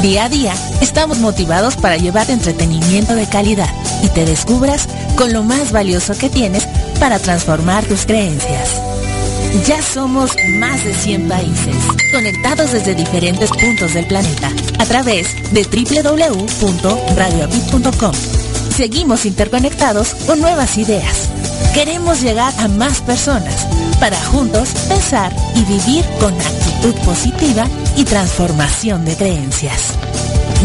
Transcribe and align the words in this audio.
Día 0.00 0.24
a 0.24 0.28
día 0.28 0.54
estamos 0.80 1.18
motivados 1.18 1.76
para 1.76 1.96
llevarte 1.96 2.32
entretenimiento 2.32 3.14
de 3.14 3.28
calidad 3.28 3.68
y 4.02 4.08
te 4.08 4.24
descubras 4.24 4.88
con 5.16 5.32
lo 5.32 5.42
más 5.42 5.70
valioso 5.70 6.16
que 6.16 6.30
tienes 6.30 6.66
para 6.98 7.18
transformar 7.18 7.84
tus 7.84 8.06
creencias. 8.06 8.80
Ya 9.66 9.82
somos 9.82 10.34
más 10.58 10.82
de 10.84 10.94
100 10.94 11.28
países, 11.28 11.76
conectados 12.10 12.72
desde 12.72 12.94
diferentes 12.94 13.50
puntos 13.50 13.92
del 13.92 14.06
planeta, 14.06 14.50
a 14.78 14.86
través 14.86 15.26
de 15.52 15.64
www.radioapit.com. 15.64 18.41
Seguimos 18.72 19.26
interconectados 19.26 20.14
con 20.26 20.40
nuevas 20.40 20.78
ideas. 20.78 21.28
Queremos 21.74 22.22
llegar 22.22 22.52
a 22.58 22.68
más 22.68 23.00
personas 23.00 23.66
para 24.00 24.16
juntos 24.16 24.70
pensar 24.88 25.32
y 25.54 25.64
vivir 25.64 26.04
con 26.18 26.34
actitud 26.34 26.94
positiva 27.04 27.66
y 27.96 28.04
transformación 28.04 29.04
de 29.04 29.14
creencias. 29.14 29.92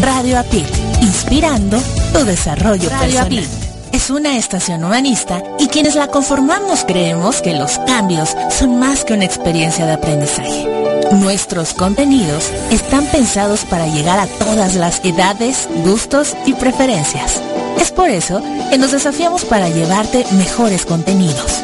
Radio 0.02 0.40
Apit, 0.40 0.68
inspirando 1.02 1.80
tu 2.14 2.24
desarrollo 2.26 2.90
Radio 2.90 3.20
personal 3.20 3.68
es 3.92 4.10
una 4.10 4.38
estación 4.38 4.84
humanista 4.84 5.42
y 5.60 5.68
quienes 5.68 5.96
la 5.96 6.08
conformamos 6.08 6.84
creemos 6.86 7.42
que 7.42 7.54
los 7.54 7.80
cambios 7.80 8.36
son 8.52 8.78
más 8.80 9.04
que 9.04 9.14
una 9.14 9.26
experiencia 9.26 9.86
de 9.86 9.94
aprendizaje. 9.94 10.97
Nuestros 11.12 11.74
contenidos 11.74 12.52
están 12.70 13.06
pensados 13.06 13.64
para 13.64 13.88
llegar 13.88 14.20
a 14.20 14.28
todas 14.28 14.76
las 14.76 15.00
edades, 15.06 15.68
gustos 15.84 16.36
y 16.46 16.54
preferencias. 16.54 17.42
Es 17.80 17.92
por 17.92 18.10
eso 18.10 18.42
que 18.70 18.78
nos 18.78 18.92
desafiamos 18.92 19.46
para 19.46 19.70
llevarte 19.70 20.26
mejores 20.34 20.86
contenidos. 20.86 21.64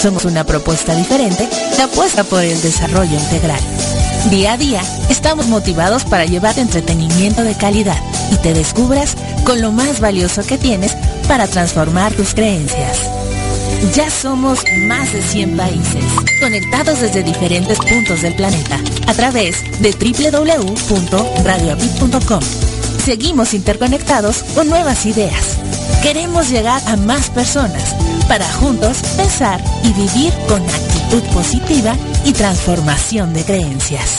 Somos 0.00 0.24
una 0.24 0.42
propuesta 0.44 0.96
diferente 0.96 1.48
que 1.76 1.82
apuesta 1.82 2.24
por 2.24 2.42
el 2.42 2.60
desarrollo 2.60 3.14
integral. 3.14 3.60
Día 4.30 4.54
a 4.54 4.56
día 4.56 4.82
estamos 5.08 5.46
motivados 5.46 6.04
para 6.04 6.24
llevarte 6.24 6.60
entretenimiento 6.60 7.44
de 7.44 7.54
calidad 7.54 7.98
y 8.32 8.36
te 8.36 8.52
descubras 8.52 9.14
con 9.44 9.60
lo 9.60 9.70
más 9.70 10.00
valioso 10.00 10.42
que 10.44 10.58
tienes 10.58 10.96
para 11.28 11.46
transformar 11.46 12.12
tus 12.14 12.34
creencias. 12.34 13.21
Ya 13.94 14.10
somos 14.10 14.64
más 14.86 15.12
de 15.12 15.22
100 15.22 15.56
países, 15.56 16.04
conectados 16.40 17.00
desde 17.00 17.22
diferentes 17.22 17.78
puntos 17.78 18.22
del 18.22 18.34
planeta, 18.34 18.80
a 19.06 19.14
través 19.14 19.62
de 19.80 19.92
www.radioapit.com. 19.92 22.40
Seguimos 23.04 23.54
interconectados 23.54 24.42
con 24.54 24.68
nuevas 24.68 25.06
ideas. 25.06 25.58
Queremos 26.02 26.50
llegar 26.50 26.82
a 26.86 26.96
más 26.96 27.30
personas 27.30 27.94
para 28.28 28.46
juntos 28.52 28.98
pensar 29.16 29.60
y 29.82 29.92
vivir 29.92 30.32
con 30.48 30.62
actitud 30.62 31.22
positiva 31.34 31.96
y 32.24 32.32
transformación 32.32 33.34
de 33.34 33.44
creencias. 33.44 34.18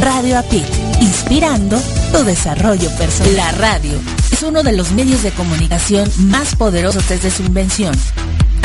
Radio 0.00 0.38
Apit, 0.38 0.64
inspirando 1.00 1.78
tu 2.12 2.24
desarrollo 2.24 2.90
personal. 2.96 3.36
La 3.36 3.52
radio 3.52 4.00
es 4.32 4.42
uno 4.42 4.62
de 4.62 4.72
los 4.72 4.92
medios 4.92 5.22
de 5.22 5.30
comunicación 5.32 6.10
más 6.18 6.56
poderosos 6.56 7.08
desde 7.08 7.30
su 7.30 7.42
invención. 7.42 7.94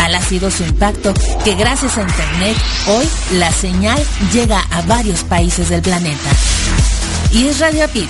Tal 0.04 0.16
ha 0.16 0.22
sido 0.22 0.52
su 0.52 0.64
impacto 0.64 1.14
que 1.46 1.56
gracias 1.56 1.98
a 1.98 2.02
Internet 2.02 2.58
hoy 2.88 3.08
la 3.40 3.50
señal 3.54 3.98
llega 4.34 4.60
a 4.70 4.82
varios 4.82 5.23
países 5.23 5.70
del 5.70 5.82
planeta. 5.82 6.30
Y 7.32 7.48
es 7.48 7.62
Radio 7.62 7.86
Apit, 7.86 8.10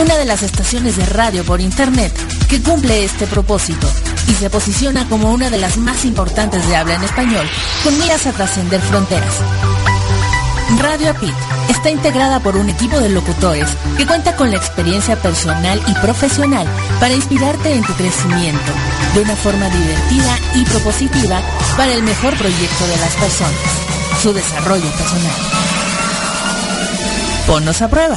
una 0.00 0.16
de 0.16 0.24
las 0.24 0.42
estaciones 0.42 0.96
de 0.96 1.04
radio 1.04 1.44
por 1.44 1.60
Internet 1.60 2.14
que 2.48 2.62
cumple 2.62 3.04
este 3.04 3.26
propósito 3.26 3.86
y 4.26 4.32
se 4.32 4.48
posiciona 4.48 5.06
como 5.10 5.32
una 5.32 5.50
de 5.50 5.58
las 5.58 5.76
más 5.76 6.06
importantes 6.06 6.66
de 6.66 6.76
habla 6.76 6.94
en 6.94 7.04
español, 7.04 7.46
con 7.82 7.98
miras 7.98 8.26
a 8.26 8.32
trascender 8.32 8.80
fronteras. 8.80 9.34
Radio 10.78 11.10
Apit 11.10 11.34
está 11.68 11.90
integrada 11.90 12.40
por 12.40 12.56
un 12.56 12.68
equipo 12.68 12.98
de 12.98 13.08
locutores 13.08 13.68
que 13.96 14.04
cuenta 14.06 14.34
con 14.36 14.50
la 14.50 14.56
experiencia 14.56 15.14
personal 15.16 15.80
y 15.86 15.94
profesional 15.94 16.66
para 17.00 17.14
inspirarte 17.14 17.72
en 17.74 17.84
tu 17.84 17.94
crecimiento 17.94 18.72
de 19.14 19.20
una 19.20 19.36
forma 19.36 19.68
divertida 19.68 20.36
y 20.54 20.64
propositiva 20.64 21.40
para 21.76 21.92
el 21.92 22.02
mejor 22.02 22.36
proyecto 22.36 22.86
de 22.86 22.96
las 22.96 23.14
personas, 23.14 23.54
su 24.22 24.32
desarrollo 24.32 24.90
personal. 24.92 25.32
Ponnos 27.46 27.82
a 27.82 27.88
prueba. 27.88 28.16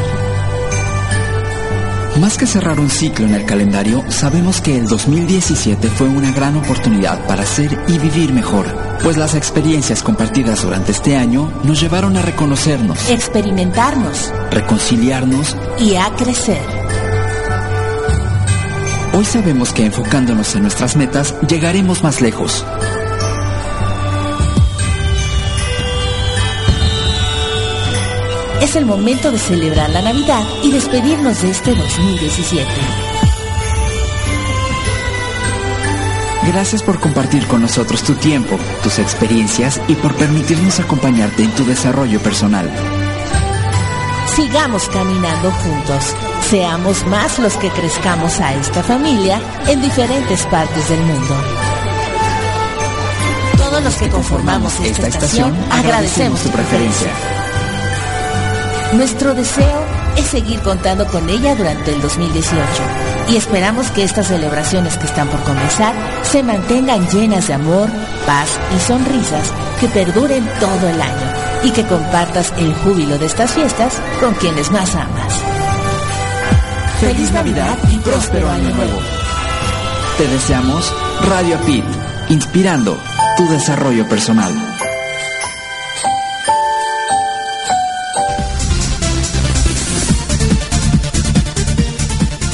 Más 2.20 2.38
que 2.38 2.48
cerrar 2.48 2.80
un 2.80 2.90
ciclo 2.90 3.26
en 3.26 3.34
el 3.34 3.46
calendario, 3.46 4.04
sabemos 4.10 4.62
que 4.62 4.78
el 4.78 4.88
2017 4.88 5.90
fue 5.90 6.08
una 6.08 6.32
gran 6.32 6.56
oportunidad 6.56 7.28
para 7.28 7.46
ser 7.46 7.78
y 7.90 7.98
vivir 7.98 8.32
mejor, 8.32 8.66
pues 9.04 9.18
las 9.18 9.36
experiencias 9.36 10.02
compartidas 10.02 10.64
durante 10.64 10.94
este 10.94 11.18
año 11.18 11.52
nos 11.64 11.82
llevaron 11.82 12.16
a 12.16 12.22
reconocernos, 12.22 13.10
experimentarnos, 13.10 14.32
reconciliarnos 14.50 15.58
y 15.78 15.96
a 15.96 16.10
crecer. 16.16 16.62
Hoy 19.16 19.24
sabemos 19.24 19.72
que 19.72 19.86
enfocándonos 19.86 20.56
en 20.56 20.64
nuestras 20.64 20.98
metas 20.98 21.34
llegaremos 21.48 22.04
más 22.04 22.20
lejos. 22.20 22.66
Es 28.62 28.76
el 28.76 28.86
momento 28.86 29.32
de 29.32 29.40
celebrar 29.40 29.90
la 29.92 30.02
Navidad 30.02 30.44
y 30.64 30.72
despedirnos 30.72 31.42
de 31.42 31.50
este 31.50 31.74
2017. 31.74 32.66
Gracias 36.48 36.84
por 36.84 37.00
compartir 37.00 37.48
con 37.48 37.62
nosotros 37.62 38.04
tu 38.04 38.16
tiempo, 38.16 38.60
tus 38.84 39.00
experiencias 39.00 39.80
y 39.88 39.96
por 39.96 40.14
permitirnos 40.16 40.82
acompañarte 40.82 41.44
en 41.44 41.52
tu 41.52 41.64
desarrollo 41.64 42.20
personal. 42.20 42.70
Sigamos 44.36 44.90
caminando 44.90 45.52
juntos. 45.52 46.14
Seamos 46.50 47.04
más 47.08 47.40
los 47.40 47.58
que 47.58 47.70
crezcamos 47.72 48.40
a 48.40 48.54
esta 48.54 48.84
familia 48.84 49.42
en 49.68 49.82
diferentes 49.82 50.46
partes 50.46 50.90
del 50.90 51.00
mundo. 51.00 51.36
Todos 53.58 53.84
los 53.84 53.96
que 53.96 54.10
conformamos 54.10 54.80
esta, 54.82 55.08
estación 55.08 55.56
agradecemos 55.72 56.40
tu 56.42 56.50
preferencia. 56.50 57.10
Nuestro 58.94 59.34
deseo 59.34 59.84
es 60.18 60.26
seguir 60.26 60.60
contando 60.60 61.08
con 61.08 61.28
ella 61.30 61.56
durante 61.56 61.92
el 61.92 62.02
2018 62.02 62.62
y 63.30 63.38
esperamos 63.38 63.90
que 63.90 64.04
estas 64.04 64.28
celebraciones 64.28 65.00
que 65.00 65.08
están 65.08 65.28
por 65.30 65.42
comenzar 65.42 65.96
se 66.22 66.44
mantengan 66.44 67.10
llenas 67.10 67.48
de 67.48 67.56
amor, 67.56 67.90
paz 68.28 68.50
y 68.76 68.80
sonrisas 68.82 69.52
que 69.80 69.88
perduren 69.88 70.48
todo 70.60 70.90
el 70.90 71.02
año 71.02 71.34
y 71.64 71.72
que 71.72 71.88
compartas 71.88 72.54
el 72.58 72.72
júbilo 72.76 73.18
de 73.18 73.26
estas 73.26 73.52
fiestas 73.52 74.00
con 74.20 74.36
quienes 74.36 74.70
más 74.70 74.94
amas. 74.94 75.55
Feliz 77.00 77.30
Navidad 77.32 77.78
y 77.92 77.98
próspero 77.98 78.50
año 78.50 78.70
nuevo. 78.74 79.00
Te 80.18 80.28
deseamos 80.28 80.94
Radio 81.28 81.60
Pit, 81.66 81.84
inspirando 82.30 82.98
tu 83.36 83.50
desarrollo 83.50 84.08
personal. 84.08 84.54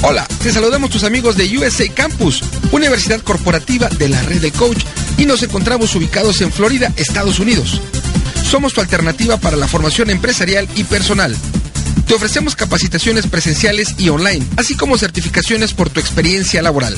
Hola, 0.01 0.25
te 0.41 0.51
saludamos 0.51 0.89
tus 0.89 1.03
amigos 1.03 1.37
de 1.37 1.57
USA 1.57 1.87
Campus, 1.93 2.43
Universidad 2.71 3.21
Corporativa 3.21 3.89
de 3.89 4.09
la 4.09 4.21
Red 4.23 4.41
de 4.41 4.51
Coach, 4.51 4.83
y 5.19 5.25
nos 5.25 5.43
encontramos 5.43 5.93
ubicados 5.95 6.41
en 6.41 6.51
Florida, 6.51 6.91
Estados 6.97 7.39
Unidos. 7.39 7.79
Somos 8.43 8.73
tu 8.73 8.81
alternativa 8.81 9.37
para 9.37 9.55
la 9.55 9.67
formación 9.67 10.09
empresarial 10.09 10.67
y 10.75 10.83
personal. 10.83 11.37
Te 12.11 12.15
ofrecemos 12.15 12.57
capacitaciones 12.57 13.25
presenciales 13.25 13.95
y 13.97 14.09
online, 14.09 14.45
así 14.57 14.75
como 14.75 14.97
certificaciones 14.97 15.73
por 15.73 15.89
tu 15.89 16.01
experiencia 16.01 16.61
laboral. 16.61 16.93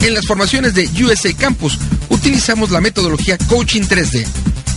En 0.00 0.14
las 0.14 0.26
formaciones 0.26 0.74
de 0.74 0.90
USA 1.04 1.32
Campus 1.32 1.78
utilizamos 2.08 2.72
la 2.72 2.80
metodología 2.80 3.38
Coaching 3.38 3.82
3D, 3.82 4.26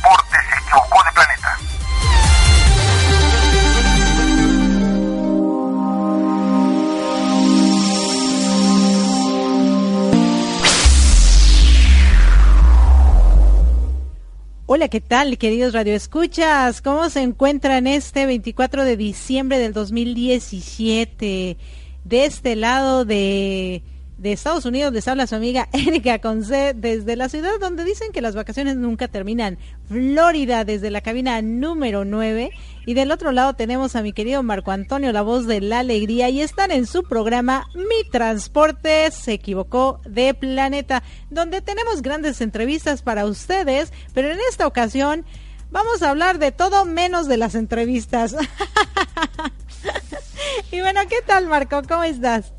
Hola, 14.73 14.87
¿qué 14.87 15.01
tal, 15.01 15.37
queridos 15.37 15.73
radioescuchas? 15.73 16.81
¿Cómo 16.81 17.09
se 17.09 17.21
encuentran 17.21 17.87
este 17.87 18.25
24 18.25 18.85
de 18.85 18.95
diciembre 18.95 19.59
del 19.59 19.73
2017? 19.73 21.57
De 22.05 22.25
este 22.25 22.55
lado 22.55 23.03
de, 23.03 23.83
de 24.21 24.33
Estados 24.33 24.65
Unidos 24.65 24.93
les 24.93 25.07
habla 25.07 25.25
su 25.25 25.33
amiga 25.33 25.67
Erika 25.73 26.19
Conce 26.19 26.73
desde 26.75 27.15
la 27.15 27.27
ciudad 27.27 27.53
donde 27.59 27.83
dicen 27.83 28.11
que 28.11 28.21
las 28.21 28.35
vacaciones 28.35 28.77
nunca 28.77 29.07
terminan, 29.07 29.57
Florida, 29.87 30.63
desde 30.63 30.91
la 30.91 31.01
cabina 31.01 31.41
número 31.41 32.05
9. 32.05 32.51
Y 32.85 32.93
del 32.93 33.11
otro 33.11 33.31
lado 33.31 33.55
tenemos 33.55 33.95
a 33.95 34.03
mi 34.03 34.13
querido 34.13 34.43
Marco 34.43 34.69
Antonio, 34.69 35.11
la 35.11 35.23
voz 35.23 35.47
de 35.47 35.59
la 35.59 35.79
alegría, 35.79 36.29
y 36.29 36.41
están 36.41 36.69
en 36.69 36.85
su 36.85 37.01
programa 37.01 37.65
Mi 37.73 38.07
Transporte 38.11 39.09
se 39.09 39.33
equivocó 39.33 40.01
de 40.05 40.35
planeta, 40.35 41.01
donde 41.31 41.61
tenemos 41.61 42.03
grandes 42.03 42.41
entrevistas 42.41 43.01
para 43.01 43.25
ustedes, 43.25 43.91
pero 44.13 44.29
en 44.29 44.37
esta 44.49 44.67
ocasión 44.67 45.25
vamos 45.71 46.03
a 46.03 46.11
hablar 46.11 46.37
de 46.37 46.51
todo 46.51 46.85
menos 46.85 47.27
de 47.27 47.37
las 47.37 47.55
entrevistas. 47.55 48.35
y 50.71 50.79
bueno, 50.79 51.01
¿qué 51.09 51.21
tal 51.25 51.47
Marco? 51.47 51.81
¿Cómo 51.87 52.03
estás? 52.03 52.53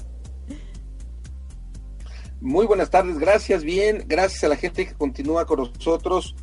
Muy 2.43 2.67
buenas 2.67 2.91
tardes, 2.91 3.21
gracias, 3.21 3.63
bien, 3.63 4.05
gracias 4.09 4.43
a 4.43 4.49
la 4.49 4.57
gente 4.57 4.85
que 4.85 4.95
continúa 4.95 5.47
con 5.47 5.61
nosotros 5.61 6.35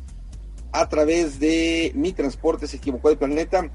a 0.72 0.88
través 0.88 1.38
de 1.38 1.92
Mi 1.94 2.14
Transporte 2.14 2.66
se 2.66 2.78
equivocó 2.78 3.10
de 3.10 3.16
planeta. 3.16 3.70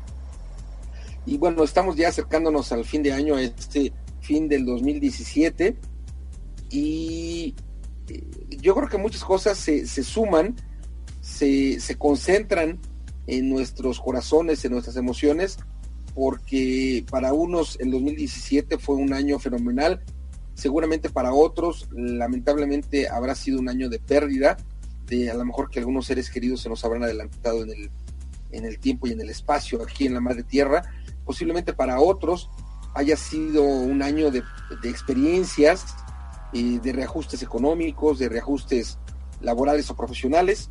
Y 1.28 1.38
bueno, 1.38 1.64
estamos 1.64 1.96
ya 1.96 2.08
acercándonos 2.08 2.72
al 2.72 2.84
fin 2.84 3.04
de 3.04 3.14
año, 3.14 3.36
a 3.36 3.44
este 3.44 3.94
fin 4.22 4.50
del 4.50 4.66
2017. 4.66 5.78
Y 6.72 7.54
eh, 8.10 8.24
yo 8.60 8.74
creo 8.74 8.90
que 8.90 8.98
muchas 8.98 9.24
cosas 9.24 9.60
se, 9.60 9.86
se 9.86 10.02
suman, 10.02 10.56
se, 11.22 11.80
se 11.80 11.96
concentran 11.96 12.80
en 13.28 13.50
nuestros 13.50 14.00
corazones, 14.00 14.66
en 14.66 14.72
nuestras 14.72 14.96
emociones, 14.96 15.60
porque 16.16 17.06
para 17.08 17.34
unos 17.34 17.80
el 17.80 17.92
2017 17.92 18.80
fue 18.80 18.96
un 18.96 19.14
año 19.14 19.38
fenomenal, 19.38 20.02
seguramente 20.56 21.10
para 21.10 21.34
otros 21.34 21.88
lamentablemente 21.92 23.08
habrá 23.08 23.36
sido 23.36 23.60
un 23.60 23.70
año 23.70 23.90
de 23.90 24.00
pérdida, 24.00 24.58
de 25.06 25.30
a 25.30 25.36
lo 25.36 25.46
mejor 25.46 25.70
que 25.70 25.80
algunos 25.80 26.08
seres 26.08 26.32
queridos 26.32 26.62
se 26.62 26.70
nos 26.70 26.84
habrán 26.84 27.04
adelantado 27.04 27.64
en 27.64 27.70
el, 27.70 27.92
en 28.52 28.66
el 28.66 28.80
tiempo 28.80 29.06
y 29.06 29.12
en 29.12 29.22
el 29.22 29.30
espacio 29.30 29.84
aquí 29.84 30.08
en 30.08 30.16
la 30.16 30.22
madre 30.22 30.44
tierra, 30.44 30.82
posiblemente 31.26 31.74
para 31.74 32.00
otros 32.00 32.50
haya 32.96 33.18
sido 33.18 33.62
un 33.62 34.02
año 34.02 34.32
de, 34.32 34.42
experiencias, 34.84 35.86
eh, 36.54 36.80
de 36.82 36.94
reajustes 36.94 37.44
económicos, 37.44 38.18
de 38.18 38.30
reajustes 38.30 38.98
laborales 39.42 39.90
o 39.90 39.96
profesionales. 39.96 40.70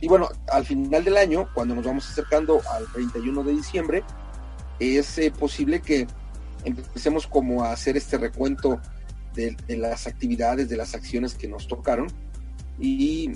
Y 0.00 0.08
bueno, 0.08 0.28
al 0.52 0.66
final 0.66 1.04
del 1.04 1.16
año, 1.16 1.48
cuando 1.54 1.76
nos 1.76 1.84
vamos 1.84 2.10
acercando 2.10 2.60
al 2.70 2.86
31 2.92 3.44
de 3.44 3.52
diciembre, 3.52 4.04
es 4.80 5.16
eh, 5.18 5.30
posible 5.30 5.80
que 5.80 6.08
empecemos 6.64 7.28
como 7.28 7.62
a 7.62 7.70
hacer 7.70 7.96
este 7.96 8.18
recuento 8.18 8.80
de, 9.36 9.56
las 9.68 10.08
actividades, 10.08 10.68
de 10.68 10.76
las 10.76 10.94
acciones 10.94 11.34
que 11.34 11.46
nos 11.46 11.68
tocaron. 11.68 12.08
Y 12.80 13.30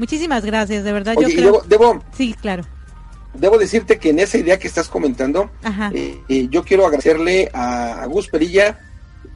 Muchísimas 0.00 0.46
gracias, 0.46 0.82
de 0.82 0.92
verdad. 0.92 1.14
yo 1.20 1.28
creo... 1.28 1.62
debo, 1.68 2.02
sí, 2.16 2.34
claro. 2.40 2.64
Debo 3.34 3.58
decirte 3.58 3.98
que 3.98 4.08
en 4.08 4.18
esa 4.18 4.38
idea 4.38 4.58
que 4.58 4.66
estás 4.66 4.88
comentando, 4.88 5.50
eh, 5.92 6.18
eh, 6.26 6.48
yo 6.50 6.64
quiero 6.64 6.86
agradecerle 6.86 7.50
a, 7.52 8.02
a 8.02 8.06
Gus 8.06 8.28
Perilla, 8.28 8.80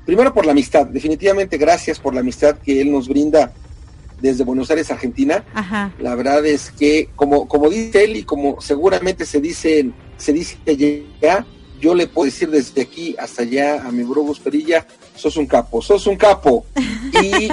primero 0.07 0.33
por 0.33 0.47
la 0.47 0.53
amistad, 0.53 0.87
definitivamente 0.87 1.59
gracias 1.59 2.01
por 2.01 2.15
la 2.15 2.21
amistad 2.21 2.57
que 2.65 2.81
él 2.81 2.91
nos 2.91 3.09
brinda 3.09 3.53
desde 4.23 4.43
Buenos 4.43 4.71
Aires, 4.71 4.91
Argentina. 4.91 5.45
La 5.99 6.15
verdad 6.15 6.45
es 6.47 6.71
que, 6.71 7.11
como, 7.15 7.47
como 7.47 7.69
dice 7.69 8.05
él 8.05 8.17
y 8.17 8.23
como 8.23 8.59
seguramente 8.59 9.27
se 9.27 9.43
dice, 9.43 9.91
se 10.17 10.33
dice 10.33 10.57
allá, 10.67 11.45
yo 11.79 11.95
le 11.95 12.07
puedo 12.07 12.25
decir 12.25 12.49
desde 12.49 12.81
aquí 12.81 13.15
hasta 13.19 13.43
allá 13.43 13.87
a 13.87 13.93
mi 13.93 14.03
bro 14.03 14.25
Perilla, 14.43 14.87
sos 15.15 15.37
un 15.37 15.45
capo, 15.45 15.83
sos 15.83 16.07
un 16.07 16.17
capo. 16.17 16.65
Y 17.23 17.49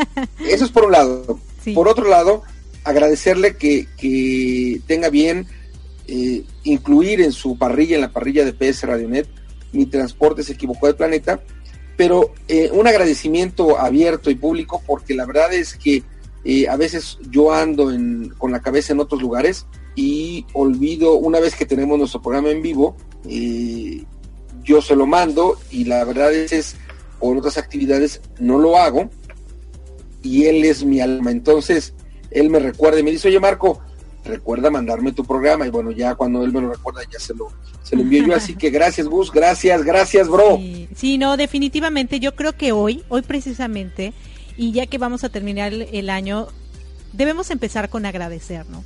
eso 0.50 0.66
es 0.66 0.72
por 0.72 0.86
un 0.86 0.94
lado. 0.94 1.40
Por 1.76 1.88
otro 1.88 2.08
lado, 2.08 2.42
agradecerle 2.84 3.56
que, 3.56 3.88
que 3.98 4.82
tenga 4.88 5.10
bien 5.10 5.48
eh, 6.08 6.44
incluir 6.64 7.22
en 7.22 7.32
su 7.32 7.58
parrilla, 7.58 7.96
en 7.96 8.02
la 8.02 8.12
parrilla 8.12 8.44
de 8.44 8.54
PS 8.54 8.84
Radionet, 8.84 9.28
mi 9.72 9.86
transporte 9.86 10.44
se 10.44 10.54
equivocó 10.54 10.88
de 10.88 10.94
planeta, 10.94 11.42
pero 11.96 12.34
eh, 12.48 12.70
un 12.74 12.88
agradecimiento 12.88 13.80
abierto 13.80 14.30
y 14.30 14.36
público 14.36 14.82
porque 14.86 15.14
la 15.14 15.26
verdad 15.26 15.54
es 15.54 15.76
que 15.76 16.04
eh, 16.44 16.68
a 16.68 16.76
veces 16.76 17.18
yo 17.30 17.54
ando 17.54 17.92
con 18.38 18.52
la 18.52 18.62
cabeza 18.62 18.94
en 18.94 19.00
otros 19.00 19.22
lugares 19.22 19.68
y 19.96 20.46
olvido, 20.54 21.16
una 21.16 21.40
vez 21.40 21.56
que 21.56 21.66
tenemos 21.66 21.98
nuestro 21.98 22.22
programa 22.22 22.50
en 22.50 22.62
vivo, 22.62 22.98
yo 24.64 24.82
se 24.82 24.96
lo 24.96 25.06
mando 25.06 25.58
y 25.70 25.86
la 25.86 26.04
verdad 26.04 26.34
es, 26.34 26.52
es, 26.52 26.76
por 27.20 27.38
otras 27.38 27.58
actividades 27.58 28.22
no 28.40 28.58
lo 28.58 28.78
hago 28.78 29.10
y 30.24 30.46
él 30.46 30.66
es 30.66 30.84
mi 30.84 31.00
alma. 31.00 31.32
Entonces, 31.32 31.94
él 32.32 32.50
me 32.50 32.60
recuerda 32.60 33.00
y 33.00 33.04
me 33.04 33.12
dice, 33.12 33.28
oye 33.28 33.40
Marco, 33.40 33.82
recuerda 34.24 34.70
mandarme 34.70 35.12
tu 35.12 35.26
programa 35.26 35.66
y 35.66 35.70
bueno, 35.70 35.92
ya 35.92 36.16
cuando 36.16 36.44
él 36.44 36.52
me 36.52 36.62
lo 36.62 36.72
recuerda 36.72 37.02
ya 37.12 37.20
se 37.20 37.34
lo, 37.34 37.52
se 37.84 37.96
lo 37.96 38.04
envío 38.04 38.26
yo. 38.28 38.36
Así 38.36 38.56
que 38.56 38.70
gracias 38.70 39.08
Gus, 39.08 39.32
gracias, 39.32 39.84
gracias 39.84 40.28
bro. 40.28 40.60
sí, 40.96 41.18
no, 41.18 41.38
definitivamente 41.38 42.20
yo 42.20 42.36
creo 42.36 42.54
que 42.54 42.72
hoy, 42.72 43.04
hoy 43.10 43.22
precisamente, 43.22 44.14
y 44.58 44.72
ya 44.72 44.86
que 44.86 44.98
vamos 44.98 45.24
a 45.24 45.30
terminar 45.30 45.74
el, 45.74 46.10
año, 46.10 46.48
debemos 47.14 47.52
empezar 47.52 47.90
con 47.90 48.06
agradecer, 48.06 48.66
¿no? 48.70 48.84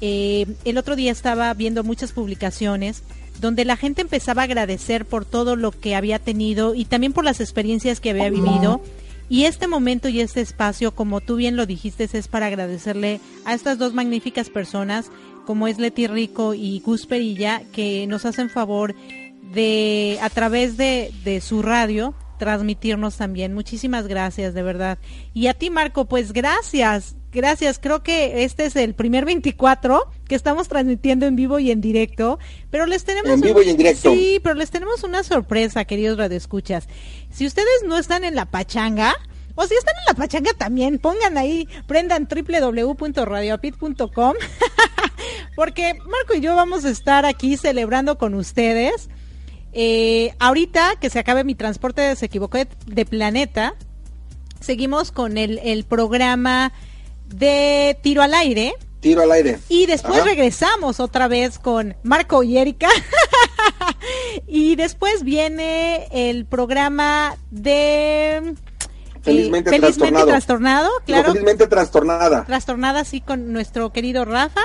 Eh, 0.00 0.46
el 0.64 0.78
otro 0.78 0.96
día 0.96 1.12
estaba 1.12 1.54
viendo 1.54 1.84
muchas 1.84 2.10
publicaciones 2.10 3.04
donde 3.40 3.64
la 3.64 3.76
gente 3.76 4.02
empezaba 4.02 4.42
a 4.42 4.44
agradecer 4.46 5.06
por 5.06 5.24
todo 5.24 5.54
lo 5.54 5.70
que 5.70 5.94
había 5.94 6.18
tenido 6.18 6.74
y 6.74 6.84
también 6.84 7.12
por 7.12 7.24
las 7.24 7.40
experiencias 7.40 8.00
que 8.00 8.10
había 8.10 8.30
vivido. 8.30 8.82
Y 9.28 9.44
este 9.44 9.66
momento 9.66 10.08
y 10.08 10.20
este 10.20 10.40
espacio, 10.40 10.94
como 10.94 11.20
tú 11.20 11.36
bien 11.36 11.56
lo 11.56 11.66
dijiste, 11.66 12.08
es 12.12 12.28
para 12.28 12.46
agradecerle 12.46 13.20
a 13.44 13.54
estas 13.54 13.78
dos 13.78 13.94
magníficas 13.94 14.50
personas, 14.50 15.10
como 15.46 15.68
es 15.68 15.78
Leti 15.78 16.06
Rico 16.06 16.54
y 16.54 16.80
Gus 16.80 17.06
Perilla, 17.06 17.62
que 17.72 18.06
nos 18.06 18.24
hacen 18.24 18.50
favor 18.50 18.94
de, 19.54 20.18
a 20.20 20.30
través 20.30 20.76
de, 20.76 21.12
de 21.24 21.40
su 21.40 21.62
radio, 21.62 22.14
transmitirnos 22.38 23.16
también. 23.16 23.54
Muchísimas 23.54 24.06
gracias, 24.06 24.54
de 24.54 24.62
verdad. 24.62 24.98
Y 25.32 25.46
a 25.46 25.54
ti, 25.54 25.70
Marco, 25.70 26.04
pues 26.06 26.32
gracias. 26.32 27.16
Gracias, 27.32 27.78
creo 27.78 28.02
que 28.02 28.44
este 28.44 28.66
es 28.66 28.76
el 28.76 28.94
primer 28.94 29.24
24 29.24 30.10
que 30.28 30.34
estamos 30.34 30.68
transmitiendo 30.68 31.26
en 31.26 31.36
vivo 31.36 31.58
y 31.58 31.70
en 31.70 31.80
directo, 31.80 32.38
pero 32.70 32.86
les 32.86 33.04
tenemos 33.04 33.30
en 33.30 33.40
vivo 33.40 33.62
y 33.62 33.70
en 33.70 33.76
directo. 33.76 34.12
Sí, 34.12 34.40
pero 34.42 34.54
les 34.54 34.70
tenemos 34.70 35.02
una 35.02 35.22
sorpresa, 35.22 35.84
queridos 35.84 36.18
radioescuchas. 36.18 36.88
Si 37.30 37.46
ustedes 37.46 37.84
no 37.86 37.96
están 37.96 38.24
en 38.24 38.34
la 38.34 38.46
pachanga, 38.46 39.14
o 39.54 39.66
si 39.66 39.74
están 39.74 39.94
en 39.96 40.04
la 40.08 40.14
pachanga 40.14 40.52
también, 40.54 40.98
pongan 40.98 41.38
ahí, 41.38 41.68
prendan 41.86 42.28
www.radiopit.com, 42.28 44.34
porque 45.56 45.94
Marco 45.94 46.34
y 46.34 46.40
yo 46.40 46.54
vamos 46.54 46.84
a 46.84 46.90
estar 46.90 47.24
aquí 47.24 47.56
celebrando 47.56 48.18
con 48.18 48.34
ustedes 48.34 49.08
eh, 49.72 50.34
ahorita 50.38 50.96
que 51.00 51.08
se 51.08 51.18
acabe 51.18 51.44
mi 51.44 51.54
transporte, 51.54 52.14
se 52.16 52.26
equivocó 52.26 52.58
de, 52.58 53.06
planeta, 53.06 53.74
seguimos 54.60 55.12
con 55.12 55.38
el, 55.38 55.84
programa 55.84 56.72
de 57.26 57.98
tiro 58.02 58.22
al 58.22 58.34
aire. 58.34 58.74
Tiro 59.00 59.22
al 59.22 59.32
aire. 59.32 59.58
Y 59.68 59.86
después 59.86 60.24
regresamos 60.24 61.00
otra 61.00 61.28
vez 61.28 61.58
con 61.58 61.96
Marco 62.02 62.42
y 62.42 62.58
Erika. 62.58 62.88
y 64.46 64.76
después 64.76 65.24
viene 65.24 66.08
el 66.12 66.46
programa 66.46 67.36
de... 67.50 68.36
Eh, 68.36 68.54
felizmente, 69.22 69.70
trastornado. 70.26 70.90
claro. 71.06 71.32
felizmente 71.32 71.68
trastornada. 71.68 72.44
Trastornada, 72.44 73.04
sí, 73.04 73.20
con 73.20 73.52
nuestro 73.52 73.92
querido 73.92 74.24
Rafa. 74.24 74.62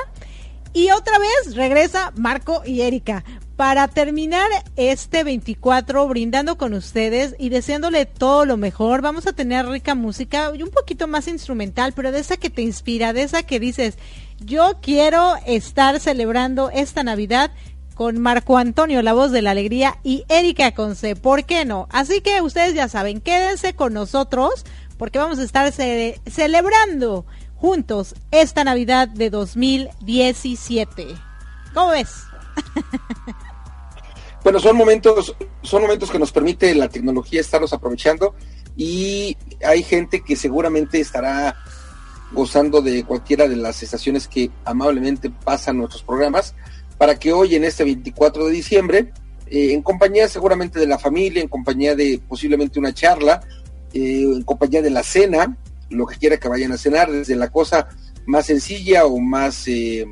Y 0.77 0.91
otra 0.91 1.17
vez 1.17 1.55
regresa 1.55 2.13
Marco 2.15 2.61
y 2.63 2.81
Erika 2.81 3.23
para 3.55 3.87
terminar 3.87 4.47
este 4.75 5.23
24 5.23 6.07
brindando 6.07 6.55
con 6.59 6.75
ustedes 6.75 7.33
y 7.39 7.49
deseándole 7.49 8.05
todo 8.05 8.45
lo 8.45 8.57
mejor. 8.57 9.01
Vamos 9.01 9.25
a 9.25 9.33
tener 9.33 9.65
rica 9.65 9.95
música 9.95 10.51
y 10.55 10.61
un 10.61 10.69
poquito 10.69 11.07
más 11.07 11.27
instrumental, 11.27 11.93
pero 11.95 12.11
de 12.11 12.19
esa 12.19 12.37
que 12.37 12.51
te 12.51 12.61
inspira, 12.61 13.11
de 13.11 13.23
esa 13.23 13.41
que 13.41 13.59
dices, 13.59 13.97
yo 14.39 14.77
quiero 14.79 15.33
estar 15.47 15.99
celebrando 15.99 16.69
esta 16.69 17.01
Navidad 17.01 17.49
con 17.95 18.19
Marco 18.19 18.59
Antonio, 18.59 19.01
la 19.01 19.13
voz 19.13 19.31
de 19.31 19.41
la 19.41 19.49
alegría, 19.49 19.97
y 20.03 20.25
Erika 20.29 20.75
Conce, 20.75 21.15
¿por 21.15 21.45
qué 21.45 21.65
no? 21.65 21.87
Así 21.89 22.21
que 22.21 22.39
ustedes 22.43 22.75
ya 22.75 22.87
saben, 22.87 23.19
quédense 23.19 23.73
con 23.73 23.93
nosotros 23.93 24.63
porque 24.97 25.17
vamos 25.17 25.39
a 25.39 25.43
estar 25.43 25.71
celebrando 25.71 27.25
juntos 27.57 28.15
esta 28.31 28.63
Navidad 28.63 29.07
de 29.07 29.29
2017. 29.29 31.07
¿Cómo 31.73 31.91
ves? 31.91 32.23
Bueno, 34.43 34.61
son 34.61 34.77
momentos, 34.77 35.35
son 35.61 35.81
momentos 35.81 36.09
que 36.09 36.19
nos 36.19 36.31
permite 36.31 36.73
la 36.73 36.87
tecnología 36.87 37.41
estarlos 37.41 37.73
aprovechando 37.73 38.33
y 38.77 39.35
hay 39.61 39.83
gente 39.83 40.21
que 40.21 40.37
seguramente 40.37 41.01
estará 41.01 41.57
gozando 42.31 42.81
de 42.81 43.03
cualquiera 43.03 43.49
de 43.49 43.57
las 43.57 43.83
estaciones 43.83 44.29
que 44.29 44.49
amablemente 44.63 45.29
pasan 45.29 45.79
nuestros 45.79 46.01
programas 46.01 46.55
para 46.97 47.19
que 47.19 47.33
hoy 47.33 47.55
en 47.55 47.65
este 47.65 47.83
24 47.83 48.45
de 48.45 48.53
diciembre, 48.53 49.11
eh, 49.47 49.73
en 49.73 49.81
compañía 49.81 50.29
seguramente 50.29 50.79
de 50.79 50.87
la 50.87 50.97
familia, 50.97 51.41
en 51.41 51.49
compañía 51.49 51.93
de 51.93 52.21
posiblemente 52.25 52.79
una 52.79 52.93
charla, 52.93 53.41
eh, 53.93 54.23
en 54.23 54.43
compañía 54.43 54.81
de 54.81 54.91
la 54.91 55.03
cena, 55.03 55.57
lo 55.89 56.05
que 56.05 56.17
quiera 56.17 56.37
que 56.37 56.47
vayan 56.47 56.71
a 56.71 56.77
cenar, 56.77 57.11
desde 57.11 57.35
la 57.35 57.49
cosa 57.49 57.87
más 58.25 58.45
sencilla 58.45 59.05
o 59.05 59.19
más 59.19 59.67
eh, 59.67 60.05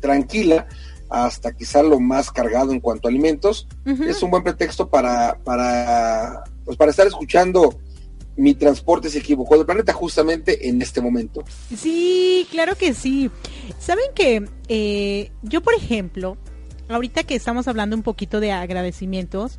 tranquila, 0.00 0.66
hasta 1.08 1.52
quizá 1.52 1.82
lo 1.82 2.00
más 2.00 2.30
cargado 2.30 2.72
en 2.72 2.80
cuanto 2.80 3.06
a 3.06 3.10
alimentos, 3.10 3.68
es 3.84 4.22
un 4.22 4.30
buen 4.30 4.42
pretexto 4.42 4.88
para, 4.88 5.38
para, 5.44 6.44
pues 6.64 6.76
para 6.76 6.90
estar 6.90 7.06
escuchando 7.06 7.78
mi 8.36 8.54
transporte 8.54 9.10
se 9.10 9.18
equivocó 9.18 9.56
del 9.56 9.66
planeta 9.66 9.92
justamente 9.92 10.68
en 10.68 10.80
este 10.80 11.00
momento. 11.00 11.44
Sí, 11.76 12.46
claro 12.50 12.76
que 12.76 12.94
sí. 12.94 13.30
Saben 13.78 14.06
que 14.14 14.48
eh, 14.68 15.30
yo, 15.42 15.60
por 15.60 15.74
ejemplo, 15.74 16.38
ahorita 16.88 17.24
que 17.24 17.34
estamos 17.34 17.68
hablando 17.68 17.94
un 17.94 18.02
poquito 18.02 18.40
de 18.40 18.52
agradecimientos, 18.52 19.58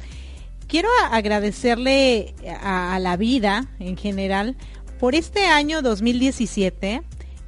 quiero 0.67 0.89
agradecerle 1.11 2.33
a, 2.61 2.95
a 2.95 2.99
la 2.99 3.15
vida 3.15 3.67
en 3.79 3.95
general 3.95 4.57
por 5.03 5.15
este 5.15 5.47
año 5.47 5.81
2017, 5.81 7.03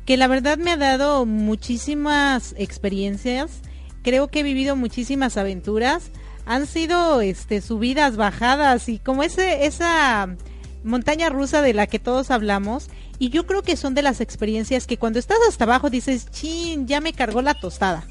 que 0.06 0.18
la 0.18 0.28
verdad 0.28 0.58
me 0.58 0.72
ha 0.72 0.76
dado 0.76 1.26
muchísimas 1.26 2.54
experiencias 2.58 3.62
creo 4.04 4.28
que 4.28 4.42
he 4.42 4.44
vivido 4.44 4.76
muchísimas 4.76 5.38
aventuras. 5.38 6.12
Han 6.46 6.68
sido 6.68 7.22
este 7.22 7.62
subidas, 7.62 8.18
bajadas 8.18 8.90
y 8.90 9.00
como 9.00 9.24
ese 9.24 9.68
esa 9.68 10.36
montaña 10.84 11.30
rusa 11.30 11.62
de 11.62 11.74
la 11.74 11.88
que 11.88 11.98
todos 11.98 12.30
hablamos 12.30 12.90
Y 13.20 13.30
yo 13.30 13.48
creo 13.48 13.62
que 13.62 13.78
son 13.78 13.96
de 13.96 14.02
las 14.02 14.20
experiencias 14.20 14.86
que 14.86 14.98
cuando 14.98 15.20
estás 15.20 15.38
hasta 15.48 15.64
abajo 15.64 15.90
dices, 15.90 16.30
chin, 16.32 16.88
ya 16.88 17.00
me 17.00 17.14
cargó 17.14 17.42
la 17.42 17.54
tostada. 17.54 18.06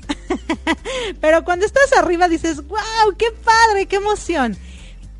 Pero 1.20 1.44
cuando 1.44 1.66
estás 1.66 1.92
arriba 1.92 2.28
dices, 2.28 2.66
wow, 2.66 3.14
qué 3.18 3.26
padre, 3.44 3.84
qué 3.84 3.96
emoción. 3.96 4.56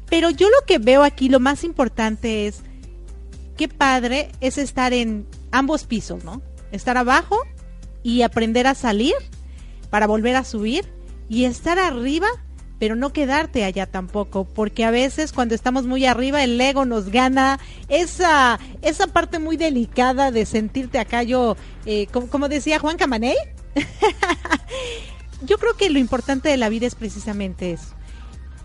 Pero 0.08 0.30
yo 0.30 0.48
lo 0.48 0.64
que 0.66 0.78
veo 0.78 1.02
aquí, 1.02 1.28
lo 1.28 1.40
más 1.40 1.62
importante 1.62 2.46
es, 2.46 2.62
qué 3.56 3.68
padre 3.68 4.30
es 4.40 4.58
estar 4.58 4.92
en 4.92 5.26
ambos 5.50 5.84
pisos, 5.84 6.24
¿no? 6.24 6.42
Estar 6.72 6.96
abajo 6.96 7.38
y 8.02 8.22
aprender 8.22 8.66
a 8.66 8.74
salir 8.74 9.14
para 9.90 10.06
volver 10.06 10.36
a 10.36 10.44
subir 10.44 10.84
y 11.28 11.44
estar 11.44 11.78
arriba 11.78 12.28
pero 12.78 12.96
no 12.96 13.12
quedarte 13.12 13.64
allá 13.64 13.86
tampoco, 13.86 14.44
porque 14.44 14.84
a 14.84 14.90
veces 14.90 15.32
cuando 15.32 15.54
estamos 15.54 15.86
muy 15.86 16.04
arriba 16.06 16.42
el 16.42 16.60
ego 16.60 16.84
nos 16.84 17.08
gana 17.08 17.58
esa, 17.88 18.58
esa 18.82 19.06
parte 19.06 19.38
muy 19.38 19.56
delicada 19.56 20.30
de 20.30 20.44
sentirte 20.44 20.98
acá 20.98 21.22
yo, 21.22 21.56
eh, 21.86 22.06
como, 22.08 22.48
decía 22.48 22.78
Juan 22.78 22.96
Camaney. 22.96 23.36
yo 25.46 25.58
creo 25.58 25.76
que 25.76 25.90
lo 25.90 25.98
importante 25.98 26.48
de 26.48 26.56
la 26.56 26.68
vida 26.68 26.86
es 26.86 26.94
precisamente 26.94 27.72
eso. 27.72 27.94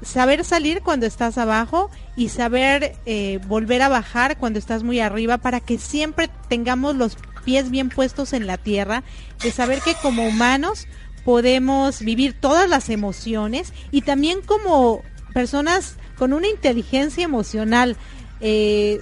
Saber 0.02 0.46
salir 0.46 0.82
cuando 0.82 1.06
estás 1.06 1.38
abajo 1.38 1.90
y 2.16 2.30
saber 2.30 2.96
eh, 3.06 3.40
volver 3.48 3.82
a 3.82 3.90
bajar 3.90 4.38
cuando 4.38 4.58
estás 4.58 4.84
muy 4.84 5.00
arriba 5.00 5.38
para 5.38 5.60
que 5.60 5.78
siempre 5.78 6.30
tengamos 6.48 6.96
los 6.96 7.18
pies 7.44 7.70
bien 7.70 7.90
puestos 7.90 8.34
en 8.34 8.48
la 8.48 8.58
tierra, 8.58 9.04
de 9.44 9.52
saber 9.52 9.82
que 9.82 9.96
como 9.96 10.28
humanos 10.28 10.88
podemos 11.26 12.02
vivir 12.02 12.34
todas 12.40 12.70
las 12.70 12.90
emociones 12.90 13.74
y 13.92 14.02
también 14.02 14.42
como 14.42 15.02
personas 15.34 15.96
con 16.18 16.34
una 16.34 16.48
inteligencia 16.48 17.24
emocional 17.24 17.98
eh, 18.42 19.02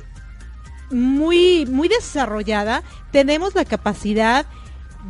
muy, 0.89 1.65
muy 1.65 1.87
desarrollada, 1.87 2.83
tenemos 3.11 3.55
la 3.55 3.65
capacidad 3.65 4.45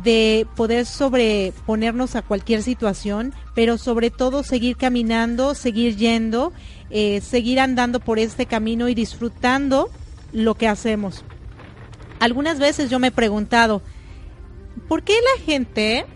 de 0.02 0.46
poder 0.54 0.86
sobreponernos 0.86 2.14
a 2.14 2.22
cualquier 2.22 2.62
situación, 2.62 3.34
pero 3.54 3.78
sobre 3.78 4.10
todo 4.10 4.42
seguir 4.42 4.76
caminando, 4.76 5.54
seguir 5.54 5.96
yendo, 5.96 6.52
eh, 6.90 7.20
seguir 7.20 7.60
andando 7.60 8.00
por 8.00 8.18
este 8.18 8.46
camino 8.46 8.88
y 8.88 8.94
disfrutando 8.94 9.90
lo 10.32 10.54
que 10.54 10.68
hacemos. 10.68 11.24
Algunas 12.20 12.58
veces 12.58 12.90
yo 12.90 12.98
me 12.98 13.08
he 13.08 13.12
preguntado, 13.12 13.82
¿por 14.88 15.02
qué 15.02 15.14
la 15.14 15.44
gente 15.44 16.06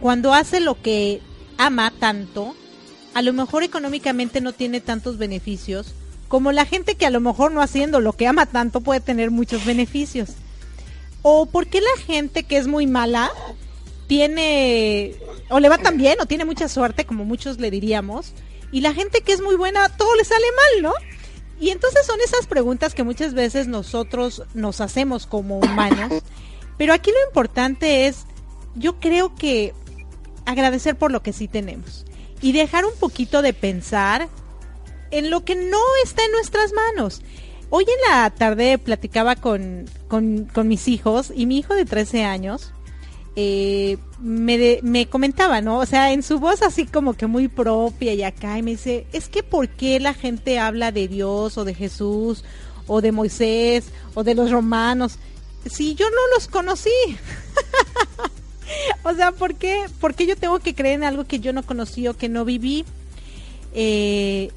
cuando 0.00 0.32
hace 0.32 0.60
lo 0.60 0.80
que 0.80 1.20
ama 1.56 1.92
tanto, 1.98 2.54
a 3.14 3.22
lo 3.22 3.32
mejor 3.32 3.62
económicamente 3.62 4.40
no 4.40 4.52
tiene 4.52 4.80
tantos 4.80 5.18
beneficios, 5.18 5.94
como 6.28 6.52
la 6.52 6.66
gente 6.66 6.94
que 6.94 7.06
a 7.06 7.10
lo 7.10 7.20
mejor 7.20 7.52
no 7.52 7.62
haciendo 7.62 8.00
lo 8.00 8.12
que 8.12 8.26
ama 8.26 8.46
tanto 8.46 8.80
puede 8.80 9.00
tener 9.00 9.30
muchos 9.30 9.64
beneficios. 9.64 10.30
O 11.30 11.44
por 11.44 11.66
qué 11.66 11.82
la 11.82 12.02
gente 12.06 12.44
que 12.44 12.56
es 12.56 12.66
muy 12.66 12.86
mala 12.86 13.30
tiene, 14.06 15.14
o 15.50 15.60
le 15.60 15.68
va 15.68 15.76
tan 15.76 15.98
bien, 15.98 16.18
o 16.22 16.24
tiene 16.24 16.46
mucha 16.46 16.68
suerte, 16.68 17.04
como 17.04 17.26
muchos 17.26 17.58
le 17.58 17.70
diríamos, 17.70 18.32
y 18.72 18.80
la 18.80 18.94
gente 18.94 19.20
que 19.20 19.32
es 19.32 19.42
muy 19.42 19.54
buena, 19.54 19.90
todo 19.90 20.16
le 20.16 20.24
sale 20.24 20.46
mal, 20.56 20.82
¿no? 20.84 20.94
Y 21.60 21.68
entonces 21.68 22.06
son 22.06 22.18
esas 22.22 22.46
preguntas 22.46 22.94
que 22.94 23.02
muchas 23.02 23.34
veces 23.34 23.68
nosotros 23.68 24.44
nos 24.54 24.80
hacemos 24.80 25.26
como 25.26 25.58
humanos, 25.58 26.22
pero 26.78 26.94
aquí 26.94 27.10
lo 27.10 27.22
importante 27.26 28.06
es, 28.06 28.24
yo 28.74 28.98
creo 28.98 29.34
que 29.34 29.74
agradecer 30.46 30.96
por 30.96 31.12
lo 31.12 31.22
que 31.22 31.34
sí 31.34 31.46
tenemos 31.46 32.06
y 32.40 32.52
dejar 32.52 32.86
un 32.86 32.94
poquito 32.98 33.42
de 33.42 33.52
pensar 33.52 34.30
en 35.10 35.28
lo 35.28 35.44
que 35.44 35.56
no 35.56 35.80
está 36.04 36.24
en 36.24 36.32
nuestras 36.32 36.72
manos. 36.72 37.20
Hoy 37.70 37.84
en 37.84 38.10
la 38.10 38.30
tarde 38.30 38.78
platicaba 38.78 39.36
con, 39.36 39.84
con, 40.08 40.68
mis 40.68 40.88
hijos 40.88 41.32
y 41.34 41.44
mi 41.44 41.58
hijo 41.58 41.74
de 41.74 41.84
13 41.84 42.24
años 42.24 42.72
eh, 43.36 43.98
me, 44.20 44.80
me 44.82 45.06
comentaba, 45.06 45.60
¿no? 45.60 45.78
O 45.78 45.86
sea, 45.86 46.12
en 46.12 46.22
su 46.22 46.38
voz 46.38 46.62
así 46.62 46.86
como 46.86 47.12
que 47.12 47.26
muy 47.26 47.48
propia 47.48 48.14
y 48.14 48.22
acá 48.22 48.58
y 48.58 48.62
me 48.62 48.70
dice, 48.72 49.06
es 49.12 49.28
que 49.28 49.42
¿por 49.42 49.68
qué 49.68 50.00
la 50.00 50.14
gente 50.14 50.58
habla 50.58 50.92
de 50.92 51.08
Dios 51.08 51.58
o 51.58 51.64
de 51.64 51.74
Jesús 51.74 52.42
o 52.86 53.02
de 53.02 53.12
Moisés 53.12 53.90
o 54.14 54.24
de 54.24 54.34
los 54.34 54.50
romanos 54.50 55.18
si 55.66 55.94
yo 55.94 56.08
no 56.08 56.34
los 56.34 56.48
conocí? 56.48 56.90
o 59.04 59.14
sea, 59.14 59.32
¿por 59.32 59.56
qué, 59.56 59.84
¿por 60.00 60.14
qué 60.14 60.26
yo 60.26 60.36
tengo 60.36 60.58
que 60.58 60.74
creer 60.74 60.94
en 60.94 61.04
algo 61.04 61.24
que 61.24 61.38
yo 61.38 61.52
no 61.52 61.62
conocí 61.62 62.08
o 62.08 62.16
que 62.16 62.30
no 62.30 62.46
viví? 62.46 62.86
Eh, 63.74 64.50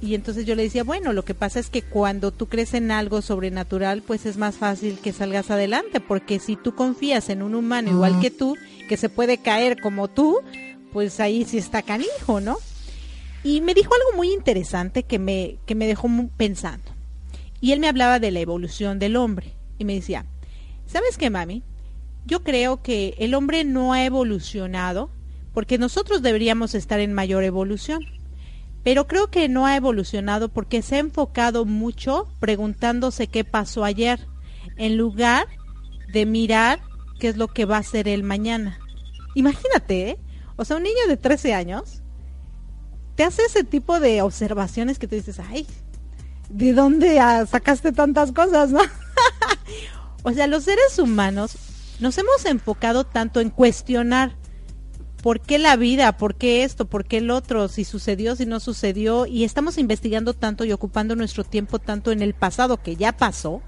y 0.00 0.14
entonces 0.14 0.46
yo 0.46 0.54
le 0.54 0.62
decía, 0.62 0.82
bueno, 0.82 1.12
lo 1.12 1.24
que 1.24 1.34
pasa 1.34 1.60
es 1.60 1.68
que 1.68 1.82
cuando 1.82 2.32
tú 2.32 2.48
crees 2.48 2.72
en 2.74 2.90
algo 2.90 3.20
sobrenatural, 3.20 4.02
pues 4.02 4.24
es 4.24 4.38
más 4.38 4.56
fácil 4.56 4.98
que 4.98 5.12
salgas 5.12 5.50
adelante, 5.50 6.00
porque 6.00 6.38
si 6.38 6.56
tú 6.56 6.74
confías 6.74 7.28
en 7.28 7.42
un 7.42 7.54
humano 7.54 7.90
igual 7.90 8.18
que 8.20 8.30
tú, 8.30 8.56
que 8.88 8.96
se 8.96 9.10
puede 9.10 9.38
caer 9.38 9.80
como 9.80 10.08
tú, 10.08 10.38
pues 10.92 11.20
ahí 11.20 11.44
sí 11.44 11.58
está 11.58 11.82
canijo, 11.82 12.40
¿no? 12.40 12.56
Y 13.44 13.60
me 13.60 13.74
dijo 13.74 13.92
algo 13.94 14.16
muy 14.16 14.32
interesante 14.32 15.02
que 15.02 15.18
me, 15.18 15.58
que 15.66 15.74
me 15.74 15.86
dejó 15.86 16.08
pensando. 16.36 16.90
Y 17.60 17.72
él 17.72 17.80
me 17.80 17.88
hablaba 17.88 18.18
de 18.18 18.30
la 18.30 18.40
evolución 18.40 18.98
del 18.98 19.16
hombre. 19.16 19.54
Y 19.78 19.84
me 19.84 19.94
decía, 19.94 20.24
¿sabes 20.86 21.18
qué, 21.18 21.30
mami? 21.30 21.62
Yo 22.26 22.42
creo 22.42 22.82
que 22.82 23.14
el 23.18 23.34
hombre 23.34 23.64
no 23.64 23.92
ha 23.92 24.04
evolucionado 24.04 25.10
porque 25.52 25.78
nosotros 25.78 26.22
deberíamos 26.22 26.74
estar 26.74 27.00
en 27.00 27.12
mayor 27.12 27.44
evolución. 27.44 28.00
Pero 28.82 29.06
creo 29.06 29.30
que 29.30 29.48
no 29.48 29.66
ha 29.66 29.76
evolucionado 29.76 30.48
porque 30.48 30.82
se 30.82 30.96
ha 30.96 31.00
enfocado 31.00 31.64
mucho 31.64 32.28
preguntándose 32.40 33.26
qué 33.26 33.44
pasó 33.44 33.84
ayer, 33.84 34.26
en 34.76 34.96
lugar 34.96 35.46
de 36.12 36.26
mirar 36.26 36.80
qué 37.18 37.28
es 37.28 37.36
lo 37.36 37.48
que 37.48 37.66
va 37.66 37.76
a 37.76 37.82
ser 37.82 38.08
el 38.08 38.22
mañana. 38.22 38.78
Imagínate, 39.34 40.10
¿eh? 40.10 40.18
o 40.56 40.64
sea, 40.64 40.76
un 40.76 40.82
niño 40.82 41.06
de 41.08 41.16
13 41.16 41.54
años 41.54 42.02
te 43.14 43.24
hace 43.24 43.42
ese 43.42 43.64
tipo 43.64 44.00
de 44.00 44.22
observaciones 44.22 44.98
que 44.98 45.06
te 45.06 45.16
dices, 45.16 45.38
ay, 45.38 45.66
¿de 46.48 46.72
dónde 46.72 47.20
sacaste 47.48 47.92
tantas 47.92 48.32
cosas, 48.32 48.70
o 50.22 50.32
sea, 50.32 50.46
los 50.46 50.64
seres 50.64 50.98
humanos 50.98 51.56
nos 52.00 52.16
hemos 52.16 52.46
enfocado 52.46 53.04
tanto 53.04 53.40
en 53.40 53.50
cuestionar 53.50 54.39
por 55.22 55.40
qué 55.40 55.58
la 55.58 55.76
vida, 55.76 56.16
por 56.16 56.34
qué 56.34 56.64
esto, 56.64 56.86
por 56.86 57.04
qué 57.04 57.18
el 57.18 57.30
otro, 57.30 57.68
si 57.68 57.84
sucedió, 57.84 58.36
si 58.36 58.46
no 58.46 58.60
sucedió, 58.60 59.26
y 59.26 59.44
estamos 59.44 59.78
investigando 59.78 60.34
tanto 60.34 60.64
y 60.64 60.72
ocupando 60.72 61.16
nuestro 61.16 61.44
tiempo 61.44 61.78
tanto 61.78 62.12
en 62.12 62.22
el 62.22 62.34
pasado 62.34 62.82
que 62.82 62.96
ya 62.96 63.12
pasó, 63.12 63.62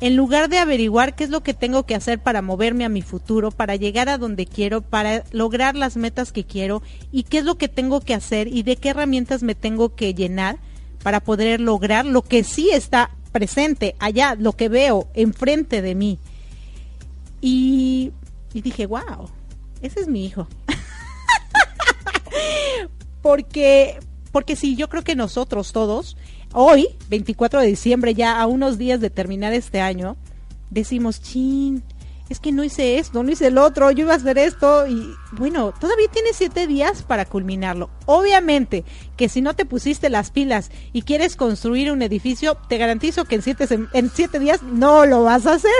en 0.00 0.16
lugar 0.16 0.48
de 0.48 0.58
averiguar 0.58 1.14
qué 1.14 1.24
es 1.24 1.30
lo 1.30 1.42
que 1.42 1.54
tengo 1.54 1.84
que 1.84 1.94
hacer 1.94 2.20
para 2.20 2.42
moverme 2.42 2.84
a 2.84 2.88
mi 2.88 3.02
futuro, 3.02 3.50
para 3.50 3.76
llegar 3.76 4.08
a 4.08 4.18
donde 4.18 4.46
quiero, 4.46 4.80
para 4.80 5.24
lograr 5.32 5.76
las 5.76 5.96
metas 5.96 6.32
que 6.32 6.44
quiero, 6.44 6.82
y 7.10 7.24
qué 7.24 7.38
es 7.38 7.44
lo 7.44 7.56
que 7.56 7.68
tengo 7.68 8.00
que 8.00 8.14
hacer 8.14 8.48
y 8.48 8.62
de 8.62 8.76
qué 8.76 8.90
herramientas 8.90 9.42
me 9.42 9.54
tengo 9.54 9.94
que 9.94 10.14
llenar 10.14 10.58
para 11.02 11.20
poder 11.20 11.60
lograr 11.60 12.06
lo 12.06 12.22
que 12.22 12.44
sí 12.44 12.70
está 12.70 13.10
presente 13.32 13.96
allá, 13.98 14.36
lo 14.38 14.52
que 14.52 14.68
veo 14.68 15.08
enfrente 15.14 15.82
de 15.82 15.94
mí. 15.94 16.18
Y, 17.40 18.12
dije, 18.52 18.86
wow, 18.86 19.28
ese 19.80 20.00
es 20.00 20.08
mi 20.08 20.24
hijo. 20.24 20.46
porque, 23.22 23.98
porque 24.30 24.56
sí, 24.56 24.76
yo 24.76 24.88
creo 24.88 25.02
que 25.02 25.16
nosotros 25.16 25.72
todos, 25.72 26.16
hoy, 26.52 26.88
24 27.08 27.60
de 27.60 27.66
diciembre, 27.66 28.14
ya 28.14 28.40
a 28.40 28.46
unos 28.46 28.78
días 28.78 29.00
de 29.00 29.10
terminar 29.10 29.52
este 29.52 29.80
año, 29.80 30.16
decimos, 30.70 31.20
chin, 31.20 31.82
es 32.32 32.40
que 32.40 32.50
no 32.50 32.64
hice 32.64 32.98
esto, 32.98 33.22
no 33.22 33.30
hice 33.30 33.48
el 33.48 33.58
otro, 33.58 33.90
yo 33.90 34.04
iba 34.04 34.14
a 34.14 34.16
hacer 34.16 34.38
esto 34.38 34.86
y 34.86 35.14
bueno, 35.32 35.74
todavía 35.78 36.08
tienes 36.10 36.36
siete 36.36 36.66
días 36.66 37.02
para 37.02 37.26
culminarlo. 37.26 37.90
Obviamente 38.06 38.84
que 39.18 39.28
si 39.28 39.42
no 39.42 39.54
te 39.54 39.66
pusiste 39.66 40.08
las 40.08 40.30
pilas 40.30 40.70
y 40.94 41.02
quieres 41.02 41.36
construir 41.36 41.92
un 41.92 42.00
edificio, 42.00 42.56
te 42.68 42.78
garantizo 42.78 43.26
que 43.26 43.34
en 43.34 43.42
siete, 43.42 43.68
en 43.92 44.10
siete 44.10 44.38
días 44.38 44.62
no 44.62 45.04
lo 45.04 45.24
vas 45.24 45.46
a 45.46 45.54
hacer. 45.54 45.70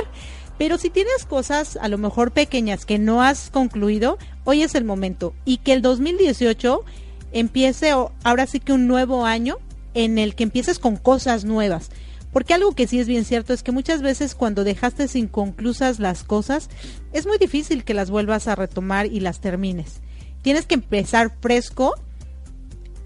Pero 0.59 0.79
si 0.79 0.91
tienes 0.91 1.25
cosas 1.27 1.77
a 1.81 1.89
lo 1.89 1.99
mejor 1.99 2.31
pequeñas 2.31 2.87
que 2.87 2.99
no 2.99 3.23
has 3.23 3.51
concluido, 3.51 4.19
hoy 4.45 4.63
es 4.63 4.75
el 4.75 4.85
momento. 4.85 5.35
Y 5.45 5.59
que 5.59 5.73
el 5.73 5.83
2018 5.83 6.85
empiece 7.33 7.93
ahora 8.23 8.47
sí 8.47 8.61
que 8.61 8.73
un 8.73 8.87
nuevo 8.87 9.25
año 9.25 9.57
en 9.95 10.19
el 10.19 10.35
que 10.35 10.45
empieces 10.45 10.79
con 10.79 10.97
cosas 10.97 11.45
nuevas. 11.45 11.91
Porque 12.33 12.55
algo 12.55 12.73
que 12.73 12.87
sí 12.87 12.99
es 12.99 13.07
bien 13.07 13.25
cierto 13.25 13.53
es 13.53 13.63
que 13.63 13.73
muchas 13.73 14.01
veces 14.01 14.35
cuando 14.35 14.65
dejaste 14.65 15.07
inconclusas 15.19 15.99
las 15.99 16.25
cosas, 16.25 16.71
es 17.13 17.27
muy 17.27 17.37
difícil 17.37 17.85
que 17.85 17.93
las 17.93 18.11
vuelvas 18.11 18.49
a 18.49 18.55
retomar 18.55 19.07
y 19.07 19.21
las 19.21 19.41
termines. 19.41 20.01
Tienes 20.41 20.65
que 20.65 20.75
empezar 20.75 21.31
fresco, 21.41 21.95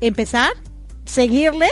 empezar, 0.01 0.53
seguirle 1.05 1.69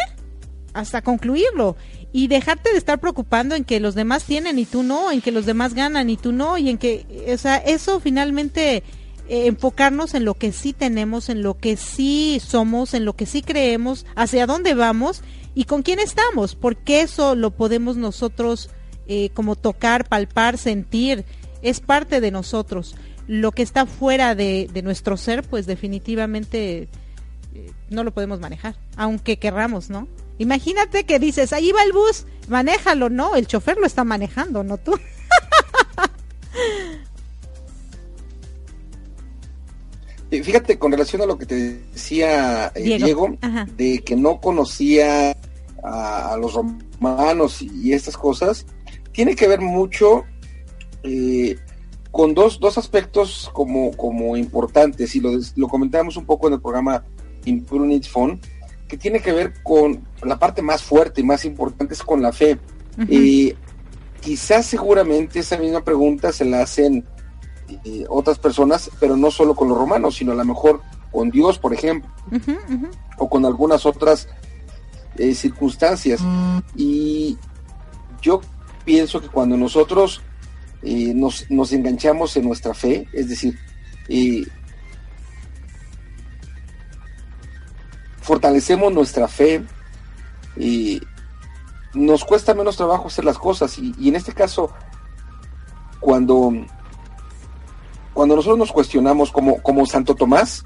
hasta 0.72 1.02
concluirlo 1.02 1.76
y 2.16 2.28
dejarte 2.28 2.70
de 2.70 2.78
estar 2.78 3.00
preocupando 3.00 3.56
en 3.56 3.64
que 3.64 3.80
los 3.80 3.96
demás 3.96 4.22
tienen 4.22 4.56
y 4.60 4.66
tú 4.66 4.84
no, 4.84 5.10
en 5.10 5.20
que 5.20 5.32
los 5.32 5.46
demás 5.46 5.74
ganan 5.74 6.08
y 6.08 6.16
tú 6.16 6.30
no, 6.30 6.56
y 6.56 6.70
en 6.70 6.78
que, 6.78 7.04
o 7.28 7.36
sea, 7.36 7.56
eso 7.56 7.98
finalmente 7.98 8.84
eh, 9.28 9.46
enfocarnos 9.46 10.14
en 10.14 10.24
lo 10.24 10.34
que 10.34 10.52
sí 10.52 10.72
tenemos, 10.72 11.28
en 11.28 11.42
lo 11.42 11.58
que 11.58 11.76
sí 11.76 12.40
somos, 12.40 12.94
en 12.94 13.04
lo 13.04 13.14
que 13.14 13.26
sí 13.26 13.42
creemos, 13.42 14.06
hacia 14.14 14.46
dónde 14.46 14.74
vamos 14.74 15.22
y 15.56 15.64
con 15.64 15.82
quién 15.82 15.98
estamos, 15.98 16.54
porque 16.54 17.00
eso 17.00 17.34
lo 17.34 17.50
podemos 17.50 17.96
nosotros 17.96 18.70
eh, 19.08 19.30
como 19.34 19.56
tocar, 19.56 20.08
palpar, 20.08 20.56
sentir, 20.56 21.24
es 21.62 21.80
parte 21.80 22.20
de 22.20 22.30
nosotros. 22.30 22.94
Lo 23.26 23.50
que 23.50 23.62
está 23.62 23.86
fuera 23.86 24.36
de, 24.36 24.70
nuestro 24.84 25.16
ser, 25.16 25.42
pues 25.42 25.66
definitivamente 25.66 26.88
eh, 27.54 27.72
no 27.90 28.04
lo 28.04 28.14
podemos 28.14 28.38
manejar, 28.38 28.76
aunque 28.96 29.36
querramos, 29.36 29.90
¿no? 29.90 30.06
Imagínate 30.38 31.04
que 31.04 31.18
dices, 31.18 31.52
ahí 31.52 31.70
va 31.72 31.82
el 31.84 31.92
bus, 31.92 32.26
manéjalo, 32.48 33.08
no, 33.08 33.36
el 33.36 33.46
chofer 33.46 33.76
lo 33.76 33.86
está 33.86 34.04
manejando, 34.04 34.64
no 34.64 34.78
tú. 34.78 34.98
Fíjate, 40.30 40.78
con 40.78 40.90
relación 40.90 41.22
a 41.22 41.26
lo 41.26 41.38
que 41.38 41.46
te 41.46 41.54
decía 41.92 42.72
eh, 42.74 42.98
Diego, 42.98 43.36
de 43.76 44.00
que 44.00 44.16
no 44.16 44.40
conocía 44.40 45.36
a, 45.82 46.36
los 46.40 46.54
romanos 46.54 47.62
y 47.62 47.92
estas 47.92 48.16
cosas, 48.16 48.66
tiene 49.12 49.36
que 49.36 49.46
ver 49.46 49.60
mucho 49.60 50.24
eh, 51.04 51.56
con 52.10 52.34
dos, 52.34 52.58
dos 52.58 52.78
aspectos 52.78 53.48
como, 53.52 53.92
como 53.92 54.36
importantes, 54.36 55.14
y 55.14 55.20
lo, 55.20 55.30
lo 55.54 55.68
comentamos 55.68 56.16
un 56.16 56.26
poco 56.26 56.48
en 56.48 56.54
el 56.54 56.60
programa 56.60 57.04
Imprunit 57.44 58.06
Phone, 58.06 58.40
que 58.88 58.96
tiene 58.96 59.20
que 59.20 59.32
ver 59.32 59.54
con 59.62 60.04
la 60.22 60.38
parte 60.38 60.62
más 60.62 60.82
fuerte 60.82 61.20
y 61.20 61.24
más 61.24 61.44
importante 61.44 61.94
es 61.94 62.02
con 62.02 62.22
la 62.22 62.32
fe. 62.32 62.58
y 63.08 63.54
quizás 64.20 64.66
seguramente 64.66 65.40
esa 65.40 65.58
misma 65.58 65.82
pregunta 65.82 66.32
se 66.32 66.44
la 66.44 66.62
hacen 66.62 67.04
eh, 67.84 68.04
otras 68.08 68.38
personas, 68.38 68.90
pero 69.00 69.16
no 69.16 69.30
solo 69.30 69.54
con 69.54 69.68
los 69.68 69.76
romanos, 69.76 70.16
sino 70.16 70.32
a 70.32 70.34
lo 70.34 70.44
mejor 70.44 70.80
con 71.10 71.30
Dios, 71.30 71.58
por 71.58 71.72
ejemplo, 71.72 72.10
o 73.18 73.28
con 73.28 73.44
algunas 73.44 73.86
otras 73.86 74.28
eh, 75.16 75.34
circunstancias. 75.34 76.20
Y 76.76 77.38
yo 78.20 78.40
pienso 78.84 79.20
que 79.20 79.28
cuando 79.28 79.56
nosotros 79.56 80.22
eh, 80.82 81.12
nos, 81.14 81.50
nos, 81.50 81.72
enganchamos 81.72 82.36
en 82.36 82.46
nuestra 82.46 82.74
fe, 82.74 83.08
es 83.12 83.28
decir, 83.28 83.58
fortalecemos 88.24 88.92
nuestra 88.92 89.28
fe, 89.28 89.62
nos 91.94 92.24
cuesta 92.24 92.54
menos 92.54 92.76
trabajo 92.76 93.06
hacer 93.06 93.24
las 93.24 93.38
cosas. 93.38 93.78
Y, 93.78 93.94
y 93.98 94.08
en 94.08 94.16
este 94.16 94.32
caso, 94.32 94.72
cuando 96.00 96.52
cuando 98.14 98.36
nosotros 98.36 98.58
nos 98.58 98.72
cuestionamos 98.72 99.32
como, 99.32 99.60
como 99.60 99.84
Santo 99.84 100.14
Tomás, 100.14 100.64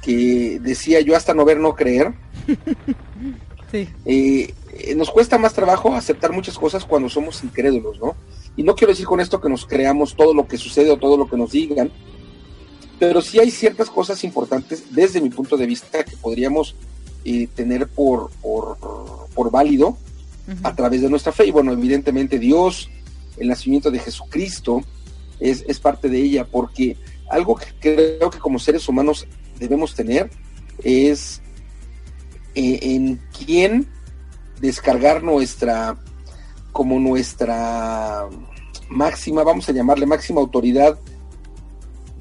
que 0.00 0.58
decía 0.60 1.00
yo 1.00 1.16
hasta 1.16 1.34
no 1.34 1.44
ver, 1.44 1.58
no 1.58 1.74
creer, 1.74 2.14
eh, 3.72 4.54
nos 4.96 5.10
cuesta 5.10 5.36
más 5.36 5.52
trabajo 5.52 5.92
aceptar 5.92 6.32
muchas 6.32 6.56
cosas 6.56 6.84
cuando 6.84 7.08
somos 7.10 7.42
incrédulos, 7.42 8.00
¿no? 8.00 8.14
Y 8.56 8.62
no 8.62 8.76
quiero 8.76 8.92
decir 8.92 9.06
con 9.06 9.20
esto 9.20 9.40
que 9.40 9.48
nos 9.48 9.66
creamos 9.66 10.14
todo 10.16 10.32
lo 10.32 10.46
que 10.46 10.56
sucede 10.56 10.90
o 10.90 10.96
todo 10.96 11.16
lo 11.16 11.28
que 11.28 11.36
nos 11.36 11.50
digan, 11.50 11.90
pero 12.98 13.20
sí 13.22 13.38
hay 13.38 13.50
ciertas 13.50 13.90
cosas 13.90 14.22
importantes 14.24 14.84
desde 14.90 15.20
mi 15.20 15.30
punto 15.30 15.56
de 15.56 15.66
vista 15.66 16.04
que 16.04 16.16
podríamos 16.16 16.74
eh, 17.24 17.48
tener 17.54 17.86
por, 17.88 18.30
por, 18.40 19.50
válido 19.50 19.96
a 20.62 20.74
través 20.74 21.02
de 21.02 21.08
nuestra 21.08 21.32
fe. 21.32 21.46
Y 21.46 21.50
bueno, 21.50 21.72
evidentemente 21.72 22.38
Dios, 22.38 22.90
el 23.36 23.48
nacimiento 23.48 23.90
de 23.90 24.00
Jesucristo, 24.00 24.82
es, 25.38 25.78
parte 25.78 26.08
de 26.08 26.20
ella, 26.20 26.44
porque 26.44 26.96
algo 27.30 27.54
que 27.54 27.66
creo 27.78 28.30
que 28.30 28.38
como 28.38 28.58
seres 28.58 28.88
humanos 28.88 29.26
debemos 29.58 29.94
tener 29.94 30.30
es 30.82 31.40
eh, 32.54 32.78
en 32.82 33.20
quién 33.36 33.88
descargar 34.60 35.22
nuestra, 35.22 35.96
como 36.72 36.98
nuestra 36.98 38.28
máxima, 38.88 39.44
vamos 39.44 39.68
a 39.68 39.72
llamarle 39.72 40.06
máxima 40.06 40.40
autoridad 40.40 40.98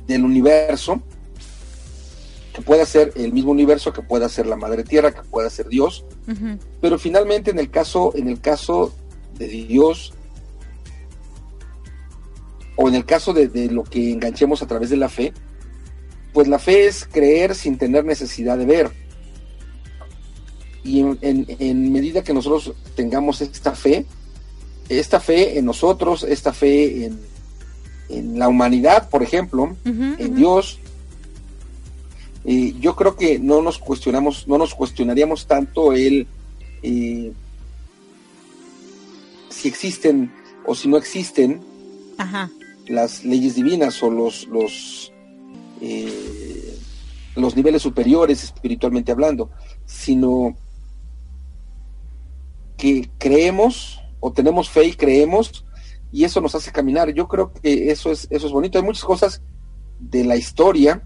del 0.07 0.23
universo, 0.23 1.01
que 2.53 2.61
pueda 2.61 2.85
ser 2.85 3.13
el 3.15 3.33
mismo 3.33 3.51
universo, 3.51 3.93
que 3.93 4.01
pueda 4.01 4.27
ser 4.29 4.47
la 4.47 4.55
madre 4.55 4.83
tierra, 4.83 5.13
que 5.13 5.21
pueda 5.21 5.49
ser 5.49 5.67
Dios, 5.67 6.05
pero 6.81 6.97
finalmente 6.97 7.51
en 7.51 7.59
el 7.59 7.69
caso, 7.69 8.13
en 8.15 8.27
el 8.27 8.41
caso 8.41 8.93
de 9.37 9.47
Dios, 9.47 10.13
o 12.75 12.87
en 12.87 12.95
el 12.95 13.05
caso 13.05 13.33
de, 13.33 13.69
lo 13.71 13.83
que 13.83 14.11
enganchemos 14.11 14.61
a 14.61 14.67
través 14.67 14.89
de 14.89 14.97
la 14.97 15.09
fe, 15.09 15.33
pues 16.31 16.47
la 16.47 16.59
fe 16.59 16.85
es 16.85 17.05
creer 17.05 17.55
sin 17.55 17.77
tener 17.77 18.05
necesidad 18.05 18.57
de 18.57 18.65
ver. 18.65 18.91
Y 20.83 21.01
en, 21.01 21.91
medida 21.91 22.23
que 22.23 22.33
nosotros 22.33 22.73
tengamos 22.95 23.41
esta 23.41 23.75
fe, 23.75 24.05
esta 24.89 25.19
fe 25.19 25.57
en 25.57 25.65
nosotros, 25.65 26.23
esta 26.23 26.53
fe 26.53 27.05
en, 27.05 27.19
la 28.09 28.47
humanidad, 28.47 29.09
por 29.09 29.23
ejemplo, 29.23 29.75
en 29.85 30.35
Dios, 30.35 30.79
eh, 32.45 32.73
yo 32.79 32.95
creo 32.95 33.17
que 33.17 33.39
no 33.39 33.61
nos 33.61 33.77
cuestionamos, 33.77 34.47
no 34.47 34.57
nos 34.57 34.73
cuestionaríamos 34.73 35.47
tanto 35.47 35.91
el 35.91 36.27
eh, 36.81 37.33
si 39.49 39.67
existen 39.67 40.31
o 40.65 40.73
si 40.73 40.87
no 40.87 40.97
existen, 40.97 41.61
Ajá. 42.17 42.49
las 42.87 43.25
leyes 43.25 43.55
divinas 43.55 44.01
o 44.01 44.09
los, 44.09 44.47
los, 44.47 45.11
eh, 45.81 46.77
los 47.35 47.55
niveles 47.55 47.81
superiores 47.81 48.43
espiritualmente 48.43 49.11
hablando, 49.11 49.49
sino 49.85 50.55
que 52.77 53.09
creemos 53.17 53.99
o 54.19 54.31
tenemos 54.31 54.69
fe 54.69 54.85
y 54.85 54.93
creemos 54.93 55.65
y 56.11 56.23
eso 56.23 56.41
nos 56.41 56.55
hace 56.55 56.71
caminar. 56.71 57.13
Yo 57.13 57.27
creo 57.27 57.51
que 57.51 57.91
eso 57.91 58.11
es, 58.11 58.27
eso 58.29 58.47
es 58.47 58.53
bonito. 58.53 58.77
Hay 58.77 58.85
muchas 58.85 59.03
cosas 59.03 59.41
de 59.99 60.23
la 60.23 60.35
historia 60.35 61.03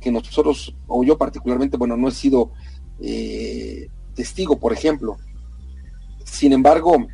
que 0.00 0.10
nosotros, 0.10 0.74
o 0.86 1.04
yo 1.04 1.18
particularmente, 1.18 1.76
bueno, 1.76 1.94
no 1.96 2.08
he 2.08 2.12
sido 2.12 2.52
eh, 3.00 3.88
testigo, 4.14 4.58
por 4.58 4.72
ejemplo. 4.72 5.18
Sin 6.24 6.52
embargo, 6.52 7.06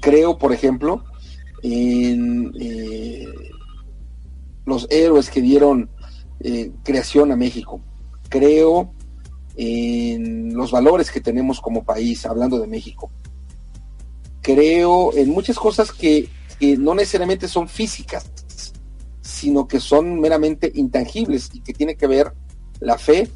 creo, 0.00 0.38
por 0.38 0.52
ejemplo, 0.52 1.04
en 1.62 2.52
eh, 2.60 3.26
los 4.64 4.86
héroes 4.90 5.30
que 5.30 5.40
dieron 5.40 5.90
eh, 6.40 6.70
creación 6.84 7.32
a 7.32 7.36
México. 7.36 7.80
Creo 8.28 8.92
en 9.56 10.54
los 10.54 10.70
valores 10.70 11.10
que 11.10 11.20
tenemos 11.20 11.60
como 11.60 11.84
país, 11.84 12.26
hablando 12.26 12.58
de 12.58 12.66
México. 12.66 13.10
Creo 14.46 15.12
en 15.16 15.30
muchas 15.30 15.58
cosas 15.58 15.90
que, 15.90 16.28
no 16.78 16.94
necesariamente 16.94 17.48
son 17.48 17.68
físicas, 17.68 18.30
sino 19.20 19.66
que 19.66 19.80
son 19.80 20.20
meramente 20.20 20.70
intangibles 20.72 21.50
y 21.52 21.62
que 21.62 21.74
tiene 21.74 21.96
que 21.96 22.06
ver 22.06 22.32
la 22.78 22.96
fe 22.96 23.28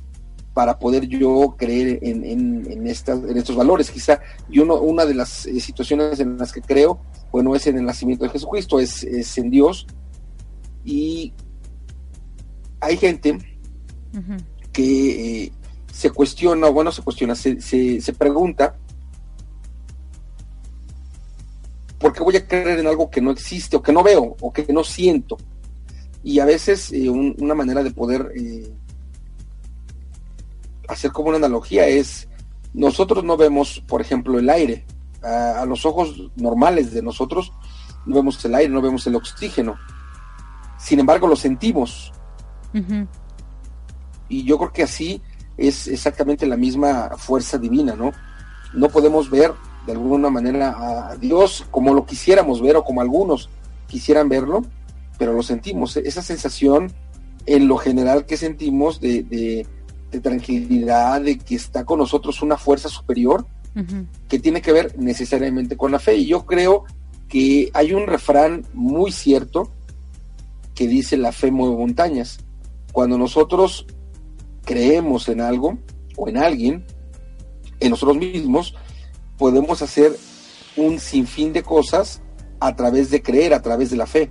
para 0.54 0.78
poder 0.78 1.08
yo 1.08 1.56
creer 1.58 1.98
en, 2.02 2.24
en, 2.24 2.86
estas, 2.86 3.18
en 3.24 3.36
estos 3.36 3.56
valores. 3.56 3.90
Quizá 3.90 4.20
yo 4.48 4.62
una 4.80 5.04
de 5.04 5.14
las 5.14 5.46
eh, 5.46 5.58
situaciones 5.58 6.20
en 6.20 6.38
las 6.38 6.52
que 6.52 6.62
creo 6.62 7.00
bueno, 7.32 7.56
es 7.56 7.66
en 7.66 7.78
el 7.78 7.84
nacimiento 7.84 8.24
de 8.24 8.30
Jesucristo, 8.30 8.78
es, 8.78 9.04
en 9.36 9.50
Dios. 9.50 9.88
Y 10.84 11.32
hay 12.80 12.96
gente 12.96 13.36
que 14.72 15.44
eh, 15.44 15.52
se 15.92 16.10
cuestiona, 16.10 16.68
bueno, 16.68 16.92
se 16.92 17.02
cuestiona, 17.02 17.34
se, 17.34 17.60
se, 17.60 18.12
pregunta, 18.12 18.78
¿por 22.00 22.14
qué 22.14 22.22
voy 22.22 22.36
a 22.36 22.48
creer 22.48 22.80
en 22.80 22.86
algo 22.86 23.10
que 23.10 23.20
no 23.20 23.30
existe 23.30 23.76
o 23.76 23.82
que 23.82 23.92
no 23.92 24.02
veo 24.02 24.34
o 24.40 24.52
que 24.52 24.66
no 24.72 24.82
siento? 24.82 25.36
Y 26.24 26.40
a 26.40 26.46
veces 26.46 26.90
eh, 26.92 27.08
una 27.08 27.54
manera 27.54 27.82
de 27.82 27.92
poder 27.92 28.32
eh, 28.34 28.72
hacer 30.88 31.12
como 31.12 31.28
una 31.28 31.36
analogía 31.36 31.86
es, 31.86 32.26
nosotros 32.72 33.22
no 33.22 33.36
vemos, 33.36 33.84
por 33.86 34.00
ejemplo, 34.00 34.38
el 34.38 34.48
aire, 34.48 34.86
a, 35.22 35.64
los 35.66 35.84
ojos 35.84 36.30
normales 36.36 36.92
de 36.92 37.02
nosotros, 37.02 37.52
no 38.06 38.16
vemos 38.16 38.42
el 38.44 38.54
aire, 38.54 38.72
no 38.72 38.80
vemos 38.80 39.06
el 39.06 39.16
oxígeno. 39.16 39.76
Sin 40.78 41.00
embargo, 41.00 41.26
lo 41.26 41.36
sentimos. 41.36 42.12
Y 44.28 44.44
yo 44.44 44.56
creo 44.56 44.72
que 44.72 44.84
así 44.84 45.20
es 45.58 45.86
exactamente 45.88 46.46
la 46.46 46.56
misma 46.56 47.10
fuerza 47.18 47.58
divina, 47.58 47.94
¿no? 47.94 48.12
No 48.72 48.88
podemos 48.88 49.28
ver 49.28 49.52
de 49.86 49.92
alguna 49.92 50.30
manera 50.30 51.10
a 51.10 51.16
Dios 51.16 51.66
como 51.70 51.94
lo 51.94 52.06
quisiéramos 52.06 52.60
ver 52.60 52.76
o 52.76 52.84
como 52.84 53.00
algunos 53.00 53.48
quisieran 53.86 54.28
verlo, 54.28 54.64
pero 55.18 55.32
lo 55.32 55.42
sentimos. 55.42 55.96
Esa 55.96 56.22
sensación 56.22 56.92
en 57.46 57.68
lo 57.68 57.76
general 57.76 58.26
que 58.26 58.36
sentimos 58.36 59.00
de, 59.00 59.22
de 60.10 60.20
tranquilidad, 60.20 61.20
de 61.20 61.38
que 61.38 61.54
está 61.54 61.84
con 61.84 61.98
nosotros 61.98 62.42
una 62.42 62.56
fuerza 62.56 62.88
superior, 62.88 63.46
que 64.28 64.38
tiene 64.40 64.60
que 64.60 64.72
ver 64.72 64.98
necesariamente 64.98 65.76
con 65.76 65.92
la 65.92 65.98
fe. 65.98 66.16
Y 66.16 66.26
yo 66.26 66.44
creo 66.44 66.84
que 67.28 67.70
hay 67.72 67.92
un 67.92 68.06
refrán 68.06 68.66
muy 68.74 69.12
cierto 69.12 69.70
que 70.74 70.88
dice 70.88 71.16
la 71.16 71.32
fe 71.32 71.50
mueve 71.50 71.76
montañas. 71.76 72.40
Cuando 72.92 73.16
nosotros 73.16 73.86
creemos 74.64 75.28
en 75.28 75.40
algo 75.40 75.78
o 76.16 76.28
en 76.28 76.36
alguien, 76.36 76.84
en 77.78 77.90
nosotros 77.90 78.16
mismos, 78.16 78.74
podemos 79.40 79.80
hacer 79.80 80.14
un 80.76 81.00
sinfín 81.00 81.54
de 81.54 81.62
cosas 81.62 82.20
a 82.60 82.76
través 82.76 83.10
de 83.10 83.22
creer, 83.22 83.54
a 83.54 83.62
través 83.62 83.88
de 83.88 83.96
la 83.96 84.06
fe. 84.06 84.30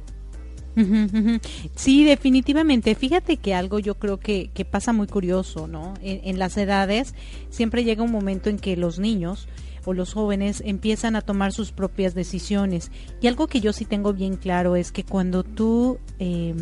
Sí, 1.76 2.06
definitivamente. 2.06 2.94
Fíjate 2.94 3.38
que 3.38 3.56
algo 3.56 3.80
yo 3.80 3.96
creo 3.96 4.20
que, 4.20 4.52
que 4.54 4.66
pasa 4.66 4.94
muy 4.94 5.08
curioso, 5.08 5.68
¿no? 5.68 5.96
En, 6.02 6.38
las 6.38 6.56
edades 6.58 7.16
siempre 7.50 7.84
llega 7.84 8.04
un 8.04 8.12
momento 8.12 8.52
en 8.52 8.60
que 8.60 8.78
los 8.78 9.00
niños 9.00 9.50
o 9.84 9.94
los 9.94 10.14
jóvenes 10.14 10.62
empiezan 10.64 11.16
a 11.16 11.22
tomar 11.22 11.54
sus 11.54 11.72
propias 11.72 12.14
decisiones. 12.14 12.92
Y 13.20 13.28
algo 13.28 13.48
que 13.48 13.62
yo 13.62 13.74
sí 13.74 13.86
tengo 13.86 14.14
bien 14.14 14.38
claro 14.38 14.76
es 14.76 14.92
que 14.92 15.04
cuando 15.04 15.44
tú 15.44 15.98
eh, 16.20 16.54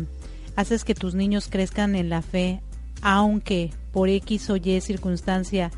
haces 0.56 0.84
que 0.84 0.94
tus 0.94 1.14
niños 1.14 1.48
crezcan 1.48 1.94
en 1.94 2.08
la 2.08 2.22
fe, 2.22 2.62
aunque 3.02 3.70
por 3.92 4.08
X 4.08 4.48
o 4.48 4.56
Y 4.56 4.80
circunstancia 4.80 5.70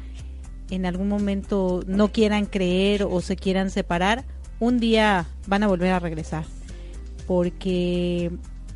en 0.71 0.87
algún 0.87 1.09
momento 1.09 1.83
no 1.87 2.13
quieran 2.13 2.47
creer 2.47 3.05
o 3.05 3.21
se 3.21 3.37
quieran 3.37 3.71
separar, 3.71 4.25
un 4.59 4.79
día 4.79 5.27
van 5.47 5.63
a 5.63 5.69
volver 5.69 5.93
a 5.93 5.99
regresar. 5.99 6.45
Porque, 7.27 8.31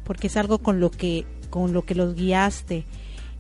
porque 0.04 0.28
es 0.28 0.36
algo 0.36 0.58
con 0.58 0.80
lo 0.80 0.90
que, 0.90 1.26
con 1.50 1.72
lo 1.72 1.82
que 1.82 1.94
los 1.94 2.14
guiaste. 2.14 2.84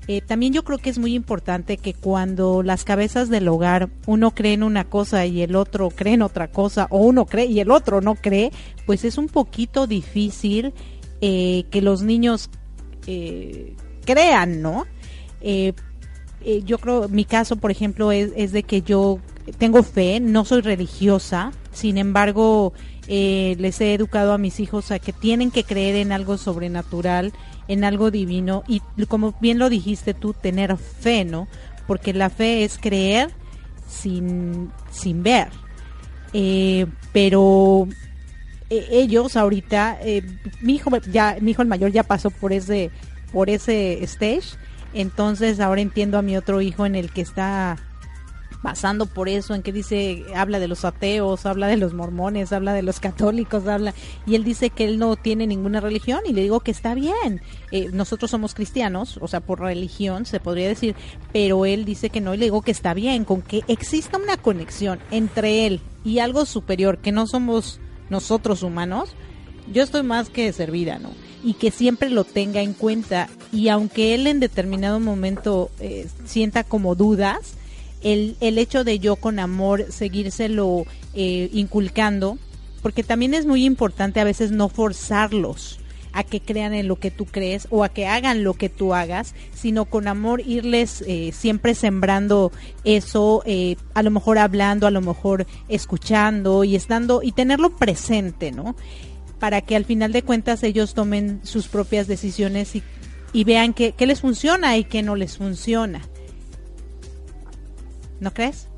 Eh, 0.06 0.20
también 0.20 0.52
yo 0.52 0.64
creo 0.64 0.78
que 0.78 0.90
es 0.90 0.98
muy 0.98 1.14
importante 1.14 1.78
que 1.78 1.94
cuando 1.94 2.62
las 2.62 2.84
cabezas 2.84 3.30
del 3.30 3.48
hogar 3.48 3.88
uno 4.06 4.32
cree 4.32 4.52
en 4.52 4.62
una 4.62 4.84
cosa 4.84 5.24
y 5.24 5.40
el 5.40 5.56
otro 5.56 5.88
cree 5.88 6.14
en 6.14 6.22
otra 6.22 6.48
cosa, 6.48 6.86
o 6.90 6.98
uno 6.98 7.24
cree 7.24 7.46
y 7.46 7.60
el 7.60 7.70
otro 7.70 8.02
no 8.02 8.14
cree, 8.14 8.52
pues 8.84 9.04
es 9.04 9.16
un 9.16 9.28
poquito 9.28 9.86
difícil 9.86 10.74
eh, 11.22 11.64
que 11.70 11.80
los 11.80 12.02
niños 12.02 12.50
eh, 13.06 13.74
crean, 14.04 14.60
¿no? 14.60 14.84
Eh, 16.46 16.62
yo 16.64 16.76
creo, 16.78 17.08
mi 17.08 17.24
caso, 17.24 17.56
por 17.56 17.70
ejemplo, 17.70 18.12
es, 18.12 18.30
es, 18.36 18.52
de 18.52 18.64
que 18.64 18.82
yo 18.82 19.18
tengo 19.56 19.82
fe, 19.82 20.20
no 20.20 20.44
soy 20.44 20.60
religiosa, 20.60 21.52
sin 21.72 21.96
embargo, 21.96 22.74
eh, 23.08 23.56
les 23.58 23.80
he 23.80 23.94
educado 23.94 24.34
a 24.34 24.38
mis 24.38 24.60
hijos 24.60 24.90
a 24.90 24.98
que 24.98 25.14
tienen 25.14 25.50
que 25.50 25.64
creer 25.64 25.96
en 25.96 26.12
algo 26.12 26.36
sobrenatural, 26.36 27.32
en 27.66 27.82
algo 27.82 28.10
divino, 28.10 28.62
y 28.68 28.82
como 29.08 29.34
bien 29.40 29.58
lo 29.58 29.70
dijiste 29.70 30.12
tú, 30.12 30.34
tener 30.34 30.76
fe, 30.76 31.24
¿no? 31.24 31.48
Porque 31.86 32.12
la 32.12 32.28
fe 32.28 32.64
es 32.64 32.76
creer 32.76 33.30
sin, 33.88 34.70
sin 34.90 35.22
ver. 35.22 35.48
Eh, 36.34 36.84
pero 37.14 37.88
ellos 38.68 39.36
ahorita, 39.36 39.98
mi 40.60 40.74
hijo 40.74 40.90
ya, 41.10 41.38
mi 41.40 41.52
hijo 41.52 41.62
el 41.62 41.68
mayor 41.68 41.90
ya 41.90 42.02
pasó 42.02 42.30
por 42.30 42.52
ese, 42.52 42.90
por 43.32 43.48
ese 43.48 44.04
stage 44.04 44.58
entonces 44.94 45.60
ahora 45.60 45.80
entiendo 45.80 46.18
a 46.18 46.22
mi 46.22 46.36
otro 46.36 46.60
hijo 46.60 46.86
en 46.86 46.94
el 46.94 47.10
que 47.10 47.20
está 47.20 47.76
pasando 48.64 49.04
por 49.04 49.28
eso, 49.28 49.54
en 49.54 49.62
que 49.62 49.72
dice, 49.72 50.24
habla 50.34 50.58
de 50.58 50.68
los 50.68 50.86
ateos, 50.86 51.44
habla 51.44 51.66
de 51.66 51.76
los 51.76 51.92
mormones, 51.92 52.50
habla 52.50 52.72
de 52.72 52.80
los 52.80 52.98
católicos, 52.98 53.66
habla, 53.66 53.92
y 54.24 54.36
él 54.36 54.42
dice 54.42 54.70
que 54.70 54.84
él 54.86 54.98
no 54.98 55.16
tiene 55.16 55.46
ninguna 55.46 55.80
religión 55.80 56.20
y 56.26 56.32
le 56.32 56.40
digo 56.40 56.60
que 56.60 56.70
está 56.70 56.94
bien. 56.94 57.42
Eh, 57.72 57.90
nosotros 57.92 58.30
somos 58.30 58.54
cristianos, 58.54 59.18
o 59.20 59.28
sea, 59.28 59.40
por 59.40 59.60
religión 59.60 60.24
se 60.24 60.40
podría 60.40 60.66
decir, 60.66 60.96
pero 61.30 61.66
él 61.66 61.84
dice 61.84 62.08
que 62.08 62.22
no 62.22 62.32
y 62.32 62.38
le 62.38 62.46
digo 62.46 62.62
que 62.62 62.70
está 62.70 62.94
bien, 62.94 63.26
con 63.26 63.42
que 63.42 63.60
exista 63.68 64.16
una 64.16 64.38
conexión 64.38 64.98
entre 65.10 65.66
él 65.66 65.82
y 66.02 66.20
algo 66.20 66.46
superior, 66.46 66.96
que 66.96 67.12
no 67.12 67.26
somos 67.26 67.80
nosotros 68.08 68.62
humanos, 68.62 69.10
yo 69.70 69.82
estoy 69.82 70.04
más 70.04 70.30
que 70.30 70.50
servida, 70.54 70.98
¿no? 70.98 71.10
Y 71.44 71.54
que 71.54 71.70
siempre 71.70 72.08
lo 72.08 72.24
tenga 72.24 72.62
en 72.62 72.72
cuenta. 72.72 73.28
Y 73.52 73.68
aunque 73.68 74.14
él 74.14 74.26
en 74.26 74.40
determinado 74.40 74.98
momento 74.98 75.70
eh, 75.78 76.08
sienta 76.24 76.64
como 76.64 76.94
dudas, 76.94 77.54
el, 78.02 78.36
el, 78.40 78.58
hecho 78.58 78.82
de 78.82 78.98
yo 78.98 79.16
con 79.16 79.38
amor 79.38 79.86
seguírselo 79.90 80.86
eh, 81.12 81.50
inculcando, 81.52 82.38
porque 82.82 83.02
también 83.02 83.34
es 83.34 83.46
muy 83.46 83.64
importante 83.64 84.20
a 84.20 84.24
veces 84.24 84.50
no 84.50 84.68
forzarlos 84.68 85.78
a 86.12 86.22
que 86.22 86.40
crean 86.40 86.74
en 86.74 86.86
lo 86.86 86.96
que 86.96 87.10
tú 87.10 87.26
crees 87.26 87.66
o 87.70 87.82
a 87.82 87.88
que 87.88 88.06
hagan 88.06 88.44
lo 88.44 88.54
que 88.54 88.68
tú 88.68 88.94
hagas, 88.94 89.34
sino 89.52 89.84
con 89.84 90.06
amor 90.06 90.40
irles 90.46 91.02
eh, 91.06 91.32
siempre 91.32 91.74
sembrando 91.74 92.52
eso, 92.84 93.42
a 93.94 94.02
lo 94.02 94.10
mejor 94.10 94.38
hablando, 94.38 94.86
a 94.86 94.92
lo 94.92 95.00
mejor 95.00 95.46
escuchando 95.68 96.62
y 96.62 96.76
estando 96.76 97.20
y 97.22 97.32
tenerlo 97.32 97.76
presente, 97.76 98.52
¿no? 98.52 98.76
Para 99.44 99.60
que 99.60 99.76
al 99.76 99.84
final 99.84 100.10
de 100.10 100.22
cuentas 100.22 100.62
ellos 100.62 100.94
tomen 100.94 101.40
sus 101.42 101.68
propias 101.68 102.06
decisiones 102.06 102.72
y, 103.34 103.44
vean 103.44 103.74
qué, 103.74 103.94
les 103.98 104.22
funciona 104.22 104.78
y 104.78 104.84
qué 104.84 105.02
no 105.02 105.16
les 105.16 105.36
funciona. 105.36 106.00
¿No 108.20 108.32
crees? 108.32 108.68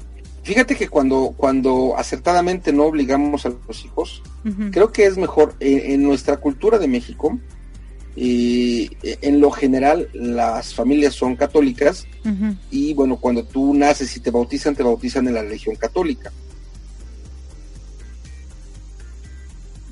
Fíjate 0.42 0.74
que 0.74 0.88
cuando, 0.88 1.34
cuando 1.36 1.96
acertadamente 1.96 2.72
no 2.72 2.82
obligamos 2.82 3.46
a 3.46 3.50
los 3.50 3.84
hijos, 3.84 4.24
creo 4.72 4.90
que 4.90 5.04
es 5.04 5.16
mejor 5.16 5.54
en, 5.60 6.02
nuestra 6.02 6.38
cultura 6.38 6.80
de 6.80 6.88
México, 6.88 7.38
y 8.16 8.90
en 9.04 9.40
lo 9.40 9.52
general 9.52 10.08
las 10.14 10.74
familias 10.74 11.14
son 11.14 11.36
católicas 11.36 12.08
y 12.72 12.92
bueno, 12.92 13.18
cuando 13.18 13.44
tú 13.44 13.72
naces 13.72 14.16
y 14.16 14.20
te 14.20 14.32
bautizan, 14.32 14.74
te 14.74 14.82
bautizan 14.82 15.28
en 15.28 15.34
la 15.34 15.42
religión 15.42 15.76
católica. 15.76 16.32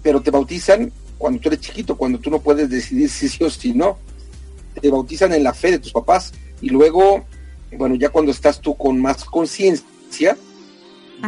Pero 0.04 0.20
te 0.20 0.30
bautizan 0.30 0.92
cuando 1.16 1.40
tú 1.40 1.48
eres 1.48 1.60
chiquito, 1.60 1.96
cuando 1.96 2.18
tú 2.18 2.30
no 2.30 2.38
puedes 2.38 2.68
decidir 2.68 3.08
si 3.08 3.26
sí 3.28 3.42
o 3.42 3.48
si 3.48 3.72
no. 3.72 3.98
Te 4.80 4.90
bautizan 4.90 5.32
en 5.32 5.42
la 5.42 5.54
fe 5.54 5.70
de 5.70 5.78
tus 5.78 5.92
papás 5.92 6.32
y 6.60 6.68
luego, 6.68 7.24
bueno, 7.76 7.94
ya 7.94 8.10
cuando 8.10 8.30
estás 8.30 8.60
tú 8.60 8.76
con 8.76 9.00
más 9.00 9.24
conciencia, 9.24 10.36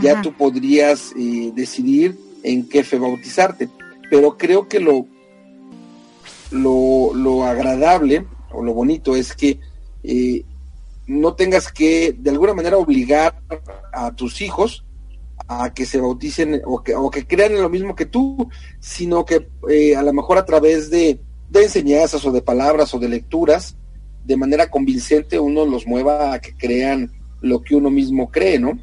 ya 0.03 0.21
tú 0.21 0.35
podrías 0.35 1.13
eh, 1.19 1.51
decidir 1.55 2.19
en 2.43 2.69
qué 2.69 2.85
fe 2.85 2.99
bautizarte. 2.99 3.71
Pero 4.11 4.37
creo 4.37 4.69
que 4.69 4.79
lo, 4.79 5.07
lo, 6.51 7.15
lo 7.15 7.45
agradable 7.45 8.27
o 8.53 8.63
lo 8.63 8.75
bonito 8.75 9.17
es 9.17 9.35
que 9.35 9.59
eh, 10.03 10.45
no 11.07 11.33
tengas 11.33 11.73
que 11.73 12.15
de 12.19 12.31
alguna 12.31 12.53
manera 12.53 12.77
obligar 12.77 13.41
a 13.93 14.15
tus 14.15 14.43
hijos 14.43 14.85
a 15.49 15.73
que 15.73 15.87
se 15.87 16.01
bauticen 16.01 16.63
o 16.65 16.83
que, 16.83 16.95
o 16.95 17.11
que 17.11 17.27
crean 17.27 17.53
en 17.53 17.63
lo 17.63 17.69
mismo 17.69 17.95
que 17.95 18.07
tú, 18.07 18.49
sino 18.81 19.25
que 19.25 19.49
eh, 19.69 19.95
a 19.95 20.03
lo 20.03 20.13
mejor 20.13 20.39
a 20.39 20.45
través 20.45 20.91
de, 20.91 21.21
de 21.51 21.63
enseñanzas 21.63 22.25
o 22.25 22.33
de 22.33 22.43
palabras 22.43 22.93
o 22.95 22.99
de 22.99 23.09
lecturas, 23.09 23.77
de 24.25 24.37
manera 24.37 24.71
convincente 24.71 25.39
uno 25.39 25.65
los 25.65 25.87
mueva 25.87 26.35
a 26.35 26.41
que 26.41 26.57
crean 26.57 27.13
lo 27.41 27.63
que 27.63 27.77
uno 27.77 27.91
mismo 27.91 28.31
cree, 28.31 28.59
¿no? 28.59 28.79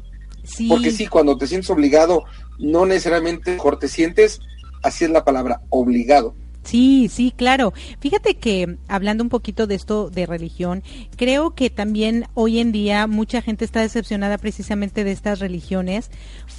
Porque 0.68 0.90
sí, 0.90 1.06
cuando 1.06 1.38
te 1.38 1.46
sientes 1.46 1.70
obligado, 1.70 2.24
no 2.58 2.84
necesariamente 2.86 3.52
mejor 3.52 3.78
te 3.78 3.88
sientes, 3.88 4.40
así 4.82 5.04
es 5.04 5.10
la 5.10 5.24
palabra, 5.24 5.62
obligado. 5.70 6.34
Sí, 6.64 7.08
sí, 7.12 7.32
claro. 7.36 7.74
Fíjate 8.00 8.36
que 8.36 8.78
hablando 8.88 9.22
un 9.22 9.28
poquito 9.28 9.66
de 9.66 9.74
esto 9.74 10.10
de 10.10 10.26
religión, 10.26 10.82
creo 11.16 11.54
que 11.54 11.70
también 11.70 12.26
hoy 12.34 12.58
en 12.58 12.72
día 12.72 13.06
mucha 13.06 13.42
gente 13.42 13.64
está 13.64 13.80
decepcionada 13.80 14.38
precisamente 14.38 15.04
de 15.04 15.12
estas 15.12 15.40
religiones 15.40 16.10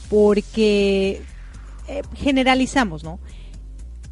porque 0.10 1.22
eh, 1.88 2.02
generalizamos, 2.16 3.04
¿no? 3.04 3.20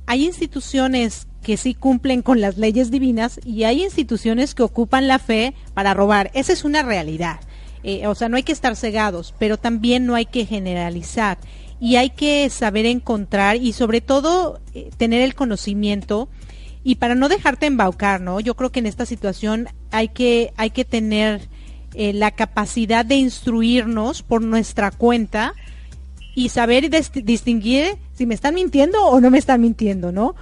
Hay 0.06 0.26
instituciones 0.26 1.28
que 1.44 1.58
sí 1.58 1.76
cumplen 1.76 2.22
con 2.22 2.42
las 2.42 2.58
leyes 2.58 2.90
divinas 2.90 3.40
y 3.46 3.64
hay 3.64 3.84
instituciones 3.84 4.56
que 4.56 4.64
ocupan 4.64 5.08
la 5.08 5.20
fe 5.20 5.54
para 5.74 5.94
robar. 5.94 6.32
Esa 6.34 6.54
es 6.54 6.64
una 6.64 6.82
realidad. 6.82 7.40
Eh, 7.84 8.08
o 8.08 8.16
sea, 8.16 8.30
no 8.30 8.38
hay 8.38 8.44
que 8.44 8.52
estar 8.52 8.76
cegados, 8.76 9.34
pero 9.38 9.58
también 9.58 10.06
no 10.06 10.16
hay 10.16 10.26
que 10.26 10.46
generalizar 10.46 11.38
y 11.80 11.96
hay 11.98 12.12
que 12.12 12.50
saber 12.50 12.86
encontrar 12.86 13.58
y 13.58 13.74
sobre 13.74 14.02
todo 14.02 14.60
eh, 14.74 14.90
tener 14.98 15.22
el 15.22 15.36
conocimiento 15.36 16.30
y 16.84 16.96
para 16.96 17.16
no 17.16 17.30
dejarte 17.30 17.66
embaucar, 17.66 18.22
¿no? 18.22 18.40
Yo 18.40 18.56
creo 18.56 18.72
que 18.72 18.80
en 18.80 18.86
esta 18.86 19.06
situación 19.06 19.70
hay 19.92 20.10
que 20.10 20.54
hay 20.58 20.72
que 20.72 20.86
tener 20.86 21.48
eh, 21.94 22.14
la 22.14 22.32
capacidad 22.32 23.06
de 23.06 23.16
instruirnos 23.16 24.24
por 24.24 24.42
nuestra 24.42 24.92
cuenta 24.92 25.54
y 26.36 26.50
saber 26.50 26.90
distinguir 26.90 27.98
si 28.14 28.26
me 28.26 28.34
están 28.34 28.56
mintiendo 28.56 29.06
o 29.06 29.22
no 29.22 29.30
me 29.30 29.38
están 29.38 29.62
mintiendo, 29.62 30.12
¿no? 30.12 30.36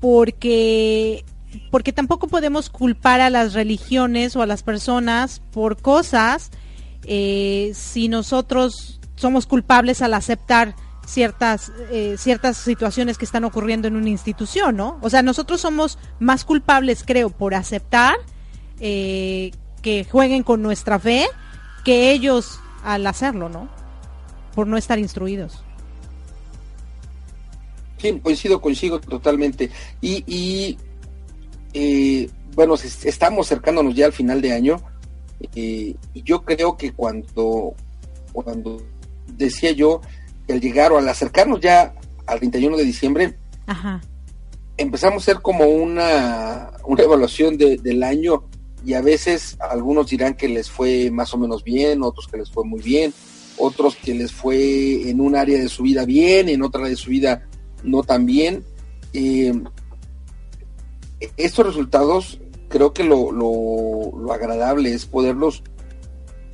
Porque 0.00 1.24
porque 1.70 1.92
tampoco 1.92 2.26
podemos 2.26 2.70
culpar 2.70 3.20
a 3.20 3.30
las 3.30 3.52
religiones 3.52 4.34
o 4.34 4.42
a 4.42 4.46
las 4.46 4.62
personas 4.62 5.40
por 5.52 5.80
cosas 5.80 6.50
eh, 7.04 7.72
si 7.74 8.08
nosotros 8.08 9.00
somos 9.16 9.46
culpables 9.46 10.02
al 10.02 10.14
aceptar 10.14 10.74
ciertas, 11.06 11.72
eh, 11.90 12.16
ciertas 12.18 12.56
situaciones 12.56 13.18
que 13.18 13.24
están 13.24 13.44
ocurriendo 13.44 13.88
en 13.88 13.96
una 13.96 14.08
institución, 14.08 14.76
¿no? 14.76 14.98
O 15.02 15.10
sea, 15.10 15.22
nosotros 15.22 15.60
somos 15.60 15.98
más 16.18 16.44
culpables, 16.44 17.04
creo, 17.04 17.30
por 17.30 17.54
aceptar 17.54 18.16
eh, 18.80 19.52
que 19.82 20.04
jueguen 20.04 20.42
con 20.42 20.62
nuestra 20.62 20.98
fe 20.98 21.26
que 21.84 22.12
ellos 22.12 22.58
al 22.82 23.06
hacerlo, 23.06 23.48
¿no? 23.48 23.68
Por 24.54 24.66
no 24.66 24.76
estar 24.76 24.98
instruidos. 24.98 25.62
Sí, 27.98 28.18
coincido, 28.20 28.60
coincido 28.60 29.00
totalmente. 29.00 29.70
Y, 30.00 30.24
y 30.26 30.78
eh, 31.72 32.30
bueno, 32.54 32.74
estamos 32.74 33.46
acercándonos 33.46 33.94
ya 33.94 34.06
al 34.06 34.12
final 34.12 34.40
de 34.40 34.52
año. 34.52 34.82
y 35.54 35.96
yo 36.14 36.42
creo 36.42 36.76
que 36.76 36.92
cuando, 36.92 37.74
cuando 38.32 38.80
decía 39.36 39.72
yo 39.72 40.00
al 40.48 40.60
llegar 40.60 40.92
o 40.92 40.98
al 40.98 41.08
acercarnos 41.08 41.60
ya 41.60 41.94
al 42.26 42.38
31 42.38 42.76
de 42.76 42.84
diciembre, 42.84 43.38
empezamos 44.76 45.22
a 45.22 45.32
hacer 45.32 45.42
como 45.42 45.64
una, 45.64 46.72
una 46.84 47.02
evaluación 47.02 47.56
del 47.56 48.02
año 48.02 48.44
y 48.84 48.94
a 48.94 49.00
veces 49.00 49.56
algunos 49.60 50.10
dirán 50.10 50.34
que 50.34 50.48
les 50.48 50.70
fue 50.70 51.10
más 51.10 51.32
o 51.32 51.38
menos 51.38 51.64
bien, 51.64 52.02
otros 52.02 52.28
que 52.28 52.36
les 52.36 52.50
fue 52.50 52.64
muy 52.64 52.82
bien, 52.82 53.14
otros 53.56 53.96
que 53.96 54.14
les 54.14 54.32
fue 54.32 55.08
en 55.08 55.20
un 55.20 55.36
área 55.36 55.58
de 55.58 55.68
su 55.68 55.84
vida 55.84 56.04
bien, 56.04 56.48
en 56.48 56.62
otra 56.62 56.86
de 56.86 56.96
su 56.96 57.10
vida 57.10 57.46
no 57.82 58.02
tan 58.02 58.26
bien. 58.26 58.64
Eh, 59.12 59.52
estos 61.36 61.66
resultados 61.66 62.40
creo 62.68 62.92
que 62.92 63.04
lo, 63.04 63.30
lo, 63.32 64.32
agradable 64.32 64.92
es 64.92 65.06
poderlos 65.06 65.62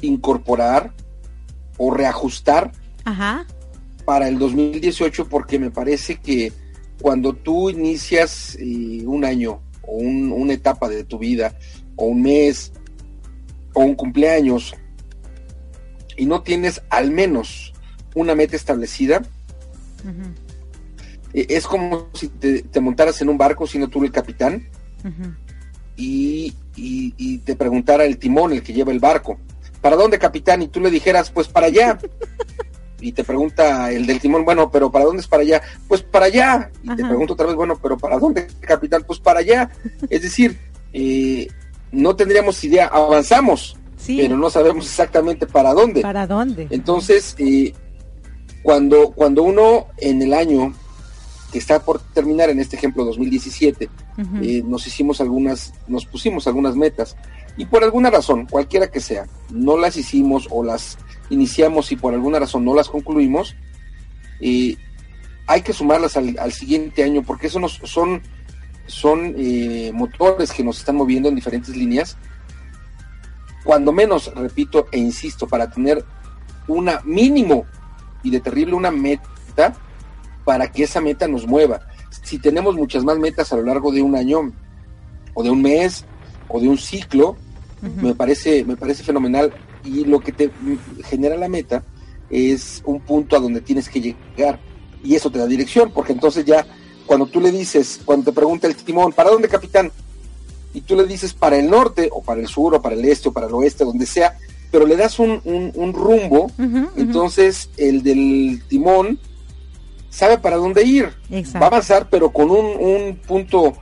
incorporar 0.03 0.93
o 1.83 1.91
reajustar 1.91 2.73
para 4.05 4.29
el 4.29 4.39
2018 4.39 5.31
porque 5.31 5.59
me 5.59 5.71
parece 5.71 6.17
que 6.17 6.53
cuando 7.01 7.33
tú 7.33 7.71
inicias 7.71 8.55
eh, 8.61 9.03
un 9.07 9.25
año 9.25 9.63
o 9.81 9.95
una 9.95 10.53
etapa 10.53 10.91
de 10.91 11.05
tu 11.05 11.19
vida 11.19 11.57
o 11.97 12.05
un 12.05 12.21
mes 12.21 12.73
o 13.73 13.81
un 13.81 13.95
cumpleaños 13.95 14.75
y 16.19 16.27
no 16.27 16.43
tienes 16.43 16.83
al 16.91 17.11
menos 17.11 17.73
una 18.15 18.35
meta 18.35 18.57
establecida, 18.57 19.23
eh, 21.33 21.47
es 21.49 21.67
como 21.67 22.09
si 22.13 22.29
te, 22.29 22.81
montaras 22.81 23.23
en 23.23 23.31
un 23.31 23.39
barco 23.39 23.67
siendo 23.67 23.89
tú 23.89 24.05
el 24.05 24.13
capitán 24.13 24.69
y, 25.97 26.53
te 27.47 27.57
preguntara 27.57 28.05
el 28.05 28.19
timón, 28.19 28.53
el 28.53 28.63
que 28.63 28.75
lleva 28.75 28.93
el 28.93 29.01
barco, 29.01 29.39
¿para 29.81 29.97
dónde 29.97 30.19
capitán? 30.19 30.63
Y 30.63 30.69
tú 30.69 30.81
le 30.81 30.91
dijeras, 30.91 31.31
pues 31.31 31.49
para 31.49 31.67
allá. 31.67 31.99
y 33.01 33.13
te 33.13 33.25
pregunta 33.25 33.91
el 33.91 34.07
del 34.07 34.21
timón, 34.21 34.45
bueno, 34.45 34.71
pero 34.71 34.91
¿para 34.91 35.05
dónde 35.05 35.23
es 35.23 35.29
para 35.29 35.43
allá? 35.43 35.63
Pues 35.89 36.03
para 36.03 36.27
allá. 36.27 36.71
Y 36.83 36.89
te 36.95 37.05
pregunto 37.05 37.35
otra 37.35 37.47
vez, 37.47 37.57
bueno, 37.57 37.79
pero 37.81 37.97
¿para 37.97 38.19
dónde, 38.19 38.47
capitán? 38.61 39.05
Pues 39.07 39.19
para 39.19 39.41
allá. 39.41 39.71
Es 40.09 40.23
decir, 40.23 40.59
eh, 40.93 41.49
no 41.93 42.15
tendríamos 42.15 42.63
idea, 42.65 42.87
avanzamos, 42.87 43.77
pero 44.07 44.37
no 44.37 44.51
sabemos 44.51 44.87
exactamente 44.87 45.47
para 45.47 45.73
dónde. 45.73 46.03
¿Para 46.03 46.27
dónde? 46.27 46.69
Entonces, 46.71 47.35
eh, 47.39 47.73
cuando, 48.63 49.11
cuando 49.13 49.43
uno 49.43 49.87
en 49.99 50.23
el 50.23 50.35
año 50.35 50.75
que 51.51 51.59
está 51.59 51.83
por 51.83 52.01
terminar 52.01 52.51
en 52.51 52.61
este 52.61 52.77
ejemplo 52.77 53.05
2017, 53.05 53.89
eh, 54.43 54.63
nos 54.65 54.87
hicimos 54.87 55.21
algunas, 55.21 55.73
nos 55.89 56.05
pusimos 56.05 56.47
algunas 56.47 56.77
metas 56.77 57.17
y 57.61 57.67
por 57.67 57.85
alguna 57.85 58.09
razón, 58.09 58.47
cualquiera 58.47 58.91
que 58.91 59.01
sea, 59.01 59.27
no 59.51 59.77
las 59.77 59.95
hicimos 59.99 60.49
o 60.51 60.65
las 60.65 60.97
iniciamos 61.29 61.93
y 61.93 61.97
por 61.97 62.15
alguna 62.15 62.39
razón 62.39 62.65
no 62.65 62.75
las 62.75 62.89
concluimos, 62.89 63.55
eh, 64.41 64.79
hay 65.47 65.61
que 65.61 65.75
sumarlas 65.75 66.17
al, 66.17 66.53
siguiente 66.53 67.05
año 67.05 67.23
porque 67.23 67.49
eso 67.49 67.61
nos, 67.61 67.75
son, 67.85 68.23
son 68.87 69.35
eh, 69.37 69.91
motores 69.93 70.53
que 70.53 70.65
nos 70.65 70.79
están 70.79 70.97
moviendo 70.97 71.29
en 71.29 71.35
diferentes 71.35 71.77
líneas. 71.77 72.17
Cuando 73.63 73.93
menos, 73.93 74.35
repito 74.35 74.87
e 74.91 74.97
insisto, 74.97 75.47
para 75.47 75.71
tener 75.71 76.03
una 76.67 77.03
mínimo 77.05 77.67
y 78.23 78.31
de 78.31 78.41
terrible 78.41 78.73
una 78.73 78.91
meta 78.91 79.75
para 80.47 80.73
que 80.73 80.85
esa 80.85 81.03
meta 81.03 81.29
nos 81.29 81.47
mueva. 81.47 81.83
Si 82.23 82.39
tenemos 82.39 82.75
muchas 82.75 83.05
más 83.05 83.19
metas 83.19 83.53
a 83.53 83.57
lo 83.57 83.65
largo 83.65 83.93
de 83.93 84.01
un 84.01 84.17
año 84.17 84.51
o 85.35 85.43
de 85.43 85.51
un 85.51 85.61
mes 85.61 86.07
o 86.49 86.59
de 86.59 86.67
un 86.67 86.79
ciclo, 86.79 87.37
me 87.83 88.15
parece 88.15 88.65
me 88.65 88.77
parece 88.77 89.03
fenomenal 89.03 89.53
y 89.85 90.05
lo 90.05 90.21
que 90.21 90.33
te 90.33 90.51
genera 91.05 91.37
la 91.37 91.49
meta 91.49 91.83
es 92.29 92.83
un 92.85 93.01
punto 93.01 93.37
a 93.37 93.41
donde 93.41 93.61
tienes 93.61 93.89
que 93.89 94.01
llegar 94.01 94.61
y 95.03 95.15
eso 95.15 95.31
te 95.31 95.39
da 95.39 95.47
dirección, 95.47 95.91
porque 95.93 96.13
entonces 96.13 96.45
ya 96.45 96.67
cuando 97.07 97.27
tú 97.27 97.41
le 97.41 97.51
dices, 97.51 98.01
cuando 98.05 98.27
te 98.27 98.33
pregunta 98.33 98.67
el 98.67 98.77
timón, 98.77 99.13
¿para 99.13 99.31
dónde 99.31 99.49
capitán? 99.49 99.91
Y 100.73 100.83
tú 100.83 100.95
le 100.95 101.07
dices 101.07 101.33
para 101.33 101.57
el 101.57 101.69
norte 101.69 102.09
o 102.13 102.23
para 102.23 102.41
el 102.41 102.47
sur 102.47 102.75
o 102.75 102.83
para 102.83 102.95
el 102.95 103.05
este 103.05 103.29
o 103.29 103.33
para 103.33 103.47
el 103.47 103.55
oeste, 103.55 103.85
donde 103.85 104.07
sea, 104.07 104.37
pero 104.71 104.87
le 104.87 104.97
das 104.97 105.19
un, 105.19 105.41
un, 105.45 105.93
rumbo, 105.93 106.53
entonces 106.97 107.71
el 107.77 108.05
del 108.05 108.63
timón 108.69 109.19
sabe 110.11 110.39
para 110.39 110.57
dónde 110.57 110.85
ir, 110.85 111.09
va 111.57 111.65
a 111.65 111.67
avanzar, 111.67 112.09
pero 112.09 112.31
con 112.31 112.51
un, 112.51 112.67
un 112.79 113.17
punto 113.17 113.73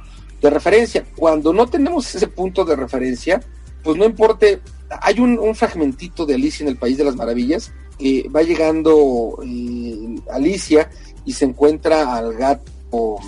de 0.40 0.48
referencia. 0.48 1.04
Cuando 1.14 1.52
no 1.52 1.66
tenemos 1.66 2.14
ese 2.14 2.28
punto 2.28 2.64
de 2.64 2.76
referencia, 2.76 3.40
pues 3.82 3.96
no 3.96 4.04
importe, 4.04 4.60
hay 5.02 5.20
un, 5.20 5.38
un 5.38 5.54
fragmentito 5.54 6.26
de 6.26 6.34
Alicia 6.34 6.64
en 6.64 6.70
el 6.70 6.76
País 6.76 6.98
de 6.98 7.04
las 7.04 7.16
Maravillas, 7.16 7.72
que 7.98 8.28
va 8.34 8.42
llegando 8.42 9.38
eh, 9.44 10.16
Alicia 10.30 10.88
y 11.24 11.32
se 11.32 11.44
encuentra 11.44 12.16
al 12.16 12.34
gato, 12.34 13.18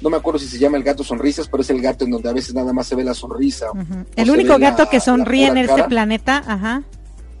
no 0.00 0.10
me 0.10 0.16
acuerdo 0.16 0.38
si 0.38 0.46
se 0.46 0.58
llama 0.58 0.76
el 0.76 0.84
gato 0.84 1.02
sonrisas, 1.02 1.48
pero 1.48 1.62
es 1.62 1.70
el 1.70 1.80
gato 1.82 2.04
en 2.04 2.12
donde 2.12 2.28
a 2.28 2.32
veces 2.32 2.54
nada 2.54 2.72
más 2.72 2.86
se 2.86 2.94
ve 2.94 3.04
la 3.04 3.14
sonrisa. 3.14 3.66
El 4.16 4.30
único 4.30 4.58
gato 4.58 4.88
que 4.88 5.00
sonríe 5.00 5.48
en 5.48 5.58
este 5.58 5.84
planeta, 5.84 6.42
ajá. 6.46 6.82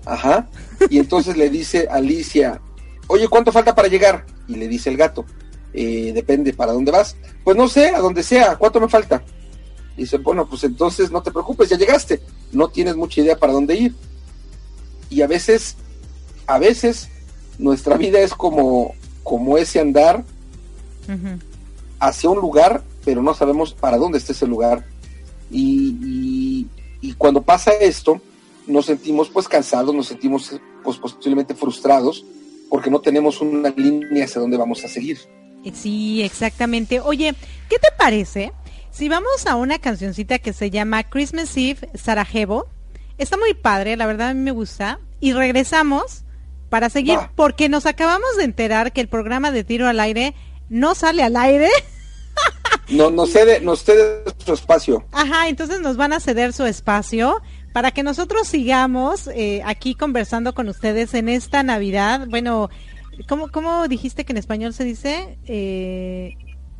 Ajá. 0.04 0.48
Y 0.90 0.98
entonces 0.98 1.36
le 1.36 1.48
dice 1.48 1.88
Alicia, 1.90 2.60
oye, 3.06 3.28
¿cuánto 3.28 3.52
falta 3.52 3.74
para 3.74 3.88
llegar? 3.88 4.26
Y 4.48 4.56
le 4.56 4.68
dice 4.68 4.90
el 4.90 4.96
gato, 4.96 5.24
eh, 5.72 6.12
depende, 6.14 6.52
¿para 6.52 6.72
dónde 6.72 6.92
vas? 6.92 7.16
Pues 7.42 7.56
no 7.56 7.68
sé, 7.68 7.88
a 7.88 8.00
donde 8.00 8.22
sea, 8.22 8.56
¿cuánto 8.56 8.80
me 8.80 8.88
falta? 8.88 9.22
Y 9.96 10.02
dice, 10.02 10.18
bueno, 10.18 10.46
pues 10.48 10.64
entonces 10.64 11.10
no 11.10 11.22
te 11.22 11.30
preocupes, 11.30 11.68
ya 11.68 11.78
llegaste, 11.78 12.20
no 12.52 12.68
tienes 12.68 12.96
mucha 12.96 13.20
idea 13.20 13.36
para 13.36 13.52
dónde 13.52 13.76
ir. 13.76 13.94
Y 15.08 15.22
a 15.22 15.26
veces, 15.26 15.76
a 16.46 16.58
veces, 16.58 17.08
nuestra 17.58 17.96
vida 17.96 18.18
es 18.20 18.34
como, 18.34 18.94
como 19.22 19.56
ese 19.58 19.80
andar 19.80 20.24
hacia 22.00 22.30
un 22.30 22.38
lugar, 22.38 22.82
pero 23.04 23.22
no 23.22 23.34
sabemos 23.34 23.74
para 23.74 23.98
dónde 23.98 24.18
está 24.18 24.32
ese 24.32 24.46
lugar. 24.46 24.86
Y, 25.50 26.66
y, 27.00 27.12
cuando 27.12 27.42
pasa 27.42 27.70
esto, 27.72 28.20
nos 28.66 28.86
sentimos 28.86 29.28
pues 29.28 29.46
cansados, 29.46 29.94
nos 29.94 30.08
sentimos 30.08 30.58
pues 30.82 30.96
posiblemente 30.96 31.54
frustrados, 31.54 32.24
porque 32.68 32.90
no 32.90 33.00
tenemos 33.00 33.40
una 33.40 33.68
línea 33.70 34.24
hacia 34.24 34.40
dónde 34.40 34.56
vamos 34.56 34.84
a 34.84 34.88
seguir. 34.88 35.18
Sí, 35.72 36.22
exactamente. 36.22 37.00
Oye, 37.00 37.34
¿qué 37.68 37.78
te 37.78 37.88
parece 37.96 38.52
si 38.94 39.08
vamos 39.08 39.46
a 39.46 39.56
una 39.56 39.78
cancioncita 39.78 40.38
que 40.38 40.52
se 40.52 40.70
llama 40.70 41.02
Christmas 41.02 41.56
Eve 41.56 41.88
Sarajevo? 41.94 42.68
Está 43.18 43.36
muy 43.36 43.52
padre, 43.52 43.96
la 43.96 44.06
verdad 44.06 44.28
a 44.28 44.34
mí 44.34 44.40
me 44.40 44.52
gusta. 44.52 45.00
Y 45.18 45.32
regresamos 45.32 46.22
para 46.68 46.88
seguir, 46.90 47.18
porque 47.34 47.68
nos 47.68 47.86
acabamos 47.86 48.36
de 48.36 48.44
enterar 48.44 48.92
que 48.92 49.00
el 49.00 49.08
programa 49.08 49.50
de 49.50 49.64
tiro 49.64 49.88
al 49.88 49.98
aire 49.98 50.34
no 50.68 50.94
sale 50.94 51.24
al 51.24 51.36
aire. 51.36 51.68
no, 52.88 53.10
nos 53.10 53.30
cede, 53.32 53.60
nos 53.60 53.82
cede 53.82 54.22
su 54.44 54.52
espacio. 54.52 55.04
Ajá, 55.10 55.48
entonces 55.48 55.80
nos 55.80 55.96
van 55.96 56.12
a 56.12 56.20
ceder 56.20 56.52
su 56.52 56.64
espacio 56.64 57.42
para 57.72 57.90
que 57.90 58.04
nosotros 58.04 58.46
sigamos 58.46 59.28
eh, 59.28 59.60
aquí 59.64 59.96
conversando 59.96 60.54
con 60.54 60.68
ustedes 60.68 61.14
en 61.14 61.28
esta 61.28 61.64
Navidad. 61.64 62.26
Bueno, 62.28 62.70
¿cómo, 63.28 63.50
cómo 63.50 63.88
dijiste 63.88 64.24
que 64.24 64.32
en 64.32 64.38
español 64.38 64.72
se 64.72 64.84
dice? 64.84 65.38
Eh, 65.46 66.34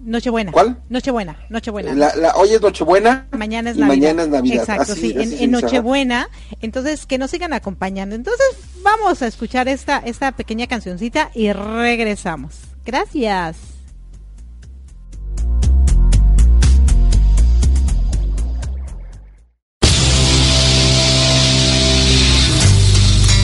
Nochebuena. 0.04 0.52
¿Cuál? 0.52 0.76
Nochebuena, 0.90 1.38
Nochebuena. 1.48 1.94
La, 1.94 2.34
hoy 2.36 2.50
es 2.50 2.60
Nochebuena. 2.60 3.26
Mañana 3.32 3.70
es 3.70 3.76
y 3.76 3.80
Navidad. 3.80 3.96
Mañana 3.96 4.22
es 4.24 4.28
Navidad. 4.28 4.56
Exacto, 4.60 4.94
sí, 4.94 5.14
en, 5.16 5.50
Nochebuena. 5.50 6.28
Entonces, 6.60 7.06
que 7.06 7.16
nos 7.16 7.30
sigan 7.30 7.54
acompañando. 7.54 8.14
Entonces, 8.14 8.46
vamos 8.82 9.22
a 9.22 9.26
escuchar 9.26 9.66
esta, 9.66 9.98
esta 9.98 10.32
pequeña 10.32 10.66
cancioncita 10.66 11.30
y 11.34 11.52
regresamos. 11.52 12.56
Gracias. 12.84 13.56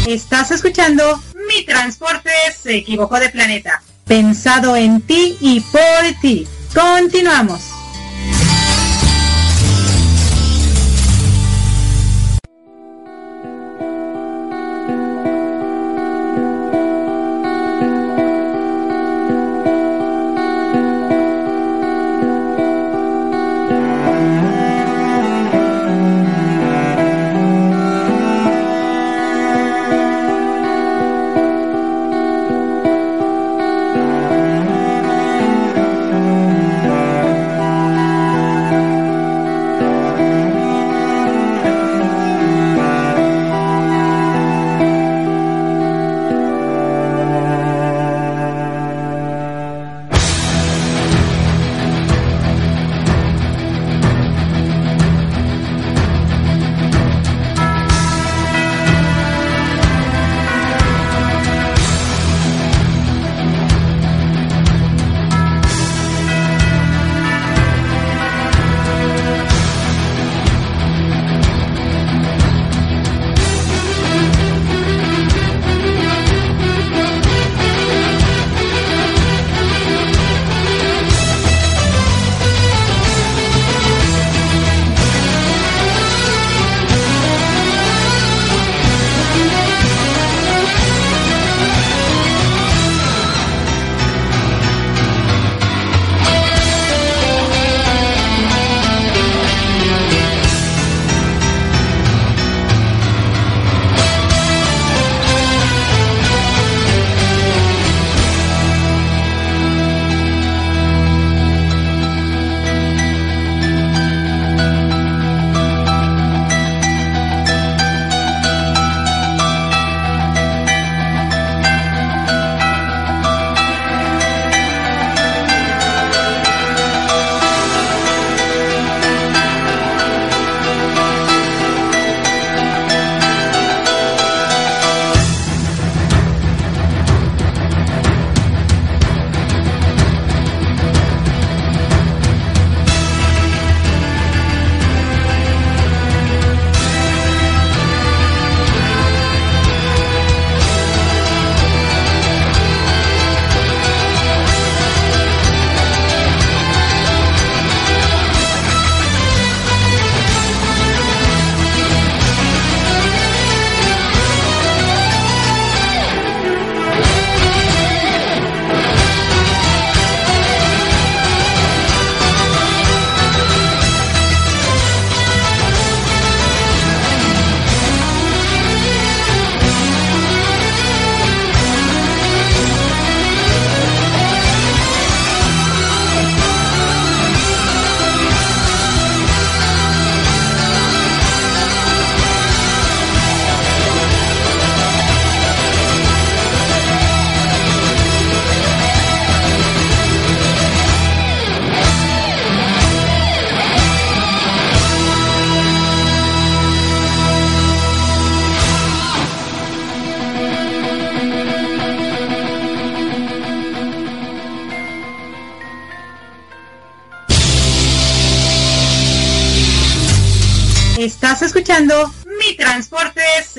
Estás 0.07 0.51
escuchando 0.51 1.23
Mi 1.49 1.65
Transporte 1.65 2.31
se 2.61 2.77
equivocó 2.77 3.19
de 3.19 3.31
planeta. 3.31 3.83
Pensado 4.05 4.77
en 4.77 5.01
ti 5.01 5.39
y 5.41 5.61
por 5.61 6.21
ti. 6.21 6.47
Continuamos. 6.75 7.80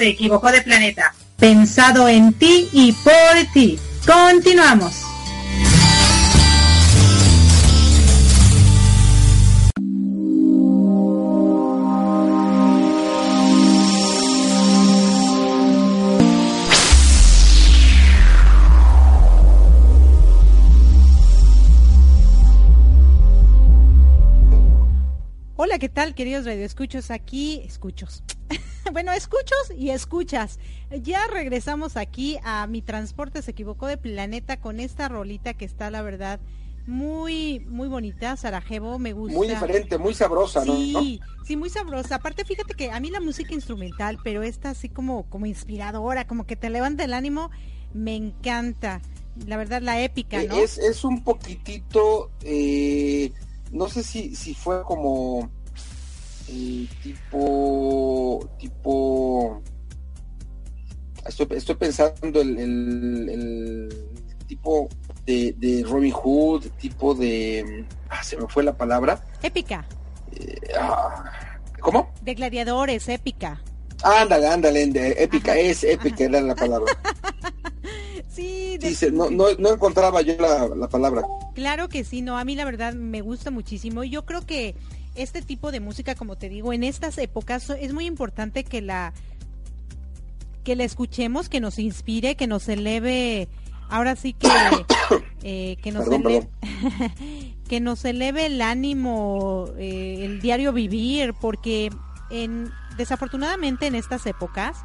Se 0.01 0.07
equivocó 0.07 0.51
de 0.51 0.63
planeta. 0.63 1.13
Pensado 1.37 2.07
en 2.07 2.33
ti 2.33 2.67
y 2.73 2.91
por 2.91 3.13
ti. 3.53 3.77
Continuamos. 4.03 5.03
Hola, 25.57 25.77
¿qué 25.77 25.89
tal, 25.89 26.15
queridos 26.15 26.45
radioescuchos? 26.45 27.11
Aquí, 27.11 27.61
escuchos. 27.63 28.00
Bueno, 28.91 29.11
escuchos 29.13 29.71
y 29.75 29.89
escuchas. 29.89 30.59
Ya 31.01 31.25
regresamos 31.27 31.97
aquí 31.97 32.37
a 32.43 32.65
Mi 32.67 32.81
Transporte 32.81 33.41
se 33.41 33.51
equivocó 33.51 33.87
de 33.87 33.97
planeta 33.97 34.59
con 34.59 34.79
esta 34.79 35.07
rolita 35.07 35.53
que 35.53 35.65
está, 35.65 35.89
la 35.89 36.01
verdad, 36.01 36.39
muy, 36.87 37.59
muy 37.61 37.87
bonita. 37.87 38.35
Sarajevo, 38.37 38.99
me 38.99 39.13
gusta. 39.13 39.37
Muy 39.37 39.47
diferente, 39.47 39.97
muy 39.97 40.13
sabrosa, 40.13 40.65
¿no? 40.65 40.75
Sí, 40.75 41.19
sí, 41.45 41.55
muy 41.57 41.69
sabrosa. 41.69 42.15
Aparte, 42.15 42.45
fíjate 42.45 42.73
que 42.73 42.91
a 42.91 42.99
mí 42.99 43.09
la 43.09 43.21
música 43.21 43.53
instrumental, 43.53 44.17
pero 44.23 44.43
esta 44.43 44.71
así 44.71 44.89
como, 44.89 45.23
como 45.29 45.45
inspiradora, 45.45 46.27
como 46.27 46.45
que 46.45 46.55
te 46.55 46.69
levanta 46.69 47.03
el 47.03 47.13
ánimo, 47.13 47.51
me 47.93 48.15
encanta. 48.15 49.01
La 49.47 49.57
verdad, 49.57 49.81
la 49.81 50.01
épica, 50.01 50.43
¿no? 50.43 50.55
Es, 50.55 50.77
es 50.77 51.03
un 51.03 51.23
poquitito... 51.23 52.31
Eh 52.41 53.31
no 53.71 53.87
sé 53.87 54.03
si, 54.03 54.35
si 54.35 54.53
fue 54.53 54.83
como 54.83 55.49
eh, 56.47 56.87
tipo 57.03 58.49
tipo 58.57 59.61
estoy, 61.25 61.47
estoy 61.51 61.75
pensando 61.75 62.41
el, 62.41 62.57
el, 62.57 63.89
tipo 64.47 64.89
de, 65.25 65.55
de, 65.57 65.83
Robin 65.87 66.11
Hood 66.11 66.65
tipo 66.79 67.13
de 67.13 67.85
ah, 68.09 68.23
se 68.23 68.37
me 68.37 68.47
fue 68.47 68.63
la 68.63 68.75
palabra 68.75 69.23
épica 69.41 69.85
eh, 70.33 70.55
ah, 70.79 71.23
¿cómo? 71.79 72.11
de 72.21 72.33
gladiadores 72.33 73.07
épica 73.07 73.61
ándale 74.03 74.47
ándale 74.47 74.83
épica 75.17 75.55
es 75.55 75.83
épica 75.83 76.25
era 76.25 76.41
la 76.41 76.55
palabra 76.55 76.91
Sí, 78.31 78.79
no, 79.11 79.29
no, 79.29 79.53
no, 79.59 79.73
encontraba 79.73 80.21
yo 80.21 80.35
la, 80.37 80.69
la, 80.69 80.87
palabra. 80.87 81.23
Claro 81.53 81.89
que 81.89 82.05
sí, 82.05 82.21
no, 82.21 82.37
a 82.37 82.45
mí 82.45 82.55
la 82.55 82.63
verdad 82.63 82.93
me 82.93 83.19
gusta 83.21 83.51
muchísimo. 83.51 84.05
Yo 84.05 84.25
creo 84.25 84.45
que 84.45 84.75
este 85.15 85.41
tipo 85.41 85.71
de 85.71 85.79
música, 85.79 86.15
como 86.15 86.37
te 86.37 86.49
digo, 86.49 86.73
en 86.73 86.83
estas 86.83 87.17
épocas 87.17 87.69
es 87.69 87.93
muy 87.93 88.05
importante 88.05 88.63
que 88.63 88.81
la 88.81 89.13
que 90.63 90.75
la 90.75 90.83
escuchemos, 90.83 91.49
que 91.49 91.59
nos 91.59 91.79
inspire, 91.79 92.35
que 92.35 92.45
nos 92.45 92.69
eleve, 92.69 93.49
ahora 93.89 94.15
sí 94.15 94.33
que 94.33 94.47
eh, 95.43 95.77
que 95.81 95.91
nos 95.91 96.07
eleve, 96.07 96.47
que 97.67 97.79
nos 97.79 98.05
eleve 98.05 98.45
el 98.45 98.61
ánimo, 98.61 99.69
eh, 99.77 100.19
el 100.23 100.39
diario 100.39 100.71
vivir, 100.71 101.33
porque 101.39 101.91
en 102.29 102.71
desafortunadamente 102.97 103.87
en 103.87 103.95
estas 103.95 104.25
épocas 104.25 104.77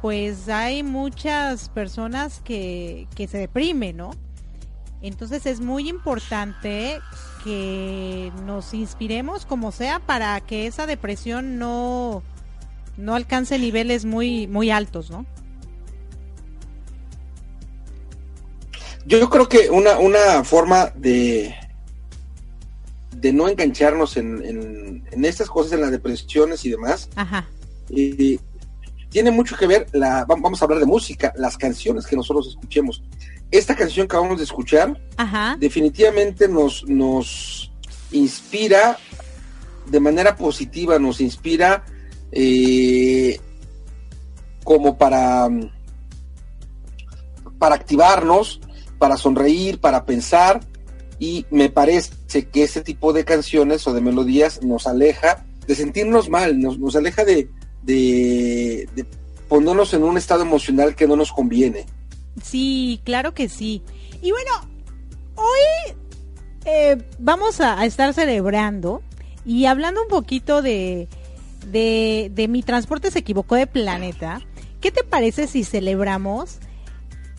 pues 0.00 0.48
hay 0.48 0.82
muchas 0.82 1.68
personas 1.68 2.40
que, 2.40 3.06
que 3.14 3.28
se 3.28 3.38
deprimen, 3.38 3.98
¿no? 3.98 4.10
Entonces 5.00 5.46
es 5.46 5.60
muy 5.60 5.88
importante 5.88 7.00
que 7.42 8.32
nos 8.44 8.74
inspiremos 8.74 9.46
como 9.46 9.72
sea 9.72 9.98
para 9.98 10.40
que 10.40 10.66
esa 10.66 10.86
depresión 10.86 11.58
no, 11.58 12.22
no 12.96 13.14
alcance 13.14 13.58
niveles 13.58 14.04
muy, 14.04 14.46
muy 14.46 14.70
altos, 14.70 15.10
¿no? 15.10 15.26
Yo 19.04 19.28
creo 19.28 19.48
que 19.48 19.68
una, 19.70 19.98
una 19.98 20.44
forma 20.44 20.92
de, 20.94 21.54
de 23.16 23.32
no 23.32 23.48
engancharnos 23.48 24.16
en, 24.16 24.44
en, 24.44 25.04
en 25.10 25.24
estas 25.24 25.48
cosas, 25.48 25.72
en 25.72 25.80
las 25.80 25.90
depresiones 25.90 26.64
y 26.64 26.70
demás, 26.70 27.08
Ajá. 27.16 27.48
Y, 27.88 28.38
tiene 29.12 29.30
mucho 29.30 29.56
que 29.56 29.66
ver, 29.66 29.86
la, 29.92 30.24
vamos 30.24 30.60
a 30.60 30.64
hablar 30.64 30.80
de 30.80 30.86
música, 30.86 31.34
las 31.36 31.58
canciones 31.58 32.06
que 32.06 32.16
nosotros 32.16 32.48
escuchemos. 32.48 33.02
Esta 33.52 33.76
canción 33.76 34.08
que 34.08 34.16
vamos 34.16 34.40
a 34.40 34.44
escuchar 34.44 34.98
definitivamente 35.58 36.48
nos, 36.48 36.84
nos 36.88 37.70
inspira 38.10 38.98
de 39.86 40.00
manera 40.00 40.36
positiva, 40.36 40.98
nos 40.98 41.20
inspira 41.20 41.84
eh, 42.32 43.38
como 44.64 44.96
para, 44.96 45.48
para 47.58 47.74
activarnos, 47.74 48.60
para 48.98 49.16
sonreír, 49.16 49.80
para 49.80 50.06
pensar, 50.06 50.60
y 51.18 51.46
me 51.50 51.68
parece 51.68 52.48
que 52.48 52.64
ese 52.64 52.80
tipo 52.80 53.12
de 53.12 53.24
canciones 53.24 53.86
o 53.86 53.92
de 53.92 54.00
melodías 54.00 54.62
nos 54.62 54.86
aleja 54.86 55.44
de 55.66 55.74
sentirnos 55.74 56.28
mal, 56.28 56.58
nos, 56.58 56.78
nos 56.78 56.96
aleja 56.96 57.24
de, 57.24 57.48
de, 57.82 59.06
ponernos 59.48 59.94
en 59.94 60.02
un 60.02 60.16
estado 60.16 60.42
emocional 60.42 60.94
que 60.94 61.06
no 61.06 61.16
nos 61.16 61.32
conviene. 61.32 61.86
Sí, 62.40 63.00
claro 63.04 63.34
que 63.34 63.48
sí. 63.48 63.82
Y 64.22 64.30
bueno, 64.30 64.50
hoy 65.34 65.96
eh, 66.64 67.02
vamos 67.18 67.60
a, 67.60 67.84
estar 67.84 68.14
celebrando 68.14 69.02
y 69.44 69.66
hablando 69.66 70.02
un 70.02 70.08
poquito 70.08 70.62
de, 70.62 71.08
de, 71.66 72.46
mi 72.48 72.62
transporte 72.62 73.10
se 73.10 73.18
equivocó 73.18 73.56
de 73.56 73.66
planeta. 73.66 74.40
¿Qué 74.80 74.90
te 74.90 75.04
parece 75.04 75.46
si 75.46 75.64
celebramos 75.64 76.58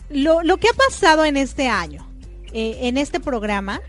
lo, 0.09 0.43
lo 0.43 0.57
que 0.57 0.69
ha 0.69 0.73
pasado 0.73 1.25
en 1.25 1.37
este 1.37 1.67
año, 1.67 2.07
eh, 2.53 2.79
en 2.83 2.97
este 2.97 3.19
programa? 3.19 3.81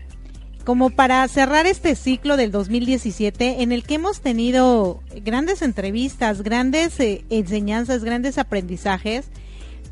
como 0.65 0.89
para 0.89 1.25
cerrar 1.27 1.67
este 1.67 1.95
ciclo 1.95 2.37
del 2.37 2.51
2017 2.51 3.61
en 3.61 3.71
el 3.71 3.83
que 3.83 3.95
hemos 3.95 4.21
tenido 4.21 4.99
grandes 5.23 5.61
entrevistas, 5.61 6.41
grandes 6.41 6.99
eh, 6.99 7.23
enseñanzas, 7.29 8.03
grandes 8.03 8.39
aprendizajes, 8.39 9.27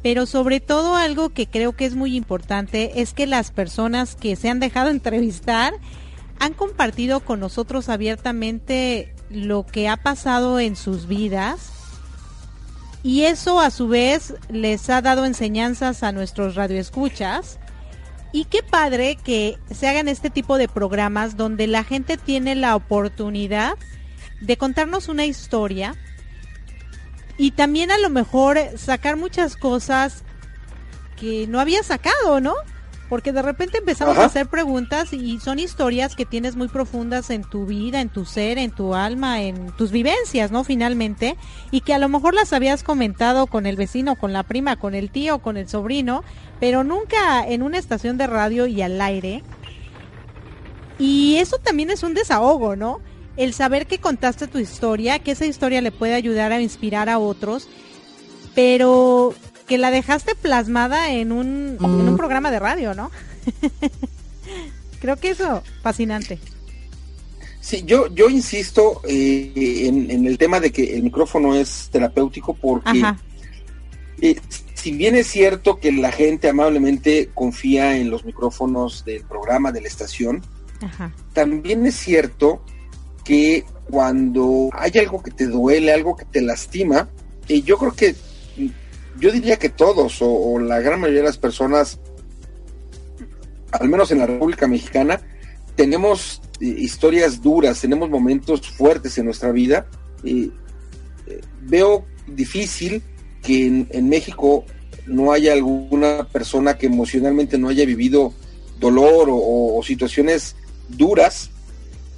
pero 0.03 0.25
sobre 0.25 0.59
todo 0.59 0.97
algo 0.97 1.29
que 1.29 1.47
creo 1.47 1.71
que 1.71 1.85
es 1.85 1.95
muy 1.95 2.15
importante 2.15 3.01
es 3.01 3.13
que 3.13 3.25
las 3.25 3.51
personas 3.51 4.15
que 4.15 4.35
se 4.35 4.49
han 4.49 4.59
dejado 4.59 4.89
entrevistar 4.91 5.73
han 6.39 6.53
compartido 6.53 7.21
con 7.21 7.39
nosotros 7.39 7.89
abiertamente 7.89 9.15
lo 9.29 9.65
que 9.65 9.87
ha 9.87 9.97
pasado 9.97 10.59
en 10.59 10.75
sus 10.75 11.07
vidas. 11.07 11.71
Y 13.01 13.23
eso 13.23 13.59
a 13.59 13.69
su 13.69 13.87
vez 13.87 14.35
les 14.49 14.89
ha 14.89 15.01
dado 15.01 15.25
enseñanzas 15.25 16.03
a 16.03 16.11
nuestros 16.11 16.55
radioescuchas. 16.55 17.59
Y 18.31 18.45
qué 18.45 18.63
padre 18.63 19.17
que 19.23 19.57
se 19.71 19.87
hagan 19.87 20.07
este 20.07 20.29
tipo 20.29 20.57
de 20.57 20.67
programas 20.67 21.37
donde 21.37 21.67
la 21.67 21.83
gente 21.83 22.17
tiene 22.17 22.55
la 22.55 22.75
oportunidad 22.75 23.75
de 24.41 24.57
contarnos 24.57 25.07
una 25.07 25.25
historia 25.25 25.95
y 27.37 27.51
también 27.51 27.91
a 27.91 27.97
lo 27.97 28.09
mejor 28.09 28.59
sacar 28.77 29.17
muchas 29.17 29.55
cosas 29.55 30.23
que 31.19 31.47
no 31.47 31.59
había 31.59 31.83
sacado, 31.83 32.39
¿no? 32.39 32.53
Porque 33.09 33.31
de 33.31 33.41
repente 33.41 33.77
empezamos 33.77 34.17
a 34.17 34.25
hacer 34.25 34.47
preguntas 34.47 35.13
y 35.13 35.39
son 35.39 35.59
historias 35.59 36.15
que 36.15 36.25
tienes 36.25 36.55
muy 36.55 36.67
profundas 36.67 37.29
en 37.29 37.43
tu 37.43 37.65
vida, 37.65 38.01
en 38.01 38.09
tu 38.09 38.25
ser, 38.25 38.57
en 38.57 38.71
tu 38.71 38.95
alma, 38.95 39.41
en 39.43 39.71
tus 39.73 39.91
vivencias, 39.91 40.51
¿no? 40.51 40.63
Finalmente, 40.63 41.37
y 41.69 41.81
que 41.81 41.93
a 41.93 41.99
lo 41.99 42.09
mejor 42.09 42.33
las 42.33 42.53
habías 42.53 42.81
comentado 42.81 43.47
con 43.47 43.65
el 43.67 43.75
vecino, 43.75 44.15
con 44.15 44.33
la 44.33 44.43
prima, 44.43 44.77
con 44.77 44.95
el 44.95 45.11
tío, 45.11 45.39
con 45.39 45.57
el 45.57 45.69
sobrino, 45.69 46.23
pero 46.59 46.83
nunca 46.83 47.45
en 47.47 47.61
una 47.61 47.77
estación 47.77 48.17
de 48.17 48.27
radio 48.27 48.65
y 48.67 48.81
al 48.81 48.99
aire. 48.99 49.43
Y 50.97 51.35
eso 51.37 51.57
también 51.57 51.89
es 51.89 52.03
un 52.03 52.13
desahogo, 52.13 52.75
¿no? 52.75 52.99
El 53.35 53.53
saber 53.53 53.87
que 53.87 53.97
contaste 53.97 54.47
tu 54.47 54.59
historia, 54.59 55.19
que 55.19 55.31
esa 55.31 55.45
historia 55.45 55.81
le 55.81 55.91
puede 55.91 56.13
ayudar 56.13 56.51
a 56.51 56.61
inspirar 56.61 57.09
a 57.09 57.17
otros, 57.17 57.67
pero 58.53 59.33
que 59.67 59.77
la 59.77 59.91
dejaste 59.91 60.35
plasmada 60.35 61.11
en 61.11 61.31
un, 61.31 61.77
en 61.79 62.07
un 62.07 62.17
programa 62.17 62.51
de 62.51 62.59
radio, 62.59 62.93
¿no? 62.93 63.09
Creo 65.01 65.17
que 65.17 65.31
eso, 65.31 65.63
fascinante. 65.81 66.39
Sí, 67.59 67.83
yo, 67.85 68.13
yo 68.13 68.29
insisto 68.29 69.01
eh, 69.07 69.51
en, 69.87 70.27
el 70.27 70.37
tema 70.37 70.59
de 70.59 70.71
que 70.71 70.95
el 70.95 71.03
micrófono 71.03 71.55
es 71.55 71.89
terapéutico 71.91 72.53
porque 72.53 73.03
eh, 74.21 74.35
si 74.73 74.91
bien 74.91 75.15
es 75.15 75.27
cierto 75.27 75.79
que 75.79 75.93
la 75.93 76.11
gente 76.11 76.49
amablemente 76.49 77.29
confía 77.33 77.95
en 77.95 78.09
los 78.09 78.25
micrófonos 78.25 79.05
del 79.05 79.23
programa, 79.23 79.71
de 79.71 79.79
la 79.79 79.87
estación, 79.87 80.41
también 81.31 81.85
es 81.85 81.95
cierto 81.95 82.61
que 83.23 83.65
cuando 83.89 84.69
hay 84.73 84.91
algo 84.99 85.21
que 85.21 85.31
te 85.31 85.47
duele, 85.47 85.93
algo 85.93 86.15
que 86.15 86.25
te 86.25 86.41
lastima, 86.41 87.09
y 87.47 87.61
yo 87.63 87.77
creo 87.77 87.93
que, 87.93 88.15
yo 89.19 89.31
diría 89.31 89.57
que 89.57 89.69
todos 89.69 90.17
o, 90.21 90.59
la 90.59 90.79
gran 90.79 90.99
mayoría 90.99 91.21
de 91.21 91.27
las 91.27 91.37
personas, 91.37 91.99
al 93.71 93.89
menos 93.89 94.11
en 94.11 94.19
la 94.19 94.25
República 94.25 94.67
Mexicana, 94.67 95.19
tenemos 95.75 96.41
eh, 96.61 96.65
historias 96.65 97.41
duras, 97.41 97.81
tenemos 97.81 98.09
momentos 98.09 98.69
fuertes 98.69 99.17
en 99.17 99.25
nuestra 99.25 99.51
vida 99.51 99.87
eh, 100.23 100.49
veo 101.61 102.05
difícil 102.27 103.01
que 103.41 103.65
en, 103.65 104.09
México 104.09 104.65
no 105.05 105.31
haya 105.31 105.53
alguna 105.53 106.27
persona 106.29 106.77
que 106.77 106.85
emocionalmente 106.85 107.57
no 107.57 107.69
haya 107.69 107.85
vivido 107.85 108.33
dolor 108.79 109.27
o, 109.29 109.81
situaciones 109.83 110.55
duras. 110.89 111.49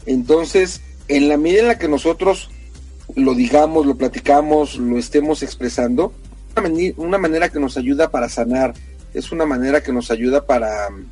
Entonces, 0.05 0.81
en 1.07 1.29
la 1.29 1.37
medida 1.37 1.61
en 1.61 1.67
la 1.67 1.79
que 1.79 1.87
nosotros 1.87 2.49
lo 3.15 3.33
digamos, 3.35 3.85
lo 3.85 3.95
platicamos, 3.95 4.77
lo 4.77 4.97
estemos 4.97 5.43
expresando, 5.43 6.13
una 6.97 7.17
manera 7.17 7.49
que 7.49 7.59
nos 7.59 7.77
ayuda 7.77 8.09
para 8.09 8.29
sanar, 8.29 8.73
es 9.13 9.31
una 9.31 9.45
manera 9.45 9.83
que 9.83 9.93
nos 9.93 10.09
ayuda 10.09 10.45
para 10.45 10.89
um, 10.89 11.05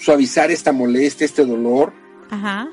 suavizar 0.00 0.50
esta 0.50 0.72
molestia, 0.72 1.24
este 1.24 1.44
dolor. 1.44 1.92
Ajá. 2.30 2.68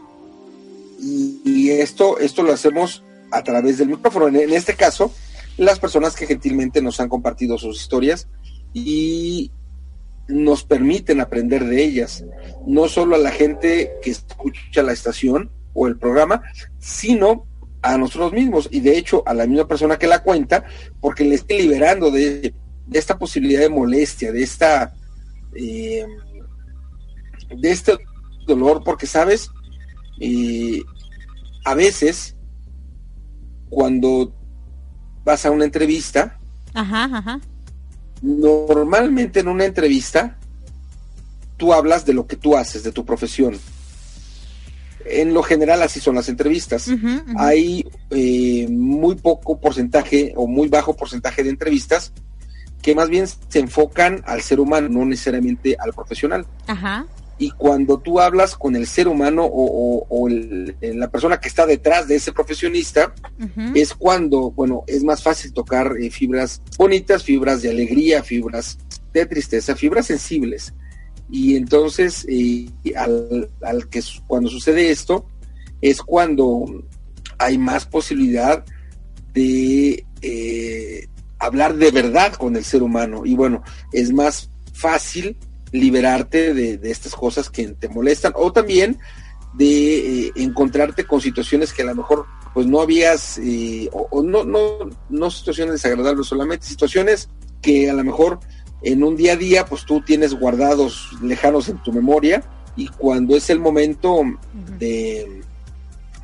Y, 0.99 1.69
esto, 1.71 2.19
esto 2.19 2.43
lo 2.43 2.53
hacemos 2.53 3.03
a 3.31 3.43
través 3.43 3.77
del 3.77 3.89
micrófono. 3.89 4.27
En, 4.27 4.53
este 4.53 4.75
caso, 4.75 5.13
las 5.57 5.79
personas 5.79 6.15
que 6.15 6.27
gentilmente 6.27 6.81
nos 6.81 6.99
han 6.99 7.09
compartido 7.09 7.57
sus 7.57 7.81
historias 7.81 8.27
y 8.73 9.51
nos 10.27 10.63
permiten 10.63 11.21
aprender 11.21 11.65
de 11.65 11.83
ellas, 11.83 12.23
no 12.67 12.87
solo 12.87 13.15
a 13.15 13.19
la 13.19 13.31
gente 13.31 13.93
que 14.03 14.11
escucha 14.11 14.83
la 14.83 14.93
estación 14.93 15.49
o 15.73 15.87
el 15.87 15.97
programa, 15.97 16.41
sino 16.79 17.45
a 17.81 17.97
nosotros 17.97 18.33
mismos 18.33 18.67
y 18.71 18.79
de 18.79 18.97
hecho 18.97 19.23
a 19.25 19.33
la 19.33 19.47
misma 19.47 19.67
persona 19.67 19.97
que 19.97 20.07
la 20.07 20.23
cuenta, 20.23 20.65
porque 20.99 21.25
le 21.25 21.35
esté 21.35 21.57
liberando 21.57 22.11
de, 22.11 22.53
esta 22.91 23.17
posibilidad 23.17 23.61
de 23.61 23.69
molestia, 23.69 24.31
de 24.31 24.43
esta 24.43 24.93
eh, 25.55 26.05
de 27.49 27.71
este 27.71 27.97
dolor, 28.45 28.83
porque 28.83 29.07
sabes, 29.07 29.49
eh, 30.19 30.81
a 31.65 31.73
veces 31.75 32.35
cuando 33.69 34.33
vas 35.23 35.45
a 35.45 35.51
una 35.51 35.65
entrevista, 35.65 36.39
normalmente 38.21 39.39
en 39.39 39.47
una 39.47 39.65
entrevista 39.65 40.37
tú 41.57 41.73
hablas 41.73 42.05
de 42.05 42.13
lo 42.13 42.27
que 42.27 42.35
tú 42.35 42.55
haces, 42.57 42.83
de 42.83 42.91
tu 42.91 43.05
profesión 43.05 43.57
en 45.05 45.33
lo 45.33 45.43
general 45.43 45.81
así 45.81 45.99
son 45.99 46.15
las 46.15 46.29
entrevistas. 46.29 46.89
Hay 47.37 47.87
eh, 48.09 48.67
muy 48.69 49.15
poco 49.15 49.59
porcentaje 49.59 50.33
o 50.35 50.47
muy 50.47 50.67
bajo 50.67 50.95
porcentaje 50.95 51.43
de 51.43 51.49
entrevistas 51.49 52.13
que 52.81 52.95
más 52.95 53.09
bien 53.09 53.27
se 53.27 53.59
enfocan 53.59 54.23
al 54.25 54.41
ser 54.41 54.59
humano, 54.59 54.89
no 54.89 55.05
necesariamente 55.05 55.75
al 55.79 55.93
profesional. 55.93 56.45
Y 57.37 57.49
cuando 57.51 57.99
tú 57.99 58.19
hablas 58.19 58.55
con 58.55 58.75
el 58.75 58.85
ser 58.85 59.07
humano 59.07 59.47
o, 59.51 60.29
la 60.29 61.09
persona 61.09 61.39
que 61.39 61.47
está 61.47 61.65
detrás 61.65 62.07
de 62.07 62.15
ese 62.15 62.31
profesionista, 62.31 63.13
es 63.73 63.93
cuando, 63.93 64.51
bueno, 64.51 64.83
es 64.87 65.03
más 65.03 65.23
fácil 65.23 65.53
tocar 65.53 65.95
eh, 65.99 66.09
fibras 66.11 66.61
bonitas, 66.77 67.23
fibras 67.23 67.61
de 67.61 67.69
alegría, 67.69 68.23
fibras 68.23 68.77
de 69.13 69.25
tristeza, 69.25 69.75
fibras 69.75 70.07
sensibles. 70.07 70.73
Y 71.31 71.55
entonces, 71.55 72.25
eh, 72.27 72.67
al, 72.97 73.49
que 73.89 74.03
cuando 74.27 74.49
sucede 74.49 74.91
esto, 74.91 75.25
es 75.79 76.01
cuando 76.01 76.65
hay 77.37 77.57
más 77.57 77.85
posibilidad 77.85 78.65
de 79.33 80.05
eh, 80.21 81.07
hablar 81.39 81.75
de 81.77 81.89
verdad 81.91 82.33
con 82.33 82.57
el 82.57 82.65
ser 82.65 82.83
humano. 82.83 83.21
Y 83.25 83.35
bueno, 83.35 83.63
es 83.93 84.11
más 84.11 84.49
fácil 84.73 85.37
liberarte 85.71 86.53
de, 86.53 86.91
estas 86.91 87.15
cosas 87.15 87.49
que 87.49 87.69
te 87.69 87.87
molestan 87.87 88.33
o 88.35 88.51
también 88.51 88.99
de 89.53 90.27
eh, 90.27 90.31
encontrarte 90.35 91.05
con 91.05 91.21
situaciones 91.21 91.71
que 91.71 91.83
a 91.83 91.85
lo 91.85 91.95
mejor 91.95 92.25
pues 92.53 92.67
no 92.67 92.81
habías 92.81 93.39
o, 93.93 94.21
no, 94.21 94.43
no, 94.43 94.89
no 95.09 95.31
situaciones 95.31 95.75
desagradables 95.75 96.27
solamente, 96.27 96.67
situaciones 96.67 97.29
que 97.61 97.89
a 97.89 97.93
lo 97.93 98.03
mejor 98.03 98.39
en 98.83 99.03
un 99.03 99.15
día 99.15 99.33
a 99.33 99.35
día, 99.35 99.65
pues 99.65 99.85
tú 99.85 100.01
tienes 100.01 100.33
guardados 100.33 101.09
lejanos 101.21 101.69
en 101.69 101.81
tu 101.83 101.91
memoria 101.93 102.43
y 102.75 102.87
cuando 102.87 103.35
es 103.35 103.49
el 103.49 103.59
momento 103.59 104.21
de, 104.79 105.41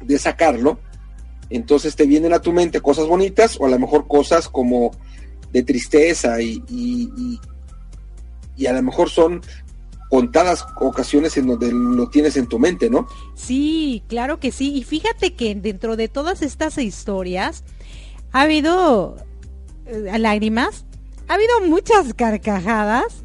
de 0.01 0.19
sacarlo, 0.19 0.79
entonces 1.49 1.95
te 1.95 2.05
vienen 2.05 2.33
a 2.33 2.39
tu 2.39 2.51
mente 2.51 2.81
cosas 2.81 3.07
bonitas 3.07 3.57
o 3.59 3.65
a 3.65 3.69
lo 3.69 3.79
mejor 3.79 4.07
cosas 4.07 4.49
como 4.49 4.91
de 5.51 5.63
tristeza 5.63 6.41
y, 6.41 6.61
y, 6.67 7.39
y, 8.57 8.65
a 8.65 8.73
lo 8.73 8.81
mejor 8.83 9.09
son 9.09 9.41
contadas 10.09 10.65
ocasiones 10.79 11.37
en 11.37 11.47
donde 11.47 11.71
lo 11.71 12.09
tienes 12.09 12.37
en 12.37 12.47
tu 12.47 12.59
mente, 12.59 12.89
¿no? 12.89 13.07
Sí, 13.35 14.03
claro 14.07 14.39
que 14.39 14.51
sí. 14.51 14.73
Y 14.73 14.83
fíjate 14.83 15.35
que 15.35 15.55
dentro 15.55 15.95
de 15.95 16.07
todas 16.07 16.41
estas 16.41 16.77
historias 16.77 17.63
ha 18.31 18.41
habido 18.41 19.17
eh, 19.85 20.17
lágrimas, 20.17 20.85
ha 21.28 21.34
habido 21.34 21.61
muchas 21.61 22.13
carcajadas 22.13 23.23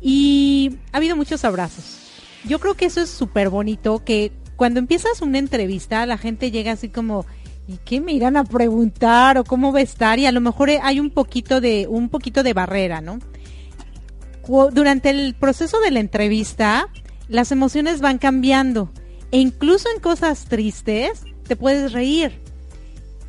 y 0.00 0.78
ha 0.92 0.98
habido 0.98 1.16
muchos 1.16 1.44
abrazos. 1.44 1.98
Yo 2.44 2.58
creo 2.58 2.74
que 2.74 2.86
eso 2.86 3.00
es 3.00 3.10
súper 3.10 3.50
bonito, 3.50 4.02
que 4.04 4.32
cuando 4.56 4.80
empiezas 4.80 5.22
una 5.22 5.38
entrevista 5.38 6.04
la 6.06 6.18
gente 6.18 6.50
llega 6.50 6.72
así 6.72 6.88
como, 6.88 7.26
¿y 7.66 7.78
qué 7.78 8.00
me 8.00 8.12
irán 8.12 8.36
a 8.36 8.44
preguntar 8.44 9.38
o 9.38 9.44
cómo 9.44 9.72
va 9.72 9.80
a 9.80 9.82
estar? 9.82 10.18
Y 10.18 10.26
a 10.26 10.32
lo 10.32 10.40
mejor 10.40 10.70
hay 10.82 11.00
un 11.00 11.10
poquito 11.10 11.60
de, 11.60 11.86
un 11.88 12.08
poquito 12.08 12.42
de 12.42 12.52
barrera, 12.52 13.00
¿no? 13.00 13.18
Durante 14.72 15.10
el 15.10 15.34
proceso 15.34 15.78
de 15.80 15.92
la 15.92 16.00
entrevista, 16.00 16.88
las 17.28 17.52
emociones 17.52 18.00
van 18.00 18.18
cambiando 18.18 18.90
e 19.30 19.38
incluso 19.38 19.88
en 19.94 20.00
cosas 20.00 20.46
tristes 20.46 21.22
te 21.46 21.54
puedes 21.56 21.92
reír. 21.92 22.40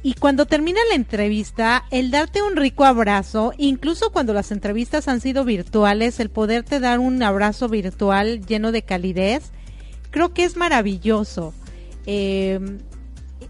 Y 0.03 0.15
cuando 0.15 0.47
termina 0.47 0.79
la 0.89 0.95
entrevista, 0.95 1.85
el 1.91 2.09
darte 2.09 2.41
un 2.41 2.55
rico 2.55 2.85
abrazo, 2.85 3.53
incluso 3.57 4.11
cuando 4.11 4.33
las 4.33 4.51
entrevistas 4.51 5.07
han 5.07 5.21
sido 5.21 5.45
virtuales, 5.45 6.19
el 6.19 6.31
poderte 6.31 6.79
dar 6.79 6.99
un 6.99 7.21
abrazo 7.21 7.69
virtual 7.69 8.43
lleno 8.45 8.71
de 8.71 8.81
calidez, 8.81 9.51
creo 10.09 10.33
que 10.33 10.43
es 10.43 10.57
maravilloso. 10.57 11.53
Em, 12.07 12.79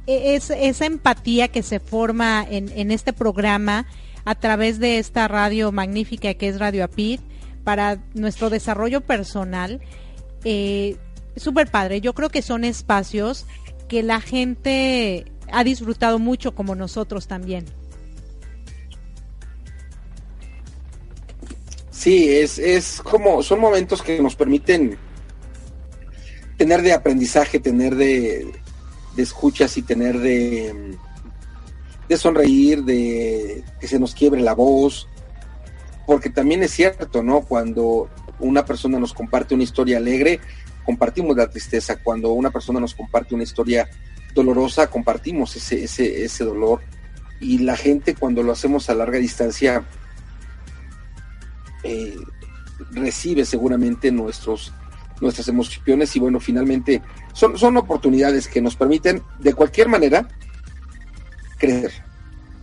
e-, 0.08 0.36
es, 0.36 0.50
esa 0.50 0.86
empatía 0.86 1.48
que 1.48 1.64
se 1.64 1.80
forma 1.80 2.46
en, 2.50 2.70
en, 2.76 2.92
este 2.92 3.14
programa 3.14 3.86
a 4.26 4.36
través 4.36 4.80
de 4.80 4.98
esta 4.98 5.30
radio 5.30 5.72
magnífica 5.72 6.34
que 6.34 6.50
es 6.50 6.60
Radio 6.60 6.84
Apid 6.84 7.22
para 7.64 8.00
nuestro 8.14 8.50
desarrollo 8.50 9.02
personal, 9.02 9.80
eh, 10.44 10.98
súper 11.38 11.70
padre. 11.70 12.02
Yo 12.02 12.14
creo 12.14 12.30
que 12.30 12.42
son 12.42 12.66
espacios 12.66 13.46
que 13.88 14.04
la 14.04 14.20
gente 14.22 15.26
ha 15.52 15.64
disfrutado 15.64 16.20
mucho 16.20 16.54
como 16.54 16.76
nosotros 16.76 17.28
también. 17.28 17.66
Sí, 21.92 22.30
es, 22.30 22.58
es 22.58 23.02
como, 23.04 23.44
son 23.44 23.60
momentos 23.60 24.02
que 24.02 24.20
nos 24.22 24.36
permiten 24.36 24.98
tener 26.58 26.82
de 26.82 26.94
aprendizaje, 26.94 27.60
tener 27.60 27.96
de, 27.96 28.52
escuchas 29.18 29.78
y 29.78 29.84
tener 29.84 30.20
de, 30.20 30.98
de 32.08 32.18
sonreír, 32.18 32.84
de 32.84 33.64
que 33.80 33.88
se 33.88 34.00
nos 34.00 34.16
quiebre 34.16 34.42
la 34.42 34.54
voz, 34.54 35.08
porque 36.08 36.30
también 36.30 36.64
es 36.64 36.72
cierto, 36.72 37.22
¿no? 37.22 37.42
Cuando 37.42 38.10
una 38.40 38.66
persona 38.66 39.00
nos 39.00 39.14
comparte 39.14 39.54
una 39.54 39.64
historia 39.64 39.98
alegre, 39.98 40.40
compartimos 40.86 41.38
la 41.38 41.50
tristeza. 41.50 41.98
Cuando 42.04 42.32
una 42.32 42.52
persona 42.52 42.80
nos 42.80 42.94
comparte 42.94 43.36
una 43.36 43.44
historia 43.44 43.90
dolorosa, 44.34 44.88
compartimos 44.88 45.56
ese, 45.56 45.84
ese, 45.84 46.24
ese 46.24 46.44
dolor. 46.44 46.82
Y 47.40 47.60
la 47.60 47.76
gente 47.76 48.16
cuando 48.16 48.44
lo 48.44 48.52
hacemos 48.52 48.90
a 48.90 48.96
larga 48.96 49.18
distancia 49.18 49.84
eh, 51.84 52.16
recibe 52.92 53.46
seguramente 53.46 54.12
nuestros 54.12 54.74
nuestras 55.20 55.48
emociones 55.48 56.16
y 56.16 56.20
bueno 56.20 56.40
finalmente 56.40 57.00
son, 57.34 57.56
son 57.56 57.78
oportunidades 57.78 58.48
que 58.48 58.60
nos 58.60 58.76
permiten 58.76 59.22
de 59.38 59.54
cualquier 59.54 59.88
manera 59.88 60.28
crecer. 61.60 61.92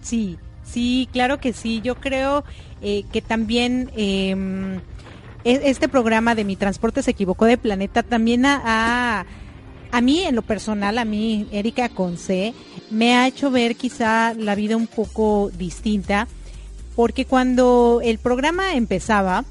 Sí 0.03 0.39
sí 0.69 1.09
claro 1.13 1.39
que 1.39 1.53
sí. 1.53 1.81
Yo 1.83 1.97
creo 1.97 2.45
eh, 2.83 3.05
que 3.13 3.23
también 3.23 3.91
em, 3.97 4.77
e, 5.45 5.71
este 5.71 5.89
programa 5.89 6.35
de 6.35 6.45
mi 6.45 6.57
transporte 6.57 7.03
se 7.03 7.11
equivocó 7.11 7.47
de 7.47 7.59
planeta 7.59 8.03
también 8.03 8.45
ha 8.47 9.27
a 9.91 10.01
mí 10.01 10.23
en 10.23 10.35
lo 10.35 10.43
personal, 10.43 10.99
a 10.99 11.05
mí, 11.05 11.47
Erika 11.53 11.89
Conce, 11.89 12.55
me 12.91 13.17
ha 13.17 13.27
hecho 13.27 13.51
ver 13.51 13.77
quizá 13.77 14.35
la 14.35 14.55
vida 14.55 14.77
un 14.77 14.87
poco 14.87 15.51
distinta, 15.57 16.29
porque 16.95 17.25
cuando 17.25 18.01
el 18.03 18.19
programa 18.19 18.75
empezaba, 18.75 19.45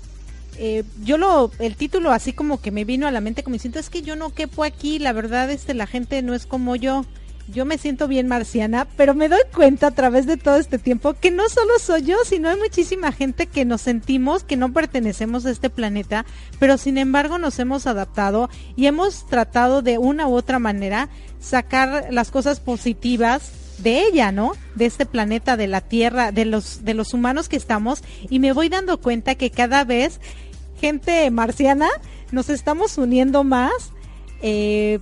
eh, 0.58 0.84
yo 1.04 1.18
lo, 1.18 1.52
el 1.60 1.76
título 1.76 2.12
así 2.12 2.34
como 2.34 2.60
que 2.62 2.72
me 2.72 2.84
vino 2.84 3.08
a 3.08 3.12
la 3.12 3.22
mente 3.22 3.44
como 3.44 3.54
diciendo, 3.54 3.80
es 3.80 3.90
que 3.90 4.02
yo 4.02 4.16
no 4.16 4.34
quepo 4.34 4.64
aquí, 4.64 5.00
la 5.00 5.14
verdad, 5.14 5.50
este, 5.52 5.74
la 5.74 5.88
gente 5.88 6.22
no 6.22 6.34
es 6.34 6.46
como 6.46 6.76
yo 6.76 7.06
yo 7.48 7.66
me 7.66 7.78
siento 7.78 8.08
bien 8.08 8.28
marciana, 8.28 8.88
pero 8.98 9.14
me 9.14 9.30
doy 9.30 9.42
cuenta 9.54 9.88
a 9.88 9.92
través 9.92 10.26
de 10.26 10.38
todo 10.38 10.58
este 10.58 10.78
tiempo 10.78 11.14
que 11.14 11.32
no 11.32 11.48
solo 11.50 11.80
soy 11.80 12.04
yo, 12.04 12.18
sino 12.26 12.50
hay 12.50 12.58
muchísima 12.58 13.12
gente 13.12 13.48
que 13.48 13.66
nos 13.66 13.82
sentimos 13.82 14.44
que 14.44 14.58
no 14.58 14.74
pertenecemos 14.74 15.46
a 15.46 15.52
este 15.52 15.70
planeta, 15.70 16.26
pero 16.60 16.78
sin 16.78 16.98
embargo 16.98 17.38
nos 17.38 17.60
hemos 17.60 17.88
adaptado 17.88 18.50
y 18.76 18.88
hemos 18.88 19.26
tratado 19.28 19.82
de 19.82 19.98
una 19.98 20.28
u 20.28 20.36
otra 20.36 20.60
manera 20.60 21.10
sacar 21.40 22.08
las 22.12 22.32
cosas 22.32 22.60
positivas 22.60 23.52
de 23.78 24.02
ella, 24.02 24.32
¿no? 24.32 24.54
De 24.76 24.86
este 24.86 25.06
planeta, 25.06 25.56
de 25.56 25.68
la 25.68 25.82
Tierra, 25.82 26.32
de 26.32 26.46
los, 26.46 26.84
de 26.84 26.94
los 26.94 27.14
humanos 27.14 27.48
que 27.48 27.58
estamos, 27.58 28.04
y 28.30 28.40
me 28.40 28.52
voy 28.52 28.70
dando 28.70 29.00
cuenta 29.00 29.36
que 29.36 29.52
cada 29.52 29.84
vez 29.84 30.20
gente 30.80 31.30
marciana 31.32 31.88
nos 32.32 32.50
estamos 32.50 32.98
uniendo 32.98 33.44
más, 33.44 33.72
eh, 34.42 35.00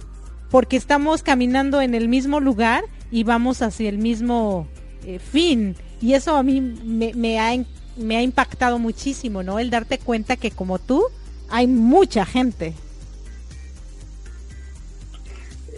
porque 0.56 0.78
estamos 0.78 1.22
caminando 1.22 1.82
en 1.82 1.96
el 1.96 2.08
mismo 2.08 2.40
lugar 2.40 2.86
y 3.12 3.26
vamos 3.26 3.62
hacia 3.62 3.90
el 3.90 3.98
mismo 3.98 4.70
eh, 5.06 5.20
fin. 5.20 5.76
Y 6.00 6.14
eso 6.14 6.38
a 6.38 6.44
mí 6.44 6.62
me, 6.62 7.14
me, 7.14 7.42
ha, 7.42 7.52
me 7.98 8.16
ha 8.16 8.22
impactado 8.22 8.80
muchísimo, 8.80 9.44
¿no? 9.44 9.60
El 9.60 9.70
darte 9.70 9.98
cuenta 9.98 10.38
que 10.38 10.52
como 10.52 10.80
tú 10.80 11.04
hay 11.50 11.68
mucha 11.68 12.26
gente. 12.26 12.74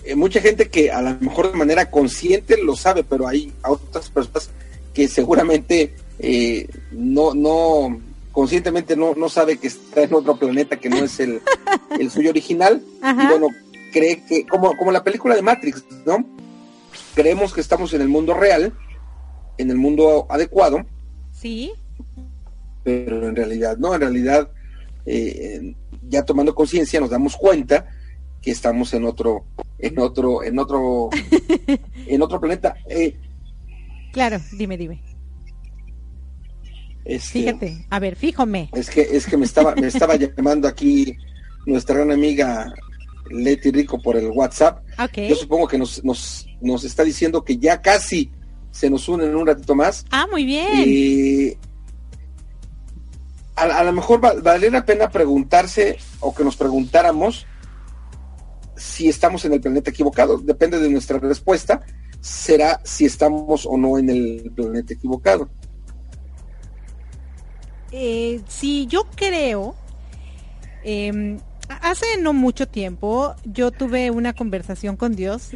Eh, 0.04 0.14
mucha 0.14 0.42
gente 0.42 0.70
que 0.70 0.92
a 0.92 1.02
lo 1.02 1.18
mejor 1.22 1.52
de 1.52 1.58
manera 1.58 1.90
consciente 1.90 2.62
lo 2.64 2.76
sabe, 2.76 3.04
pero 3.04 3.28
hay 3.28 3.52
otras 3.68 4.12
personas 4.12 4.52
que 4.94 5.08
seguramente 5.08 5.96
eh, 6.20 6.68
no, 6.92 7.34
no, 7.34 8.00
conscientemente 8.32 8.96
no, 8.96 9.16
no 9.16 9.28
sabe 9.28 9.58
que 9.58 9.70
está 9.70 10.04
en 10.04 10.14
otro 10.14 10.38
planeta 10.38 10.78
que 10.78 10.90
no 10.90 10.98
es 10.98 11.20
el, 11.20 11.42
el 12.00 12.12
suyo 12.12 12.30
original. 12.30 12.80
Y 13.02 13.26
bueno, 13.26 13.48
cree 13.92 14.24
que, 14.26 14.46
como, 14.46 14.76
como 14.78 14.92
la 14.92 15.04
película 15.04 15.36
de 15.36 15.42
Matrix, 15.42 15.84
¿no? 16.06 16.26
Creemos 17.16 17.54
que 17.54 17.62
estamos 17.62 17.94
en 17.94 18.02
el 18.02 18.08
mundo 18.08 18.34
real, 18.34 18.74
en 19.58 19.72
el 19.72 19.78
mundo 19.78 20.28
adecuado. 20.30 20.86
Sí. 21.32 21.74
Pero 22.84 23.28
en 23.28 23.36
realidad, 23.36 23.78
no, 23.78 23.94
en 23.94 24.02
realidad, 24.02 24.52
eh, 25.06 25.76
ya 26.08 26.24
tomando 26.24 26.56
conciencia 26.56 27.00
nos 27.00 27.10
damos 27.10 27.36
cuenta 27.36 27.88
que 28.42 28.52
estamos 28.52 28.94
en 28.94 29.06
otro, 29.06 29.46
en 29.80 30.00
otro, 30.00 30.44
en 30.44 30.60
otro, 30.60 31.10
en 32.08 32.22
otro 32.22 32.40
planeta. 32.40 32.76
Eh, 32.90 33.18
claro, 34.14 34.40
dime, 34.54 34.78
dime. 34.78 35.02
Este, 37.04 37.40
Fíjate, 37.40 37.86
a 37.90 38.00
ver, 38.00 38.16
fíjome. 38.16 38.70
Es 38.74 38.90
que, 38.90 39.02
es 39.02 39.26
que 39.26 39.38
me 39.38 39.46
estaba, 39.46 39.76
me 39.76 39.88
estaba 39.88 40.16
llamando 40.18 40.68
aquí 40.68 41.16
nuestra 41.66 41.96
gran 41.96 42.12
amiga 42.12 42.74
Leti 43.30 43.72
Rico 43.72 44.02
por 44.02 44.18
el 44.18 44.28
WhatsApp. 44.28 44.84
Okay. 45.00 45.30
Yo 45.30 45.36
supongo 45.36 45.68
que 45.68 45.78
nos, 45.78 46.04
nos, 46.04 46.48
nos 46.62 46.84
está 46.84 47.04
diciendo 47.04 47.44
que 47.44 47.58
ya 47.58 47.82
casi 47.82 48.32
se 48.72 48.90
nos 48.90 49.08
unen 49.10 49.36
un 49.36 49.48
ratito 49.48 49.76
más. 49.76 50.06
Ah, 50.12 50.28
muy 50.30 50.46
bien. 50.46 50.84
Eh, 50.86 51.58
a, 53.56 53.64
a, 53.64 53.84
lo 53.84 53.94
mejor 53.94 54.24
va, 54.24 54.34
vale 54.34 54.70
la 54.70 54.86
pena 54.86 55.10
preguntarse 55.10 55.98
o 56.20 56.34
que 56.34 56.44
nos 56.44 56.56
preguntáramos 56.56 57.46
si 58.76 59.10
estamos 59.10 59.44
en 59.46 59.54
el 59.54 59.62
planeta 59.62 59.90
equivocado. 59.90 60.38
Depende 60.38 60.80
de 60.80 60.90
nuestra 60.90 61.20
respuesta, 61.20 61.82
será 62.22 62.80
si 62.84 63.06
estamos 63.06 63.66
o 63.66 63.78
no 63.78 63.98
en 63.98 64.10
el 64.10 64.52
planeta 64.56 64.94
equivocado. 64.94 65.50
Eh, 67.92 68.42
sí, 68.48 68.86
yo 68.88 69.06
creo, 69.16 69.76
eh, 70.84 71.38
hace 71.70 72.06
no 72.22 72.34
mucho 72.34 72.68
tiempo 72.68 73.36
yo 73.46 73.72
tuve 73.72 74.12
una 74.12 74.34
conversación 74.34 74.96
con 74.98 75.16
Dios 75.16 75.52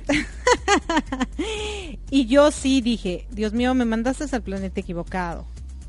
y 2.09 2.25
yo 2.27 2.51
sí 2.51 2.81
dije, 2.81 3.27
Dios 3.31 3.53
mío, 3.53 3.73
me 3.73 3.85
mandaste 3.85 4.25
al 4.31 4.41
planeta 4.41 4.79
equivocado. 4.79 5.45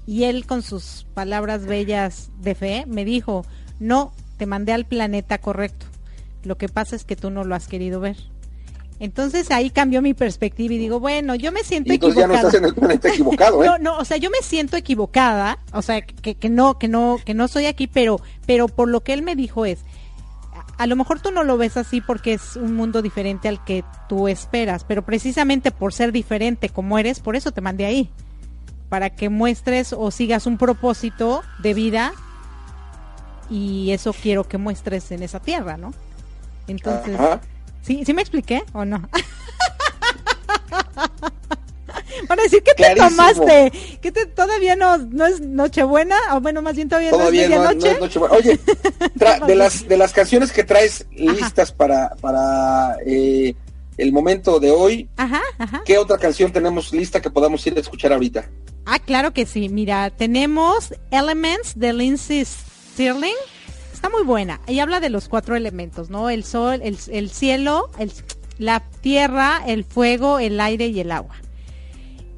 Y 0.06 0.24
él 0.24 0.46
con 0.46 0.62
sus 0.62 1.06
palabras 1.14 1.64
bellas 1.64 2.30
de 2.40 2.54
fe 2.54 2.84
me 2.86 3.04
dijo, 3.04 3.44
no, 3.78 4.12
te 4.36 4.46
mandé 4.46 4.72
al 4.72 4.84
planeta 4.84 5.38
correcto. 5.38 5.86
Lo 6.42 6.58
que 6.58 6.68
pasa 6.68 6.96
es 6.96 7.04
que 7.04 7.14
tú 7.14 7.30
no 7.30 7.44
lo 7.44 7.54
has 7.54 7.68
querido 7.68 8.00
ver. 8.00 8.16
Entonces 8.98 9.50
ahí 9.50 9.70
cambió 9.70 10.00
mi 10.00 10.14
perspectiva 10.14 10.74
y 10.74 10.78
digo, 10.78 11.00
bueno, 11.00 11.34
yo 11.34 11.50
me 11.50 11.64
siento 11.64 11.92
entonces 11.92 12.22
equivocada. 12.22 12.36
ya 12.36 12.42
no 12.42 12.48
estás 12.48 12.60
en 12.60 12.64
el 12.68 12.74
planeta 12.74 13.08
equivocado, 13.08 13.64
¿eh? 13.64 13.66
no, 13.70 13.78
no, 13.78 13.98
o 13.98 14.04
sea, 14.04 14.16
yo 14.16 14.30
me 14.30 14.38
siento 14.42 14.76
equivocada, 14.76 15.58
o 15.72 15.82
sea, 15.82 16.02
que, 16.02 16.36
que 16.36 16.48
no, 16.48 16.78
que 16.78 16.86
no, 16.86 17.18
que 17.24 17.34
no 17.34 17.48
soy 17.48 17.66
aquí, 17.66 17.88
pero, 17.88 18.20
pero 18.46 18.68
por 18.68 18.88
lo 18.88 19.00
que 19.00 19.12
él 19.12 19.22
me 19.22 19.34
dijo 19.34 19.66
es, 19.66 19.80
a 20.82 20.86
lo 20.88 20.96
mejor 20.96 21.20
tú 21.20 21.30
no 21.30 21.44
lo 21.44 21.56
ves 21.56 21.76
así 21.76 22.00
porque 22.00 22.32
es 22.32 22.56
un 22.56 22.74
mundo 22.74 23.02
diferente 23.02 23.46
al 23.46 23.64
que 23.64 23.84
tú 24.08 24.26
esperas, 24.26 24.82
pero 24.82 25.02
precisamente 25.02 25.70
por 25.70 25.94
ser 25.94 26.10
diferente 26.10 26.70
como 26.70 26.98
eres, 26.98 27.20
por 27.20 27.36
eso 27.36 27.52
te 27.52 27.60
mandé 27.60 27.86
ahí, 27.86 28.10
para 28.88 29.10
que 29.10 29.28
muestres 29.28 29.92
o 29.92 30.10
sigas 30.10 30.44
un 30.44 30.58
propósito 30.58 31.44
de 31.60 31.74
vida 31.74 32.12
y 33.48 33.92
eso 33.92 34.12
quiero 34.12 34.48
que 34.48 34.58
muestres 34.58 35.12
en 35.12 35.22
esa 35.22 35.38
tierra, 35.38 35.76
¿no? 35.76 35.94
Entonces, 36.66 37.14
Ajá. 37.14 37.40
¿sí, 37.82 38.04
¿sí 38.04 38.12
me 38.12 38.22
expliqué 38.22 38.64
o 38.72 38.84
no? 38.84 39.08
Van 42.28 42.38
a 42.38 42.42
decir 42.42 42.62
que 42.62 42.72
te 42.74 42.82
Clarísimo. 42.94 43.10
tomaste, 43.10 43.72
que 44.00 44.12
te, 44.12 44.26
todavía 44.26 44.76
no, 44.76 44.98
no 44.98 45.26
es 45.26 45.40
Nochebuena, 45.40 46.16
o 46.32 46.40
bueno, 46.40 46.62
más 46.62 46.76
bien 46.76 46.88
todavía, 46.88 47.10
Todavía 47.10 47.48
no 47.48 47.56
no, 47.56 47.70
es 47.70 47.76
no 47.76 47.80
medianoche. 47.80 47.90
es 47.92 48.00
Nochebuena. 48.00 48.36
Oye, 48.36 48.60
tra- 49.16 49.44
de 49.46 49.54
las 49.54 49.88
de 49.88 49.96
las 49.96 50.12
canciones 50.12 50.52
que 50.52 50.64
traes 50.64 51.06
listas 51.12 51.72
para 51.72 52.10
para 52.20 52.96
eh, 53.06 53.54
el 53.98 54.12
momento 54.12 54.58
de 54.60 54.70
hoy, 54.70 55.08
Ajá, 55.16 55.40
ajá. 55.58 55.82
¿qué 55.84 55.98
otra 55.98 56.18
canción 56.18 56.50
tenemos 56.52 56.92
lista 56.92 57.20
que 57.20 57.30
podamos 57.30 57.66
ir 57.66 57.76
a 57.76 57.80
escuchar 57.80 58.12
ahorita? 58.12 58.48
Ah, 58.86 58.98
claro 58.98 59.32
que 59.32 59.46
sí. 59.46 59.68
Mira, 59.68 60.10
tenemos 60.10 60.94
Elements 61.10 61.78
de 61.78 61.92
Lindsay 61.92 62.44
Stirling. 62.44 63.34
Está 63.92 64.08
muy 64.08 64.24
buena. 64.24 64.60
Y 64.66 64.80
habla 64.80 64.98
de 64.98 65.08
los 65.10 65.28
cuatro 65.28 65.54
elementos, 65.54 66.10
¿no? 66.10 66.30
El 66.30 66.42
sol, 66.42 66.80
el, 66.82 66.98
el 67.12 67.30
cielo, 67.30 67.90
el, 67.98 68.10
la 68.58 68.80
tierra, 69.02 69.62
el 69.66 69.84
fuego, 69.84 70.40
el 70.40 70.58
aire 70.60 70.88
y 70.88 70.98
el 70.98 71.12
agua. 71.12 71.36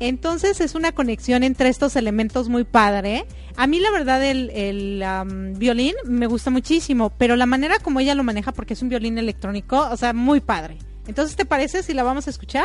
Entonces 0.01 0.61
es 0.61 0.74
una 0.74 0.92
conexión 0.92 1.45
entre 1.45 1.68
estos 1.68 1.97
elementos 1.97 2.49
muy 2.49 2.64
padre. 2.64 3.26
A 3.57 3.66
mí 3.66 3.78
la 3.78 3.90
verdad 3.90 4.24
el, 4.24 4.51
el 4.51 5.03
um, 5.03 5.55
violín 5.55 5.95
me 6.05 6.26
gusta 6.26 6.51
muchísimo, 6.51 7.11
pero 7.16 7.36
la 7.36 7.47
manera 7.47 7.78
como 7.78 8.01
ella 8.01 8.14
lo 8.14 8.24
maneja, 8.24 8.53
porque 8.53 8.74
es 8.74 8.82
un 8.82 8.88
violín 8.88 9.18
electrónico, 9.18 9.88
o 9.90 9.97
sea, 9.97 10.12
muy 10.12 10.40
padre. 10.40 10.78
Entonces, 11.07 11.36
¿te 11.36 11.45
parece 11.45 11.82
si 11.82 11.92
la 11.92 12.03
vamos 12.03 12.26
a 12.26 12.30
escuchar? 12.30 12.64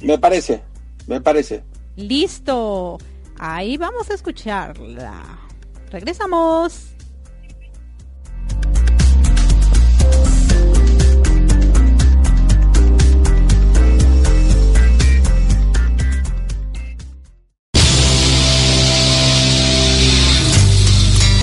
Me 0.00 0.18
parece, 0.18 0.62
me 1.06 1.20
parece. 1.20 1.64
Listo. 1.96 2.98
Ahí 3.38 3.76
vamos 3.76 4.10
a 4.10 4.14
escucharla. 4.14 5.38
Regresamos. 5.90 6.93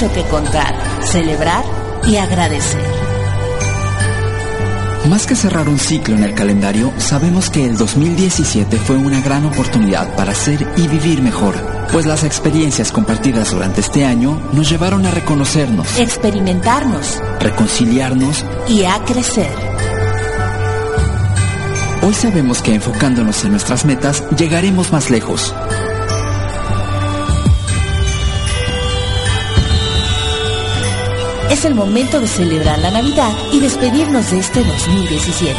Mucho 0.00 0.14
que 0.14 0.22
contar, 0.30 0.74
celebrar 1.02 1.62
y 2.06 2.16
agradecer. 2.16 2.80
Más 5.08 5.26
que 5.26 5.34
cerrar 5.34 5.68
un 5.68 5.78
ciclo 5.78 6.14
en 6.14 6.24
el 6.24 6.34
calendario, 6.34 6.92
sabemos 6.96 7.50
que 7.50 7.66
el 7.66 7.76
2017 7.76 8.78
fue 8.78 8.96
una 8.96 9.20
gran 9.20 9.44
oportunidad 9.44 10.14
para 10.16 10.34
ser 10.34 10.66
y 10.76 10.88
vivir 10.88 11.20
mejor, 11.20 11.54
pues 11.92 12.06
las 12.06 12.24
experiencias 12.24 12.92
compartidas 12.92 13.50
durante 13.50 13.80
este 13.80 14.06
año 14.06 14.40
nos 14.52 14.70
llevaron 14.70 15.04
a 15.04 15.10
reconocernos, 15.10 15.98
experimentarnos, 15.98 17.18
reconciliarnos 17.38 18.44
y 18.68 18.84
a 18.84 19.04
crecer. 19.04 19.52
Hoy 22.02 22.14
sabemos 22.14 22.62
que 22.62 22.74
enfocándonos 22.74 23.44
en 23.44 23.50
nuestras 23.50 23.84
metas 23.84 24.24
llegaremos 24.36 24.92
más 24.92 25.10
lejos. 25.10 25.54
Es 31.50 31.64
el 31.64 31.74
momento 31.74 32.20
de 32.20 32.28
celebrar 32.28 32.78
la 32.78 32.92
Navidad 32.92 33.32
y 33.52 33.58
despedirnos 33.58 34.30
de 34.30 34.38
este 34.38 34.62
2017. 34.62 35.58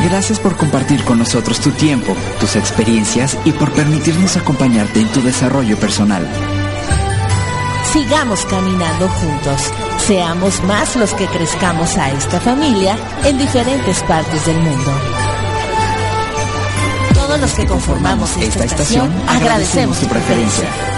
Gracias 0.00 0.40
por 0.40 0.56
compartir 0.56 1.04
con 1.04 1.20
nosotros 1.20 1.60
tu 1.60 1.70
tiempo, 1.70 2.16
tus 2.40 2.56
experiencias 2.56 3.38
y 3.44 3.52
por 3.52 3.70
permitirnos 3.70 4.36
acompañarte 4.36 5.00
en 5.00 5.08
tu 5.12 5.22
desarrollo 5.22 5.76
personal. 5.76 6.26
Sigamos 7.92 8.44
caminando 8.46 9.08
juntos. 9.08 9.62
Seamos 10.04 10.60
más 10.64 10.96
los 10.96 11.14
que 11.14 11.26
crezcamos 11.26 11.96
a 11.96 12.10
esta 12.10 12.40
familia 12.40 12.96
en 13.24 13.38
diferentes 13.38 14.02
partes 14.02 14.44
del 14.44 14.58
mundo. 14.58 14.90
Todos 17.14 17.40
los 17.40 17.52
que 17.52 17.66
conformamos 17.66 18.36
esta, 18.38 18.64
estación 18.64 19.08
agradecemos 19.28 20.00
tu 20.00 20.06
preferencia. 20.06 20.97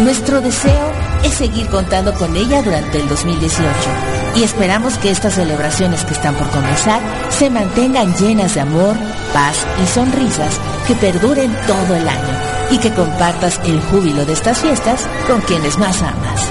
Nuestro 0.00 0.40
deseo 0.40 0.92
es 1.24 1.34
seguir 1.34 1.66
contando 1.68 2.14
con 2.14 2.36
ella 2.36 2.62
durante 2.62 3.00
el 3.00 3.08
2018 3.08 3.68
y 4.36 4.44
esperamos 4.44 4.96
que 4.98 5.10
estas 5.10 5.34
celebraciones 5.34 6.04
que 6.04 6.14
están 6.14 6.36
por 6.36 6.48
comenzar 6.50 7.00
se 7.30 7.50
mantengan 7.50 8.14
llenas 8.14 8.54
de 8.54 8.60
amor, 8.60 8.96
paz 9.32 9.56
y 9.82 9.86
sonrisas 9.88 10.60
que 10.86 10.94
perduren 10.94 11.52
todo 11.66 11.96
el 11.96 12.08
año 12.08 12.38
y 12.70 12.78
que 12.78 12.92
compartas 12.92 13.60
el 13.64 13.80
júbilo 13.80 14.24
de 14.24 14.34
estas 14.34 14.60
fiestas 14.60 15.04
con 15.26 15.40
quienes 15.40 15.78
más 15.78 16.00
amas. 16.00 16.42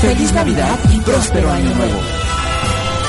Feliz 0.00 0.32
Navidad 0.32 0.78
y 0.94 1.00
próspero 1.00 1.50
año 1.50 1.74
nuevo. 1.74 2.00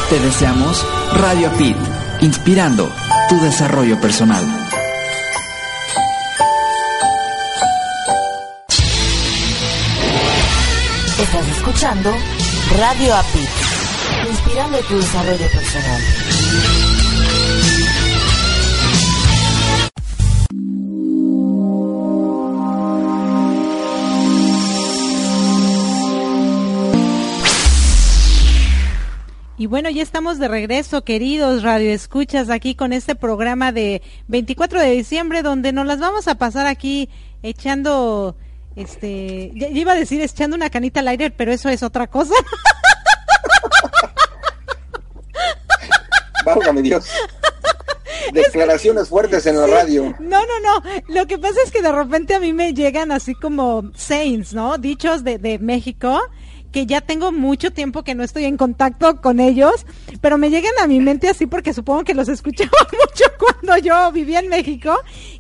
Te 0.10 0.20
deseamos 0.20 0.86
Radio 1.14 1.50
Pit, 1.58 1.78
inspirando 2.20 2.92
tu 3.30 3.40
desarrollo 3.40 4.00
personal. 4.02 4.63
Radio 11.84 13.14
APIT, 13.14 13.50
inspirando 14.30 14.78
tu 14.88 14.96
desarrollo 14.96 15.46
personal. 15.52 16.02
Y 29.58 29.66
bueno, 29.66 29.90
ya 29.90 30.04
estamos 30.04 30.40
de 30.40 30.48
regreso, 30.48 31.04
queridos 31.04 31.64
radioescuchas, 31.64 32.50
aquí 32.50 32.76
con 32.76 32.94
este 32.94 33.16
programa 33.16 33.74
de 33.74 34.02
24 34.30 34.80
de 34.80 34.92
diciembre, 34.92 35.42
donde 35.42 35.74
nos 35.74 35.86
las 35.86 36.00
vamos 36.00 36.30
a 36.30 36.36
pasar 36.36 36.66
aquí 36.66 37.10
echando 37.42 38.38
este, 38.76 39.52
ya, 39.56 39.68
iba 39.70 39.94
a 39.94 39.96
decir 39.96 40.22
echando 40.22 40.56
una 40.56 40.70
canita 40.70 41.00
al 41.02 41.08
aire, 41.10 41.32
pero 41.32 41.52
eso 41.52 41.70
es 41.70 41.84
otra 41.84 42.08
cosa. 42.08 42.34
Válgame 46.46 46.82
Dios. 46.82 47.06
Declaraciones 48.34 49.10
fuertes 49.10 49.46
en 49.46 49.58
la 49.58 49.68
radio. 49.68 50.16
No, 50.20 50.42
no, 50.46 50.60
no. 50.62 50.84
Lo 51.08 51.28
que 51.28 51.38
pasa 51.38 51.56
es 51.64 51.72
que 51.72 51.82
de 51.82 51.92
repente 51.92 52.34
a 52.36 52.40
mí 52.40 52.54
me 52.54 52.74
llegan 52.74 53.12
así 53.12 53.36
como 53.36 53.92
sayings, 53.96 54.54
¿no? 54.54 54.78
Dichos 54.78 55.24
de, 55.24 55.38
de 55.38 55.60
México 55.60 56.20
que 56.74 56.86
ya 56.88 57.00
tengo 57.00 57.32
mucho 57.32 57.72
tiempo 57.72 58.04
que 58.04 58.16
no 58.16 58.24
estoy 58.24 58.46
en 58.46 58.58
contacto 58.58 59.22
con 59.22 59.40
ellos, 59.40 59.86
pero 60.20 60.38
me 60.38 60.50
llegan 60.50 60.74
a 60.82 60.88
mi 60.88 61.00
mente 61.00 61.30
así 61.30 61.46
porque 61.46 61.74
supongo 61.74 62.04
que 62.04 62.16
los 62.16 62.28
escuchaba 62.28 62.72
mucho 62.92 63.26
cuando 63.40 63.78
yo 63.78 64.12
vivía 64.12 64.40
en 64.40 64.50
México, 64.50 64.94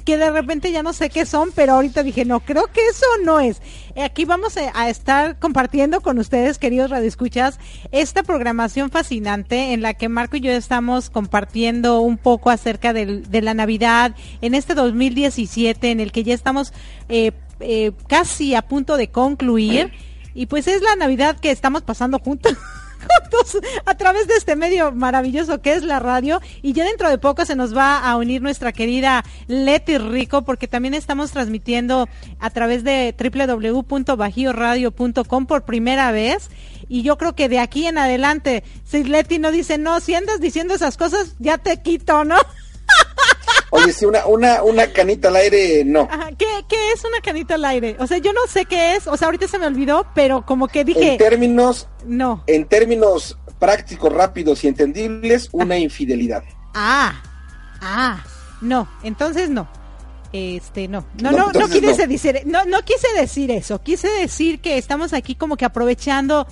que 0.06 0.18
de 0.18 0.30
repente 0.30 0.72
ya 0.72 0.84
no 0.84 0.94
sé 0.94 1.10
qué 1.10 1.26
son, 1.26 1.52
pero 1.54 1.74
ahorita 1.74 2.04
dije, 2.04 2.24
no, 2.24 2.40
creo 2.40 2.68
que 2.68 2.88
eso 2.88 3.06
no 3.24 3.40
es. 3.40 3.62
Aquí 4.02 4.26
vamos 4.26 4.58
a 4.58 4.90
estar 4.90 5.40
compartiendo 5.40 6.02
con 6.02 6.20
ustedes, 6.20 6.60
queridos 6.60 6.92
radioescuchas, 6.92 7.60
esta 7.92 8.22
programación 8.22 8.92
fascinante 8.92 9.74
en 9.74 9.82
la 9.82 9.96
que 9.96 10.10
Marco 10.10 10.38
y 10.38 10.42
yo 10.42 10.52
estamos 10.52 11.10
compartiendo 11.10 12.00
un 12.02 12.18
poco 12.18 12.52
acerca 12.52 12.94
de 12.94 13.42
la 13.42 13.54
Navidad 13.56 14.16
en 14.42 14.54
este 14.54 14.76
2017 14.76 15.90
en 15.90 16.00
el 16.00 16.12
que 16.12 16.24
ya 16.24 16.36
estamos 16.36 16.74
eh, 17.10 17.32
eh, 17.60 17.92
casi 18.08 18.56
a 18.56 18.62
punto 18.62 18.98
de 18.98 19.10
concluir. 19.10 19.92
Y 20.34 20.48
pues 20.48 20.68
es 20.68 20.82
la 20.82 20.96
Navidad 20.96 21.38
que 21.40 21.52
estamos 21.52 21.84
pasando 21.84 22.20
juntos. 22.24 22.58
a 23.86 23.96
través 23.96 24.28
de 24.28 24.36
este 24.36 24.56
medio 24.56 24.92
maravilloso 24.92 25.62
que 25.62 25.74
es 25.74 25.84
la 25.84 26.00
radio 26.00 26.42
y 26.62 26.74
ya 26.74 26.86
dentro 26.86 27.10
de 27.10 27.18
poco 27.18 27.46
se 27.46 27.56
nos 27.56 27.76
va 27.76 27.98
a 28.00 28.16
unir 28.16 28.42
nuestra 28.42 28.72
querida 28.72 29.24
Leti 29.48 29.98
Rico 29.98 30.44
porque 30.44 30.68
también 30.68 30.94
estamos 30.94 31.32
transmitiendo 31.32 32.08
a 32.40 32.50
través 32.50 32.84
de 32.84 33.16
www.bajioradio.com 33.18 35.46
por 35.46 35.66
primera 35.66 36.12
vez 36.12 36.50
y 36.88 37.04
yo 37.04 37.18
creo 37.18 37.36
que 37.36 37.50
de 37.50 37.60
aquí 37.60 37.88
en 37.88 37.98
adelante 37.98 38.64
si 38.86 39.04
Leti 39.04 39.40
no 39.40 39.52
dice 39.52 39.78
no, 39.78 40.00
si 40.00 40.16
andas 40.16 40.40
diciendo 40.40 40.74
esas 40.74 40.96
cosas 40.98 41.36
ya 41.40 41.58
te 41.58 41.82
quito, 41.82 42.24
¿no? 42.24 42.38
Oye, 43.74 43.94
si 43.94 44.06
una, 44.06 44.26
una, 44.26 44.64
una 44.64 44.88
canita 44.92 45.30
al 45.30 45.36
aire, 45.38 45.84
no. 45.86 46.08
¿Qué, 46.38 46.46
¿Qué 46.68 46.92
es 46.92 47.04
una 47.04 47.20
canita 47.22 47.56
al 47.56 47.66
aire? 47.66 47.96
O 48.00 48.08
sea, 48.08 48.20
yo 48.20 48.32
no 48.34 48.42
sé 48.48 48.66
qué 48.66 48.96
es, 48.96 49.08
o 49.08 49.18
sea, 49.18 49.28
ahorita 49.28 49.48
se 49.48 49.58
me 49.58 49.66
olvidó, 49.66 50.06
pero 50.14 50.46
como 50.46 50.68
que 50.68 50.84
dije... 50.84 51.14
En 51.14 51.18
términos... 51.18 51.88
No. 52.06 52.44
En 52.48 52.66
términos 52.66 53.38
prácticos, 53.60 54.12
rápidos 54.12 54.64
y 54.64 54.68
entendibles, 54.68 55.50
una 55.52 55.78
infidelidad. 55.78 56.44
Ah, 56.74 57.24
ah, 57.82 58.24
no, 58.62 58.88
entonces 59.04 59.50
no. 59.50 59.68
Este, 60.34 60.88
no, 60.88 61.06
no, 61.22 61.32
no, 61.32 61.52
no, 61.52 61.68
quise 61.68 62.08
decir, 62.08 62.42
no, 62.46 62.66
no 62.66 62.82
quise 62.82 63.08
decir 63.16 63.52
eso, 63.52 63.82
quise 63.84 64.10
decir 64.10 64.60
que 64.62 64.80
estamos 64.80 65.14
aquí 65.14 65.36
como 65.36 65.58
que 65.58 65.66
aprovechando 65.66 66.48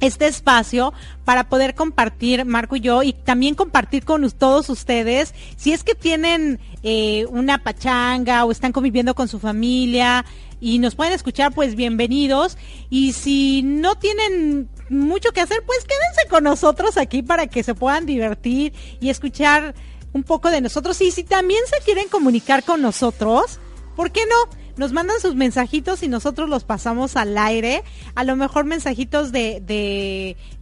este 0.00 0.26
espacio 0.26 0.92
para 1.24 1.48
poder 1.48 1.74
compartir, 1.74 2.44
Marco 2.44 2.76
y 2.76 2.80
yo, 2.80 3.02
y 3.02 3.12
también 3.12 3.54
compartir 3.54 4.04
con 4.04 4.28
todos 4.30 4.68
ustedes, 4.70 5.34
si 5.56 5.72
es 5.72 5.84
que 5.84 5.94
tienen 5.94 6.58
eh, 6.82 7.26
una 7.30 7.62
pachanga 7.62 8.44
o 8.44 8.50
están 8.50 8.72
conviviendo 8.72 9.14
con 9.14 9.28
su 9.28 9.38
familia 9.38 10.24
y 10.60 10.78
nos 10.78 10.94
pueden 10.94 11.12
escuchar, 11.12 11.52
pues 11.54 11.74
bienvenidos. 11.74 12.58
Y 12.90 13.12
si 13.12 13.62
no 13.62 13.96
tienen 13.96 14.68
mucho 14.88 15.32
que 15.32 15.40
hacer, 15.40 15.62
pues 15.64 15.80
quédense 15.80 16.28
con 16.28 16.44
nosotros 16.44 16.96
aquí 16.96 17.22
para 17.22 17.46
que 17.46 17.62
se 17.62 17.74
puedan 17.74 18.06
divertir 18.06 18.72
y 19.00 19.08
escuchar 19.08 19.74
un 20.12 20.22
poco 20.22 20.50
de 20.50 20.60
nosotros. 20.60 21.00
Y 21.00 21.10
si 21.10 21.24
también 21.24 21.62
se 21.66 21.82
quieren 21.84 22.08
comunicar 22.08 22.64
con 22.64 22.82
nosotros, 22.82 23.58
¿por 23.96 24.10
qué 24.10 24.22
no? 24.26 24.59
Nos 24.80 24.94
mandan 24.94 25.20
sus 25.20 25.34
mensajitos 25.34 26.02
y 26.02 26.08
nosotros 26.08 26.48
los 26.48 26.64
pasamos 26.64 27.14
al 27.16 27.36
aire. 27.36 27.84
A 28.14 28.24
lo 28.24 28.34
mejor 28.34 28.64
mensajitos 28.64 29.30
de, 29.30 29.60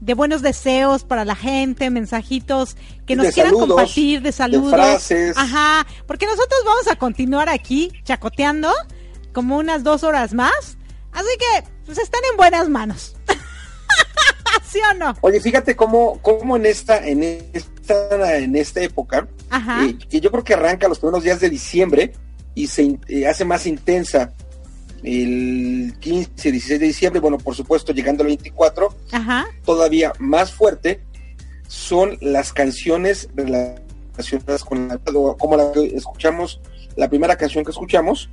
de, 0.01 0.15
buenos 0.15 0.43
deseos 0.43 1.05
para 1.05 1.25
la 1.25 1.37
gente, 1.37 1.89
mensajitos 1.89 2.77
que 3.07 3.15
nos 3.15 3.33
quieran 3.33 3.53
compartir, 3.53 4.21
de 4.21 4.33
saludos. 4.33 5.13
Ajá, 5.37 5.87
porque 6.09 6.27
nosotros 6.27 6.61
vamos 6.67 6.89
a 6.89 6.97
continuar 6.97 7.49
aquí 7.49 7.93
chacoteando 8.03 8.73
como 9.33 9.57
unas 9.57 9.85
dos 9.85 10.03
horas 10.03 10.35
más. 10.35 10.79
Así 11.13 11.31
que, 11.39 11.69
pues 11.87 11.99
están 11.99 12.21
en 12.29 12.37
buenas 12.37 12.69
manos. 12.69 13.15
¿Sí 14.69 14.81
o 14.91 14.95
no? 14.95 15.15
Oye, 15.21 15.41
fíjate 15.41 15.77
cómo, 15.77 16.19
cómo 16.23 16.57
en 16.57 16.67
esta, 16.67 17.07
en 17.07 17.23
esta, 17.23 18.37
en 18.37 18.57
esta 18.57 18.81
época, 18.81 19.29
eh, 19.81 19.97
que 20.11 20.21
yo 20.21 20.33
creo 20.33 20.43
que 20.43 20.55
arranca 20.55 20.89
los 20.89 20.99
primeros 20.99 21.23
días 21.23 21.39
de 21.39 21.49
diciembre, 21.49 22.13
y 22.59 22.67
se 22.67 22.99
eh, 23.07 23.27
hace 23.27 23.45
más 23.45 23.67
intensa 23.67 24.33
el 25.05 25.95
15, 26.01 26.51
16 26.51 26.81
de 26.81 26.87
diciembre, 26.87 27.21
bueno, 27.21 27.39
por 27.39 27.55
supuesto, 27.55 27.93
llegando 27.93 28.23
al 28.25 28.27
24, 28.27 28.89
todavía 29.65 30.13
más 30.19 30.51
fuerte, 30.53 31.01
son 31.69 32.19
las 32.21 32.53
canciones 32.53 33.29
relacionadas 33.37 34.65
con 34.65 34.89
la, 34.89 34.99
como 34.99 35.57
la 35.57 35.71
que 35.71 35.85
escuchamos, 35.95 36.61
la 36.97 37.09
primera 37.09 37.37
canción 37.37 37.65
que 37.65 37.71
escuchamos, 37.71 38.29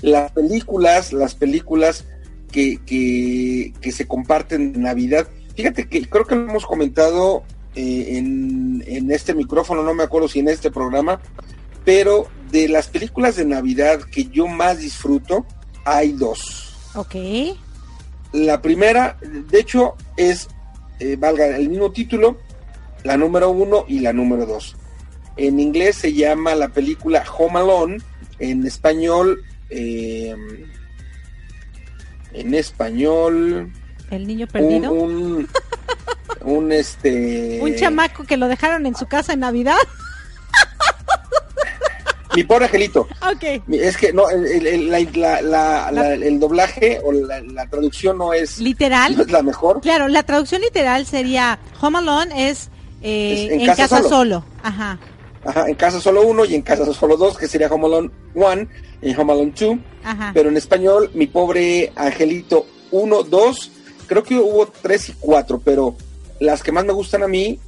las 0.00 0.30
películas, 0.30 1.12
las 1.12 1.34
películas 1.34 2.04
que, 2.52 2.78
que, 2.86 3.90
se 3.90 4.06
comparten 4.06 4.76
en 4.76 4.82
Navidad. 4.82 5.26
Fíjate 5.56 5.88
que 5.88 6.08
creo 6.08 6.24
que 6.24 6.36
lo 6.36 6.42
hemos 6.42 6.66
comentado 6.66 7.42
eh, 7.74 8.16
en, 8.16 8.84
en 8.86 9.10
este 9.10 9.34
micrófono, 9.34 9.82
no 9.82 9.92
me 9.92 10.04
acuerdo 10.04 10.28
si 10.28 10.38
en 10.38 10.48
este 10.50 10.70
programa, 10.70 11.20
pero 11.84 12.28
de 12.50 12.68
las 12.68 12.88
películas 12.88 13.36
de 13.36 13.44
Navidad 13.44 14.00
que 14.10 14.24
yo 14.26 14.46
más 14.46 14.78
disfruto, 14.78 15.46
hay 15.84 16.12
dos. 16.12 16.74
Ok. 16.94 17.14
La 18.32 18.60
primera, 18.60 19.16
de 19.22 19.60
hecho, 19.60 19.96
es, 20.16 20.48
eh, 21.00 21.16
valga 21.16 21.46
el 21.46 21.68
mismo 21.68 21.92
título, 21.92 22.38
la 23.04 23.16
número 23.16 23.50
uno 23.50 23.84
y 23.88 24.00
la 24.00 24.12
número 24.12 24.46
dos. 24.46 24.76
En 25.36 25.60
inglés 25.60 25.96
se 25.96 26.12
llama 26.12 26.54
la 26.54 26.68
película 26.68 27.24
Home 27.38 27.58
Alone, 27.60 27.98
en 28.38 28.66
español, 28.66 29.42
eh, 29.70 30.34
en 32.32 32.54
español, 32.54 33.72
El 34.10 34.26
niño 34.26 34.46
perdido. 34.46 34.92
un, 34.92 35.12
un, 35.12 35.48
un, 36.42 36.72
este, 36.72 37.60
Un 37.62 37.74
chamaco 37.76 38.24
que 38.24 38.36
lo 38.36 38.48
dejaron 38.48 38.86
en 38.86 38.94
su 38.94 39.06
casa 39.06 39.32
en 39.32 39.40
Navidad. 39.40 39.76
Mi 42.36 42.44
pobre 42.44 42.66
angelito. 42.66 43.00
Ok. 43.22 43.62
Mi- 43.66 43.78
Es 43.78 43.96
que 43.96 44.12
no, 44.12 44.28
el, 44.30 44.46
el- 44.46 44.66
el- 44.66 44.90
la- 45.20 45.40
la- 45.42 45.90
la- 45.92 46.14
el 46.14 46.38
doblaje 46.40 47.00
o 47.04 47.12
la, 47.12 47.40
la 47.42 47.66
traducción 47.68 48.18
no 48.18 48.32
es, 48.32 48.58
Literal. 48.58 49.16
no 49.16 49.22
es 49.22 49.30
la 49.30 49.42
mejor. 49.42 49.80
Claro, 49.80 50.08
la 50.08 50.22
traducción 50.22 50.60
literal 50.62 51.06
sería 51.06 51.58
Home 51.80 51.98
Alone 51.98 52.50
es, 52.50 52.68
eh, 53.02 53.44
Es 53.46 53.52
en 53.52 53.60
en, 53.60 53.66
casa 53.66 53.82
casa, 53.82 53.96
solo. 53.98 54.08
solo. 54.08 54.44
Ajá. 54.62 54.98
Ajá, 55.44 55.68
en 55.68 55.74
casa 55.76 56.00
solo 56.00 56.22
uno 56.26 56.44
y 56.44 56.54
en 56.54 56.62
casa 56.62 56.84
solo 56.92 57.16
dos, 57.16 57.38
que 57.38 57.46
sería 57.48 57.68
Home 57.68 57.86
Alone 57.86 58.10
1 58.34 58.68
y 59.02 59.14
Home 59.14 59.32
Alone 59.32 59.52
2. 59.58 59.78
Ajá. 60.04 60.30
Pero 60.34 60.48
en 60.50 60.56
español, 60.56 61.10
mi 61.14 61.26
pobre 61.28 61.92
angelito 61.96 62.66
1, 62.90 63.22
2, 63.22 63.70
creo 64.06 64.22
que 64.22 64.34
hubo 64.36 64.66
3 64.66 65.08
y 65.10 65.14
4, 65.20 65.60
pero 65.64 65.96
las 66.40 66.62
que 66.62 66.72
más 66.72 66.84
me 66.84 66.92
gustan 66.92 67.22
a 67.22 67.28
mí 67.28 67.58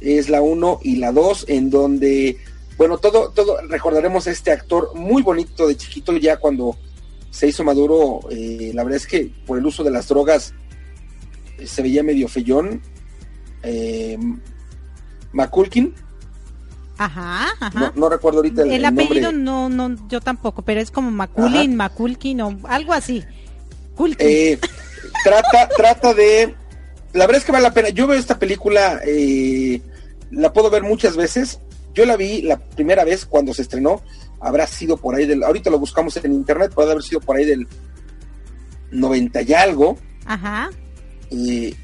es 0.00 0.28
la 0.30 0.40
1 0.40 0.80
y 0.82 0.96
la 0.96 1.12
2, 1.12 1.46
en 1.48 1.68
donde, 1.70 2.38
bueno, 2.80 2.96
todo, 2.96 3.28
todo, 3.28 3.60
recordaremos 3.68 4.26
a 4.26 4.30
este 4.30 4.50
actor 4.50 4.94
muy 4.94 5.20
bonito 5.20 5.68
de 5.68 5.76
chiquito 5.76 6.16
ya 6.16 6.38
cuando 6.38 6.78
se 7.30 7.46
hizo 7.46 7.62
maduro, 7.62 8.20
eh, 8.30 8.70
la 8.72 8.82
verdad 8.84 8.96
es 8.96 9.06
que 9.06 9.30
por 9.44 9.58
el 9.58 9.66
uso 9.66 9.84
de 9.84 9.90
las 9.90 10.08
drogas 10.08 10.54
eh, 11.58 11.66
se 11.66 11.82
veía 11.82 12.02
medio 12.02 12.26
feyón. 12.26 12.80
Eh, 13.62 14.16
Maculkin, 15.32 15.94
Ajá, 16.96 17.48
ajá. 17.60 17.78
no, 17.78 17.92
no 17.96 18.08
recuerdo 18.08 18.38
ahorita 18.38 18.62
el, 18.62 18.68
el, 18.68 18.74
el 18.76 18.84
apellido 18.86 19.30
nombre. 19.30 19.42
no, 19.44 19.68
no, 19.68 20.08
yo 20.08 20.22
tampoco, 20.22 20.62
pero 20.62 20.80
es 20.80 20.90
como 20.90 21.10
Maculin, 21.10 21.76
Maculkin 21.76 22.40
o 22.40 22.58
algo 22.64 22.94
así. 22.94 23.22
Culkin. 23.94 24.26
Eh, 24.26 24.58
trata, 25.22 25.68
trata 25.76 26.14
de. 26.14 26.54
La 27.12 27.26
verdad 27.26 27.40
es 27.40 27.44
que 27.44 27.52
vale 27.52 27.64
la 27.64 27.74
pena. 27.74 27.90
Yo 27.90 28.06
veo 28.06 28.18
esta 28.18 28.38
película, 28.38 29.02
eh, 29.04 29.82
la 30.30 30.54
puedo 30.54 30.70
ver 30.70 30.82
muchas 30.82 31.14
veces. 31.14 31.60
Yo 31.94 32.04
la 32.04 32.16
vi 32.16 32.42
la 32.42 32.58
primera 32.58 33.04
vez 33.04 33.26
cuando 33.26 33.52
se 33.54 33.62
estrenó. 33.62 34.02
Habrá 34.40 34.66
sido 34.66 34.96
por 34.96 35.14
ahí 35.14 35.26
del. 35.26 35.42
Ahorita 35.42 35.70
lo 35.70 35.78
buscamos 35.78 36.16
en 36.16 36.32
internet, 36.32 36.72
puede 36.74 36.90
haber 36.92 37.02
sido 37.02 37.20
por 37.20 37.36
ahí 37.36 37.44
del 37.44 37.66
90 38.90 39.42
y 39.42 39.52
algo. 39.54 39.98
Ajá. 40.24 40.70
Y 41.30 41.74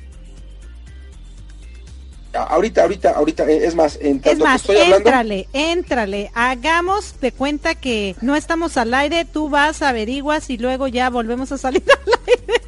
ahorita, 2.33 2.83
ahorita, 2.83 3.11
ahorita, 3.13 3.45
eh, 3.51 3.67
es 3.67 3.75
más, 3.75 3.99
en 4.01 4.17
Es 4.17 4.23
tanto 4.23 4.39
que 4.39 4.45
más, 4.45 4.61
estoy 4.61 4.77
hablando. 4.77 4.97
éntrale, 5.09 5.49
éntrale, 5.53 6.31
hagamos 6.35 7.21
de 7.21 7.33
cuenta 7.33 7.75
que 7.75 8.15
no 8.21 8.37
estamos 8.37 8.77
al 8.77 8.93
aire, 8.95 9.25
tú 9.25 9.49
vas, 9.49 9.83
averiguas 9.83 10.51
y 10.51 10.59
luego 10.59 10.89
ya 10.89 11.09
volvemos 11.11 11.53
a 11.53 11.59
salir 11.59 11.83
al 11.91 12.13
aire. 12.27 12.63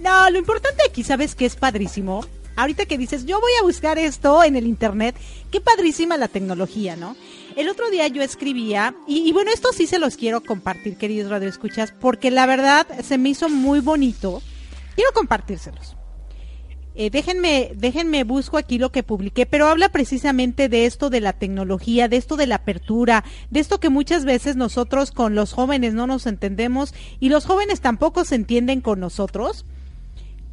No, 0.00 0.30
lo 0.30 0.38
importante 0.38 0.82
aquí, 0.88 1.02
¿sabes 1.02 1.34
qué 1.34 1.46
es 1.46 1.56
padrísimo? 1.56 2.24
Ahorita 2.58 2.86
que 2.86 2.98
dices, 2.98 3.24
yo 3.24 3.40
voy 3.40 3.52
a 3.60 3.62
buscar 3.62 3.98
esto 3.98 4.42
en 4.42 4.56
el 4.56 4.66
internet, 4.66 5.14
qué 5.52 5.60
padrísima 5.60 6.16
la 6.16 6.26
tecnología, 6.26 6.96
¿no? 6.96 7.14
El 7.54 7.68
otro 7.68 7.88
día 7.88 8.08
yo 8.08 8.20
escribía, 8.20 8.96
y, 9.06 9.28
y 9.28 9.32
bueno, 9.32 9.52
esto 9.54 9.72
sí 9.72 9.86
se 9.86 10.00
los 10.00 10.16
quiero 10.16 10.42
compartir, 10.42 10.96
queridos 10.96 11.30
radioescuchas, 11.30 11.92
porque 12.00 12.32
la 12.32 12.46
verdad 12.46 12.84
se 13.04 13.16
me 13.16 13.28
hizo 13.28 13.48
muy 13.48 13.78
bonito. 13.78 14.42
Quiero 14.96 15.12
compartírselos. 15.12 15.94
Eh, 16.96 17.10
déjenme, 17.10 17.70
déjenme, 17.76 18.24
busco 18.24 18.58
aquí 18.58 18.76
lo 18.76 18.90
que 18.90 19.04
publiqué, 19.04 19.46
pero 19.46 19.68
habla 19.68 19.90
precisamente 19.90 20.68
de 20.68 20.84
esto 20.84 21.10
de 21.10 21.20
la 21.20 21.34
tecnología, 21.34 22.08
de 22.08 22.16
esto 22.16 22.34
de 22.34 22.48
la 22.48 22.56
apertura, 22.56 23.22
de 23.50 23.60
esto 23.60 23.78
que 23.78 23.88
muchas 23.88 24.24
veces 24.24 24.56
nosotros 24.56 25.12
con 25.12 25.36
los 25.36 25.52
jóvenes 25.52 25.94
no 25.94 26.08
nos 26.08 26.26
entendemos 26.26 26.92
y 27.20 27.28
los 27.28 27.46
jóvenes 27.46 27.80
tampoco 27.80 28.24
se 28.24 28.34
entienden 28.34 28.80
con 28.80 28.98
nosotros. 28.98 29.64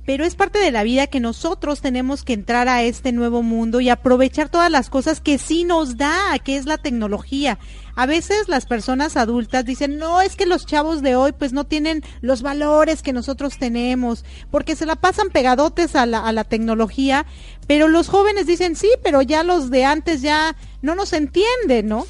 Pero 0.05 0.23
es 0.23 0.35
parte 0.35 0.59
de 0.59 0.71
la 0.71 0.83
vida 0.83 1.07
que 1.07 1.19
nosotros 1.19 1.81
tenemos 1.81 2.23
que 2.23 2.33
entrar 2.33 2.67
a 2.67 2.83
este 2.83 3.11
nuevo 3.11 3.41
mundo 3.41 3.81
y 3.81 3.89
aprovechar 3.89 4.49
todas 4.49 4.69
las 4.69 4.89
cosas 4.89 5.19
que 5.19 5.39
sí 5.39 5.63
nos 5.63 5.97
da, 5.97 6.37
que 6.43 6.57
es 6.57 6.65
la 6.65 6.77
tecnología. 6.77 7.57
A 7.95 8.05
veces 8.05 8.47
las 8.47 8.65
personas 8.65 9.17
adultas 9.17 9.65
dicen, 9.65 9.97
no, 9.97 10.21
es 10.21 10.35
que 10.35 10.45
los 10.45 10.65
chavos 10.65 11.01
de 11.01 11.15
hoy 11.15 11.31
pues 11.31 11.53
no 11.53 11.63
tienen 11.63 12.03
los 12.21 12.41
valores 12.41 13.01
que 13.01 13.13
nosotros 13.13 13.57
tenemos, 13.57 14.25
porque 14.51 14.75
se 14.75 14.85
la 14.85 14.95
pasan 14.95 15.29
pegadotes 15.29 15.95
a 15.95 16.05
la, 16.05 16.19
a 16.19 16.31
la 16.33 16.43
tecnología, 16.43 17.25
pero 17.67 17.87
los 17.87 18.07
jóvenes 18.07 18.45
dicen, 18.45 18.75
sí, 18.75 18.89
pero 19.01 19.21
ya 19.21 19.43
los 19.43 19.71
de 19.71 19.85
antes 19.85 20.21
ya 20.21 20.55
no 20.81 20.93
nos 20.93 21.13
entienden, 21.13 21.87
¿no? 21.87 22.05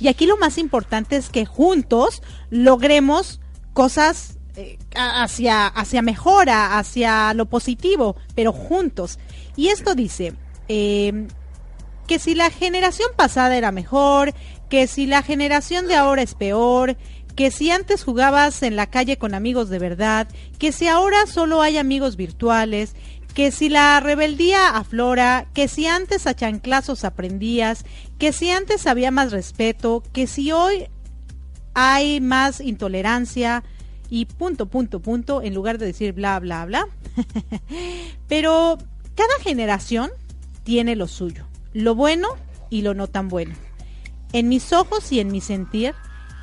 Y 0.00 0.08
aquí 0.08 0.26
lo 0.26 0.38
más 0.38 0.58
importante 0.58 1.14
es 1.14 1.28
que 1.28 1.44
juntos 1.46 2.22
logremos 2.50 3.38
cosas 3.74 4.38
eh, 4.56 4.78
hacia, 4.94 5.66
hacia 5.66 6.02
mejora, 6.02 6.78
hacia 6.78 7.32
lo 7.34 7.46
positivo, 7.46 8.16
pero 8.34 8.52
juntos. 8.52 9.18
Y 9.56 9.68
esto 9.68 9.94
dice 9.94 10.34
eh, 10.68 11.26
que 12.06 12.18
si 12.18 12.34
la 12.34 12.50
generación 12.50 13.08
pasada 13.16 13.56
era 13.56 13.72
mejor, 13.72 14.34
que 14.68 14.86
si 14.86 15.06
la 15.06 15.22
generación 15.22 15.88
de 15.88 15.94
ahora 15.94 16.22
es 16.22 16.34
peor, 16.34 16.96
que 17.34 17.50
si 17.50 17.70
antes 17.70 18.04
jugabas 18.04 18.62
en 18.62 18.76
la 18.76 18.88
calle 18.88 19.16
con 19.16 19.34
amigos 19.34 19.68
de 19.70 19.78
verdad, 19.78 20.28
que 20.58 20.72
si 20.72 20.86
ahora 20.86 21.26
solo 21.26 21.62
hay 21.62 21.78
amigos 21.78 22.16
virtuales, 22.16 22.94
que 23.34 23.50
si 23.50 23.68
la 23.68 23.98
rebeldía 24.00 24.68
aflora, 24.68 25.46
que 25.54 25.68
si 25.68 25.86
antes 25.86 26.26
a 26.26 26.34
chanclazos 26.34 27.04
aprendías, 27.04 27.84
que 28.18 28.32
si 28.32 28.50
antes 28.50 28.86
había 28.86 29.10
más 29.10 29.32
respeto, 29.32 30.02
que 30.12 30.26
si 30.26 30.52
hoy 30.52 30.88
hay 31.74 32.20
más 32.20 32.60
intolerancia 32.60 33.64
y 34.12 34.26
punto, 34.26 34.66
punto, 34.66 35.00
punto, 35.00 35.40
en 35.40 35.54
lugar 35.54 35.78
de 35.78 35.86
decir 35.86 36.12
bla, 36.12 36.38
bla, 36.38 36.66
bla. 36.66 36.86
Pero 38.28 38.76
cada 39.14 39.38
generación 39.40 40.10
tiene 40.64 40.96
lo 40.96 41.08
suyo, 41.08 41.46
lo 41.72 41.94
bueno 41.94 42.28
y 42.68 42.82
lo 42.82 42.92
no 42.92 43.06
tan 43.06 43.28
bueno. 43.28 43.54
En 44.34 44.50
mis 44.50 44.74
ojos 44.74 45.10
y 45.12 45.20
en 45.20 45.32
mi 45.32 45.40
sentir, 45.40 45.94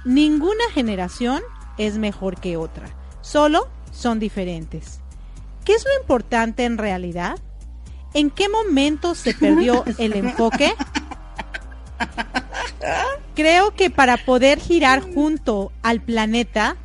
ninguna 0.04 0.64
generación 0.74 1.44
es 1.78 2.00
mejor 2.00 2.42
que 2.42 2.58
otra, 2.58 2.90
solo 3.22 3.70
son 3.92 4.18
diferentes. 4.18 5.00
¿Qué 5.64 5.74
es 5.74 5.86
lo 5.86 6.02
importante 6.02 6.66
en 6.66 6.80
realidad? 6.80 7.38
¿En 8.16 8.32
qué 8.32 8.50
momento 8.50 9.14
se 9.14 9.36
perdió 9.36 9.84
el 10.00 10.16
enfoque? 10.16 10.74
Creo 13.36 13.76
que 13.76 13.92
para 13.92 14.18
poder 14.18 14.60
girar 14.60 15.02
junto 15.14 15.72
al 15.84 16.02
planeta, 16.02 16.76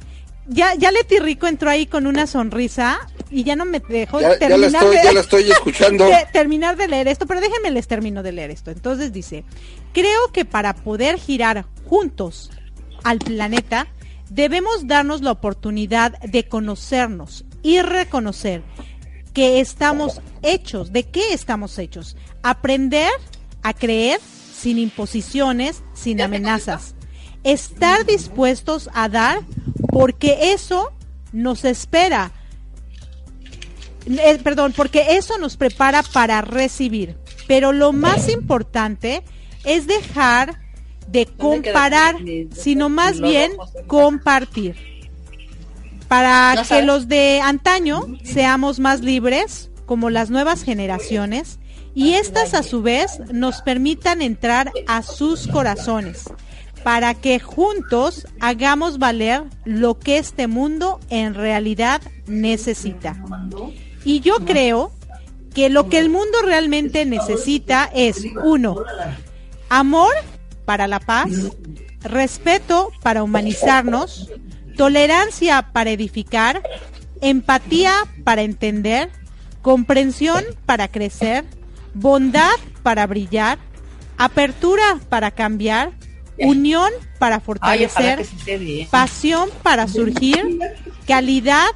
ya, 0.48 0.74
ya 0.74 0.90
Leti 0.92 1.18
Rico 1.18 1.46
entró 1.46 1.70
ahí 1.70 1.86
con 1.86 2.06
una 2.06 2.26
sonrisa 2.26 2.98
y 3.30 3.44
ya 3.44 3.56
no 3.56 3.64
me 3.64 3.80
dejó 3.80 4.20
Ya, 4.20 4.38
ya 4.38 4.48
la 4.50 4.56
terminar 4.56 4.82
estoy, 4.82 4.96
de- 4.96 5.02
ya 5.04 5.12
la 5.12 5.20
estoy 5.26 5.50
escuchando. 5.50 6.04
de 6.06 6.26
terminar 6.32 6.76
de 6.76 6.88
leer 6.88 7.08
esto, 7.08 7.26
pero 7.26 7.40
déjenme 7.40 7.70
les 7.70 7.86
termino 7.88 8.22
de 8.22 8.32
leer 8.32 8.50
esto. 8.50 8.70
Entonces 8.70 9.12
dice, 9.12 9.44
creo 9.92 10.32
que 10.32 10.44
para 10.44 10.74
poder 10.74 11.18
girar 11.18 11.66
juntos 11.86 12.50
al 13.02 13.18
planeta, 13.18 13.86
debemos 14.30 14.86
darnos 14.86 15.20
la 15.22 15.32
oportunidad 15.32 16.18
de 16.20 16.48
conocernos 16.48 17.44
y 17.62 17.80
reconocer 17.82 18.62
que 19.32 19.60
estamos 19.60 20.20
hechos, 20.42 20.92
de 20.92 21.04
qué 21.04 21.32
estamos 21.32 21.78
hechos. 21.78 22.16
Aprender 22.42 23.10
a 23.62 23.72
creer 23.74 24.20
sin 24.56 24.78
imposiciones, 24.78 25.82
sin 25.92 26.20
amenazas. 26.20 26.93
Estar 27.44 28.04
dispuestos 28.06 28.90
a 28.94 29.08
dar 29.08 29.40
porque 29.90 30.52
eso 30.52 30.92
nos 31.32 31.64
espera. 31.64 32.32
Eh, 34.06 34.38
perdón, 34.42 34.72
porque 34.76 35.16
eso 35.16 35.38
nos 35.38 35.56
prepara 35.56 36.02
para 36.02 36.40
recibir. 36.40 37.16
Pero 37.46 37.72
lo 37.72 37.92
más 37.92 38.28
importante 38.28 39.22
es 39.64 39.86
dejar 39.86 40.60
de 41.08 41.26
comparar, 41.26 42.16
sino 42.52 42.88
más 42.88 43.20
bien 43.20 43.52
compartir. 43.86 44.76
Para 46.08 46.62
que 46.68 46.82
los 46.82 47.08
de 47.08 47.40
antaño 47.40 48.06
seamos 48.22 48.78
más 48.78 49.00
libres, 49.00 49.70
como 49.86 50.10
las 50.10 50.30
nuevas 50.30 50.62
generaciones, 50.62 51.58
y 51.94 52.14
estas 52.14 52.54
a 52.54 52.62
su 52.62 52.82
vez 52.82 53.20
nos 53.32 53.62
permitan 53.62 54.22
entrar 54.22 54.72
a 54.86 55.02
sus 55.02 55.46
corazones, 55.46 56.24
para 56.84 57.14
que 57.14 57.40
juntos 57.40 58.28
hagamos 58.40 58.98
valer 58.98 59.42
lo 59.64 59.98
que 59.98 60.18
este 60.18 60.46
mundo 60.46 61.00
en 61.08 61.34
realidad 61.34 62.02
necesita. 62.26 63.16
Y 64.04 64.20
yo 64.20 64.36
creo 64.44 64.92
que 65.54 65.70
lo 65.70 65.88
que 65.88 65.98
el 65.98 66.10
mundo 66.10 66.42
realmente 66.44 67.06
necesita 67.06 67.90
es, 67.94 68.26
uno, 68.44 68.76
amor 69.70 70.12
para 70.66 70.86
la 70.86 71.00
paz, 71.00 71.30
respeto 72.02 72.92
para 73.02 73.22
humanizarnos, 73.22 74.30
tolerancia 74.76 75.70
para 75.72 75.90
edificar, 75.90 76.62
empatía 77.22 77.94
para 78.24 78.42
entender, 78.42 79.10
comprensión 79.62 80.44
para 80.66 80.88
crecer, 80.88 81.46
bondad 81.94 82.56
para 82.82 83.06
brillar, 83.06 83.58
apertura 84.18 85.00
para 85.08 85.30
cambiar, 85.30 85.92
unión 86.38 86.90
para 87.18 87.40
fortalecer, 87.40 88.26
pasión 88.90 89.48
para 89.62 89.88
surgir, 89.88 90.58
calidad 91.06 91.68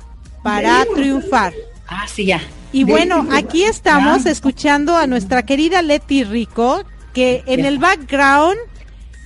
para 0.42 0.84
triunfar. 0.94 1.52
Ah, 1.86 2.06
sí, 2.06 2.26
ya. 2.26 2.40
Y 2.72 2.84
bueno, 2.84 3.26
aquí 3.32 3.64
estamos 3.64 4.26
escuchando 4.26 4.96
a 4.96 5.06
nuestra 5.06 5.44
querida 5.44 5.80
Leti 5.82 6.24
Rico, 6.24 6.84
que 7.14 7.42
en 7.46 7.64
el 7.64 7.78
background 7.78 8.58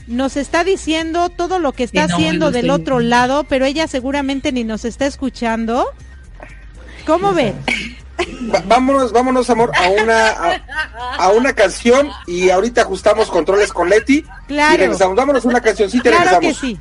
nos 0.06 0.36
está 0.36 0.64
diciendo 0.64 1.28
todo 1.28 1.58
lo 1.58 1.72
que 1.72 1.84
está 1.84 2.04
haciendo 2.04 2.50
del 2.50 2.70
otro 2.70 3.00
lado, 3.00 3.44
pero 3.44 3.64
ella 3.64 3.86
seguramente 3.88 4.52
ni 4.52 4.64
nos 4.64 4.84
está 4.84 5.06
escuchando. 5.06 5.86
¿Cómo 7.04 7.32
ven? 7.32 7.54
vámonos, 8.66 9.12
vámonos, 9.12 9.50
amor, 9.50 9.72
a 9.76 9.88
una 9.90 10.62
a, 11.18 11.28
una 11.30 11.52
canción 11.54 12.10
y 12.26 12.50
ahorita 12.50 12.82
ajustamos 12.82 13.30
controles 13.30 13.72
con 13.72 13.88
Leti. 13.88 14.24
Claro. 14.52 14.74
Y 14.74 14.76
regresamos. 14.78 15.16
Vámonos 15.16 15.44
una 15.44 15.60
cancioncita 15.60 16.08
y 16.08 16.12
claro 16.12 16.38
regresamos. 16.40 16.60
que 16.60 16.66
sí. 16.66 16.80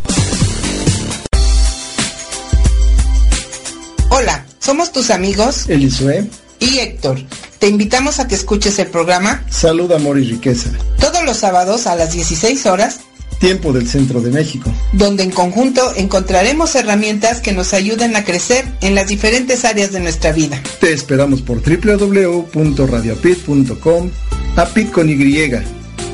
Somos 4.71 4.93
tus 4.93 5.09
amigos 5.09 5.65
Elisue, 5.67 6.29
y 6.59 6.79
Héctor. 6.79 7.19
Te 7.59 7.67
invitamos 7.67 8.21
a 8.21 8.29
que 8.29 8.35
escuches 8.35 8.79
el 8.79 8.87
programa 8.87 9.43
Salud, 9.49 9.91
Amor 9.91 10.17
y 10.17 10.23
Riqueza. 10.23 10.69
todos 10.97 11.25
los 11.25 11.35
sábados 11.35 11.87
a 11.87 11.97
las 11.97 12.13
16 12.13 12.65
horas, 12.67 13.01
Tiempo 13.41 13.73
del 13.73 13.89
Centro 13.89 14.21
de 14.21 14.31
México. 14.31 14.71
donde 14.93 15.23
en 15.23 15.31
conjunto 15.31 15.81
encontraremos 15.97 16.73
herramientas 16.75 17.41
que 17.41 17.51
nos 17.51 17.73
ayuden 17.73 18.15
a 18.15 18.23
crecer 18.23 18.63
en 18.79 18.95
las 18.95 19.07
diferentes 19.07 19.65
áreas 19.65 19.91
de 19.91 19.99
nuestra 19.99 20.31
vida. 20.31 20.63
Te 20.79 20.93
esperamos 20.93 21.41
por 21.41 21.61
www.radiopit.com 21.61 24.09
APIT 24.55 24.91
con 24.91 25.09
Y, 25.09 25.51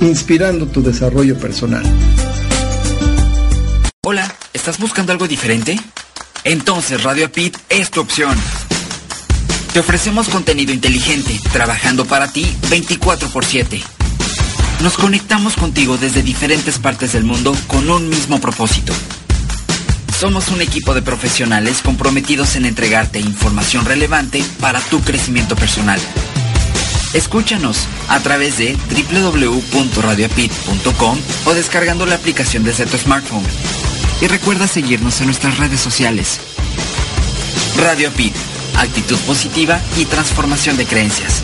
inspirando 0.02 0.66
tu 0.66 0.82
desarrollo 0.82 1.38
personal. 1.38 1.84
Hola, 4.04 4.36
¿estás 4.52 4.80
buscando 4.80 5.12
algo 5.12 5.28
diferente? 5.28 5.78
Entonces 6.48 7.04
Radio 7.04 7.26
APIT 7.26 7.58
es 7.68 7.92
tu 7.92 8.00
opción. 8.00 8.34
Te 9.74 9.82
ofrecemos 9.82 10.30
contenido 10.30 10.72
inteligente, 10.72 11.38
trabajando 11.52 12.06
para 12.06 12.32
ti 12.32 12.50
24 12.70 13.28
x 13.28 13.48
7. 13.50 13.84
Nos 14.82 14.96
conectamos 14.96 15.58
contigo 15.58 15.98
desde 15.98 16.22
diferentes 16.22 16.80
partes 16.80 17.12
del 17.12 17.26
mundo 17.26 17.54
con 17.68 17.90
un 17.90 18.08
mismo 18.08 18.40
propósito. 18.40 18.94
Somos 20.18 20.48
un 20.48 20.62
equipo 20.62 20.94
de 20.94 21.02
profesionales 21.02 21.82
comprometidos 21.82 22.56
en 22.56 22.64
entregarte 22.64 23.20
información 23.20 23.84
relevante 23.84 24.42
para 24.62 24.80
tu 24.80 25.02
crecimiento 25.02 25.58
personal. 25.58 26.00
Escúchanos 27.14 27.80
a 28.08 28.22
través 28.22 28.58
de 28.58 28.78
www.radioapit.com 29.12 31.20
o 31.44 31.54
descargando 31.54 32.06
la 32.06 32.16
aplicación 32.16 32.64
desde 32.64 32.86
tu 32.86 32.98
smartphone. 32.98 33.44
Y 34.20 34.28
recuerda 34.28 34.68
seguirnos 34.68 35.20
en 35.22 35.28
nuestras 35.28 35.60
redes 35.60 35.80
sociales. 35.80 36.40
Radio 37.78 38.10
Apit, 38.10 38.34
actitud 38.76 39.18
positiva 39.28 39.80
y 39.96 40.06
transformación 40.06 40.76
de 40.76 40.86
creencias. 40.86 41.44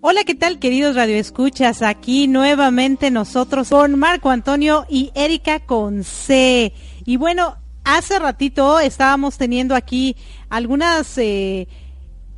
Hola, 0.00 0.24
¿qué 0.24 0.34
tal 0.34 0.58
queridos 0.58 0.94
radioescuchas? 0.94 1.82
Aquí 1.82 2.28
nuevamente 2.28 3.10
nosotros 3.10 3.68
con 3.68 3.98
Marco 3.98 4.30
Antonio 4.30 4.86
y 4.88 5.10
Erika 5.14 5.60
con 5.60 6.02
C. 6.02 6.72
Y 7.04 7.18
bueno, 7.18 7.56
hace 7.84 8.18
ratito 8.18 8.80
estábamos 8.80 9.36
teniendo 9.36 9.74
aquí 9.74 10.16
algunas, 10.48 11.18
eh, 11.18 11.68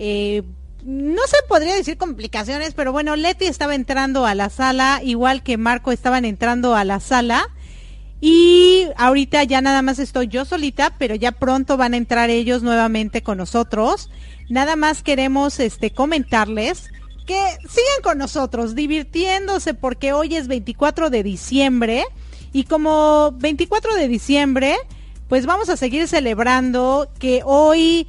eh, 0.01 0.43
no 0.85 1.23
se 1.27 1.37
podría 1.49 1.75
decir 1.75 1.97
complicaciones, 1.97 2.75
pero 2.75 2.93
bueno, 2.93 3.17
Leti 3.17 3.47
estaba 3.47 3.75
entrando 3.75 4.27
a 4.27 4.35
la 4.35 4.51
sala, 4.51 5.01
igual 5.03 5.43
que 5.43 5.57
Marco 5.57 5.93
estaban 5.93 6.25
entrando 6.25 6.75
a 6.75 6.85
la 6.85 7.01
sala. 7.01 7.49
Y 8.21 8.89
ahorita 8.97 9.45
ya 9.45 9.61
nada 9.61 9.83
más 9.83 9.99
estoy 9.99 10.27
yo 10.27 10.45
solita, 10.45 10.95
pero 10.99 11.15
ya 11.15 11.33
pronto 11.33 11.77
van 11.77 11.95
a 11.95 11.99
entrar 11.99 12.31
ellos 12.31 12.63
nuevamente 12.63 13.23
con 13.23 13.39
nosotros. 13.39 14.11
Nada 14.49 14.77
más 14.77 15.03
queremos 15.03 15.61
este 15.61 15.93
comentarles 15.93 16.91
que 17.27 17.41
sigan 17.69 18.03
con 18.03 18.19
nosotros, 18.19 18.75
divirtiéndose, 18.75 19.75
porque 19.75 20.13
hoy 20.13 20.35
es 20.35 20.49
24 20.49 21.11
de 21.11 21.23
diciembre. 21.23 22.05
Y 22.53 22.65
como 22.65 23.33
24 23.33 23.95
de 23.95 24.09
diciembre, 24.09 24.75
pues 25.29 25.45
vamos 25.45 25.69
a 25.69 25.77
seguir 25.77 26.09
celebrando 26.09 27.09
que 27.19 27.43
hoy 27.45 28.09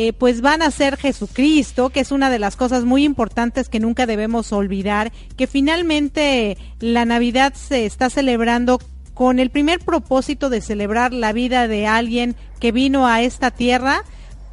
eh, 0.00 0.12
pues 0.12 0.42
van 0.42 0.62
a 0.62 0.70
ser 0.70 0.96
Jesucristo, 0.96 1.90
que 1.90 1.98
es 1.98 2.12
una 2.12 2.30
de 2.30 2.38
las 2.38 2.54
cosas 2.54 2.84
muy 2.84 3.02
importantes 3.02 3.68
que 3.68 3.80
nunca 3.80 4.06
debemos 4.06 4.52
olvidar, 4.52 5.10
que 5.36 5.48
finalmente 5.48 6.56
la 6.78 7.04
Navidad 7.04 7.52
se 7.54 7.84
está 7.84 8.08
celebrando 8.08 8.78
con 9.12 9.40
el 9.40 9.50
primer 9.50 9.80
propósito 9.80 10.50
de 10.50 10.60
celebrar 10.60 11.12
la 11.12 11.32
vida 11.32 11.66
de 11.66 11.88
alguien 11.88 12.36
que 12.60 12.70
vino 12.70 13.08
a 13.08 13.22
esta 13.22 13.50
tierra 13.50 14.04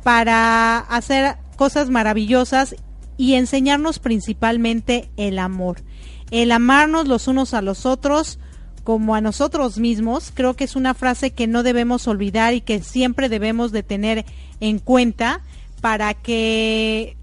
para 0.01 0.79
hacer 0.79 1.35
cosas 1.57 1.91
maravillosas 1.91 2.75
y 3.15 3.35
enseñarnos 3.35 3.99
principalmente 3.99 5.11
el 5.15 5.37
amor. 5.37 5.83
El 6.31 6.51
amarnos 6.51 7.07
los 7.07 7.27
unos 7.27 7.53
a 7.53 7.61
los 7.61 7.85
otros 7.85 8.39
como 8.85 9.15
a 9.15 9.19
nosotros 9.19 9.79
mismos, 9.79 10.31
creo 10.33 10.53
que 10.53 10.63
es 10.63 10.75
una 10.75 10.93
frase 10.93 11.31
que 11.31 11.47
no 11.47 11.63
debemos 11.63 12.07
olvidar 12.07 12.53
y 12.53 12.61
que 12.61 12.81
siempre 12.81 13.29
debemos 13.29 13.71
de 13.71 13.81
tener 13.81 14.25
en 14.59 14.77
cuenta 14.77 15.41
para 15.81 16.13
que 16.13 17.17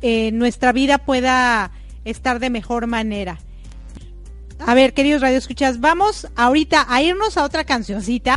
eh, 0.00 0.32
nuestra 0.32 0.72
vida 0.72 0.96
pueda 0.96 1.72
estar 2.06 2.40
de 2.40 2.48
mejor 2.48 2.86
manera. 2.86 3.38
A 4.58 4.72
ver, 4.72 4.94
queridos 4.94 5.20
radioescuchas, 5.20 5.78
vamos 5.78 6.26
ahorita 6.36 6.86
a 6.88 7.02
irnos 7.02 7.36
a 7.36 7.44
otra 7.44 7.64
cancioncita. 7.64 8.36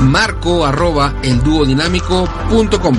Marco 0.00 0.64
arroba 0.64 1.12
elduodinámico.com 1.22 2.96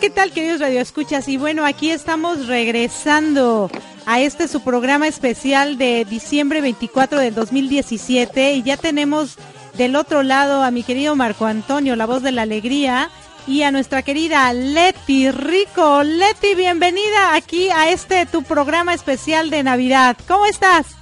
¿qué 0.01 0.09
tal 0.09 0.31
queridos 0.31 0.59
radioescuchas? 0.59 1.27
Y 1.27 1.37
bueno, 1.37 1.63
aquí 1.63 1.91
estamos 1.91 2.47
regresando 2.47 3.69
a 4.07 4.19
este 4.19 4.47
su 4.47 4.61
programa 4.61 5.07
especial 5.07 5.77
de 5.77 6.05
diciembre 6.05 6.59
24 6.59 7.19
del 7.19 7.35
2017 7.35 8.53
y 8.53 8.63
ya 8.63 8.77
tenemos 8.77 9.37
del 9.75 9.95
otro 9.95 10.23
lado 10.23 10.63
a 10.63 10.71
mi 10.71 10.81
querido 10.81 11.15
Marco 11.15 11.45
Antonio, 11.45 11.95
la 11.95 12.07
voz 12.07 12.23
de 12.23 12.31
la 12.31 12.41
alegría, 12.41 13.11
y 13.45 13.61
a 13.61 13.69
nuestra 13.69 14.01
querida 14.01 14.51
Leti 14.53 15.29
Rico. 15.29 16.01
Leti, 16.01 16.55
bienvenida 16.55 17.35
aquí 17.35 17.69
a 17.69 17.91
este 17.91 18.25
tu 18.25 18.41
programa 18.41 18.95
especial 18.95 19.51
de 19.51 19.61
Navidad. 19.61 20.17
¿Cómo 20.27 20.47
estás? 20.47 21.00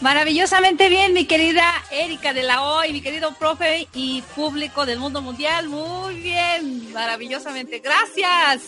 Maravillosamente 0.00 0.88
bien, 0.88 1.12
mi 1.12 1.26
querida 1.26 1.64
Erika 1.90 2.32
de 2.32 2.42
la 2.42 2.62
OI, 2.62 2.92
mi 2.92 3.02
querido 3.02 3.34
profe 3.34 3.86
y 3.92 4.22
público 4.34 4.86
del 4.86 4.98
mundo 4.98 5.20
mundial. 5.20 5.68
Muy 5.68 6.14
bien, 6.14 6.90
maravillosamente. 6.94 7.80
Gracias. 7.80 8.62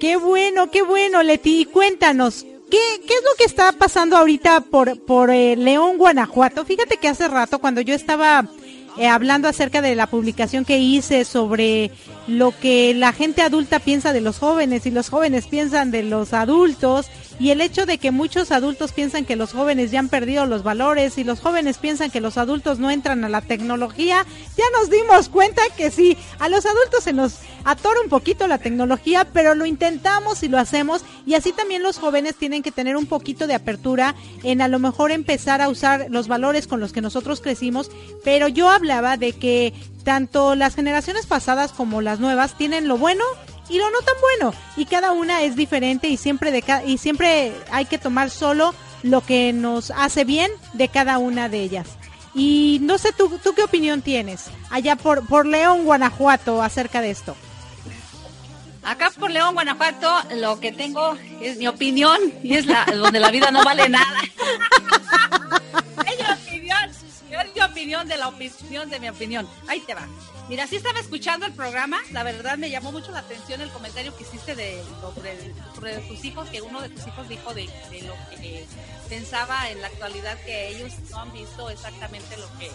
Qué 0.00 0.16
bueno, 0.16 0.70
qué 0.70 0.80
bueno, 0.80 1.22
Leti. 1.22 1.66
Cuéntanos, 1.66 2.46
¿qué, 2.70 2.78
qué 3.06 3.14
es 3.14 3.22
lo 3.22 3.36
que 3.36 3.44
está 3.44 3.72
pasando 3.72 4.16
ahorita 4.16 4.62
por, 4.62 4.98
por 5.04 5.30
eh, 5.30 5.56
León, 5.56 5.98
Guanajuato? 5.98 6.64
Fíjate 6.64 6.96
que 6.96 7.08
hace 7.08 7.28
rato, 7.28 7.58
cuando 7.58 7.82
yo 7.82 7.94
estaba 7.94 8.48
eh, 8.98 9.06
hablando 9.06 9.46
acerca 9.46 9.82
de 9.82 9.94
la 9.94 10.06
publicación 10.06 10.64
que 10.64 10.78
hice 10.78 11.24
sobre 11.24 11.90
lo 12.26 12.52
que 12.58 12.94
la 12.94 13.12
gente 13.12 13.42
adulta 13.42 13.78
piensa 13.78 14.14
de 14.14 14.22
los 14.22 14.38
jóvenes 14.38 14.86
y 14.86 14.90
los 14.90 15.10
jóvenes 15.10 15.46
piensan 15.46 15.90
de 15.90 16.02
los 16.02 16.32
adultos 16.32 17.06
y 17.38 17.50
el 17.50 17.60
hecho 17.60 17.86
de 17.86 17.98
que 17.98 18.10
muchos 18.10 18.50
adultos 18.50 18.92
piensan 18.92 19.24
que 19.24 19.36
los 19.36 19.52
jóvenes 19.52 19.90
ya 19.90 20.00
han 20.00 20.08
perdido 20.08 20.46
los 20.46 20.62
valores 20.62 21.18
y 21.18 21.24
los 21.24 21.40
jóvenes 21.40 21.78
piensan 21.78 22.10
que 22.10 22.20
los 22.20 22.38
adultos 22.38 22.78
no 22.78 22.90
entran 22.90 23.24
a 23.24 23.28
la 23.28 23.40
tecnología, 23.40 24.26
ya 24.56 24.64
nos 24.78 24.90
dimos 24.90 25.28
cuenta 25.28 25.62
que 25.76 25.90
sí, 25.90 26.16
a 26.38 26.48
los 26.48 26.66
adultos 26.66 27.04
se 27.04 27.12
nos 27.12 27.38
atora 27.64 28.00
un 28.02 28.08
poquito 28.08 28.46
la 28.46 28.58
tecnología, 28.58 29.26
pero 29.32 29.54
lo 29.54 29.66
intentamos 29.66 30.42
y 30.42 30.48
lo 30.48 30.58
hacemos. 30.58 31.04
Y 31.26 31.34
así 31.34 31.52
también 31.52 31.82
los 31.82 31.98
jóvenes 31.98 32.36
tienen 32.36 32.62
que 32.62 32.72
tener 32.72 32.96
un 32.96 33.06
poquito 33.06 33.46
de 33.46 33.54
apertura 33.54 34.14
en 34.42 34.62
a 34.62 34.68
lo 34.68 34.78
mejor 34.78 35.10
empezar 35.10 35.60
a 35.60 35.68
usar 35.68 36.06
los 36.08 36.28
valores 36.28 36.66
con 36.66 36.80
los 36.80 36.92
que 36.92 37.02
nosotros 37.02 37.40
crecimos, 37.40 37.90
pero 38.24 38.48
yo 38.48 38.70
hablaba 38.70 39.16
de 39.16 39.32
que 39.32 39.74
tanto 40.04 40.54
las 40.54 40.74
generaciones 40.74 41.26
pasadas 41.26 41.72
como 41.72 42.00
las 42.00 42.20
nuevas 42.20 42.56
tienen 42.56 42.88
lo 42.88 42.96
bueno 42.96 43.24
y 43.68 43.78
lo 43.78 43.90
no 43.90 44.00
tan 44.00 44.14
bueno 44.20 44.54
y 44.76 44.84
cada 44.86 45.12
una 45.12 45.42
es 45.42 45.56
diferente 45.56 46.08
y 46.08 46.16
siempre 46.16 46.50
de 46.50 46.64
y 46.86 46.98
siempre 46.98 47.52
hay 47.70 47.84
que 47.84 47.98
tomar 47.98 48.30
solo 48.30 48.74
lo 49.02 49.20
que 49.20 49.52
nos 49.52 49.90
hace 49.90 50.24
bien 50.24 50.50
de 50.72 50.88
cada 50.88 51.18
una 51.18 51.48
de 51.48 51.60
ellas. 51.60 51.86
Y 52.34 52.78
no 52.82 52.98
sé 52.98 53.12
tú, 53.12 53.38
tú 53.42 53.54
qué 53.54 53.62
opinión 53.62 54.02
tienes 54.02 54.46
allá 54.70 54.96
por 54.96 55.26
por 55.26 55.46
León, 55.46 55.84
Guanajuato 55.84 56.62
acerca 56.62 57.00
de 57.00 57.10
esto. 57.10 57.36
Acá 58.82 59.10
por 59.18 59.30
León, 59.30 59.54
Guanajuato, 59.54 60.10
lo 60.36 60.60
que 60.60 60.72
tengo 60.72 61.16
es 61.42 61.58
mi 61.58 61.66
opinión 61.66 62.18
y 62.42 62.54
es 62.54 62.66
la 62.66 62.84
donde 62.86 63.20
la 63.20 63.30
vida 63.30 63.50
no 63.50 63.62
vale 63.64 63.88
nada. 63.88 64.06
mi 67.46 67.50
opinión, 67.50 67.50
es 67.50 67.54
mi 67.54 67.60
opinión 67.62 68.08
de 68.08 68.16
la 68.16 68.28
opinión 68.28 68.90
de 68.90 69.00
mi 69.00 69.08
opinión. 69.08 69.48
Ahí 69.68 69.80
te 69.80 69.94
va. 69.94 70.06
Mira, 70.48 70.66
sí 70.66 70.76
estaba 70.76 70.98
escuchando 70.98 71.44
el 71.44 71.52
programa, 71.52 72.00
la 72.10 72.22
verdad 72.22 72.56
me 72.56 72.70
llamó 72.70 72.90
mucho 72.90 73.12
la 73.12 73.18
atención 73.18 73.60
el 73.60 73.70
comentario 73.70 74.16
que 74.16 74.22
hiciste 74.22 74.54
de, 74.54 74.82
sobre, 75.02 76.00
tus 76.08 76.24
hijos, 76.24 76.48
que 76.48 76.62
uno 76.62 76.80
de 76.80 76.88
tus 76.88 77.06
hijos 77.06 77.28
dijo 77.28 77.52
de, 77.52 77.66
lo 78.02 78.14
que 78.30 78.64
pensaba 79.10 79.68
en 79.68 79.82
la 79.82 79.88
actualidad 79.88 80.38
que 80.46 80.68
ellos 80.68 80.92
no 81.10 81.20
han 81.20 81.32
visto 81.34 81.68
exactamente 81.68 82.36
lo 82.38 82.46
que 82.58 82.70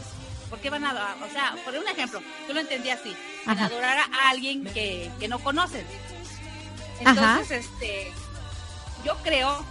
¿Por 0.51 0.59
qué 0.59 0.69
van 0.69 0.85
a, 0.85 0.91
o 0.91 1.31
sea, 1.31 1.55
por 1.65 1.73
un 1.73 1.87
ejemplo, 1.87 2.21
yo 2.47 2.53
lo 2.53 2.59
entendí 2.59 2.91
así, 2.91 3.15
adorar 3.47 3.97
a 3.97 4.29
alguien 4.29 4.63
que, 4.65 5.09
no 5.27 5.39
conocen? 5.39 5.83
Entonces, 6.99 7.65
este, 7.65 8.11
yo 9.03 9.17
creo, 9.23 9.65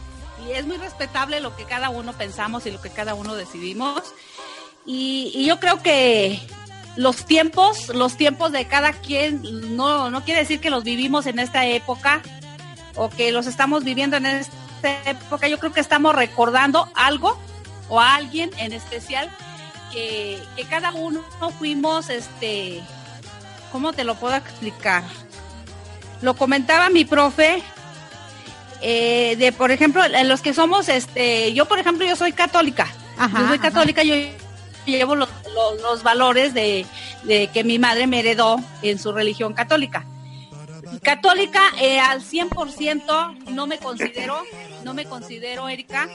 y 0.45 0.51
es 0.51 0.67
muy 0.67 0.79
respetable 0.79 1.39
lo 1.39 1.55
que 1.55 1.67
cada 1.67 1.89
uno 1.89 2.13
pensamos 2.15 2.67
y 2.67 2.73
lo 2.73 2.83
que 2.83 2.91
cada 2.91 3.15
uno 3.15 3.37
decidimos, 3.37 4.13
y 4.87 5.45
yo 5.47 5.61
creo 5.61 5.83
que 5.83 6.41
los 6.97 7.25
tiempos, 7.25 7.89
los 7.89 8.17
tiempos 8.17 8.53
de 8.53 8.67
cada 8.67 8.93
quien, 8.93 9.77
no, 9.77 10.11
no 10.11 10.25
quiere 10.25 10.41
decir 10.41 10.61
que 10.61 10.71
los 10.71 10.85
vivimos 10.85 11.27
en 11.27 11.39
esta 11.39 11.67
época 11.67 12.23
o 12.95 13.09
que 13.09 13.33
los 13.33 13.47
estamos 13.47 13.85
viviendo 13.85 14.17
en 14.17 14.27
esta 14.27 15.11
época. 15.11 15.49
Yo 15.49 15.59
creo 15.59 15.73
que 15.73 15.81
estamos 15.81 16.15
recordando 16.15 16.89
algo 16.95 17.39
o 17.89 18.01
a 18.01 18.15
alguien 18.15 18.51
en 18.59 18.73
especial 18.73 19.31
que, 19.93 20.43
que 20.57 20.65
cada 20.65 20.93
uno 20.93 21.23
fuimos, 21.59 22.11
este, 22.11 22.83
¿cómo 23.71 23.93
te 23.93 24.05
lo 24.05 24.15
puedo 24.17 24.35
explicar? 24.37 25.03
Lo 26.21 26.35
comentaba 26.35 26.89
mi 26.91 27.05
profe, 27.05 27.63
eh, 28.83 29.37
de 29.39 29.53
por 29.53 29.71
ejemplo, 29.71 30.03
los 30.25 30.41
que 30.41 30.53
somos, 30.53 30.89
este, 30.89 31.53
yo 31.55 31.67
por 31.67 31.79
ejemplo, 31.79 32.07
yo 32.07 32.17
soy 32.17 32.33
católica. 32.33 32.87
yo 33.19 33.49
soy 33.49 33.59
católica, 33.59 34.03
yo 34.03 34.15
llevo 34.87 35.15
los, 35.15 35.29
los, 35.83 36.03
valores 36.03 36.55
de, 36.55 36.87
de, 37.25 37.49
que 37.49 37.65
mi 37.65 37.79
madre 37.79 38.07
me 38.07 38.21
heredó 38.21 38.59
en 38.83 38.99
su 38.99 39.13
religión 39.13 39.55
católica. 39.55 40.07
Católica 41.03 41.61
eh, 41.81 41.99
al 41.99 42.21
100% 42.23 43.51
no 43.51 43.67
me 43.67 43.79
considero, 43.79 44.43
no 44.85 44.95
me 44.95 45.05
considero, 45.05 45.69
Erika, 45.69 46.09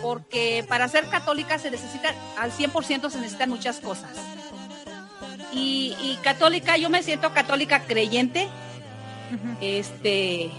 porque 0.00 0.64
para 0.68 0.88
ser 0.88 1.08
católica 1.08 1.58
se 1.58 1.70
necesita, 1.70 2.14
al 2.38 2.52
100% 2.52 3.10
se 3.10 3.18
necesitan 3.18 3.50
muchas 3.50 3.80
cosas. 3.80 4.10
Y, 5.52 5.96
y 6.00 6.18
católica, 6.22 6.76
yo 6.76 6.90
me 6.90 7.02
siento 7.02 7.32
católica 7.34 7.80
creyente, 7.86 8.48
este, 9.60 10.50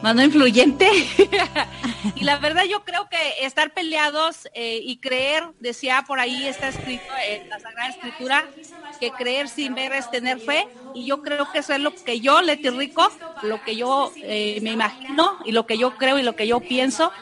más 0.00 0.14
no 0.14 0.22
influyente. 0.22 0.88
y 2.14 2.24
la 2.24 2.38
verdad 2.38 2.64
yo 2.68 2.84
creo 2.84 3.08
que 3.08 3.44
estar 3.46 3.72
peleados 3.74 4.48
eh, 4.54 4.80
y 4.82 4.98
creer, 5.00 5.44
decía 5.58 6.04
por 6.06 6.20
ahí 6.20 6.46
está 6.46 6.68
escrito 6.68 7.12
en 7.28 7.48
la 7.48 7.58
Sagrada 7.60 7.90
Escritura, 7.90 8.50
que 8.98 9.14
creer 9.14 9.48
sin 9.48 9.74
ver 9.74 9.92
es 9.92 10.10
tener 10.10 10.40
fe. 10.40 10.64
Y 10.92 11.06
yo 11.06 11.22
creo 11.22 11.50
que 11.50 11.58
eso 11.58 11.72
es 11.74 11.80
lo 11.80 12.02
que 12.04 12.20
yo, 12.20 12.40
Leti 12.42 12.70
Rico, 12.70 13.08
lo 13.40 13.62
que 13.62 13.76
yo 13.76 14.16
eh, 14.22 14.60
me 14.62 14.70
imagino 14.72 15.38
y 15.44 15.52
lo 15.52 15.66
que 15.66 15.78
yo 15.78 15.96
creo 15.96 16.18
y 16.18 16.22
lo 16.22 16.36
que 16.36 16.46
yo 16.46 16.66
pienso. 16.66 17.12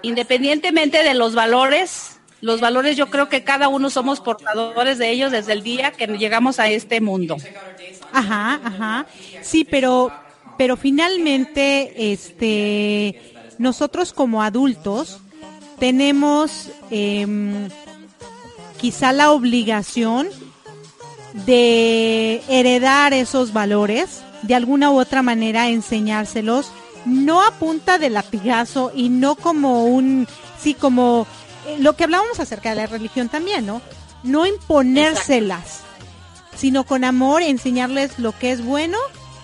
Independientemente 0.00 1.02
de 1.04 1.14
los 1.14 1.34
valores, 1.34 2.20
los 2.40 2.60
valores 2.60 2.96
yo 2.96 3.08
creo 3.10 3.28
que 3.28 3.44
cada 3.44 3.68
uno 3.68 3.88
somos 3.90 4.20
portadores 4.20 4.98
de 4.98 5.10
ellos 5.10 5.30
desde 5.30 5.52
el 5.52 5.62
día 5.62 5.92
que 5.92 6.06
llegamos 6.06 6.58
a 6.58 6.68
este 6.68 7.00
mundo. 7.00 7.36
Ajá, 8.10 8.60
ajá. 8.64 9.06
Sí, 9.40 9.64
pero 9.64 10.18
pero 10.56 10.76
finalmente, 10.76 12.12
este, 12.12 13.34
nosotros 13.58 14.12
como 14.12 14.42
adultos 14.42 15.18
tenemos 15.78 16.68
em, 16.90 17.68
quizá 18.80 19.12
la 19.12 19.32
obligación 19.32 20.28
de 21.46 22.42
heredar 22.48 23.12
esos 23.12 23.52
valores, 23.52 24.22
de 24.42 24.54
alguna 24.54 24.90
u 24.90 25.00
otra 25.00 25.22
manera 25.22 25.68
enseñárselos, 25.68 26.70
no 27.04 27.42
a 27.42 27.52
punta 27.52 27.98
de 27.98 28.10
latigazo 28.10 28.92
y 28.94 29.08
no 29.08 29.34
como 29.34 29.86
un, 29.86 30.28
sí, 30.60 30.74
como 30.74 31.26
eh, 31.66 31.76
lo 31.78 31.94
que 31.94 32.04
hablábamos 32.04 32.38
acerca 32.38 32.70
de 32.70 32.76
la 32.76 32.86
religión 32.86 33.28
también, 33.28 33.66
¿no? 33.66 33.80
No 34.22 34.46
imponérselas, 34.46 35.80
sino 36.56 36.84
con 36.84 37.04
amor 37.04 37.42
enseñarles 37.42 38.18
lo 38.18 38.32
que 38.32 38.52
es 38.52 38.64
bueno 38.64 38.98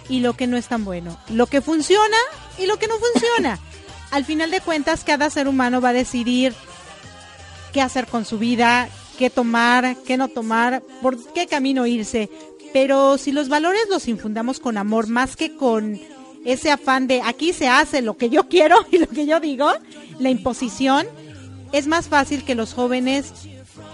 y 0.08 0.20
lo 0.20 0.34
que 0.34 0.46
no 0.46 0.56
es 0.56 0.68
tan 0.68 0.84
bueno, 0.84 1.18
lo 1.28 1.46
que 1.46 1.60
funciona 1.60 2.16
y 2.58 2.66
lo 2.66 2.78
que 2.78 2.88
no 2.88 2.94
funciona. 2.98 3.58
Al 4.10 4.24
final 4.24 4.50
de 4.50 4.60
cuentas, 4.60 5.04
cada 5.04 5.28
ser 5.30 5.48
humano 5.48 5.80
va 5.80 5.90
a 5.90 5.94
decidir 5.94 6.54
qué 7.72 7.82
hacer 7.82 8.06
con 8.06 8.24
su 8.24 8.38
vida, 8.38 8.88
qué 9.18 9.28
tomar, 9.30 9.96
qué 10.06 10.16
no 10.16 10.28
tomar, 10.28 10.82
por 11.02 11.18
qué 11.32 11.46
camino 11.46 11.86
irse. 11.86 12.30
Pero 12.72 13.18
si 13.18 13.32
los 13.32 13.48
valores 13.48 13.82
los 13.90 14.08
infundamos 14.08 14.60
con 14.60 14.78
amor 14.78 15.08
más 15.08 15.36
que 15.36 15.56
con 15.56 16.00
ese 16.44 16.70
afán 16.70 17.06
de 17.06 17.20
aquí 17.22 17.52
se 17.52 17.68
hace 17.68 18.00
lo 18.00 18.16
que 18.16 18.30
yo 18.30 18.48
quiero 18.48 18.76
y 18.90 18.98
lo 18.98 19.08
que 19.08 19.26
yo 19.26 19.40
digo, 19.40 19.70
la 20.18 20.30
imposición, 20.30 21.06
es 21.72 21.86
más 21.86 22.08
fácil 22.08 22.44
que 22.44 22.54
los 22.54 22.72
jóvenes 22.72 23.32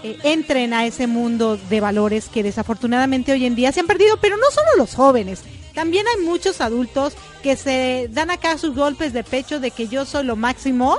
eh, 0.03 0.17
entren 0.23 0.73
a 0.73 0.85
ese 0.85 1.07
mundo 1.07 1.57
de 1.57 1.81
valores 1.81 2.29
que 2.29 2.43
desafortunadamente 2.43 3.33
hoy 3.33 3.45
en 3.45 3.55
día 3.55 3.71
se 3.71 3.81
han 3.81 3.87
perdido, 3.87 4.17
pero 4.21 4.37
no 4.37 4.49
solo 4.51 4.67
los 4.77 4.95
jóvenes, 4.95 5.43
también 5.75 6.05
hay 6.07 6.23
muchos 6.23 6.61
adultos 6.61 7.13
que 7.43 7.55
se 7.55 8.09
dan 8.11 8.31
acá 8.31 8.57
sus 8.57 8.75
golpes 8.75 9.13
de 9.13 9.23
pecho 9.23 9.59
de 9.59 9.69
que 9.69 9.87
yo 9.87 10.05
soy 10.05 10.23
lo 10.23 10.35
máximo, 10.35 10.97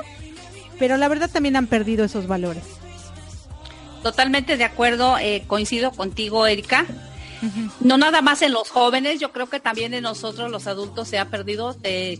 pero 0.78 0.96
la 0.96 1.08
verdad 1.08 1.30
también 1.30 1.56
han 1.56 1.66
perdido 1.66 2.04
esos 2.04 2.28
valores. 2.28 2.62
Totalmente 4.02 4.56
de 4.56 4.64
acuerdo, 4.64 5.18
eh, 5.18 5.42
coincido 5.46 5.90
contigo, 5.90 6.46
Erika. 6.46 6.86
No 7.80 7.98
nada 7.98 8.22
más 8.22 8.40
en 8.42 8.52
los 8.52 8.70
jóvenes, 8.70 9.20
yo 9.20 9.30
creo 9.32 9.48
que 9.48 9.60
también 9.60 9.92
en 9.94 10.02
nosotros 10.02 10.50
los 10.50 10.66
adultos 10.66 11.08
se 11.08 11.18
ha 11.18 11.26
perdido. 11.26 11.76
Eh, 11.82 12.18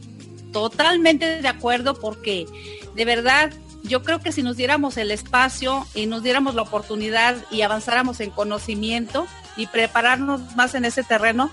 totalmente 0.53 1.43
de 1.43 1.49
acuerdo 1.49 1.95
porque 1.95 2.47
de 2.95 3.05
verdad 3.05 3.53
yo 3.83 4.03
creo 4.03 4.21
que 4.21 4.33
si 4.33 4.43
nos 4.43 4.57
diéramos 4.57 4.97
el 4.97 5.11
espacio 5.11 5.87
y 5.95 6.07
nos 6.07 6.23
diéramos 6.23 6.55
la 6.55 6.63
oportunidad 6.63 7.37
y 7.51 7.61
avanzáramos 7.61 8.21
en 8.21 8.31
conocimiento 8.31 9.27
y 9.57 9.67
prepararnos 9.67 10.41
más 10.57 10.75
en 10.75 10.85
ese 10.85 11.03
terreno, 11.03 11.51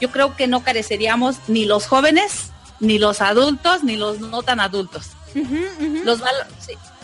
yo 0.00 0.10
creo 0.10 0.36
que 0.36 0.46
no 0.46 0.62
careceríamos 0.62 1.36
ni 1.48 1.64
los 1.64 1.86
jóvenes, 1.86 2.50
ni 2.80 2.98
los 2.98 3.20
adultos, 3.20 3.84
ni 3.84 3.96
los 3.96 4.20
no 4.20 4.42
tan 4.42 4.60
adultos. 4.60 5.10
Los 6.04 6.22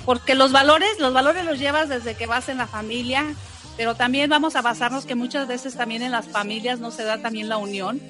porque 0.05 0.35
los 0.35 0.53
valores, 0.53 0.99
los 0.99 1.13
valores 1.13 1.45
los 1.45 1.59
llevas 1.59 1.89
desde 1.89 2.15
que 2.15 2.27
vas 2.27 2.49
en 2.49 2.59
la 2.59 2.67
familia, 2.67 3.25
pero 3.77 3.95
también 3.95 4.31
vamos 4.31 4.57
a 4.57 4.63
basarnos 4.63 5.05
que 5.05 5.15
muchas 5.15 5.47
veces 5.47 5.75
también 5.75 6.03
en 6.03 6.11
las 6.11 6.27
familias 6.27 6.81
no 6.81 6.91
se 6.91 7.05
da 7.05 7.19
también 7.19 7.49
la 7.49 7.59
unión. 7.59 8.01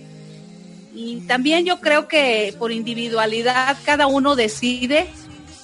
Y 0.94 1.20
también 1.26 1.64
yo 1.64 1.80
creo 1.80 2.08
que 2.08 2.54
por 2.58 2.72
individualidad 2.72 3.76
cada 3.84 4.06
uno 4.06 4.34
decide 4.34 5.08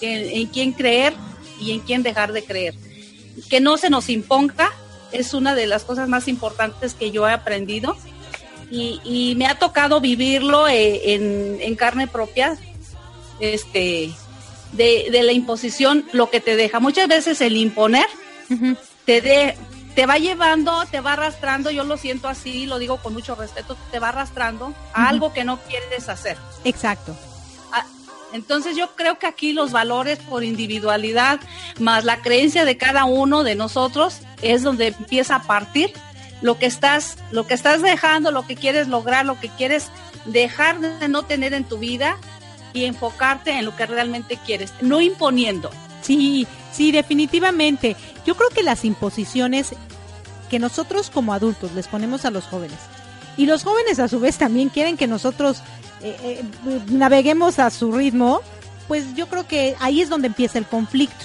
en, 0.01 0.47
quién 0.47 0.73
creer 0.73 1.15
y 1.61 1.73
en 1.73 1.81
quién 1.81 2.03
dejar 2.03 2.33
de 2.33 2.45
creer. 2.45 2.75
Que 3.51 3.61
no 3.61 3.77
se 3.77 3.91
nos 3.91 4.09
imponga 4.09 4.71
es 5.19 5.35
una 5.35 5.55
de 5.55 5.67
las 5.67 5.85
cosas 5.85 6.09
más 6.09 6.29
importantes 6.29 6.95
que 6.95 7.11
yo 7.11 7.29
he 7.29 7.33
aprendido 7.33 7.97
y, 8.71 9.35
me 9.37 9.47
ha 9.47 9.59
tocado 9.59 10.01
vivirlo 10.01 10.67
eh, 10.69 11.15
en, 11.15 11.77
carne 11.77 12.09
propia, 12.09 12.57
este, 13.39 14.13
de, 14.73 15.23
la 15.23 15.33
imposición, 15.33 16.05
lo 16.13 16.31
que 16.31 16.41
te 16.41 16.57
deja. 16.57 16.81
Muchas 16.81 17.09
veces 17.09 17.41
el 17.41 17.57
imponer 17.57 18.07
te, 19.05 19.21
de, 19.21 19.57
te 19.95 20.07
va 20.07 20.19
llevando, 20.19 20.85
te 20.91 21.01
va 21.01 21.13
arrastrando, 21.13 21.71
yo 21.71 21.85
lo 21.85 21.97
siento 21.97 22.29
así, 22.29 22.67
lo 22.67 22.79
digo 22.79 22.99
con 22.99 23.13
mucho 23.13 23.35
respeto, 23.35 23.77
te 23.91 23.99
va 23.99 24.09
arrastrando 24.09 24.75
a 24.93 25.09
algo 25.09 25.33
que 25.33 25.45
no 25.45 25.59
quieres 25.61 26.09
hacer. 26.09 26.37
Exacto. 26.65 27.17
Entonces 28.37 28.77
yo 28.77 28.95
creo 28.95 29.19
que 29.19 29.27
aquí 29.27 29.53
los 29.53 29.73
valores 29.73 30.19
por 30.19 30.45
individualidad 30.45 31.41
más 31.79 32.05
la 32.05 32.21
creencia 32.21 32.67
de 32.67 32.77
cada 32.77 33.07
uno 33.07 33.45
de 33.45 33.55
nosotros 33.55 34.19
es 34.43 34.63
donde 34.63 34.89
empieza 34.89 35.37
a 35.37 35.43
partir 35.43 35.91
lo 36.43 36.59
que 36.59 36.67
estás 36.67 37.17
lo 37.31 37.47
que 37.47 37.55
estás 37.55 37.81
dejando, 37.81 38.31
lo 38.31 38.47
que 38.47 38.55
quieres 38.55 38.89
lograr, 38.89 39.25
lo 39.25 39.41
que 39.41 39.49
quieres 39.49 39.89
dejar 40.27 40.81
de 40.81 41.09
no 41.09 41.23
tener 41.23 41.55
en 41.55 41.65
tu 41.65 41.79
vida 41.79 42.19
y 42.75 42.85
enfocarte 42.85 43.53
en 43.53 43.65
lo 43.65 43.75
que 43.75 43.87
realmente 43.87 44.39
quieres, 44.45 44.75
no 44.83 45.01
imponiendo. 45.01 45.71
Sí, 46.03 46.47
sí, 46.73 46.93
definitivamente. 46.93 47.97
Yo 48.27 48.37
creo 48.37 48.51
que 48.51 48.63
las 48.63 48.85
imposiciones 48.85 49.75
que 50.51 50.59
nosotros 50.59 51.09
como 51.09 51.33
adultos 51.33 51.73
les 51.73 51.89
ponemos 51.89 52.27
a 52.27 52.31
los 52.31 52.45
jóvenes 52.45 52.79
y 53.39 53.47
los 53.47 53.65
jóvenes 53.65 53.99
a 53.99 54.09
su 54.09 54.21
vez 54.21 54.37
también 54.37 54.69
quieren 54.69 54.99
que 54.99 55.07
nosotros 55.07 55.63
eh, 56.03 56.17
eh, 56.23 56.81
naveguemos 56.91 57.59
a 57.59 57.71
su 57.71 57.93
ritmo, 57.93 58.41
pues 58.89 59.15
yo 59.15 59.29
creo 59.29 59.47
que 59.47 59.75
ahí 59.81 60.01
es 60.01 60.09
donde 60.09 60.29
empieza 60.29 60.59
el 60.59 60.67
conflicto. 60.67 61.25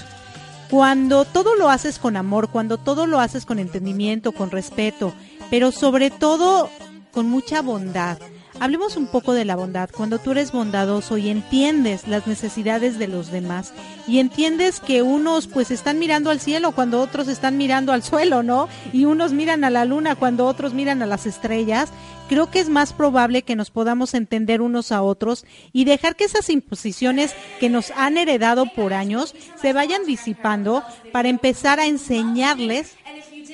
Cuando 0.70 1.24
todo 1.24 1.54
lo 1.54 1.68
haces 1.68 1.98
con 1.98 2.16
amor, 2.16 2.48
cuando 2.48 2.78
todo 2.78 3.06
lo 3.06 3.20
haces 3.20 3.44
con 3.44 3.58
entendimiento, 3.58 4.32
con 4.32 4.50
respeto, 4.50 5.12
pero 5.50 5.70
sobre 5.70 6.10
todo 6.10 6.70
con 7.12 7.28
mucha 7.28 7.60
bondad. 7.60 8.18
Hablemos 8.62 8.96
un 8.96 9.08
poco 9.08 9.34
de 9.34 9.44
la 9.44 9.56
bondad. 9.56 9.90
Cuando 9.90 10.20
tú 10.20 10.30
eres 10.30 10.52
bondadoso 10.52 11.18
y 11.18 11.30
entiendes 11.30 12.06
las 12.06 12.28
necesidades 12.28 12.96
de 12.96 13.08
los 13.08 13.32
demás 13.32 13.72
y 14.06 14.20
entiendes 14.20 14.78
que 14.78 15.02
unos 15.02 15.48
pues 15.48 15.72
están 15.72 15.98
mirando 15.98 16.30
al 16.30 16.38
cielo 16.38 16.70
cuando 16.70 17.00
otros 17.00 17.26
están 17.26 17.56
mirando 17.56 17.92
al 17.92 18.04
suelo, 18.04 18.44
¿no? 18.44 18.68
Y 18.92 19.04
unos 19.04 19.32
miran 19.32 19.64
a 19.64 19.70
la 19.70 19.84
luna 19.84 20.14
cuando 20.14 20.46
otros 20.46 20.74
miran 20.74 21.02
a 21.02 21.06
las 21.06 21.26
estrellas, 21.26 21.88
creo 22.28 22.52
que 22.52 22.60
es 22.60 22.68
más 22.68 22.92
probable 22.92 23.42
que 23.42 23.56
nos 23.56 23.70
podamos 23.70 24.14
entender 24.14 24.60
unos 24.60 24.92
a 24.92 25.02
otros 25.02 25.44
y 25.72 25.84
dejar 25.84 26.14
que 26.14 26.22
esas 26.22 26.48
imposiciones 26.48 27.34
que 27.58 27.68
nos 27.68 27.90
han 27.90 28.16
heredado 28.16 28.66
por 28.66 28.94
años 28.94 29.34
se 29.60 29.72
vayan 29.72 30.06
disipando 30.06 30.84
para 31.10 31.28
empezar 31.28 31.80
a 31.80 31.86
enseñarles 31.86 32.94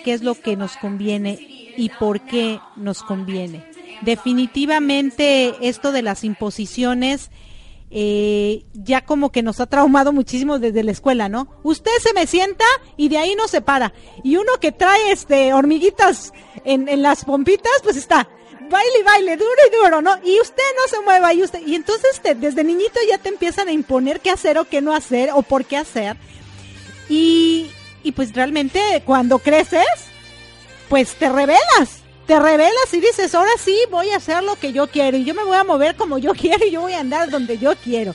qué 0.05 0.13
es 0.13 0.23
lo 0.23 0.35
que 0.35 0.55
nos 0.57 0.77
conviene 0.77 1.73
y 1.79 1.89
por 1.99 2.21
qué 2.21 2.61
nos 2.77 3.03
conviene 3.03 3.78
definitivamente 4.03 5.55
esto 5.61 5.93
de 5.93 6.03
las 6.03 6.25
imposiciones 6.25 7.31
eh, 7.91 8.66
ya 8.75 9.01
como 9.01 9.33
que 9.33 9.43
nos 9.43 9.61
ha 9.61 9.66
traumado 9.66 10.12
muchísimo 10.12 10.59
desde 10.59 10.85
la 10.85 10.93
escuela, 10.93 11.31
¿no? 11.31 11.49
Usted 11.62 11.91
se 12.03 12.12
me 12.12 12.27
sienta 12.27 12.65
y 12.99 13.09
de 13.09 13.16
ahí 13.16 13.35
no 13.35 13.49
se 13.49 13.62
para. 13.62 13.95
Y 14.23 14.37
uno 14.37 14.53
que 14.61 14.73
trae 14.73 15.11
este 15.11 15.55
hormiguitas 15.55 16.35
en, 16.65 17.03
las 17.03 17.25
pompitas, 17.25 17.73
pues 17.83 17.97
está 17.97 18.29
baile 18.70 18.99
y 19.01 19.03
baile, 19.03 19.37
duro 19.39 19.51
y 19.66 19.77
duro, 19.77 20.03
¿no? 20.03 20.19
Y 20.23 20.39
usted 20.39 20.62
no 20.77 20.89
se 20.89 21.03
mueva 21.03 21.33
y 21.33 21.43
usted, 21.43 21.66
y 21.66 21.75
entonces 21.75 22.20
te, 22.20 22.35
desde 22.35 22.62
niñito 22.62 23.01
ya 23.09 23.16
te 23.16 23.31
empiezan 23.31 23.69
a 23.69 23.73
imponer 23.73 24.20
qué 24.20 24.31
hacer 24.31 24.59
o 24.59 24.66
qué 24.66 24.83
no 24.83 24.95
hacer 24.95 25.31
o 25.33 25.41
por 25.41 25.65
qué 25.65 25.79
hacer. 25.79 26.19
Y, 27.09 27.70
y 28.03 28.12
pues 28.12 28.35
realmente 28.35 29.03
cuando 29.07 29.39
creces, 29.39 29.87
pues 30.91 31.15
te 31.15 31.31
revelas, 31.31 32.03
te 32.29 32.39
revelas 32.39 32.93
y 32.93 33.01
dices, 33.01 33.35
ahora 33.35 33.53
sí 33.59 33.75
voy 33.91 34.11
a 34.11 34.19
hacer 34.19 34.43
lo 34.43 34.57
que 34.57 34.75
yo 34.75 34.87
quiero 34.89 35.17
y 35.17 35.25
yo 35.25 35.35
me 35.35 35.45
voy 35.45 35.57
a 35.57 35.65
mover 35.65 35.97
como 35.97 36.19
yo 36.19 36.33
quiero 36.39 36.67
y 36.67 36.71
yo 36.71 36.83
voy 36.83 36.93
a 36.93 37.01
andar 37.01 37.31
donde 37.31 37.57
yo 37.57 37.75
quiero. 37.77 38.15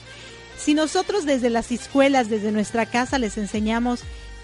Si 0.56 0.76
nosotros 0.76 1.26
desde 1.26 1.50
las 1.50 1.72
escuelas, 1.72 2.30
desde 2.30 2.52
nuestra 2.52 2.86
casa 2.86 3.18
les 3.18 3.40
enseñamos 3.40 4.02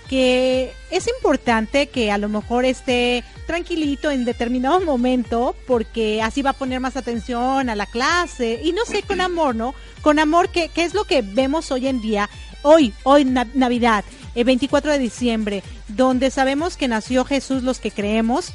que 0.10 0.74
es 0.90 1.08
importante 1.08 1.86
que 1.86 2.12
a 2.12 2.18
lo 2.18 2.30
mejor 2.30 2.66
esté 2.66 3.24
tranquilito 3.46 4.10
en 4.10 4.26
determinado 4.26 4.82
momento 4.82 5.56
porque 5.68 6.20
así 6.24 6.42
va 6.42 6.50
a 6.50 6.54
poner 6.54 6.80
más 6.80 6.98
atención 6.98 7.70
a 7.70 7.76
la 7.76 7.86
clase 7.86 8.60
y 8.64 8.72
no 8.72 8.86
sé, 8.86 9.04
con 9.04 9.22
amor, 9.22 9.56
¿no? 9.56 9.76
Con 10.02 10.18
amor, 10.18 10.50
que, 10.50 10.72
es 10.74 10.96
lo 10.96 11.04
que 11.04 11.22
vemos 11.22 11.70
hoy 11.70 11.88
en 11.88 12.02
día, 12.02 12.28
hoy, 12.64 12.92
hoy 13.04 13.24
Navidad, 13.24 14.04
el 14.34 14.46
24 14.46 14.94
de 14.94 14.98
diciembre, 14.98 15.64
donde 15.90 16.32
sabemos 16.32 16.76
que 16.76 16.88
nació 16.88 17.24
Jesús 17.24 17.62
los 17.62 17.80
que 17.80 17.92
creemos 17.92 18.52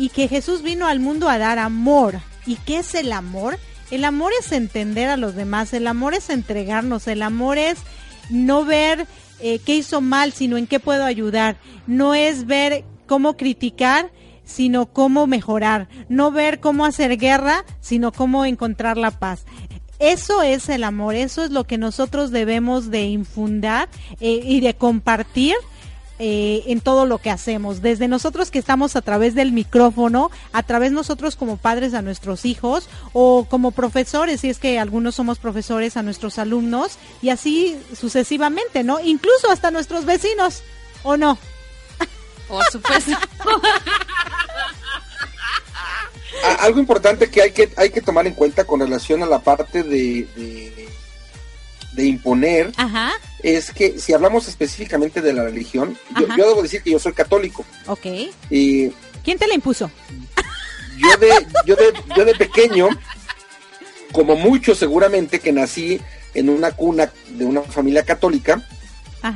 y 0.00 0.08
que 0.08 0.28
Jesús 0.28 0.62
vino 0.62 0.86
al 0.86 0.98
mundo 0.98 1.28
a 1.28 1.36
dar 1.36 1.58
amor. 1.58 2.20
¿Y 2.46 2.56
qué 2.56 2.78
es 2.78 2.94
el 2.94 3.12
amor? 3.12 3.58
El 3.90 4.06
amor 4.06 4.32
es 4.40 4.50
entender 4.50 5.10
a 5.10 5.18
los 5.18 5.34
demás, 5.34 5.74
el 5.74 5.86
amor 5.86 6.14
es 6.14 6.30
entregarnos, 6.30 7.06
el 7.06 7.20
amor 7.20 7.58
es 7.58 7.80
no 8.30 8.64
ver 8.64 9.06
eh, 9.40 9.58
qué 9.58 9.76
hizo 9.76 10.00
mal, 10.00 10.32
sino 10.32 10.56
en 10.56 10.66
qué 10.66 10.80
puedo 10.80 11.04
ayudar. 11.04 11.58
No 11.86 12.14
es 12.14 12.46
ver 12.46 12.86
cómo 13.06 13.36
criticar, 13.36 14.10
sino 14.42 14.86
cómo 14.86 15.26
mejorar. 15.26 15.88
No 16.08 16.30
ver 16.30 16.60
cómo 16.60 16.86
hacer 16.86 17.18
guerra, 17.18 17.66
sino 17.82 18.10
cómo 18.10 18.46
encontrar 18.46 18.96
la 18.96 19.10
paz. 19.10 19.44
Eso 19.98 20.42
es 20.42 20.70
el 20.70 20.82
amor, 20.82 21.14
eso 21.14 21.44
es 21.44 21.50
lo 21.50 21.64
que 21.64 21.76
nosotros 21.76 22.30
debemos 22.30 22.90
de 22.90 23.02
infundar 23.02 23.90
eh, 24.18 24.40
y 24.42 24.60
de 24.60 24.72
compartir 24.72 25.56
eh, 26.22 26.64
en 26.66 26.82
todo 26.82 27.06
lo 27.06 27.16
que 27.16 27.30
hacemos, 27.30 27.80
desde 27.80 28.06
nosotros 28.06 28.50
que 28.50 28.58
estamos 28.58 28.94
a 28.94 29.00
través 29.00 29.34
del 29.34 29.52
micrófono, 29.52 30.30
a 30.52 30.62
través 30.62 30.92
nosotros 30.92 31.34
como 31.34 31.56
padres 31.56 31.94
a 31.94 32.02
nuestros 32.02 32.44
hijos 32.44 32.90
o 33.14 33.46
como 33.48 33.70
profesores, 33.70 34.42
si 34.42 34.50
es 34.50 34.58
que 34.58 34.78
algunos 34.78 35.14
somos 35.14 35.38
profesores 35.38 35.96
a 35.96 36.02
nuestros 36.02 36.38
alumnos 36.38 36.98
y 37.22 37.30
así 37.30 37.80
sucesivamente, 37.98 38.84
¿no? 38.84 39.00
Incluso 39.00 39.50
hasta 39.50 39.70
nuestros 39.70 40.04
vecinos, 40.04 40.62
¿o 41.04 41.16
no? 41.16 41.38
Por 42.46 42.66
supuesto. 42.66 43.12
Algo 46.60 46.80
importante 46.80 47.30
que 47.30 47.40
hay 47.40 47.52
que 47.52 47.72
hay 47.78 47.88
que 47.88 48.02
tomar 48.02 48.26
en 48.26 48.34
cuenta 48.34 48.64
con 48.64 48.80
relación 48.80 49.22
a 49.22 49.26
la 49.26 49.38
parte 49.38 49.82
de 49.82 50.28
de 50.36 50.90
imponer 51.98 52.72
es 53.42 53.72
que 53.72 53.98
si 53.98 54.12
hablamos 54.12 54.48
específicamente 54.48 55.20
de 55.20 55.32
la 55.32 55.44
religión, 55.44 55.96
yo, 56.18 56.26
debo 56.26 56.62
decir 56.62 56.82
que 56.82 56.90
yo 56.90 56.98
soy 56.98 57.12
católico. 57.12 57.64
Ok. 57.86 58.06
Y 58.50 58.90
¿Quién 59.24 59.38
te 59.38 59.46
la 59.46 59.54
impuso? 59.54 59.90
Yo 60.98 61.16
de, 61.16 61.46
yo 61.66 61.76
de, 61.76 61.92
yo 62.16 62.24
de 62.24 62.34
pequeño, 62.34 62.88
como 64.12 64.36
muchos 64.36 64.78
seguramente 64.78 65.40
que 65.40 65.52
nací 65.52 66.00
en 66.34 66.48
una 66.48 66.72
cuna 66.72 67.10
de 67.28 67.44
una 67.44 67.62
familia 67.62 68.04
católica, 68.04 68.62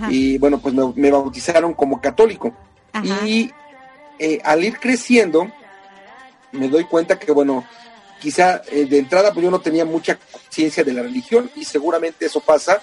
y 0.09 0.39
bueno, 0.39 0.59
pues 0.61 0.75
me, 0.75 1.11
bautizaron 1.11 1.75
como 1.75 2.01
católico. 2.01 2.55
Y 3.25 3.51
eh, 4.19 4.41
al 4.45 4.65
ir 4.65 4.79
creciendo, 4.79 5.51
me 6.53 6.69
doy 6.69 6.85
cuenta 6.85 7.19
que, 7.19 7.33
bueno, 7.33 7.65
quizá 8.25 8.63
eh, 8.73 8.87
de 8.87 8.99
entrada 9.01 9.35
pues 9.35 9.45
yo 9.45 9.51
no 9.51 9.61
tenía 9.61 9.85
mucha 9.85 10.19
conciencia 10.19 10.83
de 10.83 10.95
la 10.95 11.03
religión 11.03 11.51
y 11.57 11.67
seguramente 11.67 12.25
eso 12.25 12.41
pasa 12.41 12.81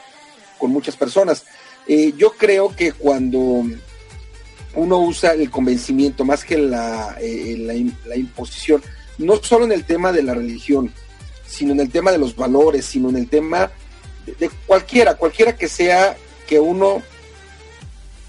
con 0.60 0.70
muchas 0.70 0.96
personas. 0.96 1.46
Eh, 1.88 2.14
yo 2.16 2.34
creo 2.34 2.76
que 2.76 2.92
cuando 2.92 3.64
uno 4.76 5.00
usa 5.00 5.34
el 5.34 5.50
convencimiento 5.50 6.24
más 6.24 6.46
que 6.46 6.60
la, 6.60 7.18
eh, 7.20 7.56
la, 8.06 8.16
imposición, 8.16 8.84
no 9.18 9.42
solo 9.42 9.66
en 9.66 9.72
el 9.72 9.84
tema 9.84 10.12
de 10.12 10.22
la 10.22 10.36
religión, 10.36 10.94
sino 11.48 11.72
en 11.72 11.80
el 11.80 11.90
tema 11.90 12.12
de 12.12 12.20
los 12.20 12.36
valores, 12.36 12.86
sino 12.86 13.10
en 13.10 13.16
el 13.16 13.28
tema 13.28 13.72
de, 14.28 14.52
cualquiera, 14.68 15.16
cualquiera 15.16 15.56
que 15.56 15.68
sea 15.68 16.16
que 16.48 16.60
uno 16.60 17.02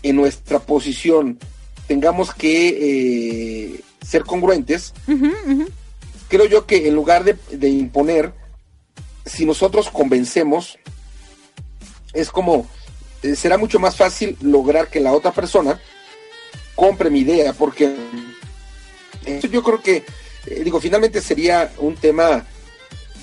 en 0.03 0.17
nuestra 0.17 0.61
posición 0.61 1.39
tengamos 1.87 2.33
que 2.33 3.83
ser 4.01 4.25
congruentes, 4.25 4.95
creo 6.33 6.47
yo 6.47 6.65
que 6.65 6.89
en 6.89 6.95
lugar 6.95 7.25
de, 7.25 7.69
imponer, 7.69 8.33
si 9.27 9.45
nosotros 9.45 9.91
convencemos, 9.91 10.79
es 12.15 12.31
como, 12.31 12.67
eh, 13.23 13.37
será 13.37 13.59
mucho 13.59 13.79
más 13.79 13.97
fácil 13.97 14.39
lograr 14.41 14.89
que 14.89 15.01
la 15.01 15.13
otra 15.13 15.33
persona 15.33 15.79
compre 16.75 17.11
mi 17.11 17.21
idea, 17.21 17.53
porque 17.53 17.95
eso 19.27 19.47
yo 19.49 19.63
creo 19.63 19.83
que, 19.83 20.05
eh, 20.47 20.63
digo, 20.65 20.81
finalmente 20.81 21.21
sería 21.21 21.71
un 21.77 21.97
tema 21.97 22.47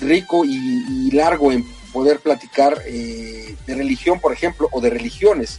rico 0.00 0.44
y, 0.44 1.10
largo 1.10 1.50
en 1.50 1.66
poder 1.92 2.20
platicar 2.20 2.80
eh, 2.86 3.56
de 3.66 3.74
religión, 3.74 4.20
por 4.20 4.32
ejemplo, 4.32 4.68
o 4.70 4.80
de 4.80 4.90
religiones. 4.90 5.58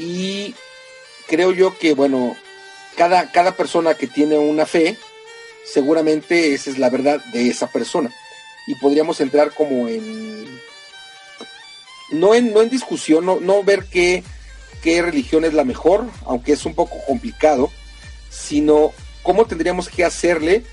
Y 0.00 0.56
creo 1.28 1.52
yo 1.52 1.78
que, 1.78 1.94
bueno, 1.94 2.36
cada, 2.96 3.30
cada 3.30 3.56
persona 3.56 3.94
que 3.94 4.08
tiene 4.08 4.36
una 4.36 4.66
fe, 4.66 4.98
seguramente 5.64 6.54
esa 6.54 6.70
es 6.70 6.78
la 6.78 6.90
verdad 6.90 7.24
de 7.32 7.48
esa 7.48 7.68
persona. 7.68 8.12
Y 8.66 8.74
podríamos 8.76 9.20
entrar 9.20 9.52
como 9.52 9.88
en, 9.88 10.60
no 12.12 12.34
en, 12.34 12.52
no 12.52 12.62
en 12.62 12.70
discusión, 12.70 13.26
no, 13.26 13.40
no 13.40 13.62
ver 13.64 13.86
qué, 13.90 14.22
qué 14.82 15.02
religión 15.02 15.44
es 15.44 15.54
la 15.54 15.64
mejor, 15.64 16.06
aunque 16.26 16.52
es 16.52 16.64
un 16.64 16.74
poco 16.74 16.96
complicado, 17.06 17.70
sino 18.30 18.92
cómo 19.22 19.46
tendríamos 19.46 19.88
que 19.88 20.04
hacerle 20.04 20.64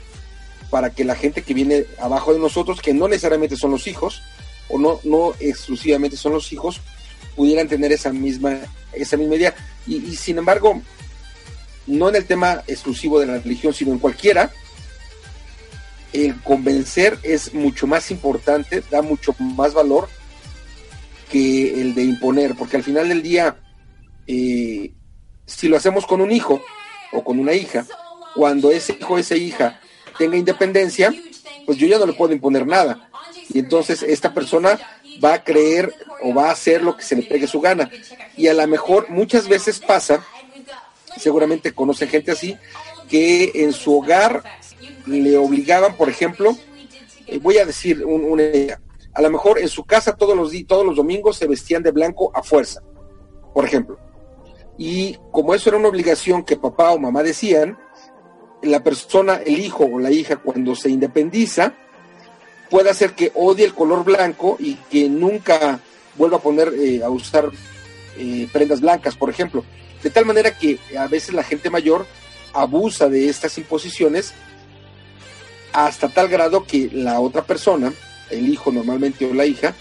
para 0.70 0.92
que 0.92 1.04
la 1.04 1.16
gente 1.16 1.42
que 1.42 1.54
viene 1.54 1.86
abajo 2.00 2.34
de 2.34 2.40
nosotros, 2.40 2.82
que 2.82 2.94
no 2.94 3.08
necesariamente 3.08 3.56
son 3.56 3.72
los 3.72 3.88
hijos, 3.88 4.22
o 4.70 4.78
no, 4.78 5.00
no 5.04 5.34
exclusivamente 5.40 6.16
son 6.16 6.34
los 6.34 6.54
hijos, 6.54 6.82
pudieran 7.36 7.68
tener 7.68 7.92
esa 7.92 8.14
misma, 8.14 8.60
esa 8.94 9.18
misma 9.18 9.36
idea. 9.36 9.56
Y, 9.88 9.98
y 9.98 10.16
sin 10.16 10.38
embargo, 10.38 10.80
no 11.88 12.10
en 12.10 12.16
el 12.16 12.26
tema 12.26 12.64
exclusivo 12.68 13.20
de 13.20 13.26
la 13.26 13.40
religión, 13.40 13.74
sino 13.74 13.92
en 13.92 14.00
cualquiera, 14.00 14.52
el 16.14 16.42
convencer 16.42 17.20
es 17.24 17.54
mucho 17.54 17.88
más 17.88 18.12
importante, 18.12 18.84
da 18.90 19.02
mucho 19.02 19.36
más 19.40 19.74
valor 19.74 20.10
que 21.32 21.82
el 21.82 21.94
de 21.94 22.04
imponer, 22.04 22.56
porque 22.56 22.78
al 22.78 22.84
final 22.84 23.10
del 23.10 23.22
día, 23.22 23.58
eh, 24.28 24.92
si 25.46 25.68
lo 25.68 25.78
hacemos 25.78 26.06
con 26.06 26.22
un 26.22 26.32
hijo 26.32 26.62
o 27.12 27.24
con 27.24 27.40
una 27.40 27.54
hija, 27.54 27.86
cuando 28.36 28.72
ese 28.72 28.98
hijo 29.00 29.16
o 29.16 29.18
esa 29.18 29.36
hija 29.36 29.80
tenga 30.18 30.38
independencia, 30.38 31.14
pues 31.66 31.78
yo 31.78 31.88
ya 31.88 32.00
no 32.00 32.06
le 32.06 32.14
puedo 32.14 32.34
imponer 32.34 32.66
nada. 32.66 33.10
Y 33.50 33.60
entonces 33.60 34.04
esta 34.04 34.34
persona 34.34 34.80
va 35.24 35.34
a 35.36 35.44
creer 35.44 35.94
o 36.22 36.34
va 36.34 36.50
a 36.50 36.52
hacer 36.52 36.82
lo 36.82 36.96
que 36.98 37.04
se 37.04 37.16
le 37.16 37.24
pegue 37.24 37.48
su 37.48 37.62
gana. 37.62 37.90
Y 38.36 38.48
a 38.48 38.54
lo 38.54 38.66
mejor 38.68 39.10
muchas 39.10 39.48
veces 39.48 39.80
pasa, 39.80 40.26
seguramente 41.18 41.74
conoce 41.74 42.08
gente 42.08 42.32
así, 42.32 42.58
que 43.10 43.52
en 43.56 43.74
su 43.74 43.98
hogar 43.98 44.44
le 45.10 45.38
obligaban, 45.38 45.96
por 45.96 46.10
ejemplo, 46.10 46.56
eh, 47.28 47.40
voy 47.40 47.58
a 47.58 47.66
decir 47.66 48.06
una 48.06 48.44
idea, 48.44 48.80
a 49.14 49.22
lo 49.22 49.30
mejor 49.30 49.60
en 49.60 49.68
su 49.68 49.84
casa 49.84 50.16
todos 50.16 50.36
los, 50.36 50.52
todos 50.68 50.86
los 50.86 50.96
domingos 50.96 51.38
se 51.38 51.48
vestían 51.48 51.84
de 51.84 51.92
blanco 51.92 52.32
a 52.34 52.44
fuerza, 52.44 52.82
por 53.54 53.66
ejemplo. 53.66 53.98
Y 54.78 55.18
como 55.32 55.54
eso 55.54 55.70
era 55.70 55.78
una 55.78 55.90
obligación 55.90 56.44
que 56.44 56.56
papá 56.56 56.92
o 56.92 57.00
mamá 57.00 57.22
decían, 57.22 57.78
la 58.62 58.82
persona, 58.84 59.36
el 59.46 59.60
hijo 59.60 59.86
o 59.86 60.00
la 60.00 60.12
hija, 60.12 60.38
cuando 60.38 60.76
se 60.76 60.90
independiza, 60.90 61.74
puede 62.70 62.90
hacer 62.90 63.14
que 63.14 63.32
odie 63.36 63.66
el 63.66 63.74
color 63.74 64.04
blanco 64.04 64.58
y 64.60 64.76
que 64.76 65.10
nunca 65.10 65.80
vuelva 66.16 66.38
a 66.38 66.42
poner, 66.42 66.74
eh, 66.80 67.04
a 67.04 67.10
usar 67.10 67.50
eh, 68.18 68.48
prendas 68.52 68.82
blancas, 68.82 69.16
por 69.16 69.30
ejemplo. 69.30 69.64
De 70.04 70.10
tal 70.10 70.26
manera 70.26 70.58
que 70.58 70.80
a 70.98 71.08
veces 71.08 71.34
la 71.34 71.44
gente 71.44 71.70
mayor 71.70 72.06
abusa 72.54 73.10
de 73.10 73.30
estas 73.30 73.58
imposiciones 73.58 74.34
hasta 75.74 76.10
tal 76.10 76.28
grado 76.28 76.66
que 76.66 76.90
la 76.92 77.20
otra 77.20 77.44
persona, 77.44 77.94
el 78.30 78.48
hijo 78.48 78.72
normalmente 78.72 79.26
o 79.26 79.34
la 79.34 79.46
hija, 79.46 79.76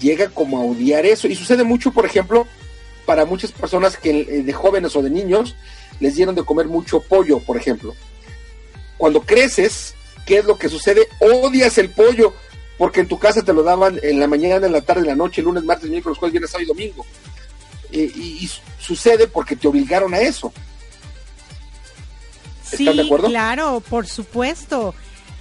llega 0.00 0.28
como 0.28 0.58
a 0.58 0.64
odiar 0.64 1.06
eso. 1.06 1.28
Y 1.28 1.34
sucede 1.34 1.64
mucho, 1.64 1.92
por 1.92 2.06
ejemplo, 2.06 2.46
para 3.06 3.24
muchas 3.24 3.52
personas 3.52 3.96
que 3.96 4.20
eh, 4.20 4.42
de 4.42 4.52
jóvenes 4.52 4.96
o 4.96 5.02
de 5.02 5.10
niños 5.10 5.56
les 6.00 6.16
dieron 6.16 6.34
de 6.34 6.44
comer 6.44 6.66
mucho 6.66 7.00
pollo, 7.00 7.38
por 7.40 7.56
ejemplo. 7.56 7.94
Cuando 8.96 9.22
creces, 9.22 9.94
¿qué 10.26 10.38
es 10.38 10.44
lo 10.44 10.56
que 10.56 10.68
sucede? 10.68 11.08
Odias 11.20 11.78
el 11.78 11.90
pollo 11.90 12.34
porque 12.78 13.00
en 13.00 13.08
tu 13.08 13.18
casa 13.18 13.42
te 13.42 13.52
lo 13.52 13.62
daban 13.62 14.00
en 14.02 14.18
la 14.18 14.26
mañana, 14.26 14.66
en 14.66 14.72
la 14.72 14.80
tarde, 14.80 15.02
en 15.02 15.08
la 15.08 15.14
noche, 15.16 15.42
lunes, 15.42 15.62
martes, 15.64 15.88
miércoles, 15.88 16.18
jueves, 16.18 16.32
viernes, 16.32 16.50
sábado 16.50 16.64
y 16.64 16.68
domingo. 16.68 17.06
Eh, 17.92 18.10
y, 18.14 18.44
y 18.44 18.50
sucede 18.80 19.28
porque 19.28 19.54
te 19.54 19.68
obligaron 19.68 20.12
a 20.14 20.20
eso. 20.20 20.52
Sí, 22.64 22.84
¿Están 22.84 22.96
de 22.96 23.02
acuerdo? 23.02 23.28
claro, 23.28 23.82
por 23.88 24.06
supuesto. 24.06 24.94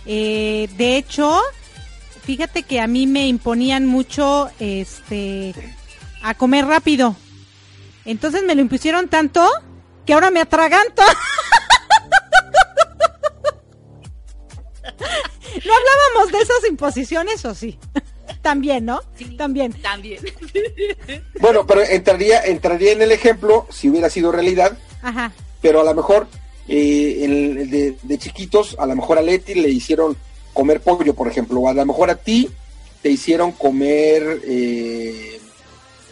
Eh, 0.05 0.69
de 0.77 0.97
hecho, 0.97 1.39
fíjate 2.23 2.63
que 2.63 2.80
a 2.81 2.88
mí 2.88 3.07
me 3.07 3.27
imponían 3.27 3.85
mucho 3.85 4.49
este 4.59 5.53
a 6.21 6.34
comer 6.35 6.65
rápido. 6.65 7.15
Entonces 8.05 8.43
me 8.43 8.55
lo 8.55 8.61
impusieron 8.61 9.07
tanto 9.07 9.47
que 10.05 10.13
ahora 10.13 10.31
me 10.31 10.41
atraganto. 10.41 11.01
¿No 15.65 15.71
hablábamos 15.73 16.31
de 16.31 16.39
esas 16.39 16.69
imposiciones 16.69 17.45
o 17.45 17.55
sí? 17.55 17.80
También, 18.41 18.85
¿no? 18.85 19.01
También. 19.38 19.71
También. 19.81 20.19
Bueno, 21.39 21.65
pero 21.65 21.81
entraría, 21.81 22.43
entraría 22.43 22.91
en 22.91 23.01
el 23.01 23.11
ejemplo 23.13 23.67
si 23.69 23.89
hubiera 23.89 24.09
sido 24.09 24.34
realidad, 24.34 24.77
Ajá. 25.01 25.31
pero 25.61 25.80
a 25.80 25.84
lo 25.85 25.93
mejor 25.93 26.27
eh, 26.68 27.95
de, 28.02 28.18
chiquitos, 28.18 28.76
a 28.80 28.85
lo 28.85 28.95
mejor 28.95 29.18
a 29.18 29.22
Leti 29.22 29.53
le 29.56 29.69
hicieron 29.69 30.15
comer 30.53 30.81
pollo, 30.81 31.14
por 31.14 31.27
ejemplo, 31.27 31.60
o 31.60 31.69
a 31.69 31.73
lo 31.73 31.85
mejor 31.85 32.10
a 32.10 32.15
ti 32.15 32.49
te 33.02 33.10
hicieron 33.10 33.52
comer 33.52 34.41
eh, 34.45 35.40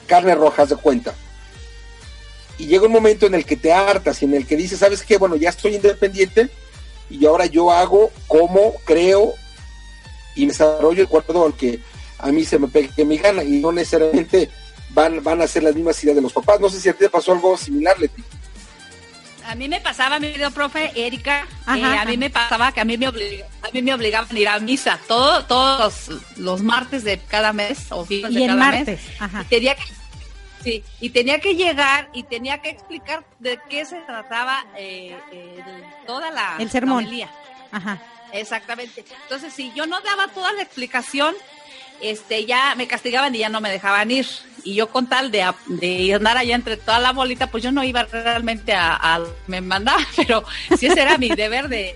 carne 0.07 0.35
roja, 0.35 0.65
de 0.65 0.75
cuenta. 0.75 1.13
Y 2.57 2.65
llega 2.65 2.85
un 2.85 2.91
momento 2.91 3.25
en 3.25 3.33
el 3.33 3.45
que 3.45 3.55
te 3.55 3.71
hartas 3.71 4.21
y 4.21 4.25
en 4.25 4.33
el 4.33 4.45
que 4.45 4.57
dices, 4.57 4.79
¿sabes 4.79 5.03
qué? 5.03 5.17
Bueno, 5.17 5.35
ya 5.35 5.49
estoy 5.49 5.75
independiente 5.75 6.49
y 7.09 7.25
ahora 7.25 7.45
yo 7.45 7.71
hago 7.71 8.11
como 8.27 8.73
creo 8.85 9.33
y 10.35 10.45
desarrollo 10.45 11.01
el 11.01 11.07
cuarto 11.07 11.45
al 11.45 11.55
que 11.55 11.79
a 12.19 12.31
mí 12.31 12.43
se 12.43 12.59
me 12.59 12.67
pegue 12.67 13.03
mi 13.03 13.17
gana 13.17 13.43
y 13.43 13.59
no 13.59 13.71
necesariamente 13.71 14.49
van, 14.89 15.23
van 15.23 15.41
a 15.41 15.47
ser 15.47 15.63
las 15.63 15.75
mismas 15.75 16.01
ideas 16.03 16.17
de 16.17 16.21
los 16.21 16.33
papás. 16.33 16.59
No 16.59 16.69
sé 16.69 16.79
si 16.79 16.89
a 16.89 16.93
ti 16.93 16.99
te 16.99 17.09
pasó 17.09 17.31
algo 17.31 17.57
similar, 17.57 17.99
Leti. 17.99 18.23
A 19.47 19.55
mí 19.55 19.67
me 19.67 19.81
pasaba, 19.81 20.19
mi 20.19 20.27
querido 20.31 20.51
profe 20.51 20.91
Erika, 20.95 21.47
Ajá, 21.65 21.77
eh, 21.95 21.97
a 21.99 22.05
mí 22.05 22.17
me 22.17 22.29
pasaba 22.29 22.71
que 22.71 22.81
a 22.81 22.85
mí 22.85 22.97
me, 22.97 23.07
obliga- 23.07 23.45
a 23.63 23.71
mí 23.71 23.81
me 23.81 23.93
obligaban 23.93 24.35
a 24.35 24.39
ir 24.39 24.47
a 24.47 24.59
misa 24.59 24.99
todo, 25.07 25.43
todos 25.45 26.07
los, 26.09 26.37
los 26.37 26.61
martes 26.61 27.03
de 27.03 27.17
cada 27.19 27.51
mes 27.53 27.87
o 27.91 28.05
Y 28.09 28.21
de 28.21 28.45
cada 28.47 28.55
martes, 28.55 28.87
mes. 28.87 29.21
ajá. 29.21 29.41
Y 29.41 29.45
tenía 29.45 29.75
que, 29.75 29.83
sí, 30.63 30.83
y 30.99 31.09
tenía 31.09 31.39
que 31.39 31.55
llegar 31.55 32.09
y 32.13 32.23
tenía 32.23 32.59
que 32.61 32.69
explicar 32.69 33.23
de 33.39 33.59
qué 33.69 33.83
se 33.85 33.97
trataba 34.01 34.63
eh, 34.77 35.15
toda 36.05 36.29
la 36.31 36.55
El 36.59 36.69
sermón. 36.69 36.99
homilía. 36.99 37.29
Ajá. 37.71 37.99
Exactamente. 38.33 39.03
Entonces, 39.23 39.53
si 39.53 39.73
yo 39.73 39.85
no 39.87 39.99
daba 40.01 40.27
toda 40.29 40.53
la 40.53 40.61
explicación, 40.61 41.35
este, 42.01 42.45
ya 42.45 42.75
me 42.75 42.87
castigaban 42.87 43.33
y 43.35 43.39
ya 43.39 43.49
no 43.49 43.61
me 43.61 43.69
dejaban 43.71 44.09
ir. 44.11 44.27
Y 44.63 44.75
yo 44.75 44.89
con 44.89 45.07
tal 45.07 45.31
de, 45.31 45.41
a- 45.43 45.55
de 45.67 46.13
andar 46.13 46.37
allá 46.37 46.55
entre 46.55 46.77
toda 46.77 46.99
la 46.99 47.11
bolita, 47.13 47.47
pues 47.47 47.63
yo 47.63 47.71
no 47.71 47.83
iba 47.83 48.03
realmente 48.03 48.73
a, 48.73 48.95
a- 48.95 49.21
me 49.47 49.61
mandaba, 49.61 49.99
pero 50.15 50.43
si 50.77 50.87
ese 50.87 51.01
era 51.01 51.17
mi 51.17 51.29
deber 51.29 51.67
de, 51.67 51.95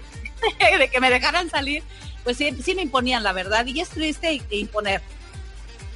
de 0.80 0.88
que 0.90 1.00
me 1.00 1.10
dejaran 1.10 1.50
salir, 1.50 1.84
pues 2.24 2.38
sí, 2.38 2.50
sí 2.64 2.74
me 2.76 2.82
imponían 2.82 3.24
la 3.24 3.34
verdad. 3.34 3.66
Y 3.68 3.80
es 3.80 3.90
triste 3.90 4.42
imponer. 4.50 5.02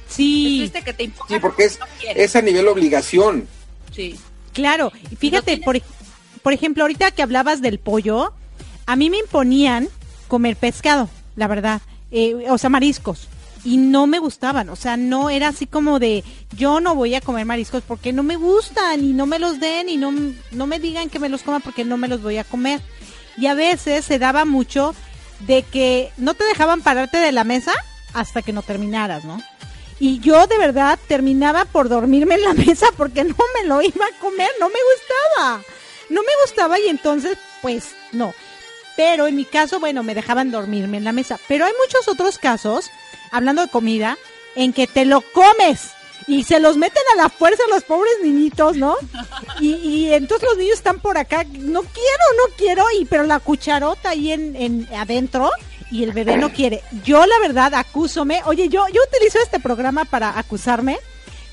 Sí. 0.08 0.64
Es 0.64 0.72
triste 0.72 0.82
que 0.84 0.92
te 0.92 1.04
impongan. 1.04 1.28
Sí, 1.28 1.40
porque 1.40 1.64
es, 1.64 1.78
no 1.78 1.86
es 2.14 2.36
a 2.36 2.42
nivel 2.42 2.68
obligación. 2.68 3.48
Sí. 3.94 4.18
Claro, 4.52 4.92
y 5.10 5.16
fíjate, 5.16 5.58
por, 5.58 5.80
por 6.42 6.52
ejemplo, 6.52 6.82
ahorita 6.84 7.10
que 7.12 7.22
hablabas 7.22 7.60
del 7.62 7.78
pollo, 7.78 8.32
a 8.86 8.96
mí 8.96 9.08
me 9.10 9.18
imponían 9.18 9.88
comer 10.26 10.56
pescado, 10.56 11.08
la 11.36 11.46
verdad, 11.46 11.80
eh, 12.10 12.34
o 12.48 12.58
sea, 12.58 12.68
mariscos, 12.70 13.28
y 13.64 13.76
no 13.76 14.06
me 14.06 14.18
gustaban, 14.18 14.68
o 14.70 14.76
sea, 14.76 14.96
no 14.96 15.30
era 15.30 15.48
así 15.48 15.66
como 15.66 15.98
de, 15.98 16.24
yo 16.56 16.80
no 16.80 16.94
voy 16.94 17.14
a 17.14 17.20
comer 17.20 17.44
mariscos 17.44 17.82
porque 17.86 18.12
no 18.12 18.22
me 18.22 18.36
gustan 18.36 19.04
y 19.04 19.12
no 19.12 19.26
me 19.26 19.38
los 19.38 19.60
den 19.60 19.88
y 19.88 19.96
no, 19.96 20.12
no 20.52 20.66
me 20.66 20.78
digan 20.78 21.10
que 21.10 21.18
me 21.18 21.28
los 21.28 21.42
coma 21.42 21.60
porque 21.60 21.84
no 21.84 21.96
me 21.96 22.08
los 22.08 22.22
voy 22.22 22.38
a 22.38 22.44
comer. 22.44 22.80
Y 23.36 23.46
a 23.46 23.54
veces 23.54 24.04
se 24.04 24.18
daba 24.18 24.44
mucho 24.44 24.94
de 25.40 25.62
que 25.62 26.10
no 26.16 26.34
te 26.34 26.44
dejaban 26.44 26.82
pararte 26.82 27.18
de 27.18 27.32
la 27.32 27.44
mesa 27.44 27.72
hasta 28.12 28.42
que 28.42 28.52
no 28.52 28.62
terminaras, 28.62 29.24
¿no? 29.24 29.38
Y 29.98 30.18
yo 30.20 30.46
de 30.46 30.58
verdad 30.58 30.98
terminaba 31.08 31.66
por 31.66 31.88
dormirme 31.88 32.36
en 32.36 32.44
la 32.44 32.54
mesa 32.66 32.86
porque 32.96 33.24
no 33.24 33.36
me 33.54 33.68
lo 33.68 33.82
iba 33.82 34.06
a 34.06 34.20
comer, 34.20 34.48
no 34.58 34.68
me 34.68 34.78
gustaba. 34.94 35.62
No 36.08 36.22
me 36.22 36.32
gustaba 36.44 36.80
y 36.80 36.88
entonces, 36.88 37.38
pues 37.62 37.94
no. 38.12 38.34
Pero 38.96 39.26
en 39.26 39.36
mi 39.36 39.44
caso, 39.44 39.78
bueno, 39.78 40.02
me 40.02 40.14
dejaban 40.14 40.50
dormirme 40.50 40.96
en 40.96 41.04
la 41.04 41.12
mesa. 41.12 41.38
Pero 41.46 41.64
hay 41.64 41.72
muchos 41.86 42.08
otros 42.08 42.38
casos, 42.38 42.90
hablando 43.30 43.62
de 43.62 43.70
comida, 43.70 44.18
en 44.54 44.72
que 44.72 44.86
te 44.86 45.04
lo 45.04 45.20
comes 45.20 45.90
y 46.26 46.44
se 46.44 46.60
los 46.60 46.76
meten 46.76 47.02
a 47.14 47.22
la 47.22 47.28
fuerza 47.28 47.62
los 47.70 47.82
pobres 47.84 48.12
niñitos, 48.22 48.76
¿no? 48.76 48.96
Y, 49.60 49.74
y 49.74 50.12
entonces 50.12 50.48
los 50.48 50.58
niños 50.58 50.76
están 50.76 51.00
por 51.00 51.18
acá, 51.18 51.44
no 51.44 51.82
quiero, 51.82 52.24
no 52.36 52.54
quiero, 52.56 52.84
y 52.98 53.04
pero 53.04 53.24
la 53.24 53.40
cucharota 53.40 54.10
ahí 54.10 54.32
en, 54.32 54.54
en 54.54 54.88
adentro 54.94 55.50
y 55.90 56.04
el 56.04 56.12
bebé 56.12 56.36
no 56.36 56.52
quiere. 56.52 56.82
Yo 57.04 57.26
la 57.26 57.38
verdad 57.40 57.74
acúsome, 57.74 58.42
oye, 58.44 58.68
yo, 58.68 58.86
yo 58.92 59.00
utilizo 59.08 59.38
este 59.42 59.60
programa 59.60 60.04
para 60.04 60.38
acusarme. 60.38 60.98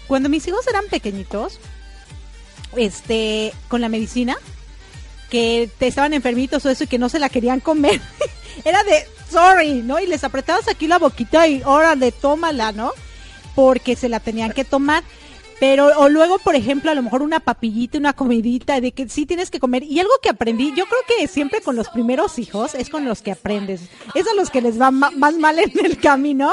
Cuando 0.07 0.29
mis 0.29 0.47
hijos 0.47 0.65
eran 0.67 0.85
pequeñitos, 0.85 1.59
este, 2.75 3.53
con 3.67 3.81
la 3.81 3.89
medicina, 3.89 4.37
que 5.29 5.69
te 5.77 5.87
estaban 5.87 6.13
enfermitos 6.13 6.65
o 6.65 6.69
eso 6.69 6.83
y 6.83 6.87
que 6.87 6.99
no 6.99 7.09
se 7.09 7.19
la 7.19 7.29
querían 7.29 7.59
comer. 7.59 7.99
Era 8.63 8.83
de 8.83 9.07
sorry, 9.29 9.81
¿no? 9.81 9.99
Y 9.99 10.07
les 10.07 10.23
apretabas 10.23 10.67
aquí 10.67 10.87
la 10.87 10.99
boquita 10.99 11.47
y 11.47 11.61
órale, 11.63 12.11
tómala, 12.11 12.71
¿no? 12.71 12.91
Porque 13.55 13.95
se 13.95 14.09
la 14.09 14.19
tenían 14.19 14.51
que 14.51 14.65
tomar. 14.65 15.03
Pero, 15.59 15.87
o 15.97 16.07
luego, 16.07 16.37
por 16.37 16.55
ejemplo, 16.55 16.91
a 16.91 16.93
lo 16.93 17.01
mejor 17.01 17.23
una 17.23 17.39
papillita, 17.39 17.97
una 17.97 18.13
comidita, 18.13 18.79
de 18.79 18.91
que 18.91 19.09
sí 19.09 19.25
tienes 19.25 19.49
que 19.49 19.59
comer. 19.59 19.81
Y 19.83 19.99
algo 19.99 20.13
que 20.21 20.29
aprendí, 20.29 20.71
yo 20.75 20.85
creo 20.85 21.01
que 21.07 21.27
siempre 21.27 21.61
con 21.61 21.75
los 21.75 21.89
primeros 21.89 22.37
hijos 22.37 22.75
es 22.75 22.89
con 22.89 23.05
los 23.05 23.23
que 23.23 23.31
aprendes. 23.31 23.89
Es 24.13 24.27
a 24.27 24.35
los 24.35 24.51
que 24.51 24.61
les 24.61 24.79
va 24.79 24.91
más 24.91 25.13
mal 25.13 25.57
en 25.57 25.71
el 25.83 25.97
camino. 25.97 26.51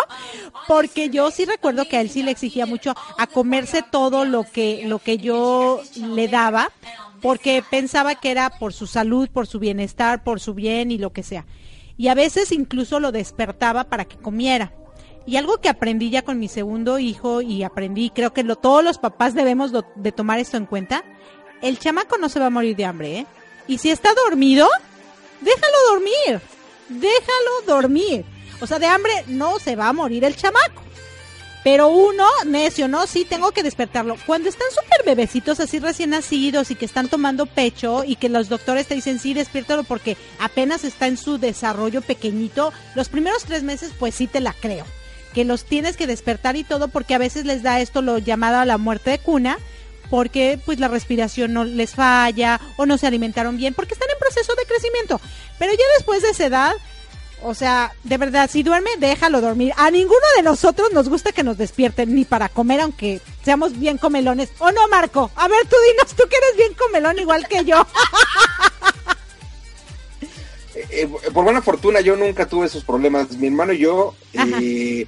Porque 0.67 1.11
yo 1.11 1.31
sí 1.31 1.45
recuerdo 1.45 1.87
que 1.87 1.99
a 1.99 2.01
él 2.01 2.09
sí 2.09 2.23
le 2.23 2.31
exigía 2.31 2.65
mucho 2.65 2.95
a 3.19 3.27
comerse 3.27 3.83
todo 3.83 4.25
lo 4.25 4.45
que, 4.45 4.85
lo 4.87 4.99
que 4.99 5.19
yo 5.19 5.83
le 5.97 6.29
daba. 6.29 6.71
Porque 7.21 7.63
pensaba 7.71 8.15
que 8.15 8.31
era 8.31 8.59
por 8.59 8.73
su 8.73 8.87
salud, 8.87 9.29
por 9.29 9.47
su 9.47 9.59
bienestar, 9.59 10.25
por 10.25 10.41
su 10.41 10.55
bien 10.55 10.91
y 10.91 10.97
lo 10.97 11.13
que 11.13 11.23
sea. 11.23 11.45
Y 11.97 12.09
a 12.09 12.15
veces 12.15 12.53
incluso 12.53 13.01
lo 13.01 13.13
despertaba 13.13 13.85
para 13.85 14.05
que 14.05 14.17
comiera. 14.17 14.73
Y 15.27 15.37
algo 15.37 15.59
que 15.59 15.69
aprendí 15.69 16.11
ya 16.11 16.23
con 16.23 16.39
mi 16.39 16.49
segundo 16.49 16.99
hijo 16.99 17.41
y 17.41 17.63
aprendí, 17.63 18.11
creo 18.11 18.33
que 18.33 18.43
lo, 18.43 18.57
todos 18.57 18.85
los 18.85 18.99
papás 18.99 19.35
debemos 19.35 19.73
de 19.73 20.13
tomar 20.13 20.39
esto 20.39 20.57
en 20.57 20.67
cuenta, 20.67 21.05
el 21.63 21.79
chamaco 21.79 22.19
no 22.19 22.29
se 22.29 22.41
va 22.41 22.47
a 22.47 22.51
morir 22.51 22.77
de 22.77 22.85
hambre, 22.85 23.19
¿eh? 23.21 23.27
Y 23.67 23.79
si 23.79 23.91
está 23.91 24.11
dormido, 24.27 24.69
déjalo 25.41 25.77
dormir, 25.89 26.41
déjalo 26.91 27.51
dormir. 27.67 28.25
O 28.61 28.67
sea, 28.67 28.79
de 28.79 28.87
hambre 28.87 29.13
no 29.29 29.59
se 29.59 29.75
va 29.75 29.89
a 29.89 29.93
morir 29.95 30.25
el 30.25 30.37
chamaco. 30.37 30.83
Pero 31.65 31.89
uno, 31.89 32.27
necio, 32.47 32.89
¿no? 32.89 33.07
Sí, 33.07 33.25
tengo 33.25 33.51
que 33.53 33.63
despertarlo. 33.63 34.17
Cuando 34.27 34.51
están 34.51 34.69
súper 34.69 35.07
bebecitos, 35.07 35.61
así 35.61 35.79
recién 35.79 36.11
nacidos 36.11 36.71
y 36.71 36.75
que 36.75 36.85
están 36.85 37.09
tomando 37.09 37.47
pecho 37.47 38.05
y 38.05 38.17
que 38.17 38.29
los 38.29 38.51
doctores 38.51 38.87
te 38.87 38.95
dicen, 38.95 39.19
sí, 39.19 39.33
despiértalo 39.33 39.83
porque 39.83 40.19
apenas 40.39 40.85
está 40.85 41.07
en 41.07 41.17
su 41.17 41.39
desarrollo 41.39 42.03
pequeñito, 42.03 42.71
los 42.95 43.09
primeros 43.09 43.45
tres 43.45 43.63
meses, 43.63 43.93
pues 43.99 44.15
sí 44.15 44.27
te 44.27 44.41
la 44.41 44.53
creo. 44.53 44.85
Que 45.33 45.47
los 45.47 45.65
tienes 45.65 45.97
que 45.97 46.07
despertar 46.07 46.55
y 46.57 46.65
todo 46.65 46.89
porque 46.89 47.15
a 47.15 47.19
veces 47.19 47.47
les 47.47 47.63
da 47.63 47.81
esto 47.81 48.03
lo 48.03 48.19
llamado 48.19 48.59
a 48.59 48.67
la 48.67 48.77
muerte 48.77 49.11
de 49.11 49.19
cuna 49.19 49.59
porque 50.11 50.61
pues 50.65 50.79
la 50.79 50.89
respiración 50.89 51.55
no 51.55 51.65
les 51.65 51.95
falla 51.95 52.61
o 52.77 52.85
no 52.85 52.99
se 52.99 53.07
alimentaron 53.07 53.57
bien 53.57 53.73
porque 53.73 53.95
están 53.95 54.11
en 54.11 54.19
proceso 54.19 54.55
de 54.55 54.67
crecimiento. 54.67 55.19
Pero 55.59 55.73
ya 55.73 55.85
después 55.97 56.23
de 56.23 56.29
esa 56.29 56.47
edad, 56.47 56.73
o 57.45 57.55
sea, 57.55 57.93
de 58.05 58.17
verdad, 58.17 58.49
si 58.51 58.63
duerme, 58.63 58.89
déjalo 58.99 59.43
dormir. 59.43 59.75
A 59.77 59.91
ninguno 59.91 60.25
de 60.37 60.43
nosotros 60.43 60.91
nos 60.93 61.11
gusta 61.11 61.31
que 61.31 61.43
nos 61.43 61.59
despierten, 61.59 62.15
ni 62.15 62.25
para 62.25 62.49
comer, 62.49 62.81
aunque 62.81 63.21
seamos 63.45 63.79
bien 63.79 63.99
comelones. 63.99 64.51
¿O 64.59 64.73
no, 64.73 64.89
Marco? 64.89 65.31
A 65.37 65.47
ver, 65.47 65.61
tú 65.69 65.77
dinos, 65.91 66.15
tú 66.15 66.25
que 66.29 66.37
eres 66.37 66.57
bien 66.57 66.73
comelón 66.75 67.19
igual 67.19 67.47
que 67.47 67.65
yo. 67.65 67.87
Eh, 70.77 71.03
eh, 71.03 71.31
por 71.33 71.45
buena 71.45 71.63
fortuna 71.63 72.01
yo 72.01 72.17
nunca 72.17 72.47
tuve 72.47 72.67
esos 72.67 72.83
problemas. 72.83 73.31
Mi 73.37 73.47
hermano 73.47 73.73
y 73.73 73.79
yo 73.79 74.13
eh, 74.33 75.07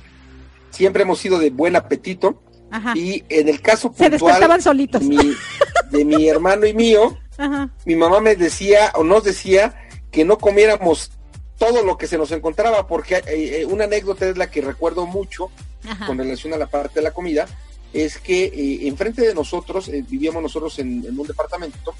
siempre 0.70 1.02
hemos 1.02 1.18
sido 1.18 1.40
de 1.40 1.50
buen 1.50 1.74
apetito. 1.74 2.40
Ajá. 2.70 2.92
Y 2.94 3.24
en 3.28 3.48
el 3.48 3.60
caso 3.60 3.88
Se 3.88 4.08
puntual 4.08 4.10
despertaban 4.12 4.62
solitos. 4.62 5.00
De, 5.00 5.08
mi, 5.08 5.34
de 5.90 6.04
mi 6.04 6.28
hermano 6.28 6.66
y 6.66 6.72
mío, 6.72 7.18
Ajá. 7.36 7.68
mi 7.84 7.96
mamá 7.96 8.20
me 8.20 8.36
decía 8.36 8.92
o 8.94 9.02
nos 9.02 9.24
decía 9.24 9.74
que 10.12 10.24
no 10.24 10.38
comiéramos 10.38 11.10
todo 11.58 11.82
lo 11.82 11.96
que 11.96 12.06
se 12.06 12.18
nos 12.18 12.30
encontraba, 12.32 12.86
porque 12.86 13.16
eh, 13.16 13.22
eh, 13.60 13.64
una 13.66 13.84
anécdota 13.84 14.28
es 14.28 14.36
la 14.36 14.50
que 14.50 14.60
recuerdo 14.60 15.06
mucho 15.06 15.50
Ajá. 15.88 16.06
con 16.06 16.18
relación 16.18 16.52
a 16.52 16.58
la 16.58 16.66
parte 16.66 17.00
de 17.00 17.02
la 17.02 17.12
comida, 17.12 17.46
es 17.92 18.18
que 18.18 18.44
eh, 18.44 18.88
enfrente 18.88 19.22
de 19.22 19.34
nosotros, 19.34 19.88
eh, 19.88 20.04
vivíamos 20.06 20.42
nosotros 20.42 20.78
en, 20.78 21.04
en 21.06 21.18
un 21.18 21.26
departamento, 21.26 21.94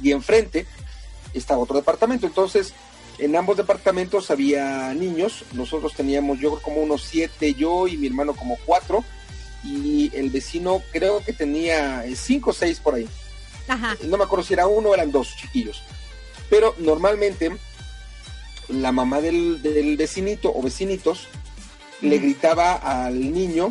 y 0.00 0.12
enfrente 0.12 0.66
estaba 1.34 1.60
otro 1.60 1.76
departamento, 1.76 2.26
entonces 2.26 2.72
En 3.18 3.36
ambos 3.36 3.56
departamentos 3.56 4.30
había 4.30 4.92
niños, 4.94 5.44
nosotros 5.52 5.94
teníamos 5.94 6.40
yo 6.40 6.60
como 6.60 6.80
unos 6.80 7.02
siete, 7.02 7.54
yo 7.54 7.86
y 7.86 7.96
mi 7.96 8.06
hermano 8.06 8.34
como 8.34 8.58
cuatro, 8.64 9.04
y 9.62 10.10
el 10.16 10.30
vecino 10.30 10.82
creo 10.92 11.22
que 11.22 11.32
tenía 11.32 12.04
cinco 12.16 12.50
o 12.50 12.52
seis 12.52 12.80
por 12.80 12.94
ahí. 12.94 13.08
Ajá. 13.68 13.96
No 14.04 14.16
me 14.16 14.24
acuerdo 14.24 14.44
si 14.44 14.54
era 14.54 14.66
uno 14.66 14.90
o 14.90 14.94
eran 14.94 15.12
dos 15.12 15.36
chiquillos. 15.36 15.82
Pero 16.50 16.74
normalmente 16.78 17.52
la 18.72 18.92
mamá 18.92 19.20
del, 19.20 19.62
del 19.62 19.96
vecinito 19.96 20.52
o 20.54 20.62
vecinitos 20.62 21.28
le 22.00 22.18
gritaba 22.18 22.74
al 22.74 23.32
niño, 23.32 23.70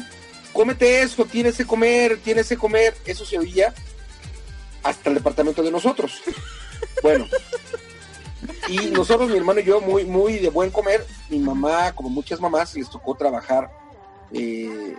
cómete 0.54 1.02
eso, 1.02 1.26
tienes 1.26 1.58
que 1.58 1.66
comer, 1.66 2.20
tienes 2.24 2.48
que 2.48 2.58
comer. 2.58 2.96
Eso 3.06 3.26
se 3.26 3.38
oía 3.38 3.74
hasta 4.84 5.10
el 5.10 5.16
departamento 5.16 5.62
de 5.64 5.72
nosotros. 5.72 6.22
Bueno, 7.04 7.26
y 8.68 8.78
nosotros, 8.92 9.30
mi 9.30 9.38
hermano 9.38 9.60
y 9.60 9.64
yo, 9.64 9.82
muy, 9.82 10.04
muy 10.06 10.38
de 10.38 10.50
buen 10.50 10.70
comer, 10.70 11.06
mi 11.30 11.40
mamá, 11.40 11.94
como 11.94 12.10
muchas 12.10 12.40
mamás, 12.40 12.76
les 12.76 12.90
tocó 12.90 13.16
trabajar. 13.16 13.72
eh, 14.32 14.68
eh, 14.70 14.96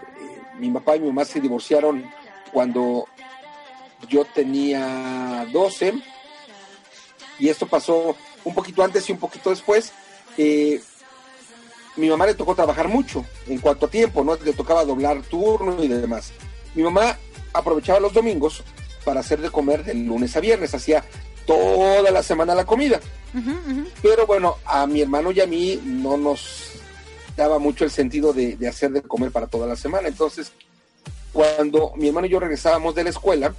mi 0.59 0.71
papá 0.71 0.97
y 0.97 1.01
mi 1.01 1.09
mamá 1.09 1.25
se 1.25 1.41
divorciaron 1.41 2.05
cuando 2.53 3.07
yo 4.09 4.25
tenía 4.25 5.47
12 5.53 5.95
y 7.39 7.49
esto 7.49 7.67
pasó 7.67 8.17
un 8.45 8.55
poquito 8.55 8.83
antes 8.83 9.09
y 9.09 9.13
un 9.13 9.19
poquito 9.19 9.51
después. 9.51 9.93
Eh, 10.37 10.81
mi 11.97 12.09
mamá 12.09 12.27
le 12.27 12.35
tocó 12.35 12.55
trabajar 12.55 12.89
mucho 12.89 13.25
en 13.47 13.59
cuanto 13.59 13.87
a 13.87 13.91
tiempo, 13.91 14.25
¿no? 14.25 14.37
Le 14.37 14.53
tocaba 14.53 14.85
doblar 14.85 15.21
turno 15.23 15.83
y 15.83 15.89
demás. 15.89 16.33
Mi 16.75 16.83
mamá 16.83 17.19
aprovechaba 17.53 18.01
los 18.01 18.15
domingos 18.15 18.63
para 19.05 19.21
hacer 19.21 19.41
de 19.41 19.51
comer 19.51 19.85
de 19.85 19.95
lunes 19.95 20.37
a 20.37 20.41
viernes, 20.41 20.75
hacía 20.75 21.05
toda 21.47 22.11
la 22.11 22.23
semana 22.23 22.55
la 22.55 22.65
comida. 22.65 23.01
Pero 24.01 24.27
bueno, 24.27 24.57
a 24.65 24.87
mi 24.87 25.01
hermano 25.01 25.33
y 25.33 25.41
a 25.41 25.47
mí 25.47 25.81
no 25.85 26.17
nos 26.17 26.73
daba 27.37 27.59
mucho 27.59 27.85
el 27.85 27.91
sentido 27.91 28.33
de, 28.33 28.57
de 28.57 28.69
hacer 28.69 28.91
de 28.91 29.03
comer 29.03 29.31
para 29.31 29.47
toda 29.47 29.67
la 29.67 29.77
semana. 29.77 30.09
Entonces, 30.09 30.53
cuando 31.33 31.93
mi 31.97 32.09
hermano 32.09 32.27
y 32.27 32.31
yo 32.31 32.41
regresábamos 32.41 32.95
de 32.95 33.05
la 33.05 33.11
escuela, 33.11 33.55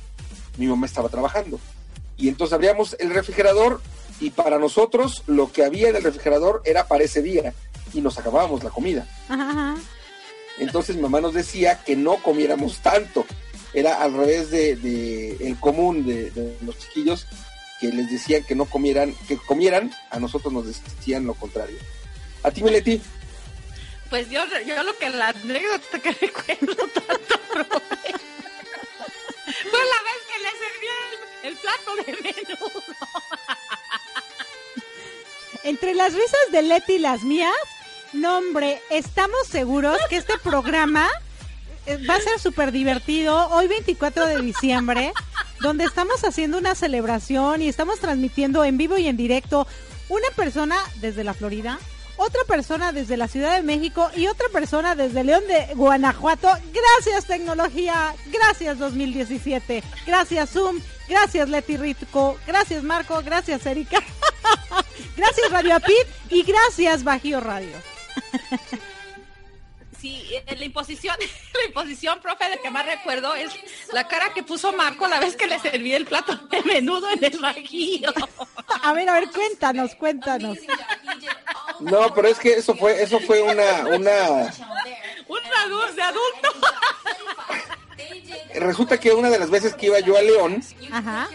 mi 0.57 0.67
mamá 0.67 0.85
estaba 0.85 1.09
trabajando. 1.09 1.59
Y 2.17 2.29
entonces 2.29 2.53
abríamos 2.53 2.95
el 2.99 3.13
refrigerador 3.13 3.81
y 4.19 4.29
para 4.31 4.59
nosotros 4.59 5.23
lo 5.27 5.51
que 5.51 5.63
había 5.65 5.89
en 5.89 5.95
el 5.95 6.03
refrigerador 6.03 6.61
era 6.65 6.87
para 6.87 7.03
ese 7.03 7.21
día 7.21 7.53
y 7.93 8.01
nos 8.01 8.17
acabábamos 8.17 8.63
la 8.63 8.69
comida. 8.69 9.07
Ajá. 9.29 9.75
Entonces 10.59 10.95
mi 10.95 11.01
mamá 11.01 11.19
nos 11.21 11.33
decía 11.33 11.83
que 11.83 11.95
no 11.95 12.17
comiéramos 12.17 12.79
tanto. 12.79 13.25
Era 13.73 14.01
al 14.01 14.13
revés 14.13 14.51
de, 14.51 14.75
de 14.75 15.47
el 15.47 15.59
común 15.59 16.05
de, 16.05 16.29
de 16.31 16.57
los 16.61 16.77
chiquillos 16.77 17.25
que 17.79 17.87
les 17.89 18.09
decían 18.09 18.43
que 18.43 18.55
no 18.55 18.65
comieran, 18.65 19.13
que 19.27 19.37
comieran, 19.37 19.91
a 20.11 20.19
nosotros 20.19 20.53
nos 20.53 20.65
decían 20.67 21.25
lo 21.25 21.33
contrario. 21.33 21.77
A 22.43 22.51
ti, 22.51 22.63
Mileti, 22.63 23.01
Pues 24.09 24.29
yo, 24.29 24.41
yo 24.65 24.83
lo 24.83 24.97
que 24.97 25.09
la 25.09 25.29
anécdota 25.29 25.99
que 25.99 26.11
recuerdo 26.21 26.75
tanto 26.87 27.39
fue 29.69 29.81
la 29.93 29.99
vez 30.07 30.19
que 30.29 30.37
le 30.39 30.51
serví 30.61 30.87
el, 31.43 31.49
el 31.49 31.55
plato 31.57 31.95
de 31.95 32.11
menudo. 32.21 32.81
Entre 35.63 35.95
las 35.95 36.13
risas 36.13 36.51
de 36.51 36.61
Leti 36.61 36.93
y 36.93 36.99
las 36.99 37.23
mías, 37.23 37.53
no 38.11 38.37
hombre, 38.37 38.81
estamos 38.89 39.47
seguros 39.47 39.97
que 40.09 40.17
este 40.17 40.37
programa 40.37 41.07
eh, 41.85 41.97
va 42.09 42.15
a 42.15 42.21
ser 42.21 42.37
súper 42.37 42.73
divertido. 42.73 43.47
Hoy 43.47 43.67
24 43.67 44.27
de 44.27 44.41
diciembre, 44.41 45.13
donde 45.61 45.85
estamos 45.85 46.25
haciendo 46.25 46.57
una 46.57 46.75
celebración 46.75 47.61
y 47.61 47.69
estamos 47.69 47.99
transmitiendo 47.99 48.65
en 48.65 48.77
vivo 48.77 48.97
y 48.97 49.07
en 49.07 49.15
directo 49.15 49.65
una 50.09 50.27
persona 50.35 50.75
desde 50.99 51.23
la 51.23 51.33
Florida, 51.33 51.79
otra 52.17 52.43
persona 52.45 52.91
desde 52.91 53.17
la 53.17 53.27
Ciudad 53.27 53.55
de 53.55 53.63
México 53.63 54.11
y 54.15 54.27
otra 54.27 54.47
persona 54.49 54.95
desde 54.95 55.23
León 55.23 55.43
de 55.47 55.73
Guanajuato. 55.75 56.49
Gracias 56.73 57.25
tecnología, 57.25 58.13
gracias 58.31 58.77
2017, 58.79 59.81
gracias 60.05 60.49
Zoom, 60.49 60.79
gracias 61.07 61.49
Leti 61.49 61.77
Rico, 61.77 62.37
gracias 62.45 62.83
Marco, 62.83 63.21
gracias 63.23 63.65
Erika, 63.65 64.03
gracias 65.17 65.51
Radio 65.51 65.75
Apit 65.75 66.07
y 66.29 66.43
gracias 66.43 67.03
Bajío 67.03 67.39
Radio. 67.39 67.75
Sí, 70.03 70.21
eh, 70.31 70.55
la 70.57 70.65
imposición, 70.65 71.15
la 71.53 71.65
imposición, 71.65 72.19
profe, 72.19 72.49
de 72.49 72.59
que 72.59 72.69
más 72.69 72.85
recuerdo 72.85 73.33
es 73.35 73.53
la 73.93 74.05
cara 74.05 74.33
que 74.33 74.43
puso 74.43 74.73
Marco 74.73 75.07
la 75.07 75.17
vez 75.17 75.37
que 75.37 75.47
le 75.47 75.57
serví 75.59 75.93
el 75.93 76.05
plato 76.05 76.35
de 76.35 76.61
menudo 76.63 77.09
en 77.09 77.23
el 77.23 77.39
bajío. 77.39 78.13
A 78.83 78.91
ver, 78.91 79.07
a 79.07 79.13
ver, 79.13 79.29
cuéntanos, 79.31 79.95
cuéntanos. 79.95 80.57
no, 81.79 82.13
pero 82.13 82.27
es 82.27 82.37
que 82.37 82.51
eso 82.51 82.75
fue, 82.75 83.01
eso 83.01 83.17
fue 83.21 83.41
una, 83.41 83.85
una, 83.95 84.53
Un 85.27 85.95
de 85.95 86.01
adulto. 86.01 86.49
resulta 88.55 88.99
que 88.99 89.13
una 89.13 89.29
de 89.29 89.39
las 89.39 89.49
veces 89.49 89.73
que 89.73 89.85
iba 89.85 90.01
yo 90.01 90.17
a 90.17 90.21
León, 90.21 90.61
Ajá. 90.91 91.29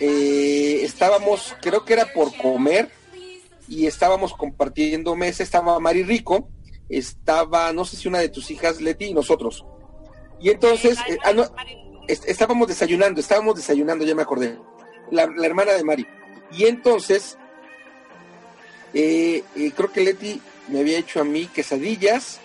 Eh, 0.00 0.80
estábamos, 0.82 1.54
creo 1.60 1.84
que 1.84 1.92
era 1.94 2.12
por 2.12 2.36
comer, 2.36 2.90
y 3.68 3.86
estábamos 3.86 4.32
compartiendo 4.34 5.14
mesa, 5.16 5.42
estaba 5.42 5.78
Mari 5.78 6.02
Rico, 6.02 6.48
estaba, 6.88 7.72
no 7.72 7.84
sé 7.84 7.96
si 7.96 8.08
una 8.08 8.18
de 8.18 8.30
tus 8.30 8.50
hijas, 8.50 8.80
Leti, 8.80 9.06
y 9.06 9.14
nosotros. 9.14 9.64
Y 10.40 10.50
entonces, 10.50 10.98
eh, 11.08 11.18
ah, 11.24 11.32
no, 11.32 11.44
estábamos 12.06 12.66
desayunando, 12.68 13.20
estábamos 13.20 13.56
desayunando, 13.56 14.04
ya 14.06 14.14
me 14.14 14.22
acordé, 14.22 14.56
la, 15.10 15.26
la 15.26 15.46
hermana 15.46 15.72
de 15.74 15.84
Mari. 15.84 16.06
Y 16.50 16.64
entonces, 16.64 17.36
eh, 18.94 19.42
eh, 19.56 19.72
creo 19.76 19.92
que 19.92 20.00
Leti 20.00 20.40
me 20.68 20.80
había 20.80 20.98
hecho 20.98 21.20
a 21.20 21.24
mí 21.24 21.46
quesadillas, 21.46 22.40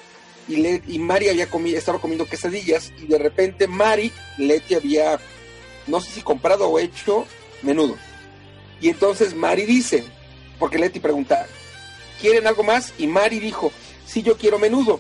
y, 0.48 0.58
Le- 0.58 0.84
y 0.88 1.00
Mari 1.00 1.30
había 1.30 1.50
comido, 1.50 1.78
estaba 1.78 2.00
comiendo 2.02 2.26
quesadillas, 2.26 2.92
y 3.02 3.08
de 3.08 3.18
repente 3.18 3.68
Mari, 3.68 4.12
Leti 4.38 4.76
había, 4.76 5.18
no 5.88 6.02
sé 6.02 6.12
si 6.12 6.22
comprado 6.22 6.68
o 6.70 6.80
hecho 6.80 7.26
menudo. 7.64 7.98
Y 8.82 8.90
entonces 8.90 9.36
Mari 9.36 9.66
dice, 9.66 10.04
porque 10.60 10.78
Leti 10.78 11.00
pregunta, 11.00 11.48
¿quieren 12.22 12.48
algo 12.48 12.64
más? 12.64 12.94
Y 12.98 13.08
Mari 13.08 13.40
dijo, 13.40 13.72
sí, 14.06 14.22
yo 14.22 14.38
quiero 14.38 14.60
menudo. 14.60 15.00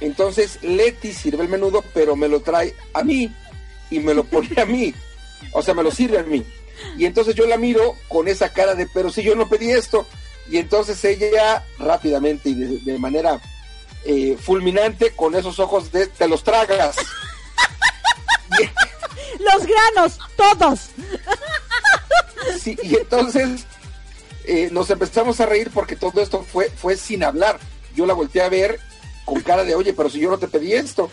Entonces 0.00 0.58
Leti 0.62 1.12
sirve 1.12 1.44
el 1.44 1.48
menudo, 1.48 1.84
pero 1.94 2.16
me 2.16 2.28
lo 2.28 2.40
trae 2.40 2.74
a 2.92 3.02
mí 3.02 3.30
y 3.90 4.00
me 4.00 4.14
lo 4.14 4.24
pone 4.24 4.60
a 4.60 4.64
mí. 4.64 4.94
O 5.52 5.62
sea, 5.62 5.74
me 5.74 5.82
lo 5.82 5.90
sirve 5.90 6.18
a 6.18 6.22
mí. 6.22 6.44
Y 6.98 7.06
entonces 7.06 7.34
yo 7.34 7.46
la 7.46 7.56
miro 7.56 7.96
con 8.08 8.28
esa 8.28 8.52
cara 8.52 8.74
de, 8.74 8.86
pero 8.86 9.10
si 9.10 9.22
yo 9.22 9.34
no 9.34 9.48
pedí 9.48 9.70
esto. 9.70 10.06
Y 10.50 10.58
entonces 10.58 11.02
ella 11.04 11.64
rápidamente 11.78 12.50
y 12.50 12.54
de, 12.54 12.78
de 12.78 12.98
manera 12.98 13.40
eh, 14.04 14.36
fulminante, 14.38 15.12
con 15.12 15.34
esos 15.34 15.58
ojos 15.58 15.90
de, 15.90 16.06
te 16.06 16.28
los 16.28 16.44
tragas. 16.44 16.96
Los 19.52 19.66
granos, 19.66 20.18
todos. 20.36 20.80
Sí, 22.60 22.76
y 22.82 22.96
entonces 22.96 23.64
eh, 24.44 24.68
nos 24.72 24.90
empezamos 24.90 25.40
a 25.40 25.46
reír 25.46 25.70
porque 25.72 25.96
todo 25.96 26.20
esto 26.20 26.44
fue, 26.50 26.70
fue 26.70 26.96
sin 26.96 27.24
hablar. 27.24 27.58
Yo 27.94 28.06
la 28.06 28.14
volteé 28.14 28.42
a 28.42 28.48
ver 28.48 28.80
con 29.24 29.40
cara 29.40 29.64
de, 29.64 29.74
oye, 29.74 29.94
pero 29.94 30.10
si 30.10 30.20
yo 30.20 30.30
no 30.30 30.38
te 30.38 30.48
pedí 30.48 30.72
esto. 30.74 31.10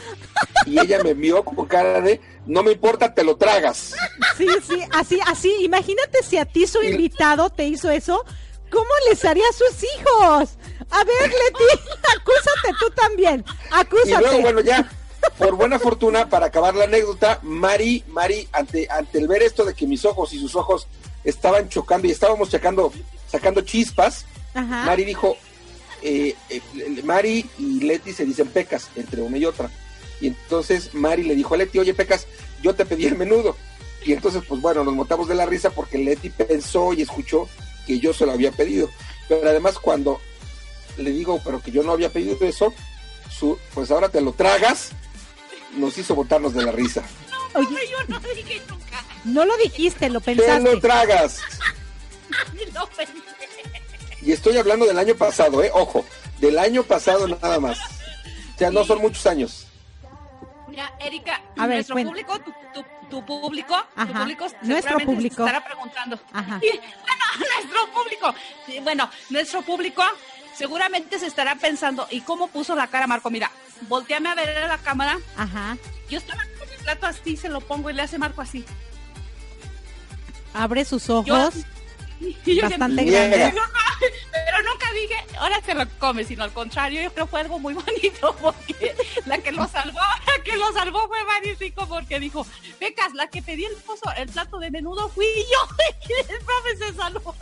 Y 0.66 0.80
ella 0.80 1.02
me 1.04 1.14
vio 1.14 1.44
con 1.44 1.66
cara 1.68 2.02
de, 2.02 2.20
no 2.46 2.64
me 2.64 2.74
importa, 2.74 3.14
te 3.14 3.24
lo 3.24 3.38
tragas. 3.38 3.94
Sí, 4.38 4.48
sí, 4.68 4.82
así, 4.92 5.20
así. 5.26 5.56
Imagínate 5.62 6.22
si 6.24 6.38
a 6.38 6.46
ti 6.46 6.68
su 6.68 6.82
invitado 6.84 7.50
te 7.50 7.66
hizo 7.66 7.90
eso. 7.90 8.24
¿Cómo 8.70 8.90
les 9.10 9.24
haría 9.26 9.44
a 9.48 9.54
sus 9.54 9.84
hijos? 9.84 10.50
A 10.90 11.04
ver, 11.04 11.30
Leti, 11.30 11.90
acúsate 12.18 12.76
tú 12.80 12.90
también. 12.96 13.46
Y 13.48 13.54
Acúsate. 13.72 14.22
luego, 14.22 14.42
bueno, 14.42 14.62
ya, 14.62 14.90
por 15.38 15.56
buena 15.56 15.80
fortuna, 15.80 16.30
para 16.30 16.48
acabar 16.48 16.76
la 16.76 16.86
anécdota, 16.86 17.40
Mari, 17.44 18.04
Mari, 18.10 18.48
ante, 18.52 18.88
ante 18.90 19.18
el 19.18 19.28
ver 19.28 19.44
esto 19.44 19.66
de 19.66 19.74
que 19.74 19.88
mis 19.88 20.06
ojos 20.06 20.34
y 20.34 20.40
sus 20.40 20.56
ojos 20.56 20.88
estaban 21.24 21.70
chocando 21.70 22.08
y 22.08 22.12
estábamos 22.12 22.50
sacando, 22.50 22.92
sacando 23.28 23.62
chispas, 23.62 24.26
Ajá. 24.54 24.86
Mari 24.86 25.06
dijo, 25.06 25.38
eh, 26.02 26.36
eh, 26.50 26.62
Mari 27.04 27.50
y 27.58 27.82
Leti 27.82 28.14
se 28.14 28.26
dicen 28.26 28.48
pecas 28.48 28.90
entre 28.96 29.22
una 29.22 29.38
y 29.38 29.46
otra. 29.46 29.70
Y 30.20 30.28
entonces 30.28 30.94
Mari 30.94 31.24
le 31.24 31.36
dijo 31.36 31.54
a 31.54 31.58
Leti, 31.58 31.80
oye 31.80 31.94
pecas, 31.94 32.28
yo 32.62 32.76
te 32.76 32.86
pedí 32.86 33.06
el 33.06 33.18
menudo. 33.18 33.56
Y 34.06 34.14
entonces, 34.14 34.44
pues 34.48 34.60
bueno, 34.62 34.84
nos 34.84 34.96
montamos 34.96 35.28
de 35.28 35.36
la 35.36 35.46
risa 35.46 35.70
porque 35.70 35.98
Leti 35.98 36.30
pensó 36.30 36.94
y 36.94 37.04
escuchó 37.04 37.48
que 37.86 38.00
yo 38.00 38.14
se 38.14 38.26
lo 38.26 38.32
había 38.32 38.52
pedido. 38.52 38.90
Pero 39.30 39.48
además 39.50 39.78
cuando 39.78 40.20
le 40.98 41.12
digo, 41.12 41.40
pero 41.44 41.62
que 41.62 41.72
yo 41.72 41.84
no 41.84 41.92
había 41.94 42.10
pedido 42.10 42.38
eso, 42.42 42.74
su, 43.30 43.58
pues 43.74 43.92
ahora 43.92 44.10
te 44.10 44.22
lo 44.22 44.34
tragas, 44.34 44.90
nos 45.74 45.98
hizo 45.98 46.16
botarnos 46.16 46.54
de 46.54 46.64
la 46.64 46.72
risa. 46.72 47.04
Oye, 47.54 47.68
yo 47.90 47.98
no 48.08 48.20
dije 48.20 48.62
nunca. 48.70 49.04
no 49.26 49.46
lo 49.46 49.56
dijiste, 49.58 50.10
lo 50.10 50.20
Te 50.22 50.36
pensaste. 50.36 50.62
lo 50.74 50.80
tragas. 50.80 51.40
No 52.74 52.88
pensé. 52.88 53.14
Y 54.22 54.32
estoy 54.32 54.56
hablando 54.58 54.86
del 54.86 54.98
año 55.00 55.16
pasado, 55.16 55.64
¿eh? 55.64 55.72
Ojo, 55.74 56.06
del 56.40 56.58
año 56.60 56.84
pasado 56.84 57.28
nada 57.28 57.60
más. 57.60 57.80
O 58.56 58.58
sea, 58.58 58.70
no 58.72 58.84
son 58.86 59.00
muchos 59.00 59.26
años. 59.26 59.68
Mira, 60.68 60.94
Erika, 61.00 61.42
A 61.58 61.68
ver, 61.68 61.78
nuestro 61.78 61.96
público, 61.96 62.40
tu, 62.40 62.52
tu, 62.74 62.86
tu 63.10 63.26
público, 63.26 63.76
tu 63.98 64.14
público 64.14 64.46
nuestro 64.62 64.98
público. 65.00 65.46
estará 65.46 65.66
preguntando. 65.66 66.20
Ajá. 66.32 66.60
Y, 66.64 66.70
bueno, 66.70 67.24
nuestro 67.58 67.94
público. 67.94 68.36
Bueno, 68.84 69.10
nuestro 69.30 69.62
público 69.64 70.04
seguramente 70.56 71.20
se 71.20 71.28
estará 71.28 71.56
pensando, 71.56 72.08
¿y 72.12 72.22
cómo 72.22 72.48
puso 72.48 72.76
la 72.76 72.88
cara 72.88 73.08
Marco? 73.08 73.30
Mira, 73.30 73.52
volteame 73.88 74.30
a 74.30 74.36
ver 74.36 74.50
a 74.58 74.68
la 74.68 74.78
cámara. 74.78 75.20
Ajá. 75.38 75.78
Yo 76.10 76.18
estaba 76.18 76.42
con 76.60 76.70
mi 76.70 76.76
plato 76.78 77.06
así, 77.08 77.38
se 77.38 77.50
lo 77.50 77.62
pongo 77.62 77.90
y 77.90 77.94
le 77.94 78.02
hace 78.02 78.18
Marco 78.18 78.42
así. 78.42 78.66
Abre 80.54 80.86
sus 80.86 81.10
ojos. 81.10 81.54
Y 82.46 82.54
yo 82.56 82.70
Bastante 82.70 83.02
dije, 83.02 83.30
grande. 83.30 83.52
"No, 83.54 83.64
Pero 84.32 84.58
nunca 84.72 84.92
dije, 84.94 85.16
ahora 85.40 85.60
se 85.66 85.74
lo 85.74 85.90
come, 85.98 86.24
sino 86.24 86.44
al 86.44 86.52
contrario, 86.54 87.02
yo 87.02 87.12
creo 87.12 87.26
que 87.26 87.32
fue 87.32 87.40
algo 87.42 87.58
muy 87.58 87.74
bonito 87.74 88.36
porque 88.42 88.96
la 89.26 89.40
que 89.40 89.52
lo 89.52 89.68
salvó, 89.68 89.98
la 90.00 90.44
que 90.44 90.56
lo 90.56 90.72
salvó 90.72 91.08
fue 91.08 91.18
Maricico 91.26 91.88
porque 91.88 92.20
dijo, 92.20 92.46
Pecas, 92.78 93.16
la 93.16 93.26
que 93.26 93.42
pedí 93.42 93.66
el, 93.66 93.76
pozo- 93.78 94.14
el 94.18 94.30
plato 94.30 94.60
de 94.60 94.70
menudo 94.70 95.10
fui 95.10 95.26
yo 95.26 95.76
y 96.10 96.32
el 96.32 96.38
profe 96.46 96.78
se 96.78 96.94
salvó. 96.94 97.36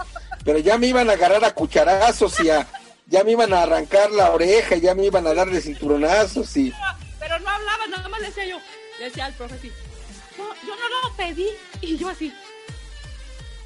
Pero 0.46 0.60
ya 0.60 0.78
me 0.78 0.88
iban 0.88 1.10
a 1.10 1.14
agarrar 1.14 1.44
a 1.44 1.54
cucharazos 1.54 2.40
y 2.40 2.50
a, 2.50 2.66
ya 3.10 3.24
me 3.24 3.32
iban 3.32 3.54
a 3.54 3.64
arrancar 3.64 4.12
la 4.12 4.32
oreja, 4.32 4.76
ya 4.76 4.94
me 4.94 5.06
iban 5.06 5.26
a 5.26 5.34
darle 5.34 5.62
cinturonazos 5.62 6.56
y 6.58 6.74
Pero 7.20 7.40
no 7.40 7.50
hablaba, 7.50 7.88
nada 7.88 8.08
más 8.08 8.22
le 8.22 8.28
decía 8.28 8.46
yo, 8.46 8.60
le 9.00 9.06
decía 9.06 9.26
al 9.26 9.34
profe 9.34 9.56
así, 9.56 9.72
"No, 10.38 10.54
yo 10.66 10.76
no 10.76 11.10
lo 11.10 11.16
pedí 11.16 11.50
y 11.82 11.98
yo 11.98 12.10
así. 12.10 12.34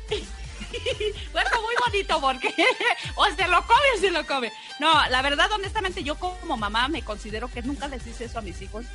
Algo 1.34 1.62
muy 1.62 1.76
bonito 1.86 2.22
porque 2.22 2.54
o 3.16 3.26
se 3.26 3.48
lo 3.48 3.62
come 3.68 3.88
o 3.96 4.00
se 4.00 4.12
lo 4.12 4.26
come. 4.26 4.52
No, 4.80 4.92
la 5.10 5.22
verdad, 5.22 5.52
honestamente, 5.52 6.04
yo 6.04 6.16
como 6.16 6.58
mamá 6.58 6.88
me 6.88 7.04
considero 7.04 7.50
que 7.50 7.62
nunca 7.62 7.88
les 7.88 8.06
hice 8.08 8.26
eso 8.26 8.40
a 8.40 8.42
mis 8.42 8.62
hijos. 8.62 8.86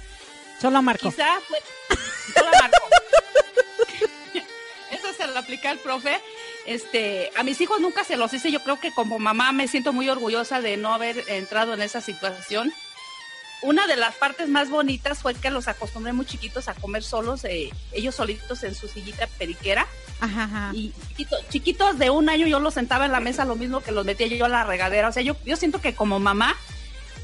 Solo 0.61 0.79
a 0.79 0.83
Marco. 0.83 1.11
Quizá 1.11 1.41
fue 1.47 1.59
solo 2.35 2.49
a 2.49 2.63
Marco. 2.63 2.77
Se 5.19 5.27
lo 5.27 5.39
aplica 5.39 5.71
el 5.71 5.79
profe. 5.79 6.19
Este, 6.67 7.31
a 7.37 7.43
mis 7.43 7.61
hijos 7.61 7.81
nunca 7.81 8.05
se 8.05 8.17
los 8.17 8.33
hice. 8.33 8.51
Yo 8.51 8.61
creo 8.63 8.81
que 8.81 8.93
como 8.93 9.19
mamá 9.19 9.53
me 9.53 9.69
siento 9.69 9.93
muy 9.93 10.09
orgullosa 10.09 10.61
de 10.63 10.77
no 10.77 10.95
haber 10.95 11.25
entrado 11.29 11.75
en 11.75 11.83
esa 11.83 12.01
situación. 12.01 12.73
Una 13.61 13.89
de 13.89 13.97
las 13.97 14.15
partes 14.15 14.49
más 14.49 14.71
bonitas 14.71 15.19
fue 15.19 15.35
que 15.35 15.51
los 15.51 15.67
acostumbré 15.67 16.13
muy 16.13 16.25
chiquitos 16.27 16.69
a 16.69 16.75
comer 16.75 17.03
solos, 17.03 17.45
eh, 17.45 17.71
ellos 17.91 18.15
solitos 18.15 18.63
en 18.63 18.73
su 18.77 18.87
sillita 18.87 19.27
periquera. 19.37 19.85
Ajá, 20.21 20.45
ajá. 20.45 20.71
Y 20.75 20.93
chiquito- 21.09 21.37
chiquitos 21.51 21.99
de 21.99 22.11
un 22.11 22.29
año 22.29 22.47
yo 22.47 22.61
los 22.61 22.75
sentaba 22.75 23.07
en 23.07 23.11
la 23.13 23.19
mesa 23.19 23.45
lo 23.45 23.57
mismo 23.57 23.81
que 23.81 23.91
los 23.91 24.05
metía 24.07 24.29
yo 24.29 24.45
a 24.45 24.49
la 24.49 24.63
regadera. 24.63 25.09
O 25.09 25.13
sea, 25.13 25.25
yo, 25.25 25.37
yo 25.45 25.57
siento 25.57 25.81
que 25.81 25.93
como 25.95 26.21
mamá, 26.21 26.57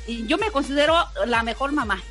y 0.09 0.27
yo 0.27 0.37
me 0.37 0.51
considero 0.51 0.97
la 1.27 1.45
mejor 1.45 1.71
mamá. 1.71 2.03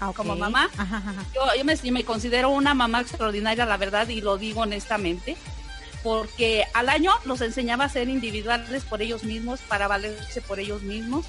Ah. 0.00 0.12
Como 0.14 0.36
mamá, 0.36 0.70
Ajá, 0.76 0.98
ajá. 0.98 1.24
yo, 1.34 1.40
yo 1.58 1.64
me, 1.64 1.74
yo 1.76 1.92
me 1.92 2.04
considero 2.04 2.50
una 2.50 2.72
mamá 2.74 3.00
extraordinaria, 3.00 3.66
la 3.66 3.76
verdad, 3.76 4.08
y 4.08 4.20
lo 4.20 4.38
digo 4.38 4.60
honestamente, 4.60 5.36
porque 6.02 6.64
al 6.74 6.88
año 6.88 7.10
los 7.24 7.40
enseñaba 7.40 7.84
a 7.84 7.88
ser 7.88 8.08
individuales 8.08 8.84
por 8.84 9.02
ellos 9.02 9.24
mismos, 9.24 9.60
para 9.60 9.88
valerse 9.88 10.40
por 10.40 10.60
ellos 10.60 10.82
mismos. 10.82 11.26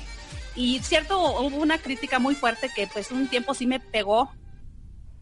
Y 0.56 0.80
cierto, 0.80 1.20
hubo 1.42 1.58
una 1.58 1.78
crítica 1.80 2.20
muy 2.20 2.36
fuerte 2.36 2.70
que 2.76 2.88
pues 2.88 3.12
un 3.12 3.28
tiempo 3.28 3.54
sí 3.54 3.66
me 3.66 3.80
pegó 3.80 4.32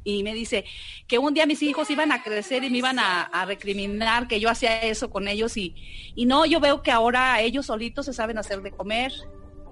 y 0.03 0.23
me 0.23 0.33
dice 0.33 0.65
que 1.07 1.17
un 1.19 1.33
día 1.33 1.45
mis 1.45 1.61
hijos 1.63 1.89
iban 1.89 2.11
a 2.11 2.23
crecer 2.23 2.63
y 2.63 2.69
me 2.69 2.77
iban 2.77 2.97
a, 2.97 3.23
a 3.23 3.45
recriminar 3.45 4.27
que 4.27 4.39
yo 4.39 4.49
hacía 4.49 4.81
eso 4.81 5.09
con 5.09 5.27
ellos 5.27 5.55
y, 5.57 5.75
y 6.15 6.25
no, 6.25 6.45
yo 6.45 6.59
veo 6.59 6.81
que 6.81 6.91
ahora 6.91 7.39
ellos 7.41 7.65
solitos 7.67 8.05
se 8.05 8.13
saben 8.13 8.37
hacer 8.37 8.61
de 8.61 8.71
comer 8.71 9.11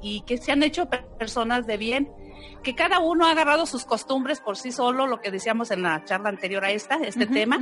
y 0.02 0.22
que 0.28 0.38
se 0.38 0.52
han 0.52 0.62
hecho 0.62 0.88
per- 0.90 1.08
personas 1.18 1.66
de 1.68 1.78
bien, 1.78 2.10
que 2.64 2.76
cada 2.76 3.00
uno 3.00 3.28
ha 3.28 3.32
agarrado 3.32 3.66
sus 3.66 3.86
costumbres 3.86 4.40
por 4.40 4.58
sí 4.58 4.72
solo, 4.72 5.06
lo 5.06 5.22
que 5.22 5.32
decíamos 5.32 5.72
en 5.72 5.84
la 5.84 6.04
charla 6.04 6.30
anterior 6.30 6.66
a 6.66 6.72
esta, 6.72 6.96
este 6.96 7.28
tema, 7.28 7.60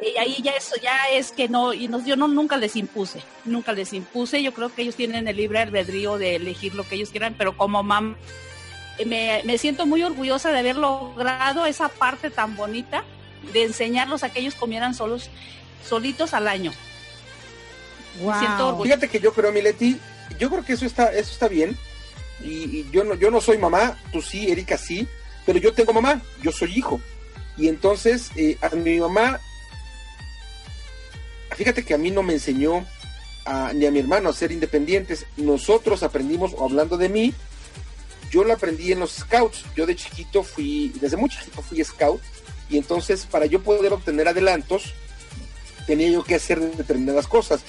y 0.00 0.16
ahí 0.18 0.40
ya 0.42 0.52
eso 0.52 0.76
ya 0.82 0.96
es 1.12 1.32
que 1.32 1.48
no, 1.48 1.74
y 1.74 1.88
nos, 1.88 2.04
yo 2.04 2.16
no, 2.16 2.26
nunca 2.26 2.56
les 2.56 2.76
impuse, 2.76 3.22
nunca 3.44 3.72
les 3.72 3.92
impuse, 3.92 4.42
yo 4.42 4.52
creo 4.54 4.74
que 4.74 4.82
ellos 4.82 4.96
tienen 4.96 5.28
el 5.28 5.36
libre 5.36 5.58
albedrío 5.58 6.16
de 6.16 6.36
elegir 6.36 6.74
lo 6.74 6.84
que 6.88 6.94
ellos 6.94 7.10
quieran, 7.10 7.34
pero 7.36 7.56
como 7.56 7.82
mamá 7.82 8.16
me, 9.06 9.42
me 9.44 9.58
siento 9.58 9.86
muy 9.86 10.02
orgullosa 10.02 10.50
de 10.50 10.58
haber 10.58 10.76
logrado 10.76 11.66
esa 11.66 11.88
parte 11.88 12.30
tan 12.30 12.56
bonita 12.56 13.04
de 13.52 13.64
enseñarlos 13.64 14.22
a 14.22 14.30
que 14.30 14.40
ellos 14.40 14.54
comieran 14.54 14.94
solos, 14.94 15.30
solitos 15.86 16.34
al 16.34 16.48
año. 16.48 16.72
Me 18.22 18.38
siento 18.38 18.68
orgullosa. 18.68 18.96
Fíjate 18.96 19.08
que 19.08 19.20
yo 19.20 19.32
creo, 19.32 19.52
Mileti, 19.52 19.98
yo 20.38 20.50
creo 20.50 20.64
que 20.64 20.74
eso 20.74 20.86
está, 20.86 21.12
eso 21.12 21.32
está 21.32 21.48
bien. 21.48 21.76
Y, 22.42 22.86
yo 22.90 23.04
no, 23.04 23.14
yo 23.14 23.30
no 23.30 23.40
soy 23.40 23.58
mamá, 23.58 23.98
tú 24.12 24.22
sí, 24.22 24.50
Erika 24.50 24.78
sí, 24.78 25.06
pero 25.46 25.58
yo 25.58 25.72
tengo 25.72 25.92
mamá, 25.92 26.22
yo 26.42 26.52
soy 26.52 26.72
hijo. 26.78 27.00
Y 27.56 27.68
entonces 27.68 28.30
eh, 28.36 28.56
a 28.62 28.70
mi 28.70 28.98
mamá, 29.00 29.38
fíjate 31.56 31.84
que 31.84 31.94
a 31.94 31.98
mí 31.98 32.10
no 32.10 32.22
me 32.22 32.34
enseñó 32.34 32.86
a- 33.44 33.72
ni 33.72 33.86
a 33.86 33.90
mi 33.90 33.98
hermano 33.98 34.28
a 34.28 34.32
ser 34.32 34.52
independientes. 34.52 35.26
Nosotros 35.36 36.02
aprendimos, 36.02 36.52
o 36.56 36.64
hablando 36.64 36.96
de 36.96 37.08
mí, 37.08 37.34
yo 38.30 38.44
lo 38.44 38.52
aprendí 38.52 38.92
en 38.92 39.00
los 39.00 39.12
scouts. 39.12 39.64
Yo 39.76 39.86
de 39.86 39.96
chiquito 39.96 40.42
fui, 40.42 40.92
desde 41.00 41.16
muy 41.16 41.28
chiquito 41.28 41.62
fui 41.62 41.82
scout. 41.84 42.20
Y 42.68 42.78
entonces 42.78 43.26
para 43.26 43.46
yo 43.46 43.60
poder 43.62 43.92
obtener 43.92 44.28
adelantos, 44.28 44.94
tenía 45.86 46.08
yo 46.10 46.22
que 46.22 46.36
hacer 46.36 46.60
determinadas 46.60 47.26
cosas. 47.26 47.60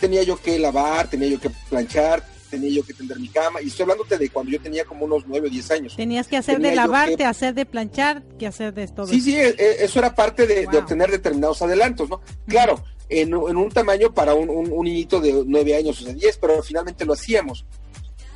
Tenía 0.00 0.22
yo 0.22 0.40
que 0.40 0.58
lavar, 0.58 1.08
tenía 1.08 1.28
yo 1.28 1.40
que 1.40 1.50
planchar, 1.68 2.26
tenía 2.60 2.76
yo 2.76 2.84
que 2.84 2.92
tender 2.94 3.18
mi 3.20 3.28
cama. 3.28 3.60
Y 3.62 3.68
estoy 3.68 3.84
hablándote 3.84 4.18
de 4.18 4.28
cuando 4.30 4.52
yo 4.52 4.60
tenía 4.60 4.84
como 4.84 5.04
unos 5.04 5.24
9 5.26 5.48
o 5.48 5.50
10 5.50 5.70
años. 5.70 5.96
Tenías 5.96 6.26
que 6.28 6.36
hacer 6.36 6.56
Tenía 6.56 6.70
de 6.70 6.76
lavarte, 6.76 7.16
que- 7.16 7.24
hacer 7.24 7.54
de 7.54 7.66
planchar, 7.66 8.22
que 8.38 8.46
hacer 8.46 8.74
de 8.74 8.86
todo. 8.88 9.06
Sí, 9.06 9.20
sí, 9.20 9.36
eh, 9.36 9.54
eh, 9.58 9.76
eso 9.80 9.98
era 9.98 10.14
parte 10.14 10.46
de, 10.46 10.66
de 10.66 10.78
obtener 10.78 11.10
determinados 11.10 11.62
adelantos, 11.62 12.08
¿no? 12.10 12.20
Claro, 12.46 12.82
en, 13.08 13.28
en 13.28 13.56
un 13.56 13.70
tamaño 13.70 14.12
para 14.12 14.34
un, 14.34 14.50
un- 14.50 14.72
un 14.72 14.84
niñito 14.84 15.20
de 15.20 15.42
nueve 15.46 15.76
años 15.76 16.00
o 16.02 16.04
de 16.06 16.14
10, 16.14 16.38
pero 16.38 16.62
finalmente 16.62 17.04
lo 17.04 17.12
hacíamos. 17.12 17.64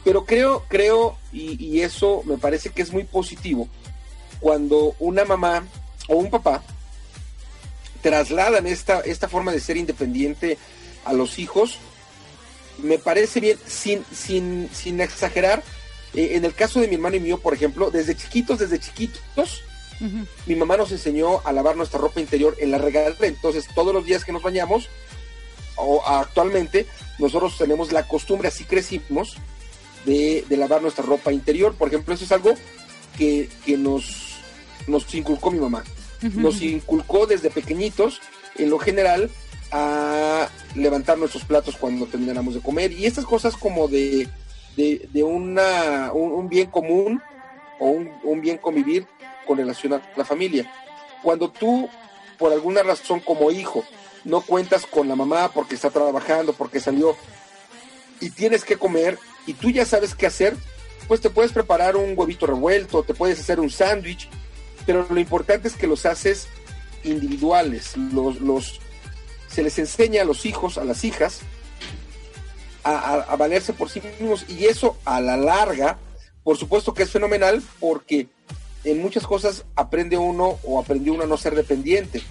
Pero 0.04 0.24
creo, 0.24 0.64
creo, 0.68 1.18
y, 1.32 1.62
y 1.62 1.82
eso 1.82 2.22
me 2.24 2.38
parece 2.38 2.70
que 2.70 2.80
es 2.82 2.92
muy 2.92 3.04
positivo, 3.04 3.68
cuando 4.40 4.94
una 4.98 5.24
mamá 5.26 5.66
o 6.08 6.16
un 6.16 6.30
papá 6.30 6.62
trasladan 8.02 8.66
esta, 8.66 9.00
esta 9.00 9.28
forma 9.28 9.52
de 9.52 9.60
ser 9.60 9.76
independiente 9.76 10.56
a 11.04 11.12
los 11.12 11.38
hijos, 11.38 11.78
me 12.82 12.98
parece 12.98 13.40
bien, 13.40 13.58
sin, 13.66 14.04
sin, 14.12 14.68
sin 14.72 15.00
exagerar. 15.00 15.62
Eh, 16.14 16.30
en 16.32 16.44
el 16.44 16.54
caso 16.54 16.80
de 16.80 16.88
mi 16.88 16.96
hermano 16.96 17.16
y 17.16 17.20
mío, 17.20 17.38
por 17.38 17.54
ejemplo, 17.54 17.90
desde 17.90 18.16
chiquitos, 18.16 18.58
desde 18.58 18.78
chiquitos, 18.78 19.62
mi 20.46 20.56
mamá 20.56 20.78
nos 20.78 20.92
enseñó 20.92 21.42
a 21.44 21.52
lavar 21.52 21.76
nuestra 21.76 22.00
ropa 22.00 22.20
interior 22.20 22.56
en 22.58 22.70
la 22.70 22.78
regadera. 22.78 23.26
Entonces, 23.26 23.66
todos 23.74 23.92
los 23.92 24.06
días 24.06 24.24
que 24.24 24.32
nos 24.32 24.42
bañamos, 24.42 24.88
o 25.76 26.02
actualmente, 26.06 26.86
nosotros 27.18 27.56
tenemos 27.58 27.92
la 27.92 28.08
costumbre, 28.08 28.48
así 28.48 28.64
crecimos, 28.64 29.36
de, 30.06 30.44
de 30.48 30.56
lavar 30.56 30.80
nuestra 30.80 31.04
ropa 31.04 31.32
interior. 31.32 31.74
Por 31.74 31.88
ejemplo, 31.88 32.14
eso 32.14 32.24
es 32.24 32.32
algo 32.32 32.54
que, 33.18 33.50
que 33.66 33.76
nos, 33.76 34.36
nos 34.86 35.14
inculcó 35.14 35.50
mi 35.50 35.58
mamá. 35.58 35.84
Nos 36.34 36.60
inculcó 36.60 37.26
desde 37.26 37.50
pequeñitos, 37.50 38.20
en 38.56 38.70
lo 38.70 38.78
general, 38.78 39.30
a 39.72 40.48
levantar 40.74 41.18
nuestros 41.18 41.44
platos 41.44 41.76
cuando 41.76 42.06
termináramos 42.06 42.54
de 42.54 42.60
comer. 42.60 42.92
Y 42.92 43.06
estas 43.06 43.24
cosas 43.24 43.56
como 43.56 43.88
de, 43.88 44.28
de, 44.76 45.08
de 45.12 45.22
una, 45.22 46.12
un, 46.12 46.48
bien 46.48 46.70
común 46.70 47.20
o 47.78 47.86
un, 47.86 48.10
un 48.24 48.40
bien 48.40 48.58
convivir 48.58 49.06
con 49.46 49.58
relación 49.58 49.94
a 49.94 50.02
la 50.16 50.24
familia. 50.24 50.70
Cuando 51.22 51.50
tú, 51.50 51.88
por 52.38 52.52
alguna 52.52 52.82
razón 52.82 53.20
como 53.20 53.50
hijo, 53.50 53.84
no 54.24 54.40
cuentas 54.40 54.86
con 54.86 55.08
la 55.08 55.16
mamá 55.16 55.50
porque 55.52 55.74
está 55.74 55.90
trabajando, 55.90 56.52
porque 56.52 56.80
salió 56.80 57.16
y 58.20 58.30
tienes 58.30 58.64
que 58.64 58.76
comer 58.76 59.18
y 59.46 59.54
tú 59.54 59.70
ya 59.70 59.84
sabes 59.84 60.14
qué 60.14 60.26
hacer, 60.26 60.56
pues 61.08 61.20
te 61.20 61.30
puedes 61.30 61.52
preparar 61.52 61.96
un 61.96 62.12
huevito 62.16 62.46
revuelto, 62.46 63.02
te 63.02 63.14
puedes 63.14 63.40
hacer 63.40 63.58
un 63.60 63.70
sándwich, 63.70 64.28
pero 64.86 65.06
lo 65.08 65.18
importante 65.18 65.68
es 65.68 65.74
que 65.74 65.86
los 65.86 66.06
haces 66.06 66.48
individuales, 67.02 67.96
los, 67.96 68.40
los, 68.40 68.80
se 69.50 69.62
les 69.62 69.78
enseña 69.78 70.22
a 70.22 70.24
los 70.24 70.46
hijos, 70.46 70.78
a 70.78 70.84
las 70.84 71.04
hijas, 71.04 71.40
a, 72.84 72.90
a- 72.92 73.22
a 73.22 73.36
valerse 73.36 73.72
por 73.72 73.90
sí 73.90 74.00
mismos 74.00 74.44
y 74.48 74.66
eso 74.66 74.96
a 75.04 75.20
la 75.20 75.36
larga, 75.36 75.98
por 76.44 76.56
supuesto 76.56 76.94
que 76.94 77.02
es 77.02 77.10
fenomenal 77.10 77.62
porque 77.78 78.28
en 78.84 79.02
muchas 79.02 79.26
cosas 79.26 79.64
aprende 79.76 80.16
uno 80.16 80.58
o 80.64 80.80
aprendió 80.80 81.12
uno 81.14 81.24
a 81.24 81.26
no 81.26 81.36
ser 81.36 81.54
dependiente. 81.54 82.22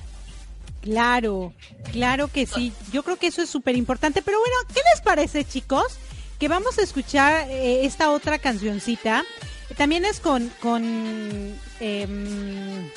Claro, 0.82 1.54
claro 1.92 2.30
que 2.30 2.46
sí. 2.48 2.72
Yo 2.92 3.04
creo 3.04 3.18
que 3.18 3.28
eso 3.28 3.42
es 3.42 3.50
súper 3.50 3.76
importante. 3.76 4.22
Pero 4.22 4.40
bueno, 4.40 4.56
¿qué 4.74 4.80
les 4.94 5.02
parece, 5.02 5.44
chicos? 5.44 5.98
Que 6.40 6.48
vamos 6.48 6.80
a 6.80 6.82
escuchar 6.84 7.48
eh, 7.52 7.86
esta 7.86 8.12
otra 8.12 8.40
cancioncita. 8.40 9.26
También 9.78 10.06
es 10.06 10.22
con 10.22 10.50
con 10.62 11.54
em, 11.82 12.90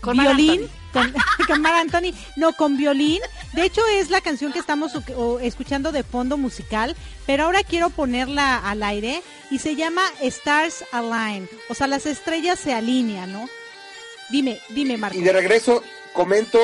Con 0.00 0.16
violín, 0.16 0.62
con, 0.92 1.12
con 1.46 1.60
Mar 1.60 1.74
Anthony, 1.74 2.14
no 2.36 2.52
con 2.52 2.76
violín. 2.76 3.20
De 3.52 3.64
hecho 3.64 3.86
es 3.86 4.10
la 4.10 4.20
canción 4.20 4.52
que 4.52 4.58
estamos 4.58 4.92
escuchando 5.40 5.92
de 5.92 6.02
fondo 6.02 6.36
musical, 6.36 6.96
pero 7.26 7.44
ahora 7.44 7.62
quiero 7.62 7.90
ponerla 7.90 8.56
al 8.58 8.82
aire 8.82 9.22
y 9.50 9.58
se 9.58 9.76
llama 9.76 10.02
Stars 10.20 10.84
Align, 10.92 11.48
o 11.68 11.74
sea 11.74 11.86
las 11.86 12.06
estrellas 12.06 12.58
se 12.58 12.74
alinean, 12.74 13.32
¿no? 13.32 13.48
Dime, 14.30 14.60
dime, 14.68 14.98
Marco. 14.98 15.18
Y 15.18 15.22
de 15.22 15.32
regreso 15.32 15.82
comento 16.12 16.58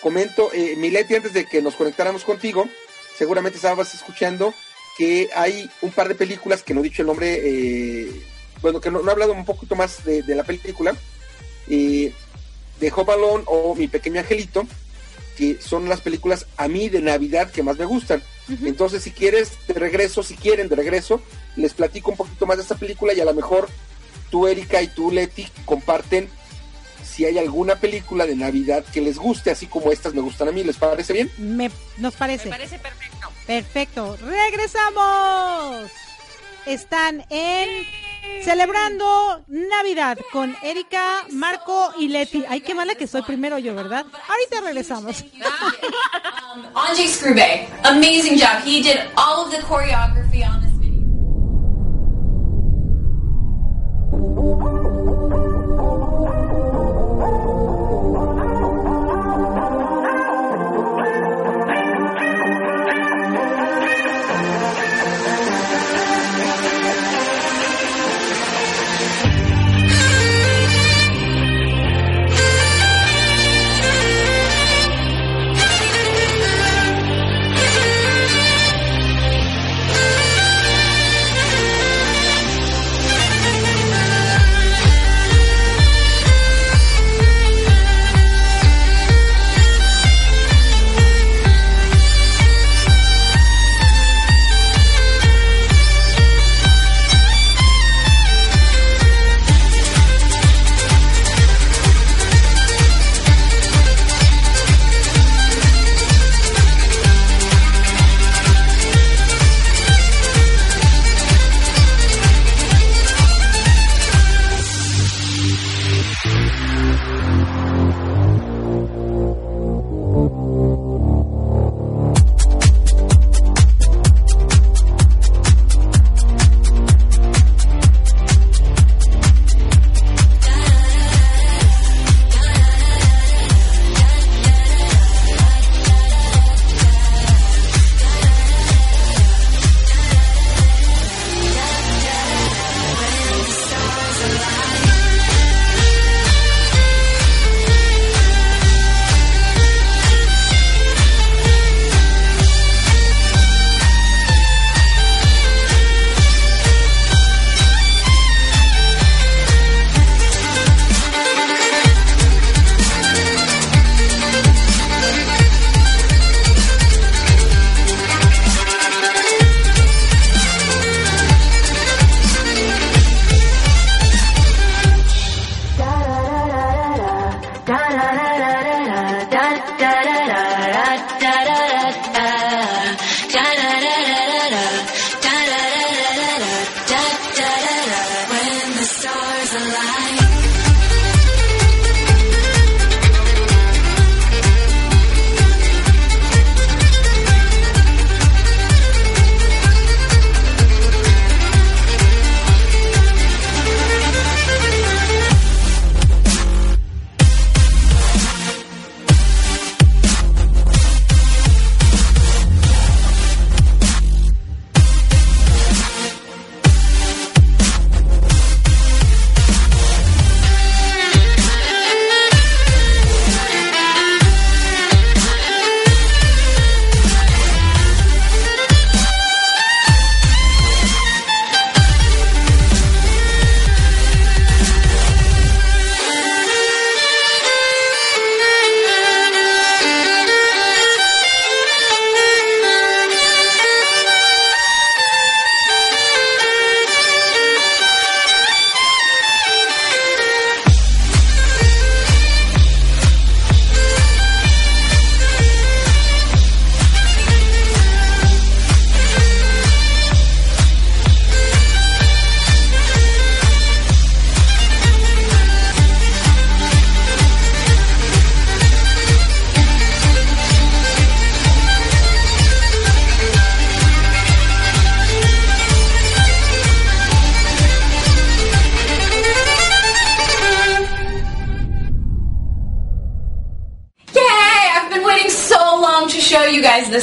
comento, 0.00 0.50
eh, 0.52 0.74
Mileti, 0.76 1.14
antes 1.14 1.32
de 1.32 1.44
que 1.44 1.62
nos 1.62 1.76
conectáramos 1.76 2.24
contigo, 2.24 2.68
seguramente 3.16 3.56
estabas 3.56 3.94
escuchando 3.94 4.54
que 4.96 5.30
hay 5.34 5.70
un 5.82 5.92
par 5.92 6.08
de 6.08 6.14
películas 6.14 6.62
que 6.62 6.74
no 6.74 6.80
he 6.80 6.84
dicho 6.84 7.02
el 7.02 7.06
nombre, 7.06 7.40
eh, 7.42 8.10
bueno, 8.60 8.80
que 8.80 8.90
no, 8.90 9.06
he 9.06 9.10
hablado 9.10 9.32
un 9.32 9.44
poquito 9.44 9.76
más 9.76 10.04
de, 10.04 10.22
de 10.22 10.34
la 10.34 10.44
película, 10.44 10.94
eh, 11.68 12.12
de 12.80 12.92
Home 12.94 13.12
Alone 13.12 13.44
o 13.46 13.74
Mi 13.74 13.86
Pequeño 13.86 14.20
Angelito, 14.20 14.66
que 15.36 15.60
son 15.60 15.88
las 15.88 16.00
películas 16.00 16.46
a 16.56 16.68
mí 16.68 16.88
de 16.88 17.00
Navidad 17.00 17.50
que 17.50 17.62
más 17.62 17.78
me 17.78 17.84
gustan. 17.84 18.22
Entonces, 18.64 19.04
si 19.04 19.12
quieres, 19.12 19.52
de 19.68 19.74
regreso, 19.74 20.24
si 20.24 20.34
quieren, 20.34 20.68
de 20.68 20.74
regreso, 20.74 21.22
les 21.54 21.72
platico 21.72 22.10
un 22.10 22.16
poquito 22.16 22.46
más 22.46 22.56
de 22.56 22.64
esta 22.64 22.74
película 22.74 23.12
y 23.12 23.20
a 23.20 23.24
lo 23.24 23.32
mejor 23.32 23.68
tú, 24.30 24.48
Erika, 24.48 24.82
y 24.82 24.88
tú, 24.88 25.12
Leti, 25.12 25.46
comparten 25.64 26.28
si 27.04 27.24
hay 27.24 27.38
alguna 27.38 27.76
película 27.76 28.26
de 28.26 28.34
Navidad 28.34 28.84
que 28.92 29.00
les 29.00 29.18
guste, 29.18 29.50
así 29.50 29.66
como 29.66 29.92
estas 29.92 30.14
me 30.14 30.20
gustan 30.20 30.48
a 30.48 30.52
mí. 30.52 30.64
¿Les 30.64 30.76
parece 30.76 31.12
bien? 31.12 31.30
Me, 31.38 31.70
nos 31.98 32.14
parece. 32.14 32.46
Me 32.46 32.50
parece 32.50 32.78
perfecto. 32.78 33.30
Perfecto. 33.46 34.18
¡Regresamos! 34.20 35.90
Están 36.66 37.24
en 37.30 37.68
Celebrando 38.42 39.44
Navidad 39.48 40.18
con 40.32 40.56
Erika, 40.62 41.24
Marco 41.30 41.92
y 41.98 42.08
Leti. 42.08 42.44
Ay, 42.48 42.60
qué 42.60 42.74
mala 42.74 42.94
que 42.94 43.06
soy 43.06 43.22
primero 43.22 43.58
yo, 43.58 43.74
¿verdad? 43.74 44.06
Ahorita 44.28 44.60
regresamos. 44.62 45.24
Anjay 46.74 47.08
Scrube, 47.08 47.68
amazing 47.84 48.36
job. 48.38 48.62
He 48.64 48.82
did 48.82 49.00
all 49.16 49.44
of 49.44 49.50
the 49.50 49.58
choreography 49.58 50.44
on 50.44 50.60
this 50.62 50.69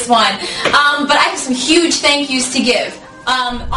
one. 0.08 0.34
Um, 0.74 1.08
but 1.08 1.18
I 1.18 1.26
have 1.30 1.40
some 1.40 1.54
huge 1.54 1.96
thank 1.96 2.30
yous 2.30 2.52
to 2.54 2.62
give. 2.62 2.94
Um, 3.28 3.68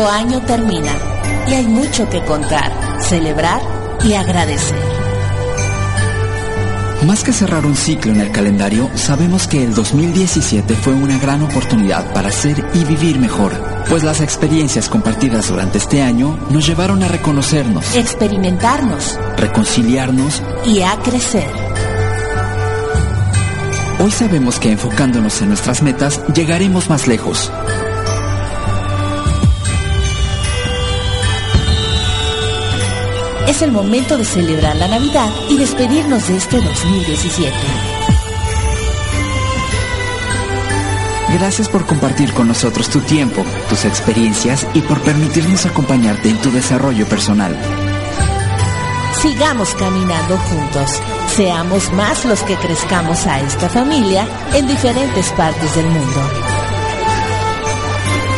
Otro 0.00 0.12
año 0.12 0.40
termina 0.40 0.92
y 1.46 1.52
hay 1.52 1.66
mucho 1.66 2.08
que 2.08 2.24
contar, 2.24 2.72
celebrar 3.02 3.60
y 4.02 4.14
agradecer. 4.14 4.78
Más 7.06 7.22
que 7.22 7.34
cerrar 7.34 7.66
un 7.66 7.76
ciclo 7.76 8.10
en 8.12 8.22
el 8.22 8.32
calendario, 8.32 8.88
sabemos 8.94 9.46
que 9.46 9.62
el 9.62 9.74
2017 9.74 10.74
fue 10.74 10.94
una 10.94 11.18
gran 11.18 11.42
oportunidad 11.42 12.14
para 12.14 12.32
ser 12.32 12.64
y 12.72 12.84
vivir 12.84 13.18
mejor, 13.18 13.52
pues 13.90 14.02
las 14.02 14.22
experiencias 14.22 14.88
compartidas 14.88 15.48
durante 15.48 15.76
este 15.76 16.00
año 16.00 16.38
nos 16.48 16.66
llevaron 16.66 17.02
a 17.02 17.08
reconocernos, 17.08 17.94
experimentarnos, 17.94 19.18
reconciliarnos 19.36 20.42
y 20.64 20.80
a 20.80 20.96
crecer. 20.96 21.50
Hoy 24.02 24.10
sabemos 24.10 24.58
que 24.58 24.72
enfocándonos 24.72 25.42
en 25.42 25.48
nuestras 25.48 25.82
metas 25.82 26.22
llegaremos 26.32 26.88
más 26.88 27.06
lejos. 27.06 27.52
Es 33.50 33.62
el 33.62 33.72
momento 33.72 34.16
de 34.16 34.24
celebrar 34.24 34.76
la 34.76 34.86
Navidad 34.86 35.28
y 35.48 35.56
despedirnos 35.56 36.28
de 36.28 36.36
este 36.36 36.60
2017. 36.60 37.52
Gracias 41.32 41.68
por 41.68 41.84
compartir 41.84 42.32
con 42.32 42.46
nosotros 42.46 42.88
tu 42.88 43.00
tiempo, 43.00 43.44
tus 43.68 43.84
experiencias 43.86 44.64
y 44.72 44.82
por 44.82 45.00
permitirnos 45.00 45.66
acompañarte 45.66 46.30
en 46.30 46.40
tu 46.40 46.52
desarrollo 46.52 47.08
personal. 47.08 47.58
Sigamos 49.20 49.74
caminando 49.74 50.38
juntos. 50.38 51.02
Seamos 51.34 51.92
más 51.92 52.24
los 52.26 52.44
que 52.44 52.54
crezcamos 52.54 53.26
a 53.26 53.40
esta 53.40 53.68
familia 53.68 54.28
en 54.54 54.68
diferentes 54.68 55.28
partes 55.30 55.74
del 55.74 55.86
mundo. 55.86 56.20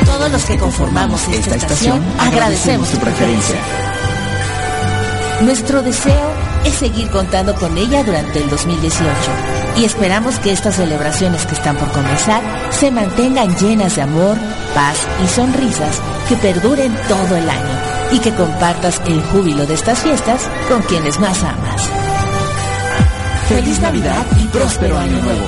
Todos 0.06 0.32
los 0.32 0.44
que 0.46 0.56
conformamos 0.56 1.28
esta, 1.28 1.56
estación 1.56 2.02
agradecemos 2.18 2.88
tu 2.88 2.96
preferencia. 2.96 3.91
Nuestro 5.42 5.82
deseo 5.82 6.30
es 6.64 6.74
seguir 6.74 7.10
contando 7.10 7.54
con 7.56 7.76
ella 7.76 8.04
durante 8.04 8.38
el 8.38 8.48
2018 8.48 9.10
y 9.76 9.84
esperamos 9.84 10.38
que 10.38 10.52
estas 10.52 10.76
celebraciones 10.76 11.44
que 11.46 11.54
están 11.54 11.76
por 11.76 11.90
comenzar 11.90 12.40
se 12.70 12.92
mantengan 12.92 13.56
llenas 13.56 13.96
de 13.96 14.02
amor, 14.02 14.36
paz 14.72 14.96
y 15.22 15.26
sonrisas 15.26 16.00
que 16.28 16.36
perduren 16.36 16.96
todo 17.08 17.36
el 17.36 17.50
año 17.50 17.78
y 18.12 18.20
que 18.20 18.32
compartas 18.34 19.02
el 19.06 19.20
júbilo 19.20 19.66
de 19.66 19.74
estas 19.74 19.98
fiestas 20.00 20.48
con 20.68 20.80
quienes 20.82 21.18
más 21.18 21.42
amas. 21.42 21.90
Feliz 23.48 23.80
Navidad 23.80 24.24
y 24.40 24.46
próspero 24.46 24.96
año 24.96 25.20
nuevo. 25.22 25.46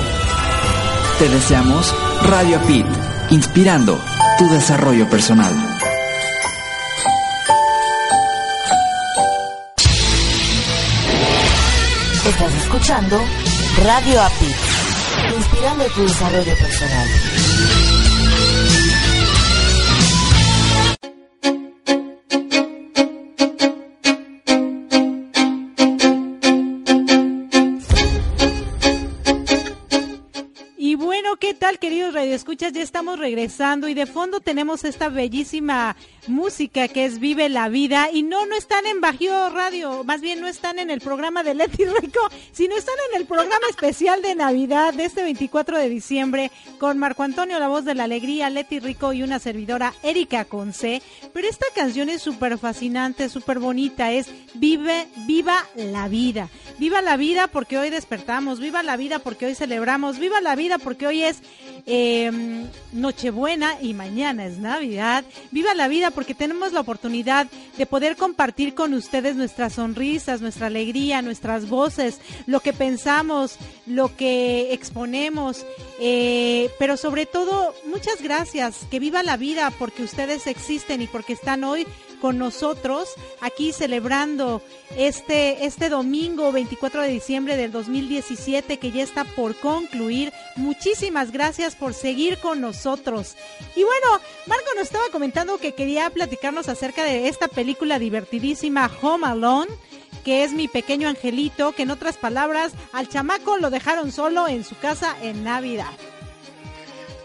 Te 1.19 1.29
deseamos 1.29 1.95
Radio 2.23 2.59
Pit, 2.67 2.85
inspirando 3.29 3.97
tu 4.37 4.49
desarrollo 4.49 5.09
personal. 5.09 5.74
Escuchando 12.85 13.19
Radio 13.83 14.21
API, 14.21 14.55
inspirando 15.35 15.85
tu 15.85 16.03
desarrollo 16.03 16.53
personal. 16.55 17.07
Y 30.77 30.93
bueno, 30.93 31.37
¿qué 31.39 31.55
tal 31.55 31.79
queridos 31.79 32.13
radioescuchas? 32.13 32.71
Ya 32.73 32.83
estamos 32.83 33.04
regresando 33.25 33.87
y 33.87 33.95
de 33.95 34.05
fondo 34.05 34.39
tenemos 34.39 34.83
esta 34.83 35.09
bellísima 35.09 35.95
música 36.27 36.87
que 36.87 37.05
es 37.05 37.17
Vive 37.17 37.49
la 37.49 37.69
Vida 37.69 38.09
y 38.13 38.21
no, 38.21 38.45
no 38.45 38.55
están 38.55 38.85
en 38.85 39.01
Bajío 39.01 39.49
Radio, 39.49 40.03
más 40.03 40.21
bien 40.21 40.41
no 40.41 40.47
están 40.47 40.77
en 40.77 40.91
el 40.91 41.01
programa 41.01 41.41
de 41.41 41.55
Leti 41.55 41.85
Rico, 42.01 42.19
sino 42.51 42.75
están 42.75 42.93
en 43.09 43.19
el 43.19 43.25
programa 43.25 43.65
especial 43.67 44.21
de 44.21 44.35
Navidad 44.35 44.93
de 44.93 45.05
este 45.05 45.23
24 45.23 45.79
de 45.79 45.89
diciembre 45.89 46.51
con 46.77 46.99
Marco 46.99 47.23
Antonio, 47.23 47.57
la 47.57 47.67
voz 47.67 47.83
de 47.83 47.95
la 47.95 48.03
alegría, 48.03 48.51
Leti 48.51 48.79
Rico 48.79 49.11
y 49.11 49.23
una 49.23 49.39
servidora 49.39 49.95
Erika 50.03 50.45
Conce. 50.45 51.01
Pero 51.33 51.47
esta 51.47 51.65
canción 51.73 52.09
es 52.09 52.21
súper 52.21 52.59
fascinante, 52.59 53.27
súper 53.27 53.57
bonita, 53.57 54.11
es 54.11 54.27
Vive, 54.53 55.07
viva 55.25 55.65
la 55.75 56.07
vida. 56.07 56.49
Viva 56.77 57.01
la 57.01 57.17
vida 57.17 57.47
porque 57.47 57.79
hoy 57.79 57.89
despertamos, 57.89 58.59
viva 58.59 58.83
la 58.83 58.97
vida 58.97 59.17
porque 59.17 59.47
hoy 59.47 59.55
celebramos, 59.55 60.19
viva 60.19 60.39
la 60.41 60.55
vida 60.55 60.77
porque 60.77 61.07
hoy 61.07 61.23
es 61.23 61.41
eh, 61.87 62.65
Nochebuena 63.25 63.81
y 63.81 63.95
mañana 63.95 64.45
es 64.45 64.59
Navidad. 64.59 65.25
Viva 65.49 65.73
la 65.73 65.87
vida 65.87 66.11
porque 66.11 66.35
tenemos 66.35 66.73
la 66.73 66.81
oportunidad 66.81 67.47
de 67.75 67.87
poder 67.87 68.17
compartir 68.17 68.75
con 68.75 68.93
ustedes 68.93 69.35
nuestras 69.35 69.73
sonrisas, 69.73 70.41
nuestra 70.41 70.67
alegría, 70.67 71.23
nuestras 71.23 71.67
voces, 71.67 72.21
lo 72.45 72.59
que 72.59 72.71
pensamos, 72.71 73.57
lo 73.87 74.15
que 74.15 74.73
exponemos. 74.73 75.65
Eh, 75.99 76.69
pero 76.77 76.97
sobre 76.97 77.25
todo, 77.25 77.73
muchas 77.87 78.21
gracias. 78.21 78.85
Que 78.91 78.99
viva 78.99 79.23
la 79.23 79.37
vida 79.37 79.71
porque 79.79 80.03
ustedes 80.03 80.45
existen 80.45 81.01
y 81.01 81.07
porque 81.07 81.33
están 81.33 81.63
hoy 81.63 81.87
con 82.15 82.37
nosotros 82.37 83.09
aquí 83.41 83.71
celebrando 83.73 84.61
este, 84.97 85.65
este 85.65 85.89
domingo 85.89 86.51
24 86.51 87.01
de 87.01 87.07
diciembre 87.09 87.57
del 87.57 87.71
2017 87.71 88.77
que 88.77 88.91
ya 88.91 89.03
está 89.03 89.23
por 89.23 89.55
concluir. 89.55 90.31
Muchísimas 90.55 91.31
gracias 91.31 91.75
por 91.75 91.93
seguir 91.93 92.37
con 92.37 92.61
nosotros. 92.61 93.35
Y 93.75 93.83
bueno, 93.83 94.21
Marco 94.47 94.65
nos 94.75 94.85
estaba 94.85 95.09
comentando 95.11 95.57
que 95.57 95.73
quería 95.73 96.09
platicarnos 96.09 96.69
acerca 96.69 97.03
de 97.03 97.27
esta 97.27 97.47
película 97.47 97.99
divertidísima 97.99 98.91
Home 99.01 99.27
Alone 99.27 99.71
que 100.25 100.43
es 100.43 100.53
mi 100.53 100.67
pequeño 100.67 101.07
angelito, 101.07 101.73
que 101.73 101.83
en 101.83 101.91
otras 101.91 102.17
palabras, 102.17 102.73
al 102.91 103.07
chamaco 103.07 103.57
lo 103.57 103.69
dejaron 103.69 104.11
solo 104.11 104.47
en 104.47 104.63
su 104.63 104.75
casa 104.75 105.15
en 105.21 105.43
Navidad. 105.43 105.91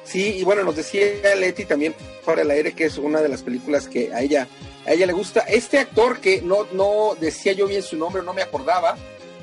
Sí, 0.05 0.39
y 0.39 0.45
bueno, 0.45 0.65
nos 0.65 0.77
decía 0.77 1.35
Leti 1.37 1.65
también 1.65 1.95
para 2.25 2.43
el 2.43 2.51
aire 2.51 2.73
que 2.73 2.85
es 2.85 2.99
una 2.99 3.23
de 3.23 3.29
las 3.29 3.43
películas 3.43 3.89
que 3.89 4.13
a 4.13 4.21
ella 4.21 4.49
a 4.87 4.93
ella 4.93 5.07
le 5.07 5.13
gusta. 5.13 5.41
Este 5.41 5.79
actor 5.79 6.21
que 6.21 6.43
no, 6.43 6.67
no 6.73 7.17
decía 7.21 7.53
yo 7.53 7.67
bien 7.67 7.83
su 7.83 7.97
nombre, 7.97 8.23
no 8.23 8.33
me 8.33 8.43
acordaba, 8.43 8.97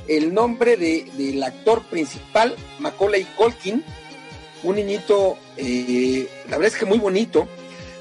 el 0.08 0.34
nombre 0.34 0.78
de, 0.78 1.06
del 1.18 1.44
actor 1.44 1.84
principal, 1.84 2.56
Macaulay 2.80 3.26
Culkin, 3.36 3.84
un 4.64 4.76
niñito, 4.76 5.38
eh, 5.58 6.28
la 6.50 6.58
verdad 6.58 6.74
es 6.74 6.80
que 6.80 6.86
muy 6.86 6.98
bonito. 6.98 7.48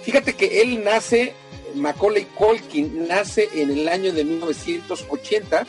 Fíjate 0.02 0.34
que 0.34 0.62
él 0.62 0.84
nace, 0.84 1.34
Macaulay 1.74 2.24
Culkin 2.24 3.08
nace 3.08 3.48
en 3.54 3.70
el 3.70 3.88
año 3.88 4.12
de 4.12 4.24
1980 4.24 5.66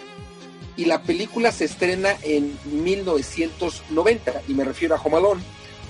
y 0.75 0.85
la 0.85 1.01
película 1.01 1.51
se 1.51 1.65
estrena 1.65 2.15
en 2.21 2.57
1990 2.65 4.43
y 4.47 4.53
me 4.53 4.63
refiero 4.63 4.95
a 4.95 5.01
Home 5.01 5.41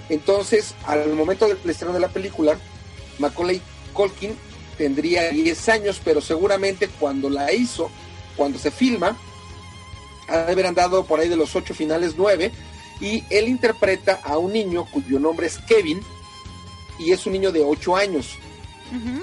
Entonces, 0.10 0.76
al 0.86 1.10
momento 1.14 1.48
del 1.48 1.58
estreno 1.70 1.94
de 1.94 2.00
la 2.00 2.08
película, 2.08 2.58
Macaulay 3.20 3.62
Culkin 3.94 4.36
tendría 4.78 5.30
10 5.30 5.70
años, 5.70 6.02
pero 6.04 6.22
seguramente 6.22 6.88
cuando 7.00 7.30
la 7.30 7.52
hizo, 7.54 7.90
cuando 8.36 8.60
se 8.60 8.72
filma, 8.72 9.18
ha 10.28 10.38
de 10.38 10.52
haber 10.52 10.68
andado 10.68 11.06
por 11.06 11.20
ahí 11.20 11.30
de 11.30 11.36
los 11.36 11.56
8 11.56 11.74
finales 11.74 12.14
9, 12.18 12.52
y 13.00 13.24
él 13.30 13.48
interpreta 13.48 14.20
a 14.24 14.38
un 14.38 14.54
niño 14.54 14.86
cuyo 14.92 15.20
nombre 15.20 15.48
es 15.48 15.58
Kevin, 15.60 16.02
y 17.00 17.12
es 17.12 17.26
un 17.26 17.34
niño 17.34 17.52
de 17.52 17.64
8 17.64 17.96
años. 17.96 18.38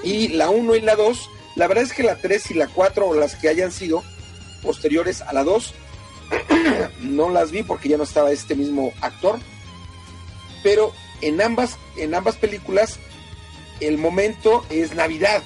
Y 0.03 0.27
la 0.29 0.49
1 0.49 0.75
y 0.75 0.81
la 0.81 0.95
2, 0.95 1.29
la 1.55 1.67
verdad 1.67 1.83
es 1.83 1.93
que 1.93 2.03
la 2.03 2.17
3 2.17 2.51
y 2.51 2.53
la 2.53 2.67
4, 2.67 3.07
o 3.07 3.15
las 3.15 3.35
que 3.35 3.49
hayan 3.49 3.71
sido 3.71 4.03
posteriores 4.61 5.21
a 5.21 5.33
la 5.33 5.43
2, 5.43 5.73
no 7.01 7.29
las 7.29 7.51
vi 7.51 7.63
porque 7.63 7.89
ya 7.89 7.97
no 7.97 8.03
estaba 8.03 8.31
este 8.31 8.55
mismo 8.55 8.93
actor, 9.01 9.39
pero 10.63 10.93
en 11.21 11.41
ambas, 11.41 11.77
en 11.97 12.13
ambas 12.13 12.35
películas 12.35 12.99
el 13.79 13.97
momento 13.97 14.65
es 14.69 14.95
Navidad. 14.95 15.43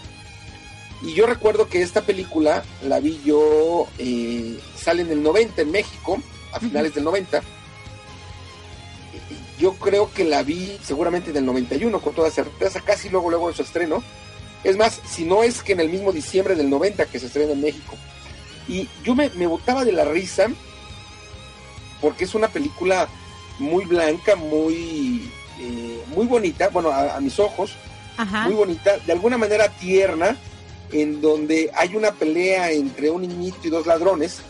Y 1.01 1.14
yo 1.14 1.26
recuerdo 1.26 1.69
que 1.69 1.81
esta 1.81 2.01
película 2.01 2.64
la 2.84 2.99
vi 2.99 3.22
yo, 3.23 3.88
eh, 3.97 4.60
sale 4.76 5.03
en 5.03 5.11
el 5.11 5.23
90 5.23 5.61
en 5.61 5.72
México, 5.72 6.22
a 6.51 6.60
finales 6.60 6.93
del 6.93 7.06
90. 7.06 7.41
Yo 9.57 9.73
creo 9.73 10.11
que 10.14 10.23
la 10.26 10.43
vi 10.43 10.77
seguramente 10.84 11.31
en 11.31 11.38
el 11.38 11.45
91 11.45 11.99
con 12.01 12.14
toda 12.14 12.30
certeza, 12.31 12.81
casi 12.81 13.10
luego 13.10 13.30
luego 13.30 13.49
de 13.49 13.56
su 13.56 13.61
estreno. 13.61 14.03
Es 14.64 14.76
más, 14.76 15.01
si 15.10 15.23
no 15.23 15.43
es 15.43 15.64
que 15.64 15.73
en 15.73 15.80
el 15.80 15.89
mismo 15.89 16.11
diciembre 16.11 16.56
del 16.56 16.69
90 16.69 17.06
que 17.06 17.19
se 17.19 17.27
estrena 17.27 17.53
en 17.53 17.61
México. 17.61 17.95
Y 18.68 18.89
yo 19.03 19.15
me, 19.15 19.30
me 19.31 19.47
botaba 19.47 19.85
de 19.85 19.93
la 19.93 20.03
risa 20.03 20.47
porque 22.01 22.26
es 22.26 22.35
una 22.35 22.49
película 22.49 23.07
muy 23.57 23.85
blanca, 23.85 24.35
muy, 24.35 25.30
eh, 25.60 26.03
muy 26.15 26.27
bonita, 26.27 26.69
bueno, 26.69 26.91
a 26.91 27.19
mis 27.19 27.39
ojos, 27.39 27.76
muy 28.26 28.54
bonita, 28.54 28.98
de 28.98 29.12
alguna 29.12 29.38
manera 29.38 29.70
tierna, 29.70 30.36
en 30.91 31.22
donde 31.22 31.72
hay 31.76 31.96
una 31.96 32.12
pelea 32.12 32.72
entre 32.72 33.10
un 33.10 33.22
niñito 33.22 33.60
y 33.64 33.70
dos 33.70 33.86
ladrones, 33.86 34.41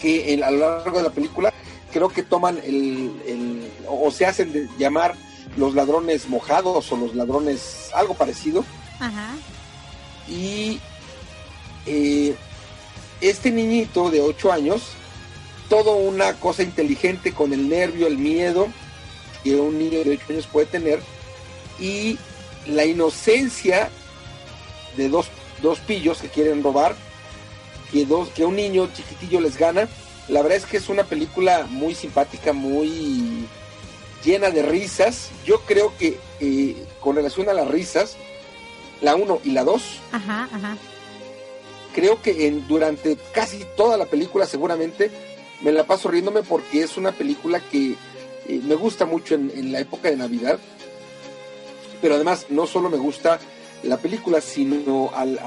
que 0.00 0.42
a 0.42 0.50
lo 0.50 0.58
largo 0.58 0.98
de 0.98 1.04
la 1.04 1.10
película 1.10 1.52
creo 1.92 2.08
que 2.08 2.22
toman 2.22 2.58
el, 2.64 3.70
o 3.86 4.10
se 4.10 4.26
hacen 4.26 4.52
de 4.52 4.68
llamar 4.78 5.14
los 5.56 5.74
ladrones 5.74 6.28
mojados 6.28 6.90
o 6.90 6.96
los 6.96 7.14
ladrones 7.14 7.90
algo 7.94 8.14
parecido, 8.14 8.64
Ajá. 8.98 9.34
Y 10.28 10.80
eh, 11.86 12.36
este 13.20 13.50
niñito 13.50 14.10
de 14.10 14.20
8 14.20 14.52
años, 14.52 14.82
todo 15.68 15.96
una 15.96 16.34
cosa 16.34 16.62
inteligente 16.62 17.32
con 17.32 17.52
el 17.52 17.68
nervio, 17.68 18.06
el 18.06 18.18
miedo 18.18 18.68
que 19.42 19.56
un 19.56 19.78
niño 19.78 20.04
de 20.04 20.12
8 20.12 20.22
años 20.30 20.46
puede 20.46 20.66
tener 20.66 21.00
y 21.80 22.18
la 22.66 22.84
inocencia 22.84 23.90
de 24.96 25.08
dos, 25.08 25.26
dos 25.62 25.78
pillos 25.80 26.18
que 26.18 26.28
quieren 26.28 26.62
robar, 26.62 26.94
que, 27.90 28.04
dos, 28.06 28.28
que 28.30 28.44
un 28.44 28.56
niño 28.56 28.88
chiquitillo 28.94 29.40
les 29.40 29.56
gana. 29.58 29.88
La 30.28 30.42
verdad 30.42 30.58
es 30.58 30.66
que 30.66 30.76
es 30.76 30.88
una 30.88 31.04
película 31.04 31.66
muy 31.68 31.94
simpática, 31.94 32.52
muy 32.52 33.46
llena 34.24 34.50
de 34.50 34.62
risas. 34.62 35.30
Yo 35.44 35.60
creo 35.62 35.96
que 35.98 36.18
eh, 36.40 36.76
con 37.00 37.16
relación 37.16 37.48
a 37.48 37.52
las 37.54 37.68
risas, 37.68 38.16
la 39.00 39.16
1 39.16 39.40
y 39.44 39.50
la 39.50 39.64
2, 39.64 39.82
Ajá, 40.12 40.48
ajá. 40.52 40.76
creo 41.94 42.22
que 42.22 42.46
en, 42.46 42.66
durante 42.68 43.16
casi 43.32 43.64
toda 43.76 43.96
la 43.96 44.06
película 44.06 44.46
seguramente 44.46 45.10
me 45.60 45.72
la 45.72 45.84
paso 45.84 46.08
riéndome 46.08 46.42
porque 46.42 46.82
es 46.82 46.96
una 46.96 47.10
película 47.12 47.60
que 47.60 47.96
eh, 48.48 48.60
me 48.64 48.74
gusta 48.76 49.04
mucho 49.04 49.34
en, 49.34 49.50
en 49.54 49.72
la 49.72 49.80
época 49.80 50.08
de 50.08 50.16
Navidad. 50.16 50.58
Pero 52.02 52.16
además 52.16 52.46
no 52.50 52.66
solo 52.66 52.90
me 52.90 52.98
gusta 52.98 53.38
la 53.82 53.96
película, 53.96 54.40
sino 54.40 55.10
al, 55.14 55.38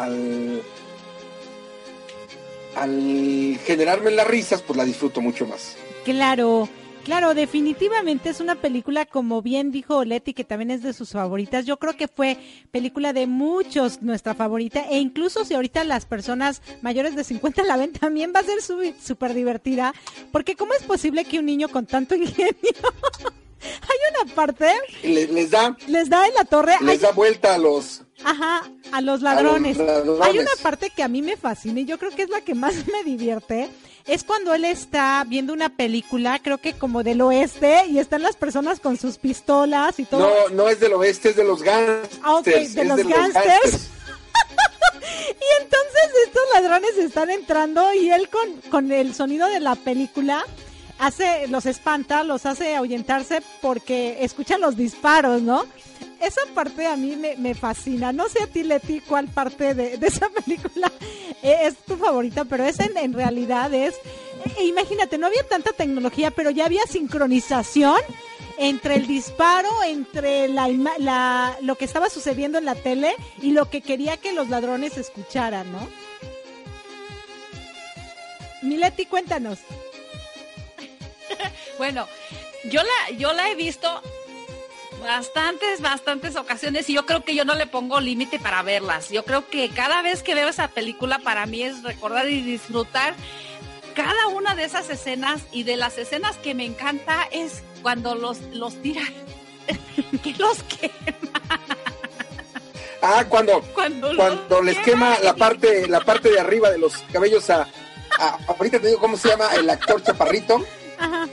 al, 2.75 3.59
generarme 3.65 4.11
las 4.11 4.27
risas, 4.27 4.61
pues 4.61 4.77
la 4.77 4.85
disfruto 4.85 5.21
mucho 5.21 5.45
más. 5.45 5.77
Claro, 6.03 6.67
claro, 7.03 7.33
definitivamente 7.33 8.29
es 8.29 8.39
una 8.39 8.55
película, 8.55 9.05
como 9.05 9.41
bien 9.41 9.71
dijo 9.71 10.03
Leti, 10.03 10.33
que 10.33 10.43
también 10.43 10.71
es 10.71 10.81
de 10.83 10.93
sus 10.93 11.11
favoritas. 11.11 11.65
Yo 11.65 11.77
creo 11.77 11.95
que 11.95 12.07
fue 12.07 12.37
película 12.71 13.13
de 13.13 13.27
muchos 13.27 14.01
nuestra 14.01 14.33
favorita, 14.33 14.85
e 14.89 14.99
incluso 14.99 15.45
si 15.45 15.53
ahorita 15.53 15.83
las 15.83 16.05
personas 16.05 16.61
mayores 16.81 17.15
de 17.15 17.23
50 17.23 17.63
la 17.63 17.77
ven, 17.77 17.93
también 17.93 18.33
va 18.35 18.41
a 18.41 18.43
ser 18.43 18.61
súper 18.61 19.33
divertida, 19.33 19.93
porque 20.31 20.55
¿cómo 20.55 20.73
es 20.73 20.83
posible 20.83 21.25
que 21.25 21.39
un 21.39 21.45
niño 21.45 21.69
con 21.69 21.85
tanto 21.85 22.15
ingenio... 22.15 22.55
Hay 23.81 24.23
una 24.23 24.33
parte, 24.35 24.71
Le- 25.03 25.27
les 25.27 25.51
da, 25.51 25.75
les 25.87 26.09
da 26.09 26.27
en 26.27 26.33
la 26.33 26.45
torre, 26.45 26.73
hay- 26.79 26.85
les 26.85 27.01
da 27.01 27.11
vuelta 27.11 27.53
a 27.55 27.57
los, 27.57 28.01
Ajá, 28.23 28.63
a 28.91 29.01
los 29.01 29.21
ladrones. 29.21 29.77
A 29.77 29.83
los 29.83 29.87
ladrones. 29.87 30.21
Hay 30.27 30.39
una 30.39 30.51
parte 30.61 30.89
que 30.89 31.03
a 31.03 31.07
mí 31.07 31.21
me 31.21 31.37
fascina 31.37 31.79
y 31.81 31.85
yo 31.85 31.97
creo 31.97 32.11
que 32.11 32.23
es 32.23 32.29
la 32.29 32.41
que 32.41 32.55
más 32.55 32.73
me 32.87 33.03
divierte. 33.03 33.69
Es 34.05 34.23
cuando 34.23 34.53
él 34.53 34.65
está 34.65 35.23
viendo 35.27 35.51
una 35.51 35.69
película, 35.75 36.39
creo 36.39 36.59
que 36.59 36.73
como 36.73 37.01
del 37.01 37.21
oeste, 37.21 37.87
y 37.89 37.97
están 37.97 38.21
las 38.21 38.35
personas 38.35 38.79
con 38.79 38.97
sus 38.97 39.17
pistolas 39.17 39.99
y 39.99 40.05
todo. 40.05 40.19
No, 40.49 40.55
no 40.55 40.69
es 40.69 40.79
del 40.79 40.93
oeste, 40.93 41.29
es 41.29 41.35
de 41.35 41.43
los 41.43 41.63
gangsters. 41.63 42.19
Ah, 42.21 42.35
ok, 42.35 42.45
de 42.45 42.61
es 42.61 42.75
los 42.75 42.97
gangsters. 42.97 43.33
gangsters. 43.33 43.89
Y 45.27 45.63
entonces 45.63 46.25
estos 46.25 46.41
ladrones 46.53 46.97
están 46.97 47.29
entrando 47.29 47.93
y 47.93 48.09
él 48.11 48.29
con, 48.29 48.61
con 48.71 48.91
el 48.91 49.13
sonido 49.13 49.47
de 49.47 49.59
la 49.59 49.75
película 49.75 50.43
hace, 50.99 51.47
los 51.47 51.65
espanta, 51.65 52.23
los 52.23 52.45
hace 52.45 52.75
ahuyentarse 52.75 53.41
porque 53.61 54.17
escuchan 54.21 54.61
los 54.61 54.75
disparos, 54.75 55.41
¿no? 55.41 55.65
Esa 56.21 56.41
parte 56.53 56.87
a 56.87 56.95
mí 56.95 57.15
me, 57.15 57.35
me 57.37 57.53
fascina. 57.53 58.11
No 58.11 58.29
sé 58.29 58.43
a 58.43 58.47
ti, 58.47 58.63
Leti, 58.63 59.01
cuál 59.01 59.27
parte 59.27 59.73
de, 59.73 59.99
esa 60.01 60.29
película 60.45 60.91
es 61.41 61.75
tu 61.77 61.97
favorita, 61.97 62.45
pero 62.45 62.63
esa 62.63 62.85
en, 62.85 63.13
realidad 63.13 63.73
es... 63.73 63.95
eh, 64.57 64.65
imagínate, 64.65 65.17
no 65.17 65.27
había 65.27 65.43
tanta 65.47 65.71
tecnología, 65.71 66.31
pero 66.31 66.49
ya 66.49 66.65
había 66.65 66.83
sincronización 66.87 67.99
entre 68.57 68.95
el 68.95 69.05
disparo, 69.05 69.69
entre 69.83 70.47
la, 70.47 70.69
la 70.97 71.57
lo 71.61 71.75
que 71.75 71.85
estaba 71.85 72.09
sucediendo 72.09 72.57
en 72.57 72.65
la 72.65 72.75
tele 72.75 73.13
y 73.41 73.51
lo 73.51 73.69
que 73.69 73.81
quería 73.81 74.15
que 74.17 74.31
los 74.31 74.49
ladrones 74.49 74.97
escucharan, 74.97 75.69
¿no? 75.71 75.87
Mileti, 78.61 79.05
cuéntanos. 79.05 79.59
Bueno, 81.77 82.07
yo 82.65 82.81
la, 82.81 83.15
yo 83.17 83.33
la 83.33 83.49
he 83.49 83.55
visto 83.55 84.01
bastantes, 85.01 85.81
bastantes 85.81 86.35
ocasiones 86.35 86.89
y 86.89 86.93
yo 86.93 87.05
creo 87.05 87.23
que 87.23 87.35
yo 87.35 87.45
no 87.45 87.53
le 87.53 87.67
pongo 87.67 87.99
límite 87.99 88.39
para 88.39 88.61
verlas. 88.63 89.09
Yo 89.09 89.23
creo 89.25 89.47
que 89.49 89.69
cada 89.69 90.01
vez 90.01 90.23
que 90.23 90.35
veo 90.35 90.47
esa 90.47 90.69
película 90.69 91.19
para 91.19 91.45
mí 91.45 91.63
es 91.63 91.83
recordar 91.83 92.29
y 92.29 92.41
disfrutar 92.41 93.13
cada 93.93 94.27
una 94.27 94.55
de 94.55 94.63
esas 94.65 94.89
escenas 94.89 95.41
y 95.51 95.63
de 95.63 95.75
las 95.77 95.97
escenas 95.97 96.37
que 96.37 96.53
me 96.53 96.65
encanta 96.65 97.27
es 97.31 97.63
cuando 97.81 98.15
los, 98.15 98.39
los 98.53 98.81
tiran, 98.81 99.13
que 100.23 100.33
los 100.37 100.63
que 100.63 100.91
Ah, 103.01 103.23
cuando, 103.29 103.61
Cuando 103.73 104.15
cuando, 104.15 104.61
les 104.63 104.77
quema 104.79 105.15
quema 105.15 105.19
la 105.23 105.35
parte, 105.35 105.87
la 105.87 105.99
parte 105.99 106.31
de 106.31 106.39
arriba 106.39 106.71
de 106.71 106.79
los 106.79 106.97
cabellos 107.13 107.47
a, 107.51 107.67
a- 108.17 108.39
ahorita 108.47 108.79
te 108.79 108.87
digo 108.87 108.99
cómo 108.99 109.15
se 109.15 109.27
llama 109.29 109.53
el 109.55 109.69
actor 109.69 110.01
chaparrito. 110.01 110.65
Ajá. 110.97 111.27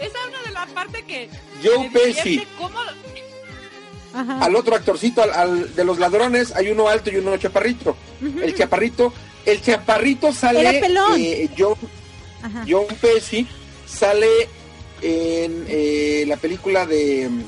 Esa 0.00 0.06
es 0.18 0.28
una 0.28 0.42
de 0.46 0.50
las 0.52 0.68
partes 0.70 1.02
que 1.04 1.28
Joe 1.62 1.90
Pesci. 1.90 2.46
cómo- 2.56 2.78
Ajá. 4.14 4.44
Al 4.44 4.56
otro 4.56 4.74
actorcito, 4.74 5.22
al, 5.22 5.32
al 5.32 5.74
de 5.74 5.84
los 5.84 5.98
ladrones, 5.98 6.54
hay 6.56 6.70
uno 6.70 6.88
alto 6.88 7.10
y 7.10 7.16
uno 7.16 7.36
chaparrito. 7.36 7.94
El 8.22 8.54
chaparrito, 8.54 9.12
el 9.44 9.60
chaparrito 9.60 10.32
sale 10.32 10.60
Era 10.60 10.72
pelón. 10.80 11.12
eh, 11.20 11.48
John, 11.56 11.74
Ajá. 12.42 12.64
John 12.68 12.86
Pesci 13.00 13.46
sale 13.86 14.48
en 15.02 15.64
eh, 15.68 16.24
la 16.26 16.36
película 16.38 16.86
de 16.86 17.28
mm, 17.28 17.42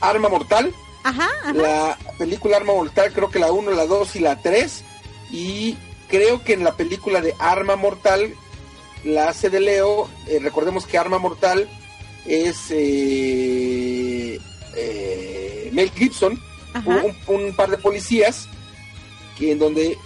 Arma 0.00 0.28
Mortal. 0.30 0.72
Ajá, 1.04 1.28
ajá. 1.44 1.52
La 1.52 1.98
película 2.18 2.56
Arma 2.56 2.72
Mortal, 2.72 3.12
creo 3.12 3.30
que 3.30 3.38
la 3.38 3.52
1, 3.52 3.70
la 3.72 3.86
2 3.86 4.16
y 4.16 4.20
la 4.20 4.40
3. 4.40 4.84
Y 5.32 5.76
creo 6.10 6.42
que 6.42 6.52
en 6.54 6.64
la 6.64 6.72
película 6.76 7.20
de 7.20 7.34
Arma 7.38 7.76
Mortal 7.76 8.34
la 9.04 9.28
hace 9.28 9.48
de 9.50 9.60
Leo. 9.60 10.08
Eh, 10.26 10.38
recordemos 10.42 10.86
que 10.86 10.98
Arma 10.98 11.18
Mortal 11.18 11.68
es 12.26 12.70
eh, 12.70 14.38
eh, 14.76 15.70
Mel 15.72 15.90
Gibson, 15.90 16.40
un, 16.84 17.16
un 17.34 17.56
par 17.56 17.70
de 17.70 17.78
policías, 17.78 18.48
que 19.38 19.52
en 19.52 19.58
donde 19.58 19.96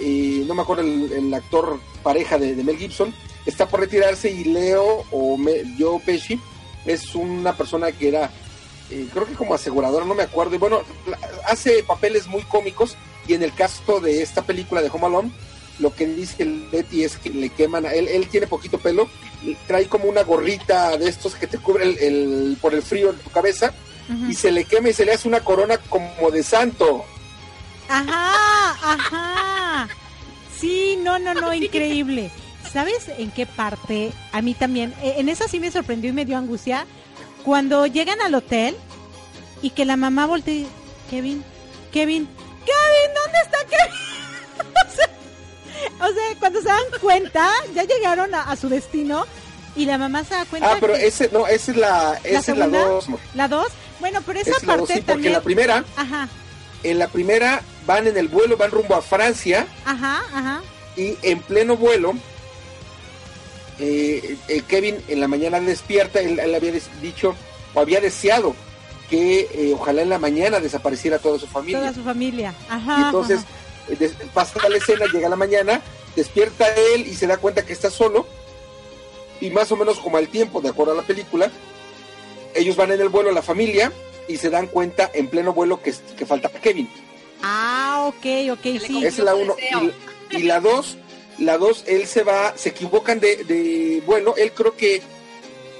no 0.46 0.54
me 0.54 0.62
acuerdo 0.62 0.82
el, 0.82 1.12
el 1.12 1.34
actor 1.34 1.80
pareja 2.02 2.38
de, 2.38 2.54
de 2.54 2.62
Mel 2.64 2.78
Gibson, 2.78 3.14
está 3.46 3.66
por 3.66 3.80
retirarse 3.80 4.30
y 4.30 4.44
Leo 4.44 5.04
o 5.10 5.36
Me- 5.36 5.64
Joe 5.78 6.00
Pesci 6.00 6.40
es 6.86 7.14
una 7.14 7.56
persona 7.56 7.90
que 7.92 8.08
era 8.08 8.30
creo 9.12 9.26
que 9.26 9.32
como 9.34 9.54
aseguradora, 9.54 10.04
no 10.04 10.14
me 10.14 10.22
acuerdo. 10.22 10.54
Y 10.54 10.58
bueno, 10.58 10.82
hace 11.48 11.82
papeles 11.82 12.26
muy 12.28 12.42
cómicos. 12.42 12.96
Y 13.26 13.32
en 13.34 13.42
el 13.42 13.52
caso 13.54 14.00
de 14.00 14.22
esta 14.22 14.42
película 14.42 14.82
de 14.82 14.90
Home 14.90 15.06
Alone, 15.06 15.30
lo 15.78 15.94
que 15.94 16.06
dice 16.06 16.44
Letty 16.44 17.04
es 17.04 17.16
que 17.16 17.30
le 17.30 17.48
queman 17.50 17.86
a 17.86 17.92
él. 17.92 18.08
Él 18.08 18.28
tiene 18.28 18.46
poquito 18.46 18.78
pelo, 18.78 19.08
trae 19.66 19.86
como 19.86 20.04
una 20.04 20.22
gorrita 20.22 20.96
de 20.96 21.08
estos 21.08 21.34
que 21.34 21.46
te 21.46 21.58
cubre 21.58 21.84
el, 21.84 21.98
el- 21.98 22.56
por 22.60 22.74
el 22.74 22.82
frío 22.82 23.10
en 23.10 23.16
tu 23.18 23.30
cabeza. 23.30 23.72
Y 24.28 24.34
se 24.34 24.52
le 24.52 24.64
quema 24.64 24.90
y 24.90 24.92
se 24.92 25.06
le 25.06 25.12
hace 25.12 25.26
una 25.26 25.40
corona 25.40 25.78
como 25.78 26.30
de 26.30 26.42
santo. 26.42 27.04
Ajá, 27.88 28.70
ajá. 28.82 29.88
Sí, 30.58 30.98
no, 31.02 31.18
no, 31.18 31.34
no, 31.34 31.54
increíble. 31.54 32.30
¿Sabes 32.72 33.08
en 33.18 33.30
qué 33.30 33.46
parte? 33.46 34.12
A 34.32 34.42
mí 34.42 34.54
también. 34.54 34.94
eh, 35.02 35.14
En 35.18 35.28
esa 35.28 35.48
sí 35.48 35.58
me 35.60 35.70
sorprendió 35.70 36.10
y 36.10 36.12
me 36.12 36.24
dio 36.24 36.36
angustia. 36.36 36.86
Cuando 37.44 37.86
llegan 37.86 38.20
al 38.20 38.34
hotel 38.34 38.76
y 39.62 39.70
que 39.70 39.84
la 39.84 39.96
mamá 39.96 40.26
voltea 40.26 40.54
y 40.54 40.66
Kevin, 41.10 41.42
Kevin, 41.92 42.26
Kevin, 42.66 43.14
¿dónde 43.22 43.38
está 43.42 43.58
Kevin? 43.66 44.74
o, 44.86 44.96
sea, 44.96 45.10
o 46.00 46.06
sea, 46.06 46.38
cuando 46.38 46.60
se 46.60 46.68
dan 46.68 46.82
cuenta, 47.00 47.50
ya 47.74 47.84
llegaron 47.84 48.34
a, 48.34 48.42
a 48.42 48.56
su 48.56 48.68
destino 48.68 49.26
y 49.76 49.84
la 49.86 49.98
mamá 49.98 50.24
se 50.24 50.34
da 50.34 50.44
cuenta. 50.44 50.72
Ah, 50.72 50.76
pero 50.80 50.94
que- 50.94 51.06
ese, 51.06 51.28
no, 51.32 51.46
esa 51.46 51.70
es 51.72 51.76
la, 51.76 52.20
esa 52.24 52.52
es 52.52 52.58
la 52.58 52.68
dos. 52.68 53.06
¿La 53.34 53.48
dos? 53.48 53.68
Bueno, 54.00 54.20
pero 54.26 54.40
esa 54.40 54.50
es 54.50 54.62
la 54.64 54.76
dos, 54.76 54.88
parte 54.88 54.94
sí, 54.94 55.00
porque 55.00 55.12
también. 55.12 55.32
la 55.32 55.40
primera, 55.40 55.84
Ajá, 55.96 56.28
en 56.82 56.98
la 56.98 57.08
primera 57.08 57.62
van 57.86 58.06
en 58.06 58.16
el 58.16 58.28
vuelo, 58.28 58.56
van 58.56 58.70
rumbo 58.70 58.94
a 58.94 59.02
Francia. 59.02 59.66
ajá, 59.84 60.22
ajá. 60.34 60.62
y 60.96 61.16
en 61.22 61.40
pleno 61.40 61.76
vuelo 61.76 62.12
eh, 63.78 64.36
el 64.48 64.62
Kevin 64.64 65.02
en 65.08 65.20
la 65.20 65.26
mañana 65.28 65.58
despierta 65.60 66.20
él, 66.20 66.38
él 66.38 66.54
había 66.54 66.72
dicho 67.02 67.34
o 67.74 67.80
había 67.80 68.00
deseado 68.00 68.54
que 69.10 69.48
eh, 69.52 69.72
ojalá 69.74 70.02
en 70.02 70.08
la 70.10 70.18
mañana 70.18 70.60
desapareciera 70.60 71.18
toda 71.18 71.38
su 71.38 71.46
familia 71.46 71.80
Toda 71.80 71.94
su 71.94 72.02
familia. 72.04 72.54
Ajá. 72.68 72.96
y 72.98 73.02
entonces 73.02 73.38
ajá. 73.40 73.48
Eh, 73.88 74.12
pasa 74.32 74.68
la 74.68 74.76
escena 74.76 75.06
llega 75.12 75.28
la 75.28 75.36
mañana 75.36 75.80
despierta 76.16 76.66
él 76.94 77.06
y 77.06 77.14
se 77.14 77.26
da 77.26 77.36
cuenta 77.36 77.64
que 77.64 77.72
está 77.72 77.90
solo 77.90 78.26
y 79.40 79.50
más 79.50 79.70
o 79.72 79.76
menos 79.76 79.98
como 79.98 80.16
al 80.16 80.28
tiempo 80.28 80.60
de 80.60 80.70
acuerdo 80.70 80.92
a 80.92 80.96
la 80.96 81.02
película 81.02 81.50
ellos 82.54 82.76
van 82.76 82.92
en 82.92 83.00
el 83.00 83.08
vuelo 83.08 83.32
la 83.32 83.42
familia 83.42 83.92
y 84.28 84.36
se 84.36 84.48
dan 84.50 84.68
cuenta 84.68 85.10
en 85.12 85.28
pleno 85.28 85.52
vuelo 85.52 85.82
que, 85.82 85.92
que 86.16 86.24
falta 86.26 86.48
Kevin 86.48 86.88
Ah, 87.46 88.06
ok, 88.06 88.52
ok, 88.52 88.80
sí. 88.80 89.04
esa 89.04 89.08
es 89.08 89.18
la 89.18 89.34
uno. 89.34 89.54
Y, 90.30 90.36
y 90.38 90.42
la 90.44 90.60
dos, 90.60 90.96
la 91.38 91.58
dos, 91.58 91.84
él 91.86 92.06
se 92.06 92.22
va, 92.22 92.54
se 92.56 92.70
equivocan 92.70 93.20
de, 93.20 93.44
de 93.44 94.02
vuelo. 94.06 94.34
Él 94.36 94.52
creo 94.52 94.74
que, 94.76 95.02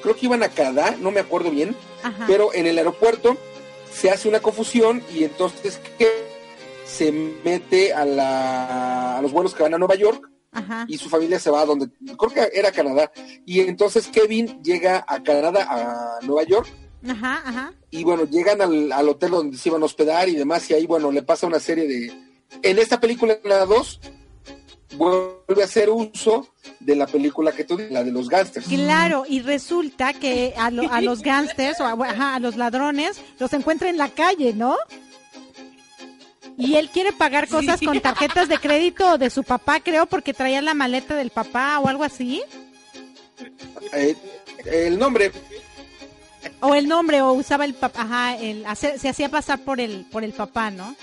creo 0.03 0.15
que 0.15 0.27
iban 0.27 0.43
a 0.43 0.51
Canadá, 0.51 0.95
no 1.01 1.11
me 1.11 1.21
acuerdo 1.21 1.51
bien. 1.51 1.75
Ajá. 2.03 2.25
Pero 2.27 2.53
en 2.53 2.67
el 2.67 2.77
aeropuerto 2.77 3.39
se 3.91 4.11
hace 4.11 4.29
una 4.29 4.41
confusión 4.41 5.03
y 5.15 5.25
entonces 5.25 5.81
que 5.97 6.34
se 6.85 7.11
mete 7.13 7.93
a, 7.93 8.05
la, 8.05 9.19
a 9.19 9.23
los 9.23 9.33
vuelos 9.33 9.55
que 9.55 9.63
van 9.63 9.75
a 9.75 9.79
Nueva 9.79 9.95
York 9.95 10.29
Ajá. 10.53 10.85
y 10.89 10.99
su 10.99 11.09
familia 11.09 11.39
se 11.39 11.51
va 11.51 11.63
a 11.63 11.67
donde, 11.67 11.89
creo 12.17 12.31
que 12.33 12.51
era 12.59 12.71
Canadá. 12.73 13.11
Y 13.47 13.61
entonces 13.61 14.07
Kevin 14.09 14.63
llega 14.63 15.05
a 15.09 15.23
Canadá, 15.23 15.67
a 15.69 16.19
Nueva 16.25 16.45
York, 16.45 16.69
Ajá, 17.09 17.43
ajá. 17.45 17.73
y 17.91 18.05
bueno, 18.05 18.25
llegan 18.25 18.61
al, 18.63 18.91
al 18.93 19.09
hotel 19.09 19.31
donde 19.33 19.59
se 19.59 19.69
iban 19.69 19.83
a 19.83 19.87
hospedar 19.87 20.29
y 20.29 20.37
demás, 20.37 20.71
y 20.71 20.75
ahí, 20.75 20.87
bueno, 20.87 21.11
le 21.11 21.23
pasa 21.23 21.47
una 21.47 21.61
serie 21.61 21.87
de... 21.89 22.13
En 22.63 22.79
esta 22.79 23.01
película, 23.01 23.37
en 23.43 23.49
la 23.51 23.67
2, 23.67 24.01
vuelve 24.97 25.63
a 25.63 25.65
hacer 25.65 25.91
uso 25.91 26.47
de 26.81 26.95
la 26.97 27.07
película 27.07 27.51
que 27.53 27.65
tú 27.65 27.77
dices, 27.77 27.93
la 27.93 28.05
de 28.05 28.13
los 28.13 28.29
gángsters. 28.29 28.69
Claro, 28.69 29.25
y 29.29 29.41
resulta 29.41 30.13
que 30.13 30.55
a, 30.57 30.71
lo- 30.71 30.91
a 30.93 31.01
los 31.01 31.21
gángsters 31.23 31.81
o 31.81 31.85
a, 31.85 31.93
ajá, 31.93 32.37
a 32.37 32.41
los 32.41 32.57
ladrones 32.57 33.21
los 33.41 33.53
encuentra 33.55 33.89
en 33.91 33.99
la 33.99 34.09
calle, 34.11 34.53
¿no? 34.55 34.77
Y 36.57 36.77
él 36.77 36.89
quiere 36.91 37.13
pagar 37.13 37.49
cosas 37.49 37.81
Sí. 37.81 37.87
con 37.87 38.01
tarjetas 38.01 38.49
de 38.49 38.59
crédito 38.59 39.19
de 39.19 39.31
su 39.31 39.43
papá, 39.43 39.81
creo, 39.81 40.07
porque 40.07 40.33
traía 40.35 40.63
la 40.63 40.75
maleta 40.75 41.15
del 41.17 41.31
papá 41.31 41.79
o 41.81 41.89
algo 41.89 42.05
así. 42.05 42.43
Eh, 43.93 44.15
el 44.67 44.99
nombre, 44.99 45.33
O 46.61 46.75
el 46.75 46.87
nombre, 46.89 47.21
o 47.23 47.33
usaba 47.33 47.65
el 47.65 47.75
papá, 47.75 48.03
ajá, 48.03 48.37
el, 48.37 48.65
hacer- 48.67 48.99
se 48.99 49.09
hacía 49.09 49.29
pasar 49.29 49.61
por 49.61 49.81
el, 49.81 50.05
por 50.11 50.25
el 50.25 50.33
papá, 50.33 50.71
¿no? 50.71 50.95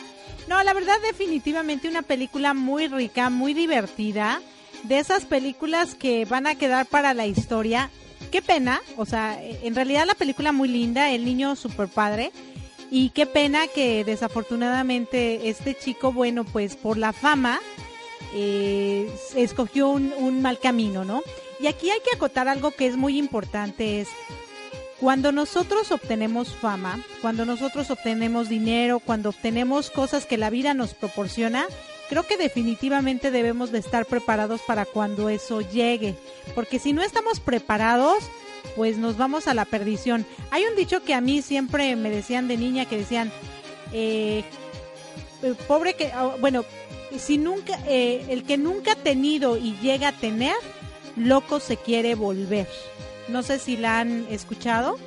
No, 0.48 0.62
la 0.64 0.74
verdad, 0.74 0.96
definitivamente 1.04 1.88
una 1.90 2.02
película 2.02 2.54
muy 2.54 2.88
rica, 2.88 3.30
muy 3.30 3.54
divertida. 3.54 4.42
De 4.84 4.98
esas 4.98 5.26
películas 5.26 5.94
que 5.94 6.26
van 6.26 6.48
a 6.48 6.56
quedar 6.56 6.88
para 6.88 7.14
la 7.14 7.28
historia. 7.28 7.90
Qué 8.32 8.42
pena, 8.42 8.82
o 8.98 9.06
sea, 9.06 9.38
en 9.42 9.76
realidad 9.76 10.06
la 10.08 10.16
película 10.16 10.52
muy 10.52 10.68
linda, 10.68 11.10
el 11.12 11.26
niño 11.26 11.56
super 11.56 11.88
padre. 11.88 12.32
Y 12.92 13.12
qué 13.12 13.26
pena 13.26 13.68
que 13.68 14.04
desafortunadamente 14.04 15.50
este 15.50 15.76
chico, 15.76 16.12
bueno, 16.12 16.44
pues 16.44 16.76
por 16.76 16.98
la 16.98 17.14
fama, 17.14 17.62
eh, 18.34 19.10
escogió 19.36 19.88
un, 19.88 20.14
un 20.18 20.42
mal 20.42 20.60
camino, 20.60 21.06
¿no? 21.06 21.24
Y 21.62 21.68
aquí 21.68 21.90
hay 21.90 22.00
que 22.02 22.16
acotar 22.16 22.50
algo 22.50 22.72
que 22.72 22.88
es 22.88 22.98
muy 22.98 23.18
importante, 23.18 24.02
es 24.02 24.10
cuando 25.00 25.32
nosotros 25.32 25.92
obtenemos 25.92 26.54
fama, 26.54 27.00
cuando 27.22 27.46
nosotros 27.46 27.90
obtenemos 27.90 28.50
dinero, 28.50 29.00
cuando 29.00 29.30
obtenemos 29.30 29.90
cosas 29.90 30.26
que 30.26 30.38
la 30.38 30.50
vida 30.50 30.74
nos 30.74 30.94
proporciona, 30.94 31.66
creo 32.10 32.28
que 32.28 32.36
definitivamente 32.36 33.32
debemos 33.32 33.72
de 33.72 33.80
estar 33.80 34.06
preparados 34.06 34.60
para 34.62 34.86
cuando 34.86 35.30
eso 35.30 35.62
llegue, 35.62 36.16
porque 36.56 36.78
si 36.78 36.92
no 36.92 37.02
estamos 37.02 37.40
preparados, 37.40 38.18
pues 38.76 38.98
nos 38.98 39.18
vamos 39.18 39.48
a 39.48 39.54
la 39.54 39.66
perdición. 39.66 40.26
Hay 40.50 40.64
un 40.66 40.76
dicho 40.76 41.04
que 41.04 41.14
a 41.14 41.22
mí 41.22 41.42
siempre 41.42 41.96
me 41.96 42.10
decían 42.10 42.48
de 42.48 42.58
niña 42.58 42.86
que 42.86 42.98
decían, 42.98 43.32
eh, 43.94 44.44
eh, 45.44 45.54
pobre 45.68 45.96
que, 45.96 46.12
ah, 46.14 46.36
bueno, 46.40 46.64
si 47.18 47.38
nunca, 47.38 47.80
eh, 47.88 48.26
el 48.30 48.44
que 48.44 48.58
nunca 48.58 48.94
ha 48.94 48.96
tenido 48.96 49.58
y 49.58 49.78
llega 49.82 50.10
a 50.10 50.12
tener, 50.14 50.56
loco 51.16 51.60
se 51.60 51.78
quiere 51.78 52.16
volver. 52.16 52.68
No 53.28 53.44
sé 53.44 53.60
si 53.60 53.78
la 53.78 54.00
han 54.00 54.26
escuchado, 54.30 54.98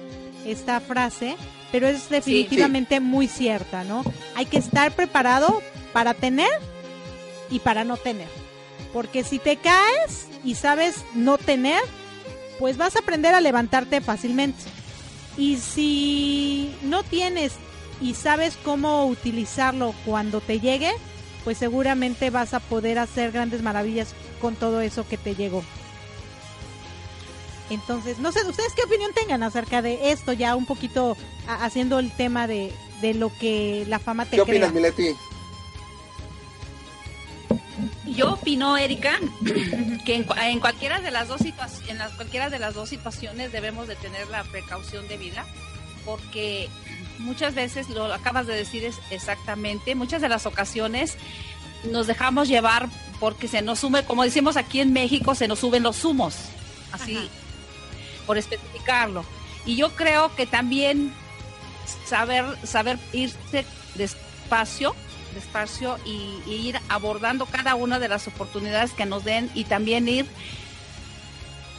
esta 0.45 0.81
frase, 0.81 1.37
pero 1.73 1.89
es 1.89 2.09
definitivamente 2.09 3.01
muy 3.01 3.27
cierta, 3.27 3.85
¿no? 3.85 4.05
Hay 4.35 4.47
que 4.47 4.59
estar 4.59 4.93
preparado 4.93 5.63
para 5.93 6.15
tener 6.15 6.51
y 7.51 7.61
para 7.61 7.85
no 7.85 7.97
tener. 7.97 8.29
Porque 8.93 9.25
si 9.25 9.39
te 9.39 9.57
caes 9.57 10.29
y 10.45 10.55
sabes 10.55 10.97
no 11.15 11.39
tener, 11.39 11.81
pues 12.59 12.77
vas 12.77 12.97
a 12.97 13.01
aprender 13.01 13.35
a 13.35 13.41
levantarte 13.41 14.01
fácilmente. 14.01 14.63
Y 15.37 15.57
si 15.59 16.75
no 16.83 17.03
tienes 17.03 17.55
y 18.01 18.15
sabes 18.15 18.57
cómo 18.65 19.07
utilizarlo 19.07 19.95
cuando 20.05 20.41
te 20.41 20.61
llegue, 20.61 20.93
pues 21.43 21.59
seguramente 21.59 22.31
vas 22.31 22.55
a 22.55 22.61
poder 22.61 22.99
hacer 22.99 23.33
grandes 23.33 23.63
maravillas 23.63 24.15
con 24.41 24.55
todo 24.57 24.81
eso 24.81 25.07
que 25.09 25.19
te 25.19 25.35
llegó. 25.35 25.63
Entonces, 27.71 28.19
no 28.19 28.31
sé, 28.31 28.47
¿ustedes 28.47 28.73
qué 28.75 28.83
opinión 28.83 29.13
tengan 29.15 29.43
acerca 29.43 29.81
de 29.83 30.11
esto? 30.11 30.33
Ya 30.33 30.55
un 30.55 30.67
poquito 30.67 31.17
haciendo 31.47 31.99
el 31.99 32.11
tema 32.13 32.47
de, 32.47 32.73
de 33.01 33.15
lo 33.15 33.33
que 33.39 33.85
la 33.89 33.99
fama 33.99 34.25
te 34.27 34.37
¿qué 34.37 34.43
crea. 34.43 34.69
opinas, 34.69 34.73
Mileti? 34.73 35.15
Yo 38.07 38.35
opino, 38.35 38.77
Erika, 38.77 39.19
que 40.05 40.15
en, 40.15 40.27
cua- 40.27 40.45
en 40.51 40.61
cualquiera 40.61 41.01
de 41.01 41.11
las 41.11 41.29
dos 41.29 41.41
situaciones, 41.41 41.91
en 41.91 41.99
las 41.99 42.13
cualquiera 42.13 42.51
de 42.51 42.59
las 42.59 42.75
dos 42.75 42.89
situaciones 42.89 43.51
debemos 43.53 43.89
de 43.89 43.97
tener 43.97 44.29
la 44.29 44.45
precaución 44.45 45.09
debida, 45.09 45.45
porque 46.05 46.69
muchas 47.19 47.55
veces 47.55 47.89
lo 47.91 48.13
acabas 48.13 48.47
de 48.47 48.55
decir 48.55 48.85
es 48.85 48.97
exactamente, 49.11 49.95
muchas 49.95 50.21
de 50.23 50.29
las 50.29 50.47
ocasiones 50.47 51.17
nos 51.91 52.07
dejamos 52.07 52.49
llevar 52.49 52.89
porque 53.21 53.49
se 53.49 53.63
nos 53.63 53.81
sume, 53.81 54.05
como 54.05 54.23
decimos 54.25 54.57
aquí 54.57 54.81
en 54.81 54.93
México, 54.93 55.35
se 55.35 55.49
nos 55.49 55.59
suben 55.61 55.83
los 55.83 56.05
humos, 56.05 56.37
así 56.93 57.29
por 58.27 58.39
especificarlo. 58.39 59.25
Y 59.67 59.77
yo 59.77 59.91
creo 59.97 60.35
que 60.37 60.47
también 60.47 61.13
saber 62.07 62.45
saber 62.65 62.99
irse 63.13 63.65
despacio 63.95 64.95
despacio 65.35 65.99
y, 66.05 66.41
ir 66.47 66.81
abordando 66.89 67.47
cada 67.47 67.75
una 67.75 67.99
de 67.99 68.09
las 68.09 68.29
oportunidades 68.29 68.93
que 68.93 69.07
nos 69.07 69.25
den 69.25 69.51
y 69.55 69.65
también 69.65 70.09
ir 70.09 70.27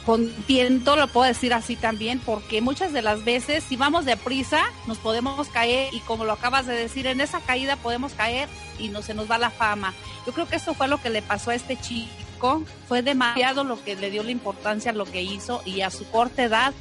con 0.04 0.30
tiento, 0.46 0.94
lo 0.94 1.08
puedo 1.08 1.26
decir 1.26 1.52
así 1.52 1.74
también, 1.74 2.20
porque 2.20 2.60
muchas 2.60 2.92
de 2.92 3.02
las 3.02 3.24
veces 3.24 3.64
si 3.64 3.76
vamos 3.76 4.04
deprisa 4.04 4.62
nos 4.86 4.98
podemos 4.98 5.48
caer 5.48 5.92
y 5.92 5.98
como 6.00 6.24
lo 6.24 6.32
acabas 6.32 6.66
de 6.66 6.74
decir, 6.74 7.08
en 7.08 7.20
esa 7.20 7.40
caída 7.40 7.74
podemos 7.74 8.12
caer 8.12 8.48
y 8.78 8.88
no 8.88 9.02
se 9.02 9.14
nos 9.14 9.28
va 9.28 9.36
la 9.36 9.50
fama. 9.50 9.94
Yo 10.24 10.32
creo 10.32 10.46
que 10.46 10.56
eso 10.56 10.74
fue 10.74 10.86
lo 10.86 11.02
que 11.02 11.10
le 11.10 11.22
pasó 11.22 11.50
a 11.50 11.56
este 11.56 11.76
chico, 11.76 12.62
fue 12.86 13.02
demasiado 13.02 13.64
lo 13.64 13.82
que 13.82 13.96
le 13.96 14.10
dio 14.10 14.22
la 14.22 14.30
importancia 14.30 14.92
a 14.92 14.94
lo 14.94 15.06
que 15.06 15.22
hizo 15.22 15.60
y 15.64 15.80
a 15.80 15.90
su 15.90 16.08
corta 16.08 16.44
edad 16.44 16.72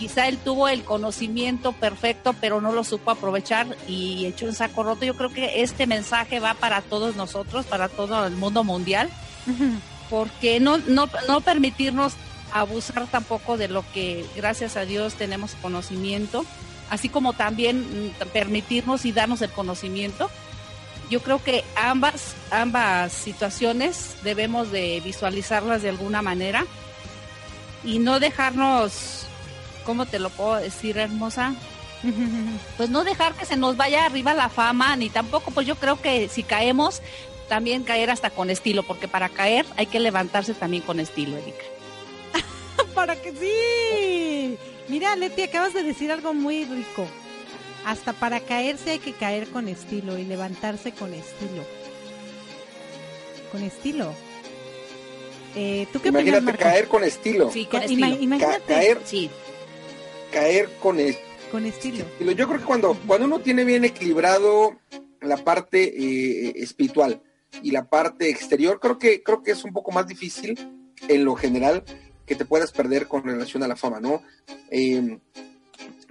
quizá 0.00 0.28
él 0.28 0.38
tuvo 0.38 0.66
el 0.66 0.82
conocimiento 0.82 1.72
perfecto, 1.72 2.34
pero 2.40 2.62
no 2.62 2.72
lo 2.72 2.84
supo 2.84 3.10
aprovechar 3.10 3.76
y 3.86 4.24
echó 4.24 4.46
en 4.46 4.54
saco 4.54 4.82
roto. 4.82 5.04
Yo 5.04 5.14
creo 5.14 5.30
que 5.30 5.60
este 5.62 5.86
mensaje 5.86 6.40
va 6.40 6.54
para 6.54 6.80
todos 6.80 7.16
nosotros, 7.16 7.66
para 7.66 7.90
todo 7.90 8.26
el 8.26 8.34
mundo 8.34 8.64
mundial, 8.64 9.10
porque 10.08 10.58
no, 10.58 10.78
no, 10.78 11.06
no 11.28 11.42
permitirnos 11.42 12.14
abusar 12.50 13.08
tampoco 13.08 13.58
de 13.58 13.68
lo 13.68 13.84
que 13.92 14.24
gracias 14.34 14.78
a 14.78 14.86
Dios 14.86 15.14
tenemos 15.16 15.54
conocimiento, 15.60 16.46
así 16.88 17.10
como 17.10 17.34
también 17.34 17.82
mm, 17.82 18.28
permitirnos 18.32 19.04
y 19.04 19.12
darnos 19.12 19.42
el 19.42 19.50
conocimiento. 19.50 20.30
Yo 21.10 21.20
creo 21.20 21.44
que 21.44 21.62
ambas, 21.76 22.34
ambas 22.50 23.12
situaciones 23.12 24.14
debemos 24.24 24.72
de 24.72 25.02
visualizarlas 25.04 25.82
de 25.82 25.90
alguna 25.90 26.22
manera 26.22 26.64
y 27.84 27.98
no 27.98 28.18
dejarnos 28.18 29.26
¿cómo 29.84 30.06
te 30.06 30.18
lo 30.18 30.30
puedo 30.30 30.56
decir, 30.56 30.98
hermosa? 30.98 31.54
Pues 32.78 32.88
no 32.88 33.04
dejar 33.04 33.34
que 33.34 33.44
se 33.44 33.56
nos 33.56 33.76
vaya 33.76 34.06
arriba 34.06 34.32
la 34.32 34.48
fama, 34.48 34.96
ni 34.96 35.10
tampoco, 35.10 35.50
pues 35.50 35.66
yo 35.66 35.76
creo 35.76 36.00
que 36.00 36.28
si 36.28 36.42
caemos, 36.42 37.02
también 37.48 37.82
caer 37.82 38.10
hasta 38.10 38.30
con 38.30 38.48
estilo, 38.48 38.82
porque 38.84 39.06
para 39.08 39.28
caer 39.28 39.66
hay 39.76 39.84
que 39.86 40.00
levantarse 40.00 40.54
también 40.54 40.82
con 40.82 40.98
estilo, 40.98 41.36
Erika. 41.36 41.64
para 42.94 43.16
que 43.20 43.32
sí. 43.32 44.56
Mira, 44.88 45.14
Leti, 45.16 45.42
acabas 45.42 45.74
de 45.74 45.82
decir 45.82 46.10
algo 46.10 46.32
muy 46.32 46.64
rico. 46.64 47.06
Hasta 47.84 48.12
para 48.14 48.40
caerse 48.40 48.92
hay 48.92 48.98
que 48.98 49.12
caer 49.12 49.48
con 49.48 49.68
estilo 49.68 50.16
y 50.18 50.24
levantarse 50.24 50.92
con 50.92 51.12
estilo. 51.12 51.64
Con 53.52 53.62
estilo. 53.62 54.14
Eh, 55.56 55.86
¿Tú 55.92 56.00
qué 56.00 56.10
opinas, 56.10 56.22
Imagínate 56.28 56.42
Marco? 56.44 56.62
caer 56.62 56.88
con 56.88 57.04
estilo. 57.04 57.50
Sí, 57.52 57.66
con 57.66 57.80
Ca- 57.80 57.86
estilo. 57.86 58.06
ima- 58.06 58.20
imagínate. 58.22 58.58
Ca- 58.60 58.74
caer, 58.74 59.00
Sí. 59.04 59.30
Caer 60.30 60.68
con 60.80 60.98
es- 61.00 61.18
Con 61.50 61.66
estilo. 61.66 62.04
estilo. 62.04 62.32
Yo 62.32 62.46
creo 62.48 62.60
que 62.60 62.64
cuando, 62.66 62.96
cuando 63.06 63.26
uno 63.26 63.40
tiene 63.40 63.64
bien 63.64 63.84
equilibrado 63.84 64.78
la 65.20 65.36
parte 65.38 65.82
eh, 65.84 66.52
espiritual 66.56 67.20
y 67.62 67.70
la 67.72 67.88
parte 67.88 68.30
exterior, 68.30 68.78
creo 68.80 68.98
que, 68.98 69.22
creo 69.22 69.42
que 69.42 69.50
es 69.52 69.64
un 69.64 69.72
poco 69.72 69.90
más 69.92 70.06
difícil 70.06 70.58
en 71.08 71.24
lo 71.24 71.34
general 71.34 71.82
que 72.26 72.36
te 72.36 72.44
puedas 72.44 72.70
perder 72.72 73.08
con 73.08 73.24
relación 73.24 73.62
a 73.62 73.68
la 73.68 73.74
fama, 73.76 73.98
¿no? 74.00 74.22
Eh, 74.70 75.18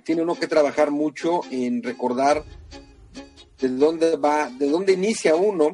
tiene 0.03 0.21
uno 0.23 0.35
que 0.35 0.47
trabajar 0.47 0.91
mucho 0.91 1.41
en 1.51 1.81
recordar 1.83 2.43
de 3.61 3.69
dónde 3.69 4.17
va, 4.17 4.49
de 4.49 4.69
dónde 4.69 4.93
inicia 4.93 5.35
uno, 5.35 5.69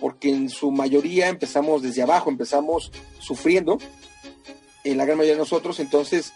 porque 0.00 0.28
en 0.30 0.50
su 0.50 0.70
mayoría 0.70 1.28
empezamos 1.28 1.82
desde 1.82 2.02
abajo, 2.02 2.28
empezamos 2.30 2.92
sufriendo, 3.18 3.78
en 4.84 4.96
la 4.98 5.04
gran 5.04 5.16
mayoría 5.18 5.34
de 5.34 5.40
nosotros, 5.40 5.80
entonces 5.80 6.32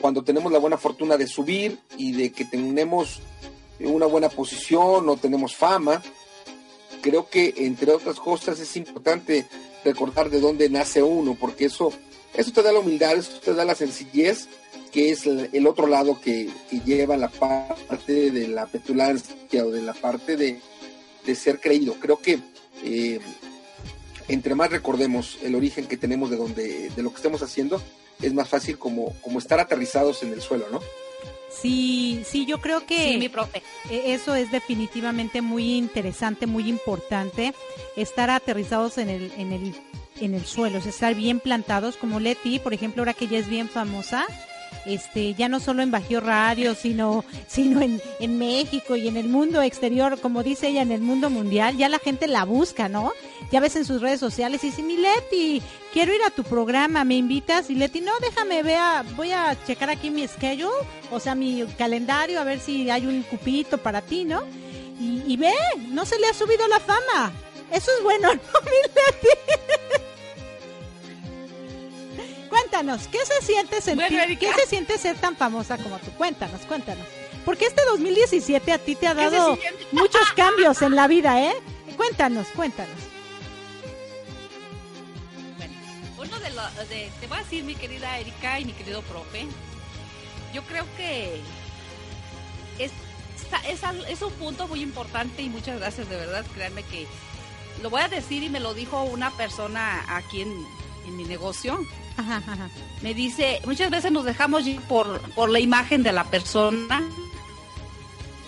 cuando 0.00 0.22
tenemos 0.22 0.52
la 0.52 0.58
buena 0.58 0.78
fortuna 0.78 1.16
de 1.16 1.26
subir 1.26 1.78
y 1.96 2.12
de 2.12 2.32
que 2.32 2.44
tenemos 2.44 3.20
una 3.80 4.06
buena 4.06 4.28
posición 4.28 5.08
o 5.08 5.16
tenemos 5.16 5.54
fama, 5.54 6.02
creo 7.00 7.28
que 7.28 7.54
entre 7.58 7.92
otras 7.92 8.18
cosas 8.20 8.58
es 8.60 8.76
importante 8.76 9.46
recordar 9.84 10.30
de 10.30 10.40
dónde 10.40 10.68
nace 10.68 11.02
uno, 11.02 11.36
porque 11.38 11.66
eso, 11.66 11.92
eso 12.34 12.52
te 12.52 12.62
da 12.62 12.72
la 12.72 12.80
humildad, 12.80 13.16
eso 13.16 13.38
te 13.40 13.54
da 13.54 13.64
la 13.64 13.74
sencillez, 13.74 14.48
que 14.92 15.10
es 15.10 15.26
el, 15.26 15.66
otro 15.66 15.86
lado 15.86 16.20
que, 16.20 16.48
que 16.70 16.80
lleva 16.80 17.16
la 17.16 17.28
parte 17.28 18.30
de 18.30 18.48
la 18.48 18.66
petulancia 18.66 19.64
o 19.64 19.70
de 19.70 19.82
la 19.82 19.92
parte 19.92 20.36
de, 20.36 20.60
de 21.24 21.34
ser 21.34 21.60
creído. 21.60 21.94
Creo 22.00 22.18
que 22.18 22.40
eh, 22.84 23.20
entre 24.28 24.54
más 24.54 24.70
recordemos 24.70 25.38
el 25.42 25.54
origen 25.54 25.86
que 25.86 25.96
tenemos 25.96 26.30
de 26.30 26.36
donde, 26.36 26.90
de 26.90 27.02
lo 27.02 27.10
que 27.10 27.16
estemos 27.16 27.42
haciendo, 27.42 27.80
es 28.22 28.34
más 28.34 28.48
fácil 28.48 28.78
como, 28.78 29.12
como 29.20 29.38
estar 29.38 29.60
aterrizados 29.60 30.22
en 30.22 30.32
el 30.32 30.40
suelo, 30.42 30.66
¿no? 30.70 30.80
Sí, 31.50 32.22
sí, 32.26 32.46
yo 32.46 32.60
creo 32.60 32.84
que 32.86 33.12
Sí, 33.12 33.16
mi 33.16 33.28
profe. 33.28 33.62
e- 33.90 34.12
eso 34.14 34.34
es 34.34 34.50
definitivamente 34.52 35.40
muy 35.42 35.76
interesante, 35.76 36.46
muy 36.46 36.68
importante, 36.68 37.54
estar 37.96 38.30
aterrizados 38.30 38.98
en 38.98 39.08
el, 39.08 39.32
en 39.36 39.52
el, 39.52 39.74
en 40.20 40.34
el 40.34 40.44
suelo, 40.44 40.78
o 40.78 40.80
sea, 40.82 40.90
estar 40.90 41.14
bien 41.14 41.40
plantados, 41.40 41.96
como 41.96 42.20
Leti, 42.20 42.58
por 42.58 42.74
ejemplo, 42.74 43.00
ahora 43.02 43.14
que 43.14 43.24
ella 43.24 43.38
es 43.38 43.48
bien 43.48 43.68
famosa, 43.68 44.26
este, 44.84 45.34
ya 45.34 45.48
no 45.48 45.58
solo 45.58 45.82
en 45.82 45.90
Bajío 45.90 46.20
Radio, 46.20 46.74
sino, 46.74 47.24
sino 47.48 47.80
en, 47.80 48.00
en 48.20 48.38
México 48.38 48.94
y 48.96 49.08
en 49.08 49.16
el 49.16 49.28
mundo 49.28 49.62
exterior, 49.62 50.20
como 50.20 50.42
dice 50.42 50.68
ella, 50.68 50.82
en 50.82 50.92
el 50.92 51.00
mundo 51.00 51.30
mundial, 51.30 51.76
ya 51.76 51.88
la 51.88 51.98
gente 51.98 52.28
la 52.28 52.44
busca, 52.44 52.88
¿no? 52.88 53.12
Ya 53.50 53.60
ves 53.60 53.76
en 53.76 53.86
sus 53.86 54.02
redes 54.02 54.20
sociales 54.20 54.62
y 54.62 54.68
dice, 54.68 54.82
mi 54.82 54.96
Leti, 54.98 55.62
quiero 55.92 56.14
ir 56.14 56.22
a 56.22 56.30
tu 56.30 56.44
programa, 56.44 57.04
¿me 57.04 57.14
invitas? 57.14 57.70
Y 57.70 57.74
Leti, 57.74 58.00
no, 58.00 58.12
déjame, 58.20 58.62
vea, 58.62 59.04
voy 59.16 59.32
a 59.32 59.56
checar 59.66 59.88
aquí 59.88 60.10
mi 60.10 60.26
schedule, 60.28 60.86
o 61.10 61.18
sea, 61.18 61.34
mi 61.34 61.64
calendario, 61.78 62.40
a 62.40 62.44
ver 62.44 62.60
si 62.60 62.90
hay 62.90 63.06
un 63.06 63.22
cupito 63.22 63.78
para 63.78 64.02
ti, 64.02 64.24
¿no? 64.24 64.42
Y, 65.00 65.22
y 65.26 65.36
ve, 65.36 65.54
no 65.88 66.04
se 66.04 66.18
le 66.18 66.26
ha 66.26 66.34
subido 66.34 66.68
la 66.68 66.80
fama. 66.80 67.32
Eso 67.72 67.90
es 67.96 68.02
bueno, 68.02 68.28
¿no, 68.34 68.60
mi 68.60 68.76
Leti? 68.82 69.28
Cuéntanos, 72.48 73.08
¿qué 73.08 73.18
se 73.24 73.46
siente 73.46 73.80
sentir, 73.80 74.10
Bueno, 74.10 74.36
qué 74.38 74.52
se 74.52 74.66
siente 74.66 74.98
ser 74.98 75.16
tan 75.16 75.36
famosa 75.36 75.78
como 75.78 75.98
tú? 75.98 76.10
Cuéntanos, 76.12 76.62
cuéntanos. 76.62 77.06
Porque 77.44 77.66
este 77.66 77.82
2017 77.86 78.72
a 78.72 78.78
ti 78.78 78.94
te 78.94 79.06
ha 79.06 79.14
¿Qué 79.14 79.30
se 79.30 79.36
dado 79.36 79.58
muchos 79.92 80.32
cambios 80.36 80.82
en 80.82 80.94
la 80.94 81.06
vida, 81.08 81.42
¿eh? 81.42 81.54
Cuéntanos, 81.96 82.46
cuéntanos. 82.54 83.07
De 86.40 86.50
los, 86.50 86.88
de, 86.88 87.10
te 87.20 87.26
voy 87.26 87.38
a 87.38 87.42
decir 87.42 87.64
mi 87.64 87.74
querida 87.74 88.18
Erika 88.18 88.60
y 88.60 88.64
mi 88.64 88.72
querido 88.72 89.02
profe, 89.02 89.46
yo 90.54 90.62
creo 90.62 90.84
que 90.96 91.40
es, 92.78 92.92
es, 94.08 94.22
un 94.22 94.32
punto 94.34 94.68
muy 94.68 94.82
importante 94.82 95.42
y 95.42 95.48
muchas 95.48 95.78
gracias 95.78 96.08
de 96.08 96.16
verdad, 96.16 96.44
créanme 96.54 96.82
que 96.84 97.06
lo 97.82 97.90
voy 97.90 98.02
a 98.02 98.08
decir 98.08 98.42
y 98.42 98.48
me 98.48 98.60
lo 98.60 98.74
dijo 98.74 99.02
una 99.02 99.30
persona 99.30 100.04
aquí 100.08 100.42
en, 100.42 100.66
en 101.06 101.16
mi 101.16 101.24
negocio. 101.24 101.78
Ajá, 102.16 102.36
ajá. 102.36 102.70
Me 103.02 103.14
dice, 103.14 103.60
muchas 103.64 103.90
veces 103.90 104.10
nos 104.10 104.24
dejamos 104.24 104.66
ir 104.66 104.80
por, 104.82 105.20
por 105.32 105.50
la 105.50 105.60
imagen 105.60 106.02
de 106.02 106.12
la 106.12 106.24
persona, 106.24 107.02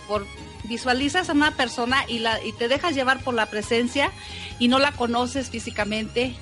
por 0.08 0.26
visualizas 0.64 1.28
a 1.28 1.32
una 1.32 1.56
persona 1.56 2.04
y, 2.08 2.20
la, 2.20 2.42
y 2.44 2.52
te 2.52 2.68
dejas 2.68 2.94
llevar 2.94 3.22
por 3.22 3.34
la 3.34 3.46
presencia 3.46 4.12
y 4.58 4.68
no 4.68 4.78
la 4.78 4.92
conoces 4.92 5.50
físicamente. 5.50 6.36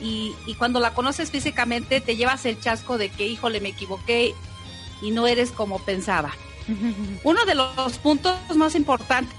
Y, 0.00 0.34
y 0.46 0.54
cuando 0.54 0.78
la 0.80 0.94
conoces 0.94 1.30
físicamente 1.30 2.00
te 2.00 2.16
llevas 2.16 2.44
el 2.46 2.60
chasco 2.60 2.98
de 2.98 3.08
que, 3.08 3.26
híjole, 3.26 3.60
me 3.60 3.70
equivoqué 3.70 4.34
y 5.02 5.10
no 5.10 5.26
eres 5.26 5.50
como 5.50 5.78
pensaba. 5.80 6.32
Uno 7.24 7.44
de 7.44 7.54
los 7.54 7.98
puntos 7.98 8.34
más 8.54 8.74
importantes 8.74 9.34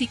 y 0.00 0.08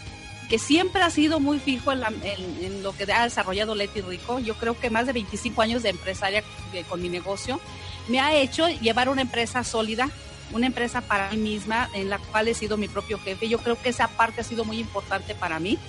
que 0.50 0.60
siempre 0.60 1.02
ha 1.02 1.10
sido 1.10 1.40
muy 1.40 1.58
fijo 1.60 1.92
en, 1.92 2.02
la- 2.02 2.14
en- 2.24 2.64
en 2.66 2.84
lo 2.84 2.96
que 2.96 3.12
ha 3.12 3.24
desarrollado 3.24 3.74
Leti 3.74 4.02
Rico, 4.02 4.38
yo 4.40 4.56
creo 4.56 4.80
que 4.80 4.90
más 4.92 5.08
de 5.08 5.14
25 5.14 5.62
años 5.62 5.82
de 5.82 5.90
empresaria 5.90 6.44
con 6.88 7.02
mi 7.02 7.10
negocio, 7.10 7.60
me 8.08 8.20
ha 8.20 8.36
hecho 8.36 8.68
llevar 8.70 9.10
una 9.10 9.22
empresa 9.24 9.64
sólida, 9.64 10.10
una 10.52 10.68
empresa 10.68 11.02
para 11.02 11.32
mí 11.32 11.38
misma, 11.38 11.90
en 11.96 12.10
la 12.12 12.20
cual 12.20 12.48
he 12.48 12.54
sido 12.54 12.78
mi 12.78 12.88
propio 12.88 13.18
jefe. 13.18 13.50
Yo 13.50 13.58
creo 13.58 13.82
que 13.82 13.90
esa 13.90 14.08
parte 14.10 14.42
ha 14.42 14.44
sido 14.44 14.66
muy 14.66 14.78
importante 14.80 15.34
para 15.34 15.60
mí. 15.60 15.80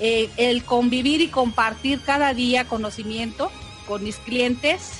Eh, 0.00 0.30
el 0.36 0.64
convivir 0.64 1.20
y 1.20 1.28
compartir 1.28 2.00
cada 2.00 2.32
día 2.32 2.66
conocimiento 2.66 3.50
con 3.88 4.04
mis 4.04 4.16
clientes 4.16 4.92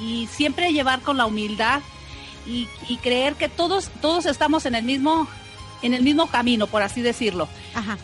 y 0.00 0.28
siempre 0.28 0.72
llevar 0.72 1.02
con 1.02 1.18
la 1.18 1.26
humildad 1.26 1.82
y, 2.46 2.66
y 2.88 2.96
creer 2.96 3.34
que 3.34 3.50
todos 3.50 3.90
todos 4.00 4.24
estamos 4.24 4.64
en 4.64 4.74
el 4.74 4.84
mismo 4.84 5.28
en 5.82 5.92
el 5.92 6.02
mismo 6.02 6.28
camino 6.28 6.66
por 6.66 6.82
así 6.82 7.02
decirlo. 7.02 7.48
Ajá. 7.74 7.98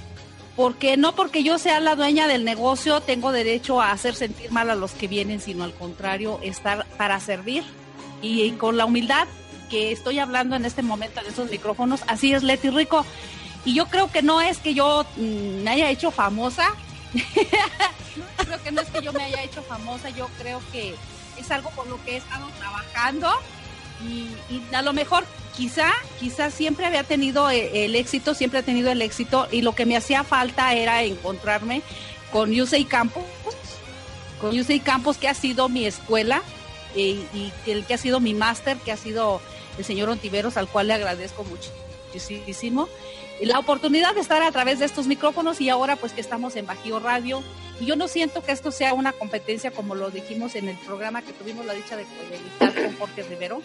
porque 0.55 0.99
no 0.99 1.15
porque 1.15 1.43
yo 1.43 1.59
sea 1.59 1.81
la 1.81 1.97
dueña 1.97 2.29
del 2.29 2.45
negocio 2.45 3.01
tengo 3.01 3.33
derecho 3.33 3.81
a 3.81 3.93
hacer 3.93 4.15
sentir 4.15 4.51
mal 4.53 4.69
a 4.69 4.75
los 4.75 4.93
que 4.93 5.09
vienen 5.09 5.41
sino 5.41 5.65
al 5.65 5.73
contrario 5.73 6.39
estar 6.43 6.87
para 6.99 7.19
servir. 7.21 7.65
Y, 8.21 8.53
con 8.53 8.77
la 8.77 8.85
humildad 8.85 9.27
que 9.69 9.91
estoy 9.91 10.21
hablando 10.21 10.55
en 10.55 10.65
este 10.65 10.83
momento 10.83 11.21
en 11.21 11.27
estos 11.27 11.51
micrófonos 11.51 12.03
así 12.07 12.35
es 12.35 12.43
Leti 12.43 12.71
Rico 12.71 13.05
y 13.65 13.75
yo 13.75 13.87
creo 13.87 14.11
que 14.11 14.23
no 14.23 14.41
es 14.41 14.59
que 14.59 14.75
yo 14.75 15.05
mm, 15.17 15.63
me 15.63 15.71
haya 15.71 15.91
hecho 15.91 16.11
famosa 16.11 16.75
creo 18.37 18.63
que 18.63 18.73
no 18.73 18.81
es 18.81 18.89
que 18.89 19.03
yo 19.03 19.13
me 19.13 19.25
haya 19.25 19.43
hecho 19.43 19.63
famosa, 19.63 20.11
yo 20.11 20.29
creo 20.39 20.61
que 20.73 20.95
es 21.37 21.51
algo 21.51 21.71
por 21.71 21.87
lo 21.87 22.03
que 22.05 22.13
he 22.13 22.17
estado 22.17 22.49
trabajando 22.59 23.31
y, 24.09 24.29
a 24.75 24.83
lo 24.83 24.93
mejor 24.93 25.25
quizá, 25.57 25.93
quizá 26.19 26.51
siempre 26.51 26.87
había 26.87 27.05
tenido 27.05 27.51
eh, 27.51 27.85
el 27.85 27.95
éxito, 27.95 28.35
siempre 28.35 28.61
he 28.61 28.63
tenido 28.63 28.91
el 28.91 29.03
éxito 29.03 29.49
y 29.51 29.63
lo 29.63 29.75
que 29.75 29.87
me 29.87 29.97
hacía 29.97 30.25
falta 30.25 30.75
era 30.75 31.03
encontrarme 31.03 31.83
con 32.33 32.59
UCI 32.59 32.85
Campus, 32.87 33.25
con 34.41 34.59
UCI 34.59 34.81
Campus 34.81 35.19
que 35.19 35.29
ha 35.29 35.35
sido 35.35 35.69
mi 35.69 35.87
escuela 35.87 36.43
eh, 36.97 37.25
y 37.33 37.53
el 37.71 37.85
que 37.85 37.95
ha 37.95 37.99
sido 37.99 38.21
mi 38.21 38.35
máster, 38.35 38.77
que 38.79 38.93
ha 38.93 38.97
sido 38.97 39.41
el 39.79 39.85
señor 39.85 40.09
Ontiveros, 40.09 40.57
al 40.57 40.69
cual 40.69 40.89
le 40.89 40.95
agradezco 40.95 41.45
muchísimo. 41.45 42.89
Y 43.43 43.47
la 43.47 43.59
oportunidad 43.59 44.15
de 44.15 44.21
estar 44.21 44.41
a 44.41 44.53
través 44.53 44.79
de 44.79 44.85
estos 44.85 45.09
micrófonos 45.09 45.61
y 45.61 45.69
ahora 45.69 45.97
pues 45.97 46.13
que 46.13 46.21
estamos 46.21 46.55
en 46.55 46.65
Bajío 46.65 47.01
Radio. 47.01 47.43
Y 47.81 47.87
yo 47.87 47.97
no 47.97 48.07
siento 48.07 48.41
que 48.41 48.53
esto 48.53 48.71
sea 48.71 48.95
una 48.95 49.11
competencia 49.11 49.73
como 49.73 49.97
lo 49.97 50.13
dijimos 50.13 50.55
en 50.55 50.69
el 50.69 50.77
programa 50.77 51.23
que 51.23 51.33
tuvimos 51.33 51.67
la 51.67 51.73
dicha 51.73 51.97
de, 51.97 52.05
editar 52.05 52.73
con 52.73 52.97
Jorge 52.99 53.25
Rivero. 53.25 53.61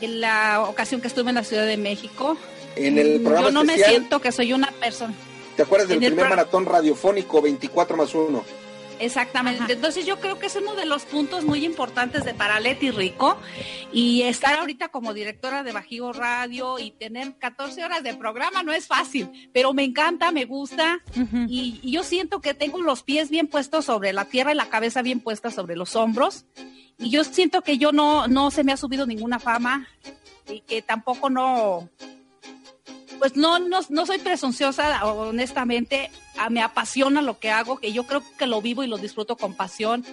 En 0.00 0.22
la 0.22 0.64
ocasión 0.66 1.02
que 1.02 1.08
estuve 1.08 1.28
en 1.28 1.34
la 1.34 1.44
Ciudad 1.44 1.66
de 1.66 1.76
México. 1.76 2.38
En 2.76 2.96
el 2.96 3.20
programa 3.20 3.48
Yo 3.48 3.52
no 3.52 3.62
me 3.62 3.76
siento 3.76 4.22
que 4.22 4.32
soy 4.32 4.54
una 4.54 4.70
persona. 4.72 5.12
¿te 5.54 5.62
acuerdas 5.62 5.88
del 5.88 5.98
primer 5.98 6.26
maratón 6.26 6.64
radiofónico 6.64 7.42
24 7.42 7.94
más 7.94 8.14
1? 8.14 8.42
Exactamente. 8.98 9.72
Entonces 9.72 10.06
yo 10.06 10.20
creo 10.20 10.38
que 10.38 10.46
es 10.46 10.56
uno 10.56 10.74
de 10.74 10.86
los 10.86 11.04
puntos 11.04 11.44
muy 11.44 11.64
importantes 11.64 12.24
de 12.24 12.34
para 12.34 12.60
Leti 12.60 12.90
Rico 12.90 13.36
y 13.92 14.22
estar 14.22 14.58
ahorita 14.58 14.88
como 14.88 15.14
directora 15.14 15.62
de 15.62 15.72
Bajío 15.72 16.12
Radio 16.12 16.78
y 16.78 16.90
tener 16.90 17.36
14 17.38 17.84
horas 17.84 18.02
de 18.02 18.14
programa 18.14 18.62
no 18.62 18.72
es 18.72 18.86
fácil, 18.86 19.50
pero 19.52 19.72
me 19.72 19.84
encanta, 19.84 20.32
me 20.32 20.44
gusta 20.44 21.00
y, 21.48 21.80
y 21.82 21.92
yo 21.92 22.02
siento 22.02 22.40
que 22.40 22.54
tengo 22.54 22.80
los 22.82 23.02
pies 23.02 23.30
bien 23.30 23.46
puestos 23.46 23.84
sobre 23.84 24.12
la 24.12 24.24
tierra 24.24 24.52
y 24.52 24.56
la 24.56 24.68
cabeza 24.68 25.02
bien 25.02 25.20
puesta 25.20 25.50
sobre 25.50 25.76
los 25.76 25.96
hombros 25.96 26.46
y 26.98 27.10
yo 27.10 27.24
siento 27.24 27.62
que 27.62 27.78
yo 27.78 27.92
no, 27.92 28.28
no 28.28 28.50
se 28.50 28.64
me 28.64 28.72
ha 28.72 28.76
subido 28.76 29.06
ninguna 29.06 29.38
fama 29.38 29.88
y 30.48 30.60
que 30.60 30.82
tampoco 30.82 31.30
no, 31.30 31.88
pues 33.18 33.36
no, 33.36 33.58
no, 33.58 33.80
no 33.88 34.06
soy 34.06 34.18
presunciosa, 34.18 35.04
honestamente, 35.04 36.10
me 36.50 36.62
apasiona 36.62 37.22
lo 37.22 37.38
que 37.38 37.50
hago, 37.50 37.78
que 37.78 37.92
yo 37.92 38.04
creo 38.04 38.22
que 38.38 38.46
lo 38.46 38.60
vivo 38.62 38.82
y 38.82 38.86
lo 38.86 38.98
disfruto 38.98 39.36
con 39.36 39.54
pasión. 39.54 40.04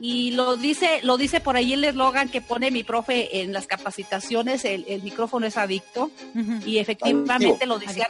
Y 0.00 0.32
lo 0.32 0.56
dice, 0.56 0.98
lo 1.04 1.16
dice 1.16 1.38
por 1.40 1.54
ahí 1.56 1.74
el 1.74 1.84
eslogan 1.84 2.28
que 2.28 2.40
pone 2.40 2.72
mi 2.72 2.82
profe 2.82 3.40
en 3.42 3.52
las 3.52 3.68
capacitaciones, 3.68 4.64
el, 4.64 4.84
el 4.88 5.02
micrófono 5.02 5.46
es 5.46 5.56
adicto. 5.56 6.10
Y 6.66 6.78
efectivamente 6.78 7.32
Adictivo. 7.46 7.66
lo 7.66 7.78
decían. 7.78 8.08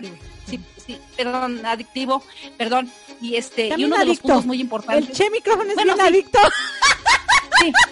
Sí, 0.48 0.58
sí, 0.86 0.98
perdón, 1.16 1.66
adictivo, 1.66 2.22
perdón. 2.56 2.90
Y 3.20 3.36
este, 3.36 3.74
y 3.76 3.84
uno 3.84 3.98
de 3.98 4.06
los 4.06 4.20
puntos 4.20 4.46
muy 4.46 4.60
importantes. 4.60 5.10
El 5.10 5.14
che 5.14 5.30
micrófono 5.30 5.68
es 5.68 5.74
Bueno, 5.74 5.94
bien 5.94 6.06
sí. 6.06 6.12
adicto. 6.14 6.38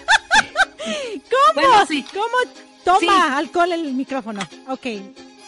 ¿Cómo? 1.29 1.53
Bueno. 1.53 2.05
¿Cómo 2.11 2.53
toma 2.83 3.37
alcohol 3.37 3.71
el 3.71 3.93
micrófono? 3.93 4.41
Ok. 4.67 4.87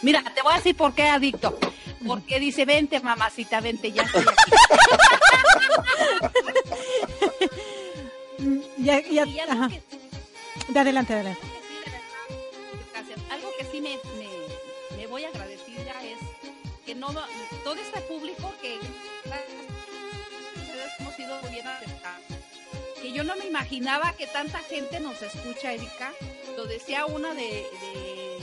Mira, 0.02 0.22
te 0.34 0.42
voy 0.42 0.52
a 0.52 0.56
decir 0.56 0.76
por 0.76 0.94
qué 0.94 1.04
adicto. 1.04 1.58
Porque 2.06 2.38
dice, 2.38 2.64
vente 2.66 3.00
mamacita, 3.00 3.60
vente, 3.60 3.90
ya 3.90 4.02
estoy 4.02 4.24
Ya, 8.78 9.00
ya, 9.00 9.24
Y 9.26 9.38
algo 9.40 9.68
que- 9.68 9.82
De 10.68 10.80
adelante, 10.80 11.14
adelante. 11.14 11.40
Algo 13.30 13.48
que 13.58 13.64
sí 13.64 13.80
me, 13.80 13.96
me, 14.18 14.28
me 14.98 15.06
voy 15.06 15.24
agradecida 15.24 15.92
es 16.04 16.18
que 16.84 16.94
no 16.94 17.08
todo 17.64 17.74
este 17.74 18.00
público 18.02 18.52
que 18.60 18.78
hemos 21.00 21.14
sido 21.14 21.40
muy 21.40 21.50
bien 21.50 21.66
aceptados. 21.66 22.24
Que 23.00 23.12
yo 23.12 23.24
no 23.24 23.34
me 23.36 23.46
imaginaba 23.46 24.12
que 24.12 24.26
tanta 24.26 24.58
gente 24.60 25.00
nos 25.00 25.20
escucha, 25.22 25.72
Erika. 25.72 26.12
Lo 26.56 26.66
decía 26.66 27.06
una 27.06 27.32
de, 27.34 27.42
de 27.80 28.38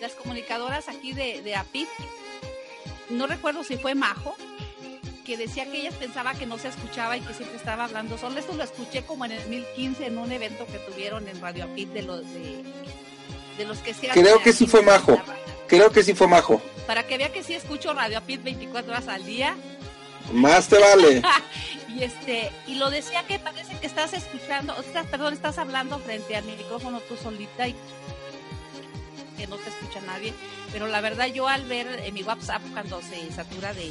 las 0.00 0.12
comunicadoras 0.12 0.88
aquí 0.88 1.12
de, 1.12 1.42
de 1.42 1.54
APIT. 1.54 1.88
No 3.10 3.26
recuerdo 3.26 3.64
si 3.64 3.76
fue 3.76 3.94
Majo, 3.94 4.36
que 5.24 5.36
decía 5.36 5.64
que 5.70 5.80
ella 5.80 5.90
pensaba 5.92 6.34
que 6.34 6.46
no 6.46 6.58
se 6.58 6.68
escuchaba 6.68 7.16
y 7.16 7.20
que 7.20 7.34
siempre 7.34 7.56
estaba 7.56 7.84
hablando 7.84 8.18
solo. 8.18 8.38
Esto 8.38 8.54
lo 8.54 8.64
escuché 8.64 9.02
como 9.02 9.24
en 9.24 9.32
el 9.32 9.38
2015 9.38 10.06
en 10.06 10.18
un 10.18 10.32
evento 10.32 10.66
que 10.66 10.78
tuvieron 10.78 11.28
en 11.28 11.40
Radio 11.40 11.64
Apit 11.64 11.90
de 11.90 12.02
los 12.02 12.22
de, 12.22 12.64
de 13.58 13.64
los 13.64 13.78
que 13.78 13.94
se 13.94 14.08
Creo 14.08 14.42
que 14.42 14.52
sí 14.52 14.66
fue 14.66 14.82
majo. 14.82 15.20
Creo 15.66 15.90
que 15.90 16.02
sí 16.02 16.14
fue 16.14 16.26
majo. 16.26 16.60
Para 16.86 17.06
que 17.06 17.18
vea 17.18 17.30
que 17.30 17.42
sí 17.42 17.54
escucho 17.54 17.92
Radio 17.94 18.18
Apit 18.18 18.42
24 18.42 18.90
horas 18.90 19.08
al 19.08 19.24
día. 19.24 19.56
Más 20.32 20.68
te 20.68 20.78
vale. 20.78 21.22
y 21.88 22.02
este 22.02 22.50
y 22.66 22.76
lo 22.76 22.90
decía 22.90 23.24
que 23.26 23.38
parece 23.38 23.78
que 23.78 23.86
estás 23.86 24.12
escuchando, 24.12 24.74
o 24.78 24.82
sea, 24.82 25.04
perdón, 25.04 25.34
estás 25.34 25.58
hablando 25.58 25.98
frente 25.98 26.36
al 26.36 26.44
micrófono 26.44 27.00
tú 27.00 27.16
solita 27.16 27.68
y 27.68 27.74
que 29.40 29.46
no 29.46 29.56
te 29.56 29.70
escucha 29.70 30.02
nadie, 30.02 30.34
pero 30.70 30.86
la 30.86 31.00
verdad 31.00 31.26
yo 31.26 31.48
al 31.48 31.64
ver 31.64 32.02
en 32.04 32.12
mi 32.12 32.22
WhatsApp 32.22 32.60
cuando 32.74 33.00
se 33.00 33.32
satura 33.32 33.72
de, 33.72 33.90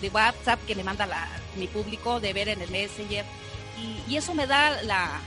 de 0.00 0.08
WhatsApp 0.10 0.64
que 0.64 0.76
me 0.76 0.84
manda 0.84 1.06
la, 1.06 1.26
mi 1.56 1.66
público 1.66 2.20
de 2.20 2.32
ver 2.32 2.48
en 2.48 2.62
el 2.62 2.70
Messenger 2.70 3.24
y, 3.82 4.12
y 4.12 4.16
eso 4.16 4.32
me 4.32 4.46
da 4.46 4.80
la, 4.82 5.18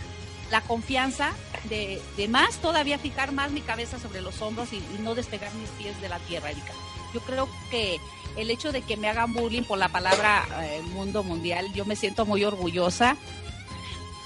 la 0.50 0.62
confianza 0.62 1.34
de, 1.66 2.02
de, 2.16 2.28
más 2.30 2.56
todavía 2.62 2.98
fijar 2.98 3.34
más 3.34 3.52
mi 3.52 3.60
cabeza 3.60 4.00
sobre 4.00 4.22
los 4.22 4.42
hombros 4.42 4.72
y, 4.72 4.78
y 4.78 5.02
no 5.02 5.14
despegar 5.14 5.54
mis 5.56 5.70
pies 5.72 6.00
de 6.00 6.08
la 6.08 6.20
tierra, 6.20 6.52
Erika. 6.52 6.72
Yo 7.14 7.20
creo 7.20 7.50
que 7.70 8.00
el 8.38 8.50
hecho 8.52 8.72
de 8.72 8.82
que 8.82 8.96
me 8.96 9.10
hagan 9.10 9.34
bullying 9.34 9.64
por 9.64 9.78
la 9.78 9.90
palabra 9.90 10.48
eh, 10.62 10.82
mundo 10.94 11.22
mundial, 11.22 11.74
yo 11.74 11.84
me 11.84 11.98
siento 11.98 12.26
muy 12.26 12.46
orgullosa 12.46 13.18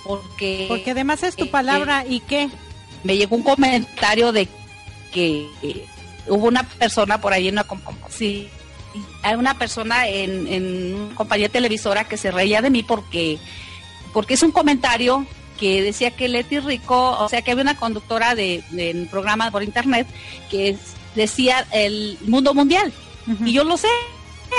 porque... 0.03 0.65
Porque 0.67 0.91
además 0.91 1.23
es 1.23 1.35
tu 1.35 1.45
eh, 1.45 1.49
palabra 1.49 2.03
eh, 2.03 2.07
y 2.09 2.19
qué. 2.19 2.49
Me 3.03 3.17
llegó 3.17 3.35
un 3.35 3.43
comentario 3.43 4.31
de 4.31 4.47
que 5.13 5.47
eh, 5.61 5.85
hubo 6.27 6.47
una 6.47 6.63
persona 6.63 7.21
por 7.21 7.33
ahí 7.33 7.47
en 7.47 7.55
una... 7.55 7.65
Sí, 8.09 8.49
hay 9.23 9.35
una 9.35 9.57
persona 9.57 10.07
en, 10.07 10.47
en 10.47 10.95
una 10.95 11.15
compañía 11.15 11.49
televisora 11.49 12.07
que 12.07 12.17
se 12.17 12.31
reía 12.31 12.61
de 12.61 12.69
mí 12.69 12.83
porque, 12.83 13.39
porque 14.11 14.35
es 14.35 14.43
un 14.43 14.51
comentario 14.51 15.25
que 15.59 15.81
decía 15.81 16.11
que 16.11 16.27
Leti 16.27 16.59
Rico, 16.59 17.17
o 17.19 17.29
sea 17.29 17.41
que 17.41 17.51
había 17.51 17.63
una 17.63 17.77
conductora 17.77 18.35
de, 18.35 18.63
de 18.71 19.07
programa 19.09 19.49
por 19.51 19.63
internet 19.63 20.07
que 20.49 20.77
decía 21.15 21.65
el 21.71 22.17
mundo 22.25 22.53
mundial. 22.53 22.91
Uh 23.27 23.31
-huh. 23.31 23.47
Y 23.47 23.53
yo 23.53 23.63
lo 23.63 23.77
sé, 23.77 23.87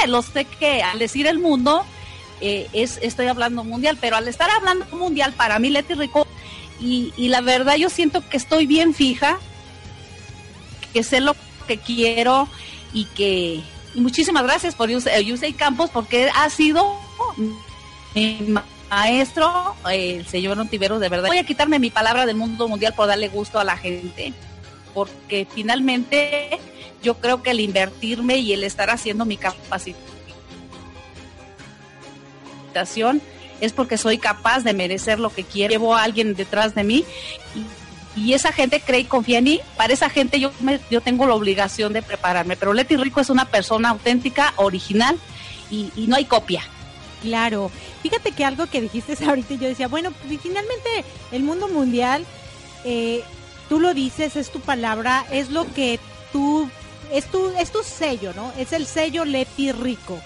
lo 0.07 0.23
sé 0.23 0.45
que 0.45 0.83
al 0.83 0.99
decir 0.99 1.27
el 1.27 1.39
mundo, 1.39 1.85
eh, 2.41 2.69
es, 2.73 2.99
estoy 3.03 3.27
hablando 3.27 3.65
mundial, 3.65 3.99
pero 4.01 4.17
al 4.17 4.29
estar 4.29 4.51
hablando 4.51 4.87
mundial, 4.97 5.33
para 5.33 5.59
mí 5.59 5.71
Leti 5.71 5.95
Rico, 5.95 6.27
y, 6.81 7.13
y, 7.17 7.29
la 7.29 7.41
verdad 7.41 7.77
yo 7.77 7.89
siento 7.89 8.29
que 8.29 8.37
estoy 8.37 8.67
bien 8.67 8.95
fija, 8.95 9.39
que 10.95 11.03
sé 11.03 11.21
lo 11.21 11.37
que 11.67 11.77
quiero 11.77 12.49
y 12.95 13.05
que... 13.05 13.61
Y 13.95 14.01
muchísimas 14.01 14.45
gracias 14.45 14.75
por 14.75 14.89
Yusei 14.89 15.53
Campos, 15.53 15.91
porque 15.91 16.31
ha 16.35 16.49
sido 16.49 16.99
mi 18.15 18.55
maestro, 18.89 19.77
el 19.91 20.27
señor 20.27 20.59
Ontiveros, 20.59 21.01
de 21.01 21.09
verdad. 21.09 21.29
Voy 21.29 21.39
a 21.39 21.45
quitarme 21.45 21.79
mi 21.79 21.91
palabra 21.91 22.27
del 22.27 22.37
mundo 22.37 22.67
mundial 22.69 22.95
por 22.95 23.07
darle 23.07 23.29
gusto 23.29 23.59
a 23.61 23.65
la 23.65 23.77
gente, 23.77 24.33
porque 24.95 25.47
finalmente 25.53 26.59
yo 27.03 27.19
creo 27.19 27.43
que 27.43 27.51
el 27.51 27.61
invertirme 27.61 28.39
y 28.39 28.53
el 28.53 28.65
estar 28.65 28.91
haciendo 28.91 29.25
mi 29.25 29.37
capacitación 29.37 30.01
es 33.61 33.73
porque 33.73 33.97
soy 33.97 34.19
capaz 34.19 34.65
de 34.65 34.75
merecer 34.75 35.21
lo 35.21 35.31
que 35.31 35.45
quiero. 35.45 35.71
Llevo 35.71 35.95
a 35.95 36.03
alguien 36.03 36.35
detrás 36.35 36.75
de 36.75 36.83
mí 36.83 37.05
y 38.17 38.33
esa 38.33 38.53
gente 38.53 38.81
cree 38.81 39.01
y 39.01 39.05
confía 39.05 39.39
en 39.39 39.45
mí. 39.45 39.61
Para 39.77 39.93
esa 39.93 40.11
gente 40.11 40.41
yo, 40.41 40.53
me, 40.61 40.81
yo 40.91 41.01
tengo 41.01 41.27
la 41.27 41.35
obligación 41.35 41.93
de 41.93 42.03
prepararme. 42.03 42.57
Pero 42.57 42.73
Leti 42.73 42.97
Rico 42.97 43.21
es 43.21 43.31
una 43.31 43.47
persona 43.47 43.91
auténtica, 43.91 44.55
original 44.57 45.19
y, 45.71 45.91
y 45.97 46.07
no 46.07 46.17
hay 46.17 46.25
copia. 46.25 46.63
Claro, 47.23 47.71
fíjate 48.03 48.33
que 48.33 48.45
algo 48.45 48.67
que 48.67 48.83
dijiste 48.83 49.17
ahorita 49.27 49.55
yo 49.55 49.69
decía, 49.69 49.89
bueno, 49.89 50.13
pues, 50.13 50.41
finalmente 50.41 51.05
el 51.33 51.43
mundo 51.43 51.69
mundial, 51.69 52.25
eh, 52.85 53.23
tú 53.69 53.81
lo 53.81 53.95
dices, 53.95 54.37
es 54.37 54.51
tu 54.51 54.61
palabra, 54.61 55.25
es 55.31 55.51
lo 55.51 55.73
que 55.73 55.99
tú 56.33 56.69
es 57.13 57.27
tu, 57.27 57.49
es 57.59 57.71
tu 57.71 57.83
sello, 57.83 58.33
¿no? 58.35 58.53
Es 58.59 58.73
el 58.73 58.87
sello 58.87 59.25
Leti 59.25 59.73
Rico. 59.73 60.19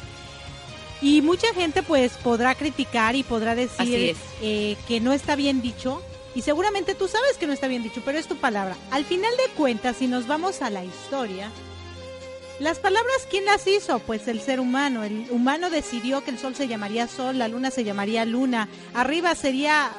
Y 1.00 1.22
mucha 1.22 1.52
gente 1.54 1.82
pues 1.82 2.12
podrá 2.12 2.54
criticar 2.54 3.14
y 3.14 3.22
podrá 3.22 3.54
decir 3.54 4.16
eh, 4.42 4.76
que 4.88 5.00
no 5.00 5.12
está 5.12 5.36
bien 5.36 5.62
dicho. 5.62 6.02
Y 6.38 6.42
seguramente 6.42 6.94
tú 6.94 7.08
sabes 7.08 7.36
que 7.36 7.48
no 7.48 7.52
está 7.52 7.66
bien 7.66 7.82
dicho, 7.82 8.00
pero 8.04 8.16
es 8.16 8.28
tu 8.28 8.36
palabra. 8.36 8.76
Al 8.92 9.04
final 9.04 9.32
de 9.36 9.52
cuentas, 9.54 9.96
si 9.96 10.06
nos 10.06 10.28
vamos 10.28 10.62
a 10.62 10.70
la 10.70 10.84
historia, 10.84 11.50
las 12.60 12.78
palabras, 12.78 13.26
¿quién 13.28 13.44
las 13.44 13.66
hizo? 13.66 13.98
Pues 13.98 14.28
el 14.28 14.40
ser 14.40 14.60
humano. 14.60 15.02
El 15.02 15.26
humano 15.32 15.68
decidió 15.68 16.22
que 16.22 16.30
el 16.30 16.38
sol 16.38 16.54
se 16.54 16.68
llamaría 16.68 17.08
sol, 17.08 17.38
la 17.38 17.48
luna 17.48 17.72
se 17.72 17.82
llamaría 17.82 18.24
luna, 18.24 18.68
arriba 18.94 19.34
sería 19.34 19.90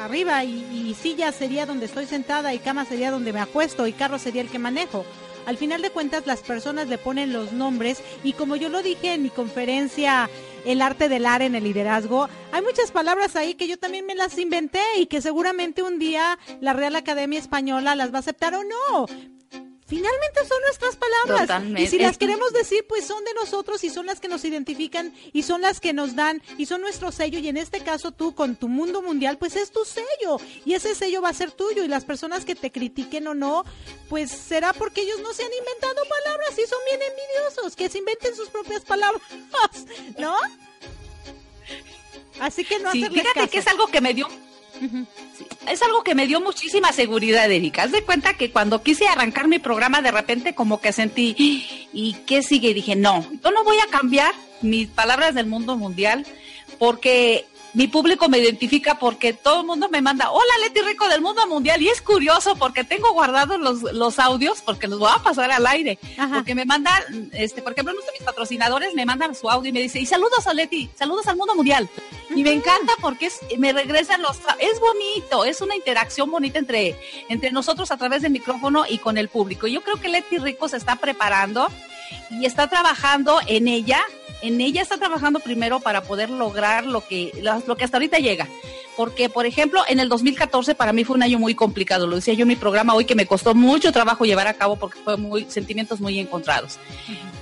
arriba 0.00 0.44
y, 0.44 0.88
y 0.88 0.94
silla 0.94 1.32
sería 1.32 1.66
donde 1.66 1.86
estoy 1.86 2.06
sentada 2.06 2.54
y 2.54 2.60
cama 2.60 2.84
sería 2.84 3.10
donde 3.10 3.32
me 3.32 3.40
acuesto 3.40 3.88
y 3.88 3.92
carro 3.92 4.20
sería 4.20 4.42
el 4.42 4.50
que 4.50 4.60
manejo. 4.60 5.04
Al 5.46 5.56
final 5.56 5.82
de 5.82 5.90
cuentas 5.90 6.28
las 6.28 6.42
personas 6.42 6.86
le 6.86 6.98
ponen 6.98 7.32
los 7.32 7.50
nombres 7.50 8.00
y 8.22 8.34
como 8.34 8.54
yo 8.54 8.68
lo 8.68 8.84
dije 8.84 9.14
en 9.14 9.24
mi 9.24 9.30
conferencia 9.30 10.30
El 10.64 10.80
arte 10.80 11.08
del 11.08 11.26
ar 11.26 11.42
en 11.42 11.54
el 11.54 11.64
liderazgo, 11.64 12.28
hay 12.52 12.62
muchas 12.62 12.92
palabras 12.92 13.34
ahí 13.36 13.54
que 13.54 13.66
yo 13.66 13.78
también 13.78 14.06
me 14.06 14.14
las 14.14 14.38
inventé 14.38 14.82
y 14.98 15.06
que 15.06 15.20
seguramente 15.20 15.82
un 15.82 15.98
día 15.98 16.38
la 16.60 16.72
Real 16.72 16.94
Academia 16.96 17.38
Española 17.38 17.94
las 17.96 18.12
va 18.12 18.16
a 18.16 18.20
aceptar 18.20 18.54
o 18.54 18.62
no. 18.62 19.06
Finalmente 19.86 20.40
son 20.46 20.58
nuestras 20.62 20.96
palabras. 20.96 21.40
Totalmente. 21.42 21.82
Y 21.82 21.86
si 21.86 21.98
las 21.98 22.16
queremos 22.16 22.52
decir, 22.52 22.86
pues 22.88 23.06
son 23.06 23.24
de 23.24 23.34
nosotros 23.34 23.82
y 23.84 23.90
son 23.90 24.06
las 24.06 24.20
que 24.20 24.28
nos 24.28 24.44
identifican 24.44 25.12
y 25.32 25.42
son 25.42 25.60
las 25.60 25.80
que 25.80 25.92
nos 25.92 26.14
dan 26.14 26.40
y 26.56 26.66
son 26.66 26.80
nuestro 26.80 27.12
sello. 27.12 27.38
Y 27.38 27.48
en 27.48 27.56
este 27.56 27.80
caso 27.80 28.10
tú 28.12 28.34
con 28.34 28.56
tu 28.56 28.68
mundo 28.68 29.02
mundial, 29.02 29.38
pues 29.38 29.56
es 29.56 29.70
tu 29.70 29.84
sello. 29.84 30.38
Y 30.64 30.74
ese 30.74 30.94
sello 30.94 31.20
va 31.20 31.30
a 31.30 31.34
ser 31.34 31.50
tuyo. 31.50 31.84
Y 31.84 31.88
las 31.88 32.04
personas 32.04 32.44
que 32.44 32.54
te 32.54 32.70
critiquen 32.70 33.26
o 33.26 33.34
no, 33.34 33.64
pues 34.08 34.30
será 34.30 34.72
porque 34.72 35.02
ellos 35.02 35.20
no 35.20 35.32
se 35.34 35.42
han 35.42 35.52
inventado 35.52 36.02
palabras 36.08 36.58
y 36.58 36.66
son 36.66 36.78
bien 36.88 37.00
envidiosos. 37.02 37.76
Que 37.76 37.88
se 37.88 37.98
inventen 37.98 38.34
sus 38.36 38.48
propias 38.48 38.82
palabras, 38.84 39.22
¿no? 40.18 40.36
Así 42.40 42.64
que 42.64 42.78
no 42.78 42.92
sí, 42.92 43.04
fíjate 43.04 43.34
caso. 43.34 43.50
que 43.50 43.58
es 43.58 43.66
algo 43.66 43.86
que 43.88 44.00
me 44.00 44.14
dio 44.14 44.26
Es 45.68 45.82
algo 45.82 46.02
que 46.02 46.14
me 46.14 46.26
dio 46.26 46.40
muchísima 46.40 46.92
seguridad, 46.92 47.50
Erika. 47.50 47.84
Haz 47.84 47.92
de 47.92 48.02
cuenta 48.02 48.34
que 48.34 48.50
cuando 48.50 48.82
quise 48.82 49.06
arrancar 49.06 49.48
mi 49.48 49.58
programa, 49.58 50.02
de 50.02 50.10
repente 50.10 50.54
como 50.54 50.80
que 50.80 50.92
sentí, 50.92 51.34
¿y 51.92 52.14
qué 52.26 52.42
sigue? 52.42 52.70
Y 52.70 52.74
dije, 52.74 52.96
no, 52.96 53.26
yo 53.42 53.50
no 53.50 53.64
voy 53.64 53.76
a 53.78 53.90
cambiar 53.90 54.34
mis 54.60 54.88
palabras 54.88 55.34
del 55.34 55.46
mundo 55.46 55.76
mundial 55.76 56.26
porque 56.78 57.46
mi 57.74 57.88
público 57.88 58.28
me 58.28 58.38
identifica 58.38 58.98
porque 58.98 59.32
todo 59.32 59.60
el 59.60 59.66
mundo 59.66 59.88
me 59.88 60.02
manda, 60.02 60.30
hola 60.30 60.52
Leti 60.60 60.80
Rico 60.82 61.08
del 61.08 61.22
mundo 61.22 61.46
mundial. 61.46 61.80
Y 61.80 61.88
es 61.88 62.02
curioso 62.02 62.56
porque 62.56 62.84
tengo 62.84 63.12
guardados 63.12 63.58
los, 63.58 63.82
los 63.82 64.18
audios 64.18 64.60
porque 64.60 64.88
los 64.88 64.98
voy 64.98 65.10
a 65.14 65.22
pasar 65.22 65.50
al 65.50 65.66
aire. 65.66 65.98
Ajá. 66.18 66.36
Porque 66.36 66.54
me 66.54 66.64
mandan, 66.64 67.30
este, 67.32 67.62
por 67.62 67.72
ejemplo, 67.72 67.94
uno 67.94 68.04
de 68.04 68.12
mis 68.12 68.22
patrocinadores 68.22 68.94
me 68.94 69.06
mandan 69.06 69.34
su 69.34 69.48
audio 69.48 69.70
y 69.70 69.72
me 69.72 69.80
dice, 69.80 69.98
y 70.00 70.06
saludos 70.06 70.46
a 70.46 70.54
Leti, 70.54 70.90
saludos 70.94 71.26
al 71.28 71.36
mundo 71.36 71.54
mundial. 71.54 71.88
Uh 71.94 72.34
-huh. 72.34 72.38
Y 72.38 72.42
me 72.42 72.52
encanta 72.52 72.92
porque 73.00 73.26
es, 73.26 73.40
me 73.58 73.72
regresan 73.72 74.20
los, 74.20 74.38
es 74.58 74.78
bonito, 74.80 75.44
es 75.44 75.60
una 75.60 75.74
interacción 75.74 76.30
bonita 76.30 76.58
entre, 76.58 76.98
entre 77.28 77.52
nosotros 77.52 77.90
a 77.90 77.96
través 77.96 78.22
del 78.22 78.32
micrófono 78.32 78.84
y 78.88 78.98
con 78.98 79.16
el 79.16 79.28
público. 79.28 79.66
Yo 79.66 79.80
creo 79.80 79.96
que 79.96 80.08
Leti 80.08 80.38
Rico 80.38 80.68
se 80.68 80.76
está 80.76 80.96
preparando 80.96 81.68
y 82.30 82.44
está 82.44 82.68
trabajando 82.68 83.40
en 83.46 83.68
ella 83.68 84.04
en 84.42 84.60
ella 84.60 84.82
está 84.82 84.98
trabajando 84.98 85.40
primero 85.40 85.80
para 85.80 86.02
poder 86.02 86.28
lograr 86.28 86.84
lo 86.84 87.06
que, 87.06 87.32
lo 87.66 87.76
que 87.76 87.84
hasta 87.84 87.96
ahorita 87.96 88.18
llega. 88.18 88.48
Porque, 88.96 89.30
por 89.30 89.46
ejemplo, 89.46 89.80
en 89.88 90.00
el 90.00 90.08
2014 90.10 90.74
para 90.74 90.92
mí 90.92 91.04
fue 91.04 91.16
un 91.16 91.22
año 91.22 91.38
muy 91.38 91.54
complicado. 91.54 92.06
Lo 92.06 92.16
decía 92.16 92.34
yo 92.34 92.42
en 92.42 92.48
mi 92.48 92.56
programa 92.56 92.94
hoy 92.94 93.06
que 93.06 93.14
me 93.14 93.26
costó 93.26 93.54
mucho 93.54 93.90
trabajo 93.90 94.24
llevar 94.24 94.48
a 94.48 94.54
cabo 94.54 94.76
porque 94.76 94.98
fue 95.02 95.16
muy, 95.16 95.46
sentimientos 95.48 96.00
muy 96.00 96.18
encontrados. 96.18 96.78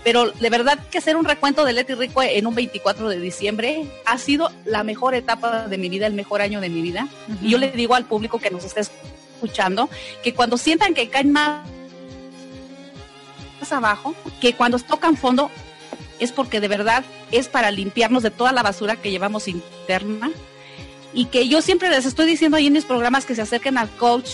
Pero 0.05 0.31
de 0.31 0.51
verdad 0.51 0.79
que 0.91 0.99
hacer 0.99 1.17
un 1.17 1.25
recuento 1.25 1.65
de 1.65 1.73
Leti 1.73 1.95
Rico 1.95 2.23
en 2.23 2.47
un 2.47 2.55
24 2.55 3.09
de 3.09 3.19
diciembre 3.19 3.85
ha 4.05 4.19
sido 4.19 4.53
la 4.65 4.85
mejor 4.85 5.15
etapa 5.15 5.67
de 5.67 5.79
mi 5.79 5.89
vida, 5.89 6.07
el 6.07 6.15
mejor 6.15 6.41
año 6.41 6.61
de 6.61 6.69
mi 6.69 6.83
vida. 6.83 7.09
Y 7.43 7.51
yo 7.51 7.59
le 7.59 7.73
digo 7.73 7.95
al 7.95 8.05
público 8.05 8.39
que 8.39 8.51
nos 8.51 8.65
está 8.65 8.81
escuchando 8.81 9.91
que 10.23 10.35
cuando 10.35 10.57
sientan 10.57 10.95
que 10.95 11.09
caen 11.09 11.33
más 11.33 11.63
abajo, 13.71 14.15
que 14.41 14.55
cuando 14.55 14.79
tocan 14.79 15.17
fondo 15.17 15.51
es 16.21 16.33
porque 16.33 16.61
de 16.61 16.69
verdad 16.69 17.05
es 17.33 17.49
para 17.49 17.71
limpiarnos 17.71 18.23
de 18.23 18.31
toda 18.31 18.53
la 18.53 18.63
basura 18.63 18.97
que 18.97 19.11
llevamos 19.11 19.49
interna 19.49 20.31
y 21.13 21.27
que 21.27 21.49
yo 21.49 21.61
siempre 21.63 21.91
les 21.91 22.07
estoy 22.07 22.27
diciendo 22.27 22.57
ahí 22.57 22.69
en 22.69 22.75
mis 22.75 22.85
programas 22.85 23.27
que 23.27 23.35
se 23.35 23.43
acerquen 23.43 23.79
al 23.79 23.89
coach 23.91 24.31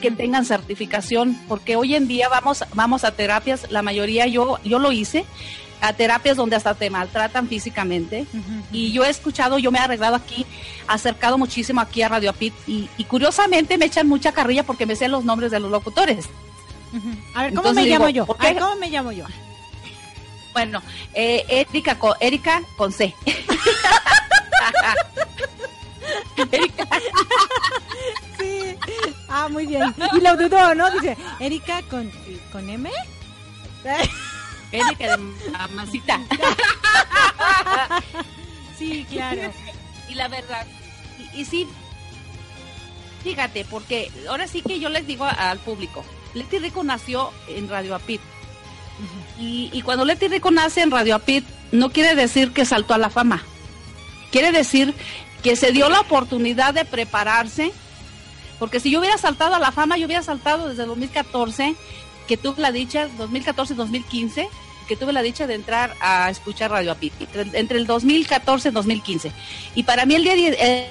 que 0.00 0.10
tengan 0.10 0.44
certificación 0.44 1.38
porque 1.48 1.76
hoy 1.76 1.94
en 1.94 2.08
día 2.08 2.28
vamos 2.28 2.64
vamos 2.74 3.04
a 3.04 3.12
terapias 3.12 3.70
la 3.70 3.82
mayoría 3.82 4.26
yo 4.26 4.58
yo 4.64 4.78
lo 4.78 4.92
hice 4.92 5.24
a 5.80 5.92
terapias 5.92 6.36
donde 6.36 6.56
hasta 6.56 6.74
te 6.74 6.88
maltratan 6.88 7.46
físicamente. 7.48 8.26
Uh 8.32 8.36
-huh. 8.36 8.62
y 8.72 8.92
yo 8.92 9.04
he 9.04 9.10
escuchado 9.10 9.58
yo 9.58 9.70
me 9.70 9.78
he 9.78 9.82
arreglado 9.82 10.16
aquí 10.16 10.46
acercado 10.88 11.36
muchísimo 11.36 11.80
aquí 11.80 12.02
a 12.02 12.08
Radio 12.08 12.30
Apit 12.30 12.54
y, 12.66 12.88
y 12.96 13.04
curiosamente 13.04 13.76
me 13.76 13.86
echan 13.86 14.08
mucha 14.08 14.32
carrilla 14.32 14.62
porque 14.62 14.86
me 14.86 14.96
sé 14.96 15.08
los 15.08 15.24
nombres 15.24 15.50
de 15.50 15.60
los 15.60 15.70
locutores. 15.70 16.26
Uh 16.92 16.96
-huh. 16.96 17.16
a 17.34 17.42
ver 17.42 17.54
cómo 17.54 17.68
Entonces, 17.68 17.74
me 17.74 17.82
digo, 17.82 17.98
llamo 17.98 18.08
yo 18.08 18.36
a 18.38 18.42
ver, 18.42 18.58
cómo 18.58 18.76
me 18.76 18.90
llamo 18.90 19.12
yo 19.12 19.26
Bueno, 20.54 20.82
eh, 21.12 21.44
Erika, 21.48 21.98
con, 21.98 22.14
Erika 22.20 22.62
con 22.76 22.92
C. 22.92 23.12
sí. 28.38 28.76
Ah, 29.28 29.48
muy 29.48 29.66
bien. 29.66 29.92
Y 30.12 30.20
lo 30.20 30.36
dudó, 30.36 30.72
¿no? 30.76 30.88
Dice, 30.92 31.16
Erika 31.40 31.82
con, 31.90 32.08
con 32.52 32.70
M. 32.70 32.88
Erika 34.72 35.16
de 35.16 35.22
Masita. 35.74 36.20
sí, 38.78 39.04
claro. 39.10 39.52
Y 40.08 40.14
la 40.14 40.28
verdad, 40.28 40.64
y, 41.18 41.40
y, 41.40 41.44
sí, 41.44 41.68
fíjate, 43.24 43.64
porque 43.64 44.12
ahora 44.28 44.46
sí 44.46 44.62
que 44.62 44.78
yo 44.78 44.88
les 44.88 45.04
digo 45.04 45.24
al 45.24 45.58
público, 45.58 46.04
Leti 46.34 46.60
Rico 46.60 46.84
nació 46.84 47.32
en 47.48 47.68
Radio 47.68 47.96
Apit. 47.96 48.20
Y, 49.38 49.82
cuando 49.82 50.04
Leti 50.04 50.28
Rico 50.28 50.50
nace 50.50 50.82
en 50.82 50.90
Radio 50.90 51.16
Apit, 51.16 51.44
no 51.72 51.90
quiere 51.90 52.14
decir 52.14 52.52
que 52.52 52.64
saltó 52.64 52.94
a 52.94 52.98
la 52.98 53.10
fama. 53.10 53.42
Quiere 54.30 54.52
decir 54.52 54.94
que 55.42 55.56
se 55.56 55.72
dio 55.72 55.88
la 55.88 56.00
oportunidad 56.00 56.72
de 56.72 56.84
prepararse, 56.84 57.72
porque 58.58 58.80
si 58.80 58.90
yo 58.90 59.00
hubiera 59.00 59.18
saltado 59.18 59.54
a 59.54 59.58
la 59.58 59.72
fama, 59.72 59.96
yo 59.96 60.06
hubiera 60.06 60.22
saltado 60.22 60.68
desde 60.68 60.86
2014, 60.86 61.74
que 62.26 62.36
tuve 62.36 62.62
la 62.62 62.72
dicha, 62.72 63.08
2014-2015, 63.18 64.48
que 64.86 64.96
tuve 64.96 65.12
la 65.12 65.22
dicha 65.22 65.46
de 65.46 65.54
entrar 65.54 65.94
a 66.00 66.30
escuchar 66.30 66.70
Radio 66.70 66.92
Apit, 66.92 67.12
entre 67.52 67.78
el 67.78 67.86
2014 67.86 68.68
y 68.68 68.72
2015. 68.72 69.32
Y 69.74 69.82
para 69.82 70.06
mí 70.06 70.14
el, 70.14 70.24
día, 70.24 70.36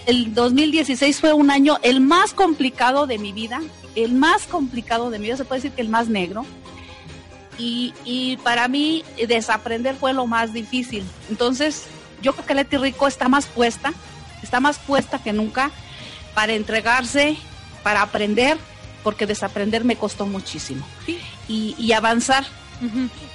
el 0.05 0.33
2016 0.33 1.19
fue 1.19 1.33
un 1.33 1.51
año 1.51 1.77
el 1.83 2.01
más 2.01 2.33
complicado 2.33 3.07
de 3.07 3.17
mi 3.17 3.31
vida, 3.31 3.61
el 3.95 4.13
más 4.13 4.45
complicado 4.47 5.09
de 5.09 5.19
mi 5.19 5.25
vida, 5.25 5.37
se 5.37 5.45
puede 5.45 5.61
decir 5.61 5.75
que 5.75 5.81
el 5.81 5.89
más 5.89 6.07
negro. 6.09 6.45
Y, 7.57 7.93
y 8.03 8.37
para 8.37 8.67
mí 8.67 9.03
desaprender 9.27 9.95
fue 9.95 10.13
lo 10.13 10.25
más 10.27 10.53
difícil. 10.53 11.03
Entonces, 11.29 11.85
yo 12.21 12.33
creo 12.33 12.45
que 12.45 12.55
Leti 12.55 12.77
Rico 12.77 13.07
está 13.07 13.27
más 13.29 13.45
puesta, 13.45 13.93
está 14.41 14.59
más 14.59 14.79
puesta 14.79 15.19
que 15.19 15.33
nunca 15.33 15.71
para 16.33 16.53
entregarse, 16.53 17.37
para 17.83 18.01
aprender, 18.01 18.57
porque 19.03 19.27
desaprender 19.27 19.83
me 19.83 19.95
costó 19.95 20.25
muchísimo. 20.25 20.85
Sí. 21.05 21.19
Y, 21.47 21.75
y 21.77 21.93
avanzar 21.93 22.45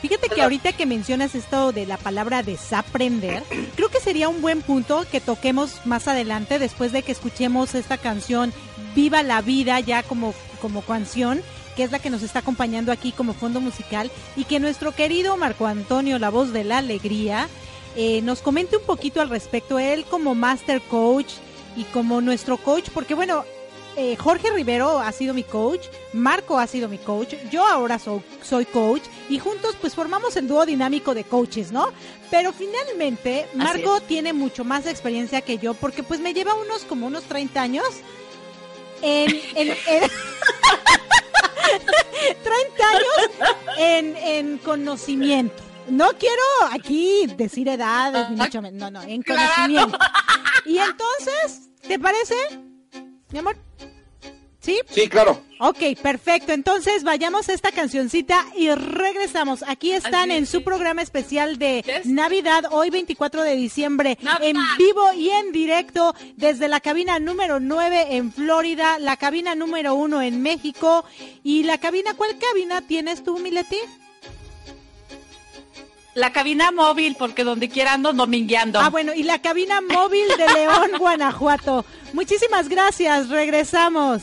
Fíjate 0.03 0.29
que 0.29 0.43
ahorita 0.43 0.73
que 0.73 0.87
mencionas 0.87 1.35
esto 1.35 1.73
de 1.73 1.87
la 1.87 1.97
palabra 1.97 2.43
desaprender, 2.43 3.43
creo 3.77 3.89
que 3.89 4.01
sería 4.01 4.29
un 4.29 4.43
buen 4.43 4.63
punto 4.63 5.07
que 5.11 5.21
toquemos 5.21 5.87
más 5.87 6.09
adelante 6.09 6.59
después 6.59 6.93
de 6.93 7.03
que 7.03 7.13
escuchemos 7.13 7.75
esta 7.75 7.99
canción 7.99 8.53
Viva 8.95 9.23
la 9.23 9.43
vida 9.43 9.81
ya 9.81 10.03
como, 10.03 10.35
como 10.61 10.83
canción 10.83 11.41
que 11.79 11.85
es 11.85 11.93
la 11.93 12.01
que 12.01 12.11
nos 12.11 12.25
está 12.25 12.41
acompañando 12.41 12.91
aquí 12.91 13.13
como 13.13 13.35
fondo 13.35 13.61
musical 13.61 14.11
y 14.35 14.47
que 14.47 14.59
nuestro 14.59 14.91
querido 14.91 15.37
Marco 15.37 15.65
Antonio, 15.65 16.19
la 16.19 16.29
voz 16.29 16.53
de 16.53 16.65
la 16.65 16.79
alegría, 16.79 17.49
eh, 17.95 18.21
nos 18.23 18.43
comente 18.43 18.79
un 18.79 18.83
poquito 18.83 19.21
al 19.21 19.31
respecto, 19.31 19.79
él 19.79 20.05
como 20.05 20.35
master 20.35 20.83
coach 20.83 21.35
y 21.77 21.85
como 21.85 22.21
nuestro 22.21 22.57
coach, 22.57 22.89
porque 22.93 23.15
bueno, 23.15 23.45
eh, 23.97 24.17
Jorge 24.17 24.51
Rivero 24.51 24.99
ha 24.99 25.13
sido 25.13 25.35
mi 25.35 25.45
coach, 25.45 25.87
Marco 26.13 26.59
ha 26.59 26.67
sido 26.67 26.89
mi 26.89 26.99
coach, 26.99 27.35
yo 27.49 27.65
ahora 27.65 28.01
soy, 28.01 28.23
soy 28.43 28.65
coach 28.65 29.03
y 29.29 29.39
juntos 29.39 29.77
pues 29.81 29.95
formamos 29.95 30.35
el 30.35 30.49
dúo 30.49 30.67
dinámico 30.67 31.15
de 31.15 31.23
coaches, 31.23 31.71
¿no? 31.71 31.93
Pero 32.29 32.53
finalmente 32.53 33.47
Marco 33.55 34.01
tiene 34.01 34.33
mucho 34.33 34.65
más 34.65 34.85
experiencia 34.89 35.43
que 35.43 35.59
yo 35.59 35.75
porque 35.75 36.03
pues 36.03 36.19
me 36.19 36.35
lleva 36.35 36.55
unos 36.55 36.83
como 36.83 37.07
unos 37.07 37.23
30 37.23 37.63
años 37.63 37.87
en... 39.01 39.31
en, 39.55 39.69
en 39.69 40.11
30 42.43 42.89
años 42.89 43.49
en, 43.79 44.17
en 44.17 44.59
conocimiento. 44.59 45.63
No 45.89 46.11
quiero 46.19 46.43
aquí 46.71 47.27
decir 47.37 47.69
edades, 47.69 48.29
ni 48.31 48.37
mucho 48.37 48.61
menos, 48.61 48.79
no, 48.79 48.91
no, 48.91 49.03
en 49.03 49.23
conocimiento. 49.23 49.99
Y 50.67 50.79
entonces, 50.79 51.71
¿te 51.81 51.99
parece? 51.99 52.35
Mi 53.31 53.39
amor. 53.39 53.57
¿Sí? 54.69 54.81
Sí, 54.91 55.09
claro. 55.09 55.41
Ok, 55.61 55.79
perfecto. 56.03 56.53
Entonces 56.53 57.03
vayamos 57.03 57.49
a 57.49 57.55
esta 57.55 57.73
cancioncita 57.73 58.45
y 58.55 58.71
regresamos. 58.71 59.65
Aquí 59.67 59.93
están 59.93 60.31
en 60.31 60.47
su 60.47 60.63
programa 60.63 61.01
especial 61.01 61.59
de 61.59 62.03
Navidad, 62.05 62.65
hoy 62.71 62.91
24 62.91 63.43
de 63.45 63.57
diciembre, 63.57 64.19
en 64.43 64.57
vivo 64.77 65.13
y 65.15 65.31
en 65.31 65.53
directo 65.53 66.15
desde 66.37 66.69
la 66.69 66.81
cabina 66.81 67.19
número 67.19 67.61
9 67.61 68.17
en 68.17 68.31
Florida, 68.31 68.99
la 68.99 69.17
cabina 69.17 69.55
número 69.55 69.95
1 69.95 70.21
en 70.23 70.43
México 70.43 71.05
y 71.43 71.63
la 71.63 71.79
cabina, 71.79 72.15
¿cuál 72.15 72.37
cabina 72.39 72.83
tienes 72.83 73.25
tú, 73.25 73.39
Mileti? 73.39 73.79
La 76.15 76.33
cabina 76.33 76.73
móvil, 76.73 77.17
porque 77.19 77.45
donde 77.45 77.69
quiera 77.69 77.95
ando 77.95 78.13
domingueando. 78.13 78.81
Ah, 78.81 78.91
bueno, 78.91 79.13
y 79.15 79.23
la 79.23 79.41
cabina 79.41 79.81
móvil 79.81 80.27
de 80.37 80.53
León, 80.53 80.91
Guanajuato. 80.99 81.85
Muchísimas 82.13 82.69
gracias, 82.69 83.29
regresamos. 83.29 84.23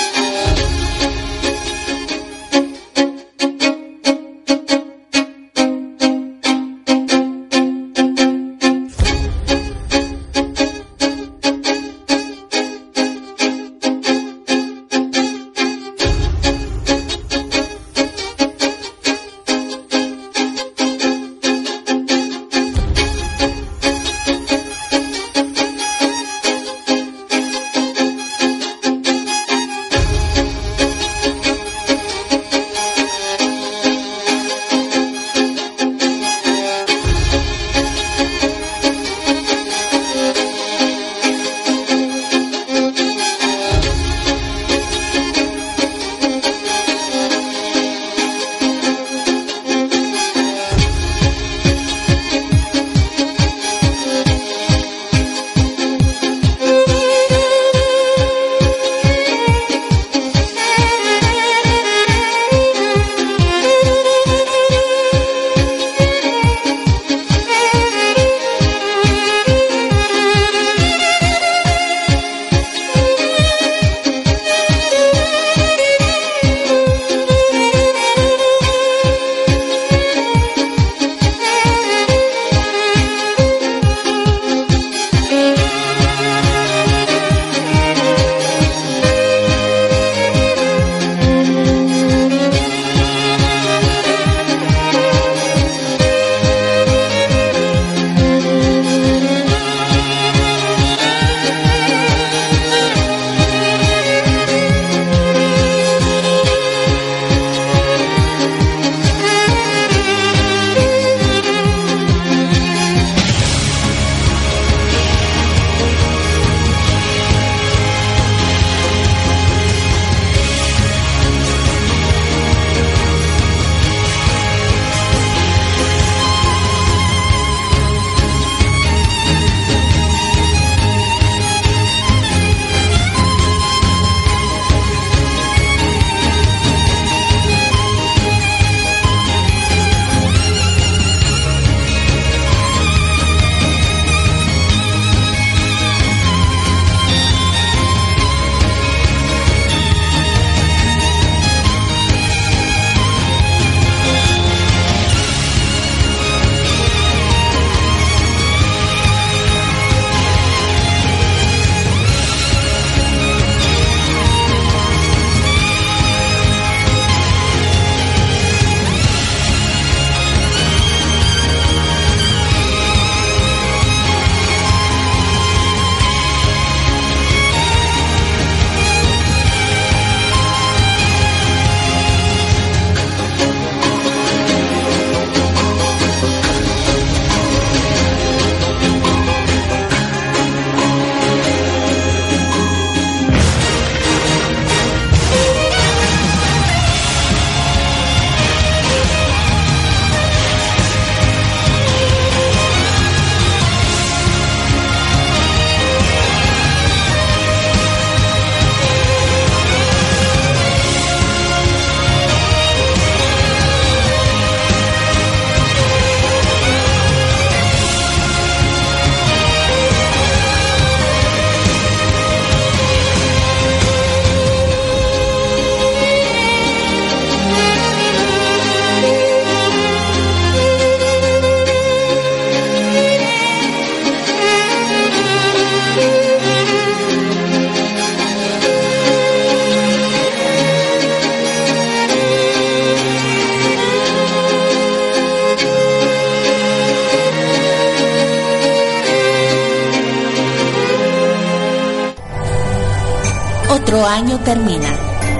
Otro 253.91 254.07
año 254.07 254.39
termina 254.39 254.87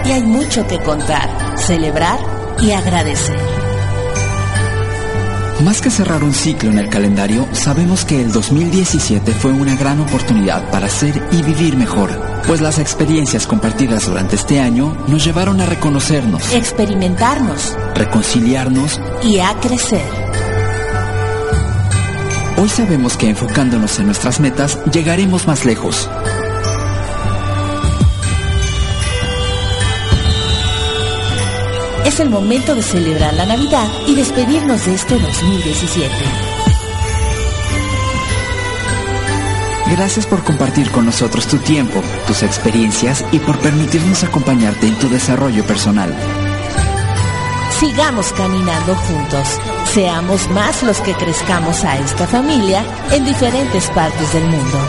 y 0.04 0.12
hay 0.12 0.24
mucho 0.24 0.68
que 0.68 0.78
contar, 0.80 1.58
celebrar 1.58 2.20
y 2.60 2.72
agradecer. 2.72 3.40
Más 5.64 5.80
que 5.80 5.90
cerrar 5.90 6.22
un 6.22 6.34
ciclo 6.34 6.70
en 6.70 6.80
el 6.80 6.90
calendario, 6.90 7.48
sabemos 7.54 8.04
que 8.04 8.22
el 8.22 8.34
2017 8.34 9.32
fue 9.32 9.54
una 9.54 9.78
gran 9.78 10.02
oportunidad 10.02 10.70
para 10.70 10.90
ser 10.90 11.30
y 11.32 11.42
vivir 11.44 11.78
mejor, 11.78 12.12
pues 12.46 12.60
las 12.60 12.78
experiencias 12.78 13.48
compartidas 13.48 14.08
durante 14.08 14.36
este 14.36 14.60
año 14.60 14.98
nos 15.08 15.24
llevaron 15.24 15.62
a 15.62 15.66
reconocernos, 15.66 16.54
experimentarnos, 16.54 17.78
reconciliarnos 17.96 19.00
y 19.24 19.40
a 19.40 19.54
crecer. 19.62 20.04
Hoy 22.58 22.68
sabemos 22.68 23.16
que 23.16 23.30
enfocándonos 23.30 23.98
en 24.00 24.08
nuestras 24.08 24.42
metas 24.42 24.78
llegaremos 24.92 25.48
más 25.48 25.64
lejos. 25.64 26.10
Es 32.12 32.20
el 32.20 32.30
momento 32.30 32.76
de 32.76 32.82
celebrar 32.84 33.34
la 33.36 33.46
Navidad 33.46 33.88
y 34.06 34.16
despedirnos 34.16 34.86
de 34.86 34.96
este 34.96 35.18
2017. 35.18 36.14
Gracias 39.92 40.26
por 40.26 40.44
compartir 40.44 40.92
con 40.92 41.06
nosotros 41.06 41.48
tu 41.48 41.58
tiempo, 41.60 42.02
tus 42.28 42.44
experiencias 42.44 43.24
y 43.32 43.40
por 43.40 43.58
permitirnos 43.60 44.26
acompañarte 44.26 44.88
en 44.88 44.96
tu 44.96 45.08
desarrollo 45.08 45.64
personal. 45.64 46.14
Sigamos 47.80 48.34
caminando 48.34 48.94
juntos. 48.94 49.48
Seamos 49.94 50.50
más 50.50 50.84
los 50.84 51.00
que 51.00 51.14
crezcamos 51.14 51.82
a 51.86 51.98
esta 51.98 52.28
familia 52.28 52.84
en 53.12 53.24
diferentes 53.24 53.88
partes 53.92 54.34
del 54.34 54.44
mundo. 54.44 54.80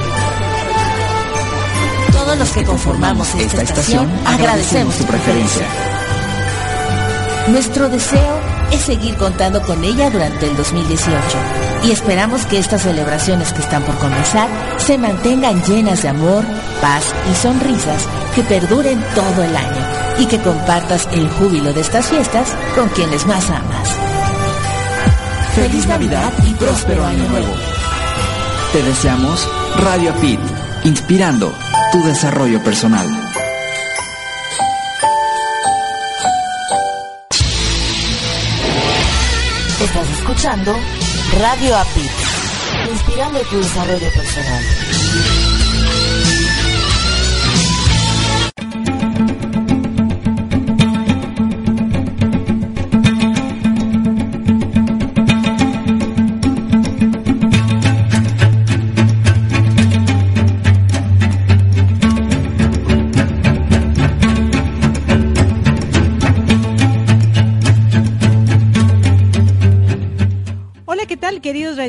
Todos 2.10 2.36
los 2.36 2.50
que 2.50 2.64
conformamos 2.64 3.32
esta, 3.36 3.62
estación 3.62 4.10
agradecemos 4.26 4.96
tu 4.96 5.04
preferencia. 5.04 5.91
Nuestro 7.48 7.88
deseo 7.88 8.40
es 8.70 8.80
seguir 8.82 9.16
contando 9.16 9.60
con 9.62 9.82
ella 9.82 10.10
durante 10.10 10.46
el 10.46 10.56
2018 10.56 11.18
y 11.84 11.90
esperamos 11.90 12.46
que 12.46 12.58
estas 12.58 12.82
celebraciones 12.82 13.52
que 13.52 13.60
están 13.60 13.82
por 13.82 13.96
comenzar 13.98 14.48
se 14.78 14.96
mantengan 14.96 15.62
llenas 15.64 16.02
de 16.02 16.08
amor, 16.08 16.44
paz 16.80 17.04
y 17.30 17.34
sonrisas 17.34 18.06
que 18.34 18.42
perduren 18.42 19.02
todo 19.14 19.42
el 19.42 19.56
año 19.56 19.86
y 20.18 20.26
que 20.26 20.38
compartas 20.38 21.08
el 21.12 21.28
júbilo 21.30 21.72
de 21.72 21.80
estas 21.80 22.06
fiestas 22.06 22.54
con 22.76 22.88
quienes 22.90 23.26
más 23.26 23.50
amas. 23.50 23.88
Feliz 25.54 25.86
Navidad 25.86 26.32
y 26.48 26.54
próspero 26.54 27.04
año 27.04 27.28
nuevo. 27.28 27.52
Te 28.72 28.82
deseamos 28.82 29.48
Radio 29.78 30.14
Pit, 30.14 30.40
inspirando 30.84 31.52
tu 31.90 32.02
desarrollo 32.04 32.62
personal. 32.62 33.21
Escuchando 40.42 40.76
Radio 41.40 41.76
API, 41.76 42.10
inspirando 42.90 43.38
tu 43.42 43.58
desarrollo 43.58 44.10
personal. 44.10 45.01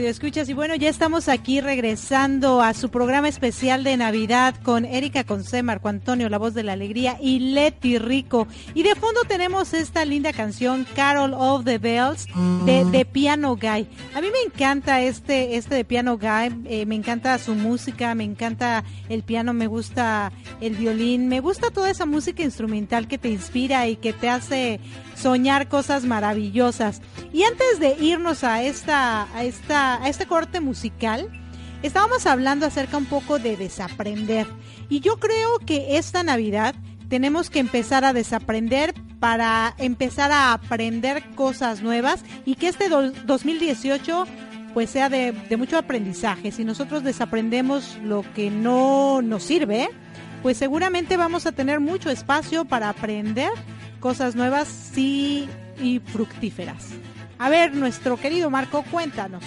Queridos 0.03 0.17
radioescuchas. 0.17 0.49
Y 0.49 0.53
bueno, 0.53 0.75
ya 0.75 0.89
estamos 0.89 1.29
aquí 1.29 1.61
regresando 1.61 2.61
a 2.61 2.73
su 2.73 2.89
programa 2.89 3.29
especial 3.29 3.83
de 3.83 3.95
Navidad 3.95 4.55
con 4.61 4.85
Erika 4.85 5.23
Conce, 5.23 5.63
Marco 5.63 5.87
Antonio, 5.87 6.29
la 6.29 6.37
voz 6.37 6.53
de 6.53 6.63
la 6.63 6.73
alegría, 6.73 7.17
y 7.21 7.39
Leti 7.39 7.97
Rico. 7.97 8.47
Y 8.73 8.83
de 8.83 8.95
fondo 8.95 9.21
tenemos 9.27 9.73
esta 9.73 10.03
linda 10.03 10.33
canción, 10.33 10.85
Carol 10.95 11.33
of 11.33 11.63
the 11.63 11.77
Bells, 11.77 12.27
de, 12.65 12.83
de 12.85 13.05
Piano 13.05 13.55
Guy. 13.55 13.87
A 14.13 14.21
mí 14.21 14.27
me 14.31 14.41
encanta 14.45 15.01
este, 15.01 15.55
este 15.55 15.75
de 15.75 15.85
Piano 15.85 16.17
Guy, 16.17 16.63
eh, 16.65 16.85
me 16.85 16.95
encanta 16.95 17.37
su 17.37 17.55
música, 17.55 18.13
me 18.13 18.25
encanta 18.25 18.83
el 19.09 19.23
piano, 19.23 19.53
me 19.53 19.67
gusta 19.67 20.31
el 20.59 20.75
violín, 20.75 21.29
me 21.29 21.39
gusta 21.39 21.71
toda 21.71 21.89
esa 21.89 22.05
música 22.05 22.43
instrumental 22.43 23.07
que 23.07 23.17
te 23.17 23.29
inspira 23.29 23.87
y 23.87 23.95
que 23.95 24.11
te 24.11 24.29
hace 24.29 24.79
soñar 25.23 25.69
cosas 25.69 26.03
maravillosas. 26.03 27.01
Y 27.31 27.43
antes 27.43 27.79
de 27.79 27.95
irnos 28.03 28.43
a 28.43 28.61
esta, 28.61 29.33
a 29.33 29.45
esta, 29.45 30.03
a 30.03 30.09
este 30.09 30.25
corte 30.25 30.59
musical, 30.59 31.29
estábamos 31.81 32.25
hablando 32.25 32.65
acerca 32.65 32.97
un 32.97 33.05
poco 33.05 33.39
de 33.39 33.55
desaprender. 33.55 34.45
Y 34.89 34.99
yo 34.99 35.17
creo 35.17 35.59
que 35.65 35.97
esta 35.97 36.23
Navidad 36.23 36.75
tenemos 37.07 37.49
que 37.49 37.59
empezar 37.59 38.03
a 38.03 38.11
desaprender 38.11 38.93
para 39.21 39.73
empezar 39.77 40.33
a 40.33 40.51
aprender 40.51 41.23
cosas 41.35 41.81
nuevas 41.81 42.25
y 42.45 42.55
que 42.55 42.67
este 42.67 42.89
2018 42.89 44.27
pues 44.73 44.89
sea 44.89 45.07
de, 45.07 45.31
de, 45.31 45.55
mucho 45.55 45.77
aprendizaje. 45.77 46.51
Si 46.51 46.65
nosotros 46.65 47.03
desaprendemos 47.03 47.97
lo 48.03 48.25
que 48.33 48.49
no 48.49 49.21
nos 49.21 49.43
sirve, 49.43 49.87
pues 50.41 50.57
seguramente 50.57 51.15
vamos 51.15 51.45
a 51.45 51.53
tener 51.53 51.79
mucho 51.79 52.09
espacio 52.09 52.65
para 52.65 52.89
aprender 52.89 53.51
cosas 54.03 54.35
nuevas 54.35 54.67
sí 54.67 55.47
y 55.81 55.99
fructíferas. 55.99 56.89
A 57.39 57.49
ver, 57.49 57.73
nuestro 57.73 58.17
querido 58.17 58.49
Marco, 58.49 58.83
cuéntanos. 58.91 59.41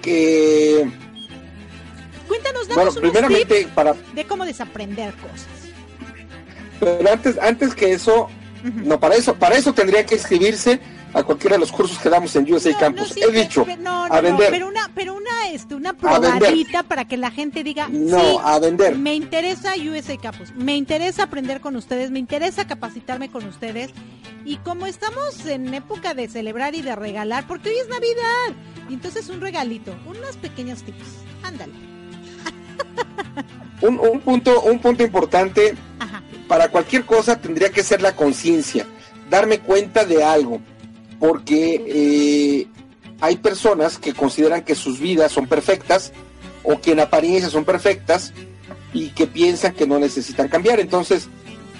Que 0.00 0.90
cuéntanos, 2.26 2.66
danos 2.66 2.94
bueno, 2.94 3.12
primeramente 3.12 3.68
para 3.74 3.94
de 4.14 4.24
cómo 4.24 4.46
desaprender 4.46 5.12
cosas. 5.16 5.48
Pero 6.80 7.12
antes, 7.12 7.38
antes 7.38 7.74
que 7.74 7.92
eso, 7.92 8.30
no 8.62 8.98
para 8.98 9.14
eso, 9.14 9.34
para 9.34 9.56
eso 9.56 9.74
tendría 9.74 10.06
que 10.06 10.14
inscribirse 10.14 10.80
a 11.14 11.22
cualquiera 11.22 11.56
de 11.56 11.60
los 11.60 11.72
cursos 11.72 11.98
que 11.98 12.08
damos 12.08 12.34
en 12.36 12.52
USA 12.52 12.76
Campus. 12.76 13.14
He 13.16 13.30
dicho, 13.30 13.66
a 14.10 14.20
vender. 14.20 14.50
pero 14.50 14.68
una, 14.68 14.90
pero 14.94 15.14
una, 15.14 15.48
este, 15.50 15.74
una 15.74 15.92
probadita 15.92 16.82
para 16.82 17.06
que 17.06 17.16
la 17.16 17.30
gente 17.30 17.62
diga, 17.64 17.88
no, 17.90 18.20
sí, 18.20 18.36
a 18.42 18.58
vender. 18.58 18.96
Me 18.96 19.14
interesa 19.14 19.72
USA 19.76 20.16
Campus, 20.16 20.52
me 20.54 20.76
interesa 20.76 21.24
aprender 21.24 21.60
con 21.60 21.76
ustedes, 21.76 22.10
me 22.10 22.18
interesa 22.18 22.66
capacitarme 22.66 23.30
con 23.30 23.46
ustedes. 23.46 23.90
Y 24.44 24.56
como 24.56 24.86
estamos 24.86 25.46
en 25.46 25.72
época 25.72 26.14
de 26.14 26.28
celebrar 26.28 26.74
y 26.74 26.82
de 26.82 26.96
regalar, 26.96 27.46
porque 27.46 27.68
hoy 27.68 27.76
es 27.76 27.88
Navidad, 27.88 28.56
y 28.88 28.94
entonces 28.94 29.28
un 29.28 29.40
regalito, 29.40 29.94
unos 30.06 30.36
pequeños 30.36 30.82
tips. 30.82 30.98
Ándale. 31.44 31.72
un, 33.82 34.00
un 34.00 34.20
punto, 34.20 34.62
un 34.62 34.78
punto 34.80 35.04
importante 35.04 35.74
para 36.48 36.68
cualquier 36.68 37.04
cosa 37.04 37.40
tendría 37.40 37.70
que 37.70 37.82
ser 37.82 38.02
la 38.02 38.16
conciencia, 38.16 38.86
darme 39.30 39.60
cuenta 39.60 40.04
de 40.04 40.24
algo 40.24 40.60
porque 41.22 41.84
eh, 41.86 42.66
hay 43.20 43.36
personas 43.36 43.96
que 43.96 44.12
consideran 44.12 44.64
que 44.64 44.74
sus 44.74 44.98
vidas 44.98 45.30
son 45.30 45.46
perfectas 45.46 46.12
o 46.64 46.80
que 46.80 46.90
en 46.90 46.98
apariencia 46.98 47.48
son 47.48 47.64
perfectas 47.64 48.32
y 48.92 49.10
que 49.10 49.28
piensan 49.28 49.72
que 49.72 49.86
no 49.86 50.00
necesitan 50.00 50.48
cambiar. 50.48 50.80
Entonces, 50.80 51.28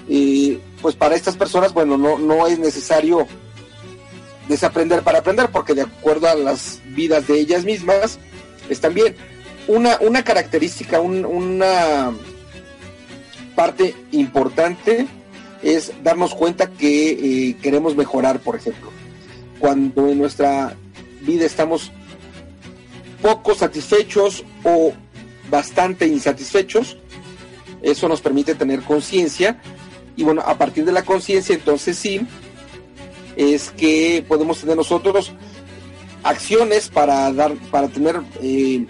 eh, 0.09 0.61
pues 0.81 0.95
para 0.95 1.17
estas 1.17 1.37
personas, 1.37 1.75
bueno, 1.75 1.99
no, 1.99 2.21
no 2.21 2.47
es 2.47 2.61
necesario 2.61 3.27
desaprender 4.49 5.03
para 5.03 5.19
aprender, 5.19 5.49
porque 5.49 5.75
de 5.75 5.83
acuerdo 5.83 6.29
a 6.29 6.37
las 6.37 6.81
vidas 6.91 7.27
de 7.27 7.41
ellas 7.41 7.65
mismas, 7.65 8.21
están 8.69 8.95
bien. 8.95 9.17
Una, 9.67 9.99
una 10.03 10.23
característica, 10.23 11.01
una 11.01 12.13
parte 13.57 13.97
importante 14.13 15.09
es 15.65 15.91
darnos 16.05 16.33
cuenta 16.33 16.71
que 16.71 17.11
eh, 17.11 17.57
queremos 17.61 17.97
mejorar, 17.97 18.39
por 18.39 18.55
ejemplo 18.55 19.02
cuando 19.63 20.09
en 20.09 20.19
nuestra 20.19 20.75
vida 21.21 21.47
estamos 21.47 21.93
poco 23.23 23.55
satisfechos 23.55 24.45
o 24.65 24.93
bastante 25.49 26.05
insatisfechos. 26.09 26.97
Eso 27.81 28.09
nos 28.09 28.21
permite 28.21 28.57
tener 28.57 28.83
conciencia 28.83 29.63
y 30.17 30.25
bueno, 30.25 30.43
a 30.45 30.59
partir 30.59 30.85
de 30.85 30.91
la 30.91 31.05
conciencia 31.05 31.55
entonces 31.55 31.97
sí, 31.97 32.27
es 33.37 33.71
que 33.71 34.25
podemos 34.27 34.59
tener 34.59 34.77
nosotros 34.77 35.33
acciones 36.25 36.89
para 36.89 37.33
dar, 37.33 37.55
para 37.71 37.87
tener 37.87 38.21
eh, 38.43 38.85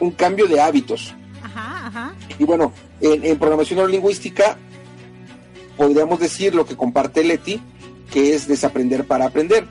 un 0.00 0.10
cambio 0.10 0.46
de 0.48 0.60
hábitos. 0.60 1.14
Y 2.38 2.44
bueno, 2.44 2.74
en, 3.00 3.24
en 3.24 3.38
programación 3.38 3.78
neurolingüística 3.78 4.58
podríamos 5.78 6.20
decir 6.20 6.54
lo 6.54 6.66
que 6.66 6.76
comparte 6.76 7.24
Leti, 7.24 7.62
que 8.10 8.34
es 8.34 8.46
desaprender 8.48 9.04
para 9.04 9.26
aprender. 9.26 9.66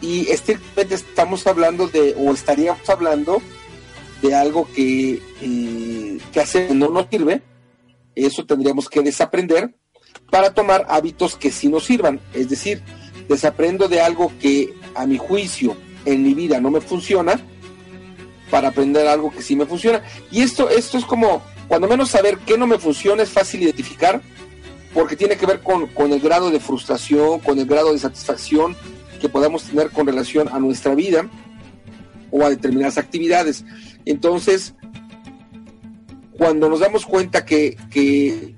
Y 0.00 0.28
estrictamente 0.30 0.96
estamos 0.96 1.46
hablando 1.46 1.86
de, 1.86 2.14
o 2.18 2.32
estaríamos 2.32 2.88
hablando 2.90 3.40
de 4.20 4.34
algo 4.34 4.68
que, 4.74 5.20
eh, 5.40 6.18
que 6.32 6.40
hace 6.40 6.74
no 6.74 6.88
nos 6.88 7.06
sirve, 7.08 7.42
eso 8.14 8.44
tendríamos 8.44 8.88
que 8.88 9.00
desaprender 9.00 9.74
para 10.30 10.54
tomar 10.54 10.86
hábitos 10.88 11.36
que 11.36 11.50
sí 11.50 11.68
nos 11.68 11.84
sirvan. 11.84 12.20
Es 12.34 12.48
decir, 12.48 12.82
desaprendo 13.28 13.88
de 13.88 14.00
algo 14.00 14.32
que 14.40 14.74
a 14.94 15.06
mi 15.06 15.18
juicio 15.18 15.76
en 16.04 16.22
mi 16.22 16.34
vida 16.34 16.60
no 16.60 16.70
me 16.70 16.80
funciona 16.80 17.40
para 18.50 18.68
aprender 18.68 19.06
algo 19.06 19.30
que 19.30 19.42
sí 19.42 19.56
me 19.56 19.66
funciona. 19.66 20.02
Y 20.30 20.42
esto, 20.42 20.68
esto 20.68 20.98
es 20.98 21.04
como, 21.04 21.42
cuando 21.68 21.88
menos 21.88 22.10
saber 22.10 22.38
qué 22.38 22.58
no 22.58 22.66
me 22.66 22.78
funciona 22.78 23.22
es 23.22 23.30
fácil 23.30 23.62
identificar 23.62 24.20
porque 24.94 25.16
tiene 25.16 25.36
que 25.36 25.46
ver 25.46 25.60
con, 25.60 25.86
con 25.88 26.12
el 26.12 26.20
grado 26.20 26.50
de 26.50 26.60
frustración, 26.60 27.40
con 27.40 27.58
el 27.58 27.66
grado 27.66 27.92
de 27.92 27.98
satisfacción 27.98 28.76
que 29.20 29.28
podamos 29.28 29.64
tener 29.64 29.90
con 29.90 30.06
relación 30.06 30.48
a 30.52 30.58
nuestra 30.58 30.94
vida 30.94 31.28
o 32.30 32.44
a 32.44 32.50
determinadas 32.50 32.98
actividades. 32.98 33.64
Entonces, 34.04 34.74
cuando 36.32 36.68
nos 36.68 36.80
damos 36.80 37.06
cuenta 37.06 37.44
que, 37.44 37.76
que 37.90 38.56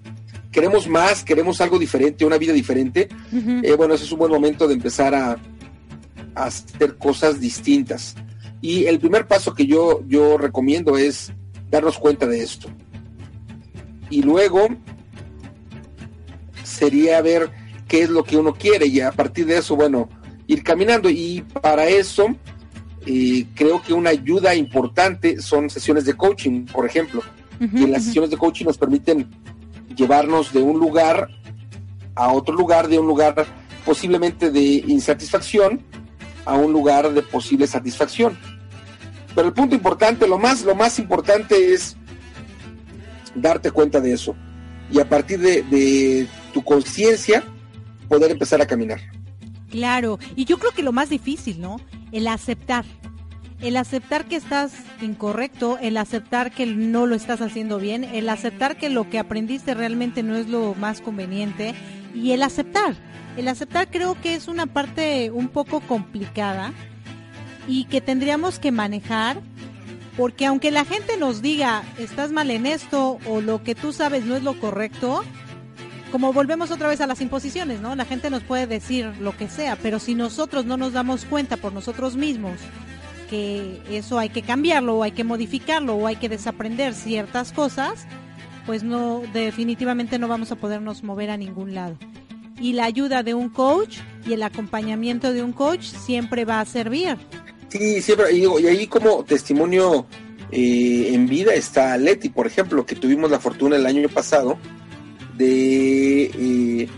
queremos 0.51 0.89
más, 0.89 1.23
queremos 1.23 1.61
algo 1.61 1.79
diferente, 1.79 2.25
una 2.25 2.39
vida 2.39 2.53
diferente, 2.53 3.09
eh, 3.63 3.75
bueno, 3.77 3.95
ese 3.95 4.05
es 4.05 4.13
un 4.13 4.21
buen 4.21 4.33
momento 4.33 4.67
de 4.67 4.75
empezar 4.75 5.15
a, 5.15 5.33
a, 6.35 6.45
hacer 6.45 6.97
cosas 6.97 7.41
distintas. 7.41 8.15
Y 8.63 8.87
el 8.87 8.99
primer 8.99 9.27
paso 9.27 9.55
que 9.55 9.67
yo, 9.67 10.03
yo 10.07 10.39
recomiendo 10.39 10.97
es 10.97 11.31
darnos 11.71 11.99
cuenta 11.99 12.27
de 12.27 12.43
esto. 12.43 12.69
Y 14.09 14.23
luego 14.23 14.69
sería 16.65 17.21
ver 17.23 17.51
qué 17.87 18.03
es 18.03 18.11
lo 18.11 18.25
que 18.25 18.37
uno 18.37 18.55
quiere 18.55 18.87
y 18.87 19.01
a 19.01 19.13
partir 19.13 19.47
de 19.47 19.59
eso, 19.59 19.77
bueno, 19.77 20.09
ir 20.47 20.63
caminando. 20.63 21.09
Y 21.09 21.45
para 21.63 21.87
eso, 21.87 22.35
eh, 23.07 23.47
creo 23.55 23.83
que 23.83 23.93
una 23.93 24.11
ayuda 24.11 24.55
importante 24.55 25.41
son 25.41 25.71
sesiones 25.71 26.05
de 26.05 26.15
coaching, 26.15 26.67
por 26.67 26.87
ejemplo. 26.87 27.23
que 27.59 27.87
las 27.87 28.05
sesiones 28.05 28.31
de 28.31 28.37
coaching 28.37 28.67
nos 28.67 28.77
permiten 28.77 29.31
llevarnos 29.97 30.53
de 30.53 30.61
un 30.61 30.79
lugar 30.79 31.29
a 32.15 32.33
otro 32.33 32.55
lugar, 32.55 32.89
de 32.89 32.99
un 32.99 33.07
lugar 33.07 33.47
posiblemente 33.87 34.51
de 34.51 34.85
insatisfacción 34.87 35.81
a 36.45 36.57
un 36.57 36.73
lugar 36.73 37.13
de 37.13 37.23
posible 37.23 37.67
satisfacción. 37.67 38.37
Pero 39.35 39.49
el 39.49 39.55
punto 39.55 39.75
importante, 39.75 40.27
lo 40.27 40.39
más, 40.39 40.63
lo 40.63 40.75
más 40.75 40.99
importante 40.99 41.73
es 41.73 41.97
darte 43.35 43.71
cuenta 43.71 44.01
de 44.01 44.13
eso. 44.13 44.35
Y 44.91 45.01
a 45.01 45.09
partir 45.09 45.41
de, 45.41 45.63
de 45.63 46.29
tu 46.55 46.63
conciencia, 46.63 47.45
poder 48.09 48.31
empezar 48.31 48.63
a 48.63 48.67
caminar. 48.67 49.01
Claro, 49.71 50.21
y 50.37 50.45
yo 50.45 50.59
creo 50.59 50.71
que 50.71 50.85
lo 50.85 50.93
más 50.93 51.11
difícil, 51.11 51.61
¿no? 51.61 51.81
El 52.13 52.29
aceptar. 52.29 52.85
El 53.61 53.77
aceptar 53.77 54.27
que 54.27 54.37
estás 54.37 54.73
incorrecto, 55.03 55.79
el 55.81 55.97
aceptar 55.97 56.53
que 56.53 56.65
no 56.67 57.07
lo 57.07 57.17
estás 57.17 57.41
haciendo 57.41 57.79
bien, 57.79 58.05
el 58.05 58.29
aceptar 58.29 58.77
que 58.77 58.89
lo 58.89 59.11
que 59.11 59.19
aprendiste 59.19 59.75
realmente 59.75 60.23
no 60.23 60.37
es 60.37 60.49
lo 60.49 60.75
más 60.75 61.01
conveniente 61.01 61.75
y 62.15 62.31
el 62.31 62.43
aceptar. 62.43 62.95
El 63.37 63.49
aceptar 63.49 63.91
creo 63.91 64.21
que 64.21 64.35
es 64.35 64.47
una 64.47 64.67
parte 64.67 65.33
un 65.33 65.49
poco 65.49 65.81
complicada 65.81 66.73
y 67.67 67.87
que 67.87 68.01
tendríamos 68.01 68.61
que 68.61 68.71
manejar 68.71 69.41
porque 70.17 70.47
aunque 70.47 70.71
la 70.71 70.85
gente 70.85 71.17
nos 71.17 71.43
diga 71.43 71.83
estás 71.99 72.31
mal 72.31 72.51
en 72.51 72.67
esto 72.67 73.19
o 73.27 73.41
lo 73.41 73.65
que 73.65 73.75
tú 73.75 73.93
sabes 73.93 74.25
no 74.25 74.37
es 74.37 74.45
lo 74.45 74.61
correcto, 74.61 75.25
como 76.15 76.33
volvemos 76.33 76.71
otra 76.71 76.87
vez 76.87 77.01
a 77.01 77.09
las 77.09 77.21
imposiciones, 77.21 77.81
¿no? 77.81 77.97
La 77.97 78.05
gente 78.05 78.31
nos 78.31 78.45
puede 78.45 78.69
decir 78.69 79.11
lo 79.19 79.37
que 79.37 79.49
sea, 79.49 79.75
pero 79.75 79.99
si 79.99 80.15
nosotros 80.15 80.65
no 80.65 80.77
nos 80.77 80.93
damos 80.93 81.25
cuenta 81.25 81.57
por 81.57 81.73
nosotros 81.73 82.15
mismos 82.15 82.53
que 83.29 83.81
eso 83.91 84.21
hay 84.21 84.29
que 84.29 84.43
cambiarlo 84.43 84.99
o 84.99 85.03
hay 85.03 85.11
que 85.11 85.25
modificarlo 85.25 85.97
o 85.97 86.07
hay 86.07 86.15
que 86.15 86.29
desaprender 86.29 86.95
ciertas 86.95 87.51
cosas, 87.51 88.07
pues 88.65 88.85
no 88.85 89.23
definitivamente 89.33 90.21
no 90.21 90.29
vamos 90.29 90.53
a 90.53 90.55
podernos 90.55 91.03
mover 91.03 91.31
a 91.31 91.37
ningún 91.37 91.75
lado. 91.75 91.99
Y 92.61 92.75
la 92.75 92.85
ayuda 92.85 93.25
de 93.25 93.35
un 93.35 93.49
coach 93.49 93.99
y 94.25 94.35
el 94.35 94.45
acompañamiento 94.45 95.33
de 95.33 95.43
un 95.43 95.53
coach 95.53 95.83
siempre 95.83 96.45
va 96.45 96.61
a 96.61 96.65
servir. 96.65 97.17
Sí, 97.71 98.01
siempre, 98.01 98.33
y, 98.37 98.45
ahí 98.69 98.87
como 98.87 99.25
testimonio 99.25 100.07
eh, 100.53 101.11
en 101.13 101.27
vida 101.27 101.55
está 101.55 101.99
Leti, 101.99 102.29
por 102.29 102.47
ejemplo, 102.47 102.87
que 102.87 102.95
tuvimos 102.95 103.33
la 103.33 103.41
fortuna 103.41 103.75
el 103.75 103.87
año 103.87 104.09
pasado 104.09 104.61
de 105.37 106.25
eh, 106.25 106.89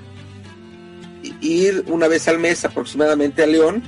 ir 1.40 1.84
una 1.88 2.08
vez 2.08 2.28
al 2.28 2.38
mes 2.38 2.64
aproximadamente 2.64 3.42
a 3.42 3.46
León 3.46 3.82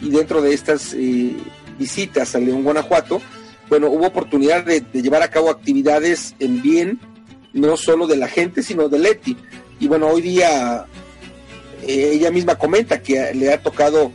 y 0.00 0.10
dentro 0.10 0.40
de 0.40 0.54
estas 0.54 0.94
eh, 0.94 1.36
visitas 1.78 2.34
a 2.34 2.38
León, 2.38 2.62
Guanajuato, 2.62 3.20
bueno, 3.68 3.88
hubo 3.88 4.06
oportunidad 4.06 4.64
de, 4.64 4.80
llevar 4.92 5.22
a 5.22 5.30
cabo 5.30 5.50
actividades 5.50 6.34
en 6.38 6.62
bien, 6.62 7.00
no 7.52 7.76
solo 7.76 8.06
de 8.06 8.16
la 8.16 8.28
gente, 8.28 8.62
sino 8.62 8.88
de 8.88 8.98
Leti. 8.98 9.36
Y 9.78 9.88
bueno, 9.88 10.08
hoy 10.08 10.22
día 10.22 10.86
eh, 11.86 12.10
ella 12.14 12.30
misma 12.30 12.56
comenta 12.56 13.02
que 13.02 13.34
le 13.34 13.52
ha 13.52 13.62
tocado 13.62 14.10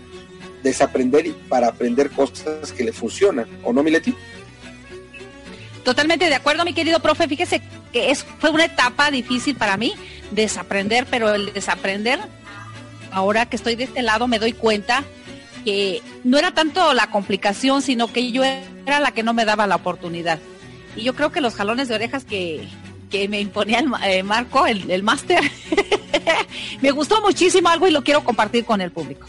desaprender 0.63 1.31
para 1.49 1.67
aprender 1.67 2.09
cosas 2.09 2.71
que 2.71 2.83
le 2.83 2.93
funcionan, 2.93 3.47
¿o 3.63 3.73
no, 3.73 3.83
mi 3.83 3.91
Leti? 3.91 4.15
Totalmente 5.83 6.29
de 6.29 6.35
acuerdo, 6.35 6.65
mi 6.65 6.73
querido 6.73 6.99
profe. 6.99 7.27
Fíjese 7.27 7.61
que 7.91 8.11
es, 8.11 8.25
fue 8.39 8.49
una 8.49 8.65
etapa 8.65 9.11
difícil 9.11 9.55
para 9.55 9.77
mí, 9.77 9.93
desaprender, 10.31 11.05
pero 11.09 11.33
el 11.33 11.53
desaprender, 11.53 12.19
ahora 13.11 13.45
que 13.45 13.55
estoy 13.55 13.75
de 13.75 13.85
este 13.85 14.01
lado, 14.01 14.27
me 14.27 14.39
doy 14.39 14.53
cuenta 14.53 15.03
que 15.63 16.01
no 16.23 16.37
era 16.37 16.53
tanto 16.53 16.93
la 16.93 17.07
complicación, 17.07 17.81
sino 17.81 18.11
que 18.11 18.31
yo 18.31 18.43
era 18.43 18.99
la 18.99 19.11
que 19.11 19.23
no 19.23 19.33
me 19.33 19.45
daba 19.45 19.67
la 19.67 19.75
oportunidad. 19.75 20.39
Y 20.95 21.03
yo 21.03 21.15
creo 21.15 21.31
que 21.31 21.41
los 21.41 21.55
jalones 21.55 21.87
de 21.87 21.95
orejas 21.95 22.23
que, 22.23 22.67
que 23.09 23.27
me 23.27 23.39
imponía 23.39 23.79
el 23.79 23.91
eh, 24.05 24.23
Marco, 24.23 24.65
el, 24.65 25.03
máster, 25.03 25.39
me 26.81 26.91
gustó 26.91 27.21
muchísimo 27.21 27.69
algo 27.69 27.87
y 27.87 27.91
lo 27.91 28.03
quiero 28.03 28.23
compartir 28.23 28.65
con 28.65 28.81
el 28.81 28.91
público. 28.91 29.27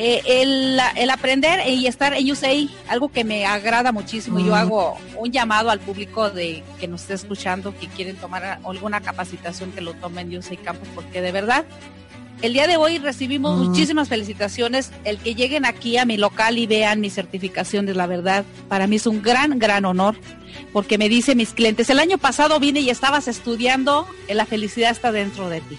Eh, 0.00 0.22
el, 0.42 0.78
el, 0.94 1.10
aprender 1.10 1.68
y 1.68 1.88
estar 1.88 2.14
en 2.14 2.30
USA, 2.30 2.52
algo 2.86 3.08
que 3.08 3.24
me 3.24 3.44
agrada 3.46 3.90
muchísimo. 3.90 4.38
Yo 4.38 4.54
hago 4.54 4.96
un 5.16 5.32
llamado 5.32 5.70
al 5.70 5.80
público 5.80 6.30
de 6.30 6.62
que 6.78 6.86
nos 6.86 7.00
esté 7.02 7.14
escuchando, 7.14 7.76
que 7.76 7.88
quieren 7.88 8.14
tomar 8.14 8.60
alguna 8.64 9.00
capacitación, 9.00 9.72
que 9.72 9.80
lo 9.80 9.94
tomen 9.94 10.30
en 10.30 10.38
USA 10.38 10.54
Campus, 10.54 10.86
porque 10.94 11.20
de 11.20 11.32
verdad, 11.32 11.64
el 12.42 12.52
día 12.52 12.68
de 12.68 12.76
hoy 12.76 12.98
recibimos 12.98 13.58
muchísimas 13.58 14.08
felicitaciones. 14.08 14.92
El 15.02 15.18
que 15.18 15.34
lleguen 15.34 15.64
aquí 15.64 15.96
a 15.96 16.04
mi 16.04 16.16
local 16.16 16.58
y 16.58 16.68
vean 16.68 17.00
mi 17.00 17.10
certificación 17.10 17.84
de 17.84 17.94
la 17.94 18.06
verdad, 18.06 18.44
para 18.68 18.86
mí 18.86 18.96
es 18.96 19.06
un 19.08 19.20
gran, 19.20 19.58
gran 19.58 19.84
honor, 19.84 20.14
porque 20.72 20.96
me 20.96 21.08
dicen 21.08 21.38
mis 21.38 21.54
clientes, 21.54 21.90
el 21.90 21.98
año 21.98 22.18
pasado 22.18 22.60
vine 22.60 22.78
y 22.78 22.90
estabas 22.90 23.26
estudiando, 23.26 24.06
la 24.28 24.46
felicidad 24.46 24.92
está 24.92 25.10
dentro 25.10 25.48
de 25.48 25.60
ti. 25.60 25.76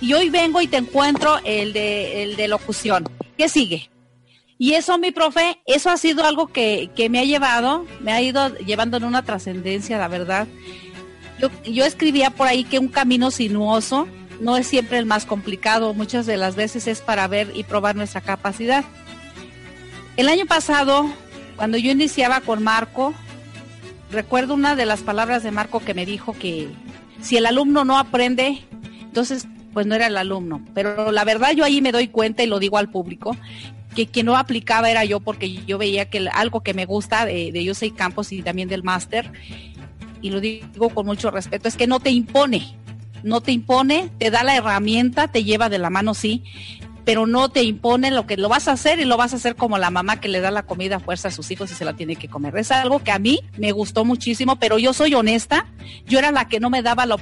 Y 0.00 0.12
hoy 0.14 0.28
vengo 0.28 0.60
y 0.60 0.66
te 0.66 0.76
encuentro 0.76 1.38
el 1.44 1.72
de, 1.72 2.24
el 2.24 2.34
de 2.34 2.48
locución 2.48 3.04
¿qué 3.38 3.48
sigue? 3.48 3.90
Y 4.58 4.74
eso, 4.74 4.98
mi 4.98 5.12
profe, 5.12 5.60
eso 5.66 5.88
ha 5.88 5.96
sido 5.96 6.24
algo 6.26 6.48
que, 6.48 6.90
me 7.10 7.20
ha 7.20 7.24
llevado, 7.24 7.86
me 8.00 8.12
ha 8.12 8.20
ido 8.20 8.54
llevando 8.58 8.96
en 8.96 9.04
una 9.04 9.22
trascendencia, 9.22 9.96
la 9.96 10.08
verdad. 10.08 10.48
Yo, 11.38 11.48
yo 11.62 11.84
escribía 11.84 12.30
por 12.30 12.48
ahí 12.48 12.64
que 12.64 12.80
un 12.80 12.88
camino 12.88 13.30
sinuoso 13.30 14.08
no 14.40 14.56
es 14.56 14.66
siempre 14.66 14.98
el 14.98 15.06
más 15.06 15.26
complicado, 15.26 15.94
muchas 15.94 16.26
de 16.26 16.36
las 16.36 16.56
veces 16.56 16.88
es 16.88 17.00
para 17.00 17.28
ver 17.28 17.52
y 17.54 17.62
probar 17.62 17.94
nuestra 17.96 18.20
capacidad. 18.20 18.84
El 20.16 20.28
año 20.28 20.46
pasado, 20.46 21.08
cuando 21.56 21.78
yo 21.78 21.92
iniciaba 21.92 22.40
con 22.40 22.62
Marco, 22.62 23.14
recuerdo 24.10 24.54
una 24.54 24.74
de 24.74 24.86
las 24.86 25.02
palabras 25.02 25.44
de 25.44 25.52
Marco 25.52 25.80
que 25.80 25.94
me 25.94 26.04
dijo 26.04 26.32
que 26.32 26.68
si 27.20 27.36
el 27.36 27.46
alumno 27.46 27.84
no 27.84 27.98
aprende, 27.98 28.64
entonces 29.00 29.46
pues 29.78 29.86
no 29.86 29.94
era 29.94 30.08
el 30.08 30.16
alumno. 30.16 30.60
Pero 30.74 31.12
la 31.12 31.22
verdad 31.22 31.52
yo 31.52 31.62
ahí 31.62 31.80
me 31.80 31.92
doy 31.92 32.08
cuenta 32.08 32.42
y 32.42 32.48
lo 32.48 32.58
digo 32.58 32.78
al 32.78 32.90
público, 32.90 33.36
que 33.94 34.08
quien 34.08 34.26
no 34.26 34.36
aplicaba 34.36 34.90
era 34.90 35.04
yo 35.04 35.20
porque 35.20 35.52
yo 35.52 35.78
veía 35.78 36.10
que 36.10 36.28
algo 36.32 36.64
que 36.64 36.74
me 36.74 36.84
gusta 36.84 37.24
de, 37.24 37.52
de 37.52 37.92
Campos 37.94 38.32
y 38.32 38.42
también 38.42 38.68
del 38.68 38.82
máster, 38.82 39.30
y 40.20 40.30
lo 40.30 40.40
digo 40.40 40.88
con 40.88 41.06
mucho 41.06 41.30
respeto, 41.30 41.68
es 41.68 41.76
que 41.76 41.86
no 41.86 42.00
te 42.00 42.10
impone, 42.10 42.76
no 43.22 43.40
te 43.40 43.52
impone, 43.52 44.10
te 44.18 44.32
da 44.32 44.42
la 44.42 44.56
herramienta, 44.56 45.28
te 45.28 45.44
lleva 45.44 45.68
de 45.68 45.78
la 45.78 45.90
mano, 45.90 46.12
sí, 46.12 46.42
pero 47.04 47.28
no 47.28 47.48
te 47.48 47.62
impone 47.62 48.10
lo 48.10 48.26
que 48.26 48.36
lo 48.36 48.48
vas 48.48 48.66
a 48.66 48.72
hacer 48.72 48.98
y 48.98 49.04
lo 49.04 49.16
vas 49.16 49.32
a 49.32 49.36
hacer 49.36 49.54
como 49.54 49.78
la 49.78 49.90
mamá 49.90 50.20
que 50.20 50.28
le 50.28 50.40
da 50.40 50.50
la 50.50 50.64
comida 50.64 50.96
a 50.96 51.00
fuerza 51.00 51.28
a 51.28 51.30
sus 51.30 51.52
hijos 51.52 51.70
y 51.70 51.74
se 51.74 51.84
la 51.84 51.94
tiene 51.94 52.16
que 52.16 52.28
comer. 52.28 52.54
Es 52.58 52.72
algo 52.72 53.02
que 53.02 53.12
a 53.12 53.18
mí 53.18 53.40
me 53.56 53.70
gustó 53.72 54.04
muchísimo, 54.04 54.56
pero 54.56 54.76
yo 54.76 54.92
soy 54.92 55.14
honesta, 55.14 55.66
yo 56.04 56.18
era 56.18 56.32
la 56.32 56.48
que 56.48 56.58
no 56.58 56.68
me 56.68 56.82
daba 56.82 57.06
la 57.06 57.16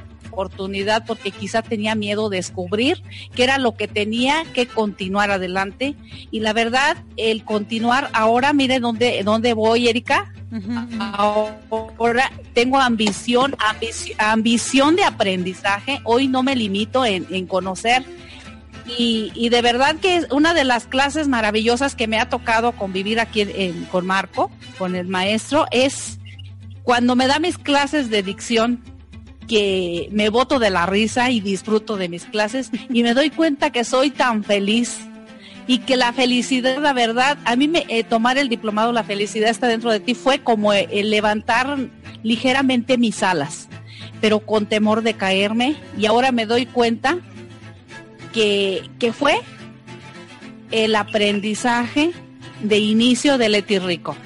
porque 1.04 1.30
quizá 1.30 1.62
tenía 1.62 1.94
miedo 1.94 2.28
de 2.28 2.36
descubrir 2.36 3.02
que 3.34 3.44
era 3.44 3.58
lo 3.58 3.76
que 3.76 3.88
tenía 3.88 4.44
que 4.52 4.66
continuar 4.66 5.30
adelante. 5.30 5.94
Y 6.30 6.40
la 6.40 6.52
verdad 6.52 6.96
el 7.16 7.44
continuar 7.44 8.10
ahora 8.12 8.52
mire 8.52 8.78
dónde 8.80 9.22
dónde 9.24 9.54
voy 9.54 9.88
Erika. 9.88 10.32
Ahora 11.00 12.30
tengo 12.54 12.78
ambición, 12.78 13.56
ambición 14.18 14.96
de 14.96 15.04
aprendizaje. 15.04 16.00
Hoy 16.04 16.28
no 16.28 16.42
me 16.42 16.54
limito 16.54 17.04
en, 17.04 17.26
en 17.30 17.46
conocer. 17.46 18.04
Y, 18.98 19.48
de 19.48 19.62
verdad 19.62 19.96
que 19.96 20.16
es 20.16 20.26
una 20.30 20.54
de 20.54 20.64
las 20.64 20.86
clases 20.86 21.26
maravillosas 21.26 21.96
que 21.96 22.06
me 22.06 22.20
ha 22.20 22.28
tocado 22.28 22.72
convivir 22.72 23.18
aquí 23.18 23.44
con 23.90 24.06
Marco, 24.06 24.50
con 24.78 24.94
el 24.94 25.08
maestro, 25.08 25.66
es 25.72 26.18
cuando 26.84 27.16
me 27.16 27.26
da 27.26 27.40
mis 27.40 27.58
clases 27.58 28.10
de 28.10 28.22
dicción, 28.22 28.80
que 29.48 30.08
me 30.12 30.28
boto 30.28 30.58
de 30.58 30.70
la 30.70 30.86
risa 30.86 31.30
y 31.30 31.40
disfruto 31.40 31.96
de 31.96 32.08
mis 32.08 32.24
clases 32.24 32.70
y 32.90 33.02
me 33.02 33.14
doy 33.14 33.30
cuenta 33.30 33.70
que 33.70 33.84
soy 33.84 34.10
tan 34.10 34.44
feliz 34.44 34.98
y 35.66 35.78
que 35.78 35.96
la 35.96 36.12
felicidad, 36.12 36.78
la 36.78 36.92
verdad, 36.92 37.38
a 37.44 37.56
mí 37.56 37.66
me 37.68 37.84
eh, 37.88 38.04
tomar 38.04 38.38
el 38.38 38.48
diplomado, 38.48 38.92
la 38.92 39.04
felicidad 39.04 39.50
está 39.50 39.66
dentro 39.66 39.90
de 39.90 40.00
ti, 40.00 40.14
fue 40.14 40.40
como 40.40 40.72
eh, 40.72 40.88
levantar 41.04 41.78
ligeramente 42.22 42.98
mis 42.98 43.22
alas, 43.22 43.68
pero 44.20 44.40
con 44.40 44.66
temor 44.66 45.02
de 45.02 45.14
caerme 45.14 45.76
y 45.98 46.06
ahora 46.06 46.32
me 46.32 46.46
doy 46.46 46.66
cuenta 46.66 47.18
que, 48.32 48.88
que 48.98 49.12
fue 49.12 49.40
el 50.70 50.94
aprendizaje 50.94 52.12
de 52.60 52.78
inicio 52.78 53.38
de 53.38 53.48
Leti 53.48 53.78
Rico. 53.78 54.16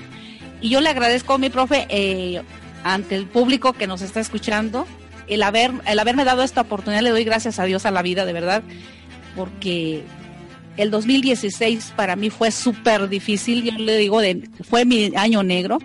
Y 0.61 0.69
yo 0.69 0.81
le 0.81 0.91
agradezco 0.91 1.35
a 1.35 1.39
mi 1.39 1.49
profe 1.49 1.87
eh, 1.89 2.43
ante 2.85 3.15
el 3.15 3.27
público 3.27 3.73
que 3.73 3.87
nos 3.87 4.03
está 4.03 4.21
escuchando, 4.21 4.87
el, 5.31 5.43
haber, 5.43 5.73
el 5.87 5.99
haberme 5.99 6.25
dado 6.25 6.43
esta 6.43 6.61
oportunidad, 6.63 7.03
le 7.03 7.11
doy 7.11 7.25
gracias 7.25 7.59
a 7.59 7.65
Dios 7.65 7.87
a 7.87 7.91
la 7.91 8.03
vida, 8.03 8.27
de 8.27 8.33
verdad, 8.33 8.63
porque 9.37 10.05
el 10.77 10.91
2016 10.91 11.93
para 11.97 12.17
mí 12.17 12.31
fue 12.31 12.51
súper 12.51 13.09
difícil, 13.09 13.63
yo 13.63 13.73
le 13.73 13.97
digo, 13.97 14.21
fue 14.69 14.85
mi 14.85 15.13
año 15.17 15.43
negro, 15.43 15.79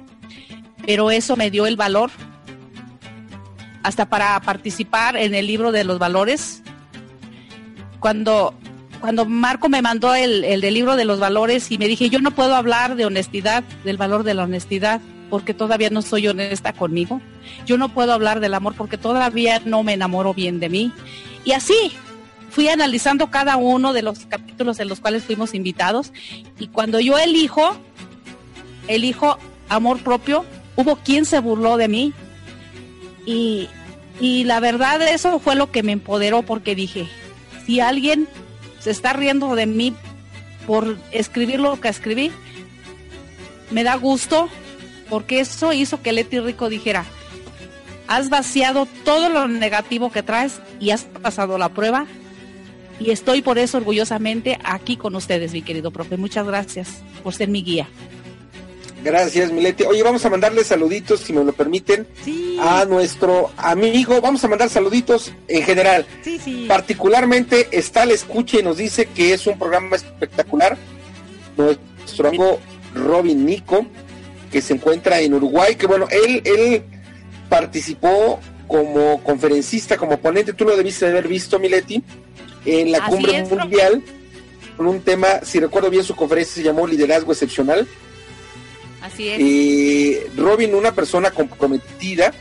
pero 0.86 1.12
eso 1.12 1.36
me 1.36 1.52
dio 1.52 1.68
el 1.68 1.76
valor 1.76 2.12
hasta 3.84 4.10
para 4.10 4.40
participar 4.42 5.16
en 5.16 5.36
el 5.36 5.46
libro 5.46 5.72
de 5.72 5.84
los 5.84 6.00
valores. 6.00 6.64
Cuando, 8.00 8.56
cuando 9.00 9.26
Marco 9.26 9.70
me 9.70 9.84
mandó 9.84 10.16
el, 10.16 10.44
el 10.44 10.62
del 10.62 10.74
libro 10.74 10.96
de 10.96 11.06
los 11.06 11.20
valores 11.20 11.72
y 11.72 11.78
me 11.78 11.88
dije, 11.88 12.10
yo 12.10 12.20
no 12.20 12.32
puedo 12.32 12.56
hablar 12.56 12.96
de 12.96 13.06
honestidad, 13.06 13.64
del 13.84 13.98
valor 13.98 14.24
de 14.24 14.34
la 14.34 14.44
honestidad, 14.44 15.02
porque 15.30 15.54
todavía 15.54 15.90
no 15.90 16.02
soy 16.02 16.28
honesta 16.28 16.74
conmigo. 16.74 17.22
Yo 17.66 17.78
no 17.78 17.90
puedo 17.90 18.14
hablar 18.14 18.40
del 18.40 18.54
amor 18.54 18.76
porque 18.76 18.98
todavía 18.98 19.62
no 19.66 19.84
me 19.84 19.94
enamoro 19.94 20.34
bien 20.34 20.60
de 20.60 20.70
mí. 20.70 20.94
Y 21.44 21.52
así, 21.52 21.94
fui 22.56 22.70
analizando 22.70 23.30
cada 23.30 23.58
uno 23.58 23.92
de 23.92 24.02
los 24.02 24.26
capítulos 24.28 24.80
en 24.80 24.88
los 24.88 25.02
cuales 25.02 25.26
fuimos 25.26 25.54
invitados 25.54 26.14
y 26.58 26.68
cuando 26.68 27.02
yo 27.02 27.18
elijo, 27.18 27.76
elijo 28.88 29.38
amor 29.68 30.00
propio, 30.00 30.46
hubo 30.78 30.96
quien 30.96 31.26
se 31.26 31.40
burló 31.40 31.76
de 31.76 31.90
mí 31.90 32.14
y, 33.26 33.68
y 34.22 34.46
la 34.46 34.62
verdad 34.62 35.02
eso 35.02 35.40
fue 35.40 35.56
lo 35.56 35.70
que 35.70 35.84
me 35.84 35.92
empoderó 35.92 36.44
porque 36.44 36.76
dije, 36.76 37.10
si 37.66 37.82
alguien 37.82 38.28
se 38.80 38.92
está 38.92 39.12
riendo 39.12 39.56
de 39.56 39.66
mí 39.66 39.94
por 40.66 40.98
escribir 41.12 41.60
lo 41.60 41.80
que 41.82 41.90
escribí, 41.90 42.32
me 43.70 43.84
da 43.84 43.96
gusto 43.96 44.48
porque 45.16 45.40
eso 45.40 45.72
hizo 45.72 46.02
que 46.02 46.12
Leti 46.12 46.42
Rico 46.42 46.68
dijera, 46.68 47.06
has 48.06 48.30
vaciado 48.30 48.86
todo 49.06 49.30
lo 49.30 49.48
negativo 49.48 50.12
que 50.12 50.24
traes 50.24 50.60
y 50.82 50.90
has 50.90 51.06
pasado 51.06 51.58
la 51.58 51.70
prueba 51.70 52.06
y 53.00 53.12
estoy 53.12 53.42
por 53.42 53.58
eso 53.58 53.78
orgullosamente 53.78 54.60
aquí 54.66 54.98
con 54.98 55.16
ustedes, 55.16 55.54
mi 55.54 55.62
querido 55.62 55.90
profe. 55.90 56.18
Muchas 56.18 56.46
gracias 56.46 57.02
por 57.24 57.34
ser 57.34 57.48
mi 57.48 57.64
guía. 57.64 57.88
Gracias, 59.06 59.54
Mileti. 59.54 59.86
Oye, 59.86 60.04
vamos 60.04 60.26
a 60.26 60.30
mandarle 60.30 60.66
saluditos, 60.66 61.22
si 61.22 61.32
me 61.32 61.46
lo 61.46 61.54
permiten, 61.54 62.06
a 62.60 62.84
nuestro 62.84 63.52
amigo. 63.56 64.20
Vamos 64.20 64.44
a 64.44 64.50
mandar 64.50 64.70
saluditos 64.70 65.32
en 65.48 65.64
general. 65.64 66.06
Sí, 66.24 66.40
sí. 66.44 66.66
Particularmente 66.68 67.70
está 67.72 68.06
la 68.06 68.16
escucha 68.16 68.60
y 68.60 68.64
nos 68.64 68.76
dice 68.76 69.06
que 69.06 69.34
es 69.34 69.48
un 69.48 69.58
programa 69.58 69.96
espectacular. 69.96 70.78
Nuestro 71.56 72.28
amigo 72.28 72.60
Robin 72.94 73.46
Nico, 73.46 73.86
que 74.56 74.62
se 74.62 74.74
encuentra 74.74 75.20
en 75.20 75.34
Uruguay, 75.34 75.76
que 75.76 75.86
bueno, 75.86 76.08
él, 76.10 76.42
él 76.46 76.82
participó 77.50 78.40
como 78.70 79.22
conferencista, 79.22 79.98
como 79.98 80.18
ponente. 80.18 80.54
Tú 80.54 80.64
lo 80.64 80.78
debiste 80.78 81.06
haber 81.06 81.28
visto, 81.28 81.60
Mileti 81.60 82.02
en 82.66 82.90
la 82.90 83.06
cumbre 83.06 83.44
mundial 83.44 84.02
con 84.78 84.88
un 84.88 85.02
tema, 85.02 85.42
si 85.44 85.60
recuerdo 85.60 85.90
bien 85.90 86.06
su 86.06 86.16
conferencia 86.16 86.56
se 86.56 86.64
llamó 86.64 86.88
Liderazgo 86.88 87.34
Excepcional. 87.34 87.86
Así 89.02 89.28
es. 89.28 89.42
Eh, 89.42 90.32
Robin, 90.38 90.74
una 90.74 90.96
persona 90.96 91.32
comprometida, 91.32 92.32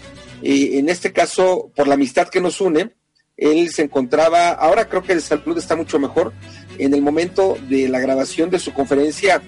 eh, 0.41 0.79
en 0.79 0.89
este 0.91 1.13
caso 1.13 1.73
por 1.75 1.89
la 1.89 1.95
amistad 1.95 2.29
que 2.29 2.41
nos 2.41 2.61
une, 2.61 2.93
él 3.37 3.71
se 3.71 3.83
encontraba, 3.83 4.51
ahora 4.51 4.89
creo 4.89 5.03
que 5.03 5.15
el 5.15 5.21
salud 5.21 5.59
está 5.59 5.75
mucho 5.75 5.99
mejor, 5.99 6.33
en 6.79 6.95
el 6.95 7.03
momento 7.03 7.59
de 7.69 7.89
la 7.89 7.99
grabación 7.99 8.51
de 8.51 8.61
su 8.61 8.73
conferencia 8.73 9.43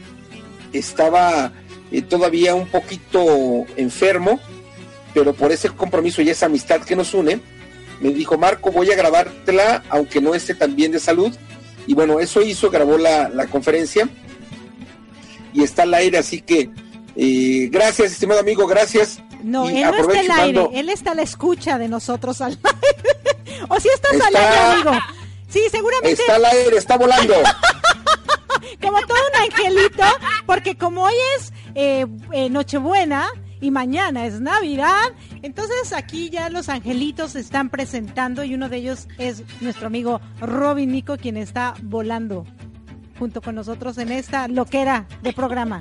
estaba 0.73 1.53
eh, 1.93 2.03
todavía 2.03 2.55
un 2.55 2.67
poquito 2.67 3.65
enfermo, 3.77 4.41
pero 5.15 5.35
por 5.35 5.53
ese 5.53 5.71
compromiso 5.71 6.23
y 6.23 6.31
esa 6.31 6.47
amistad 6.47 6.83
que 6.83 6.97
nos 6.97 7.15
une, 7.15 7.41
me 8.01 8.11
dijo, 8.11 8.37
Marco, 8.37 8.71
voy 8.71 8.91
a 8.91 8.97
grabártela, 8.97 9.83
aunque 9.89 10.21
no 10.21 10.35
esté 10.35 10.55
tan 10.55 10.77
bien 10.77 10.93
de 10.93 11.01
salud. 11.01 11.35
Y 11.87 11.95
bueno, 11.95 12.21
eso 12.21 12.43
hizo, 12.43 12.71
grabó 12.71 12.99
la, 12.99 13.47
conferencia 13.51 14.09
y 15.53 15.63
está 15.63 15.85
al 15.85 15.95
aire, 15.95 16.19
así 16.19 16.43
que 16.43 16.69
eh, 17.15 17.69
gracias, 17.71 18.13
estimado 18.13 18.41
amigo, 18.41 18.67
gracias. 18.67 19.21
No, 19.43 19.69
él 19.69 19.83
no 19.83 20.13
está 20.13 20.21
al 20.21 20.41
aire, 20.41 20.69
él 20.75 20.89
está 20.91 21.13
a 21.13 21.15
la 21.15 21.23
escucha 21.23 21.79
de 21.79 21.89
nosotros 21.89 22.41
al 22.41 22.59
aire. 22.63 23.65
o 23.69 23.81
si 23.81 23.89
estás 23.89 24.21
al 24.21 24.37
aire, 24.37 24.59
amigo. 24.59 24.91
Sí, 25.49 25.63
seguramente. 25.71 26.21
Está 26.21 26.35
al 26.35 26.45
aire, 26.45 26.77
está 26.77 26.99
volando. 26.99 27.35
como 28.81 29.01
todo 29.01 29.19
un 29.33 29.43
angelito, 29.43 30.05
porque 30.47 30.77
como 30.77 31.05
hoy 31.05 31.15
es 31.37 31.53
eh, 31.75 32.07
eh, 32.33 32.51
Nochebuena, 32.51 33.29
y 33.61 33.71
mañana 33.71 34.27
es 34.27 34.41
Navidad. 34.41 35.13
Entonces 35.43 35.93
aquí 35.93 36.31
ya 36.31 36.51
los 36.51 36.69
angelitos 36.69 37.33
se 37.33 37.41
están 37.41 37.71
presentando 37.71 38.45
y 38.45 38.55
uno 38.55 38.69
de 38.69 38.79
ellos 38.79 39.09
es 39.19 39.43
nuestro 39.61 39.87
amigo 39.87 40.21
Robin 40.41 40.93
Nico 40.93 41.17
quien 41.17 41.37
está 41.37 41.75
volando 41.83 42.45
junto 43.19 43.41
con 43.41 43.55
nosotros 43.55 43.97
en 43.99 44.13
esta 44.13 44.49
loquera 44.49 45.07
de 45.23 45.33
programa. 45.33 45.81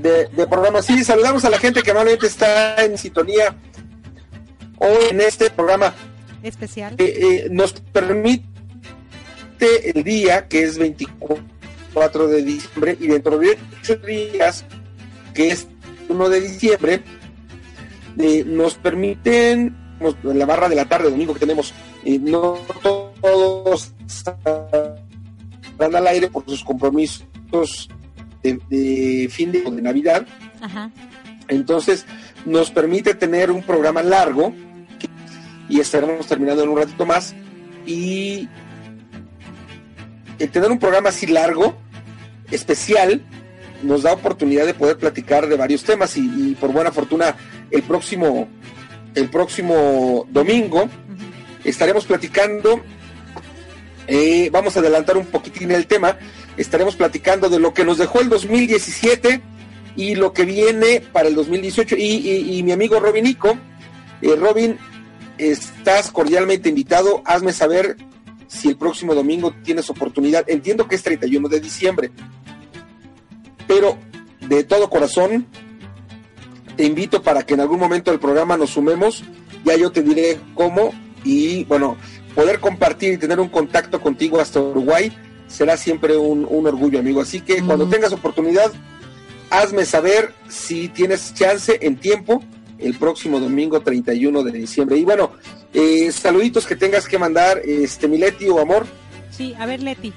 De, 0.00 0.28
programa, 0.48 0.82
sí, 0.82 1.04
saludamos 1.04 1.44
a 1.44 1.50
la 1.50 1.58
gente 1.58 1.82
que 1.82 1.92
normalmente 1.92 2.26
está 2.26 2.84
en 2.84 2.98
sintonía 2.98 3.54
hoy 4.78 4.96
en 5.10 5.20
este 5.20 5.50
programa 5.50 5.94
especial. 6.42 6.94
Eh, 6.98 7.44
eh, 7.44 7.48
nos 7.50 7.72
permite 7.72 8.53
el 9.84 10.04
día 10.04 10.48
que 10.48 10.62
es 10.62 10.78
24 10.78 12.28
de 12.28 12.42
diciembre 12.42 12.96
y 13.00 13.06
dentro 13.06 13.38
de 13.38 13.58
8 13.80 13.96
días 14.06 14.64
que 15.32 15.48
es 15.48 15.66
1 16.08 16.28
de 16.28 16.40
diciembre, 16.40 17.02
eh, 18.18 18.44
nos 18.46 18.74
permiten, 18.74 19.76
en 20.00 20.38
la 20.38 20.46
barra 20.46 20.68
de 20.68 20.76
la 20.76 20.84
tarde, 20.84 21.10
domingo 21.10 21.34
que 21.34 21.40
tenemos, 21.40 21.74
eh, 22.04 22.18
no 22.18 22.58
todos 22.82 23.94
van 25.76 25.96
al 25.96 26.06
aire 26.06 26.28
por 26.28 26.44
sus 26.46 26.62
compromisos 26.62 27.88
de, 28.42 29.28
fin 29.30 29.50
de, 29.50 29.62
de 29.62 29.82
Navidad. 29.82 30.26
Entonces, 31.48 32.06
nos 32.46 32.70
permite 32.70 33.14
tener 33.14 33.50
un 33.50 33.62
programa 33.62 34.02
largo 34.02 34.54
y 35.68 35.80
estaremos 35.80 36.26
terminando 36.26 36.62
en 36.62 36.68
un 36.68 36.78
ratito 36.78 37.04
más. 37.06 37.34
Y 37.86 38.48
el 40.38 40.50
tener 40.50 40.70
un 40.70 40.78
programa 40.78 41.10
así 41.10 41.26
largo, 41.26 41.76
especial, 42.50 43.22
nos 43.84 44.02
da 44.02 44.12
oportunidad 44.12 44.66
de 44.66 44.74
poder 44.74 44.96
platicar 44.96 45.46
de 45.46 45.56
varios 45.56 45.84
temas 45.84 46.16
y, 46.16 46.56
por 46.60 46.72
buena 46.72 46.90
fortuna 46.90 47.36
el 47.70 47.82
próximo 47.82 48.48
el 49.14 49.28
próximo 49.28 50.26
domingo 50.30 50.88
estaremos 51.62 52.04
platicando 52.04 52.80
eh, 54.08 54.48
vamos 54.50 54.76
a 54.76 54.80
adelantar 54.80 55.16
un 55.16 55.26
poquitín 55.26 55.70
el 55.70 55.86
tema 55.86 56.18
estaremos 56.56 56.96
platicando 56.96 57.48
de 57.48 57.58
lo 57.58 57.72
que 57.72 57.84
nos 57.84 57.98
dejó 57.98 58.20
el 58.20 58.28
2017 58.28 59.40
y 59.96 60.14
lo 60.16 60.32
que 60.32 60.44
viene 60.44 61.00
para 61.00 61.28
el 61.28 61.34
2018 61.36 61.96
y, 61.96 62.62
mi 62.64 62.72
amigo 62.72 62.98
Robin 62.98 63.24
Nico 63.24 63.56
eh, 64.20 64.34
Robin 64.36 64.78
estás 65.38 66.10
cordialmente 66.10 66.68
invitado 66.68 67.22
hazme 67.24 67.52
saber 67.52 67.96
si 68.54 68.68
el 68.68 68.76
próximo 68.76 69.14
domingo 69.14 69.54
tienes 69.62 69.90
oportunidad 69.90 70.48
entiendo 70.48 70.88
que 70.88 70.94
es 70.94 71.02
31 71.02 71.48
de 71.48 71.60
diciembre 71.60 72.10
pero 73.66 73.98
de 74.40 74.64
todo 74.64 74.88
corazón 74.88 75.46
te 76.76 76.84
invito 76.84 77.22
para 77.22 77.44
que 77.44 77.54
en 77.54 77.60
algún 77.60 77.78
momento 77.78 78.10
del 78.10 78.20
programa 78.20 78.56
nos 78.56 78.70
sumemos, 78.70 79.22
ya 79.64 79.76
yo 79.76 79.90
te 79.90 80.02
diré 80.02 80.38
cómo 80.54 80.92
y 81.22 81.64
bueno, 81.64 81.96
poder 82.34 82.60
compartir 82.60 83.14
y 83.14 83.18
tener 83.18 83.40
un 83.40 83.48
contacto 83.48 84.00
contigo 84.00 84.40
hasta 84.40 84.60
Uruguay 84.60 85.12
será 85.46 85.76
siempre 85.76 86.16
un, 86.16 86.46
orgullo, 86.66 86.98
amigo. 86.98 87.20
Así 87.20 87.40
que 87.40 87.62
cuando 87.62 87.86
tengas 87.86 88.12
oportunidad, 88.12 88.72
hazme 89.50 89.84
saber 89.84 90.32
si 90.48 90.88
tienes 90.88 91.32
chance 91.34 91.78
en 91.80 91.96
tiempo 91.96 92.42
el 92.78 92.94
próximo 92.94 93.38
domingo 93.38 93.80
31 93.80 94.42
de 94.42 94.52
diciembre. 94.52 94.96
Y 94.96 95.04
bueno, 95.04 95.30
eh, 95.74 96.10
saluditos 96.12 96.66
que 96.66 96.76
tengas 96.76 97.06
que 97.06 97.18
mandar, 97.18 97.58
este 97.64 98.08
Mileti 98.08 98.48
o 98.48 98.60
amor, 98.60 98.86
Sí, 99.30 99.54
a 99.58 99.66
ver, 99.66 99.82
Leti. 99.82 100.12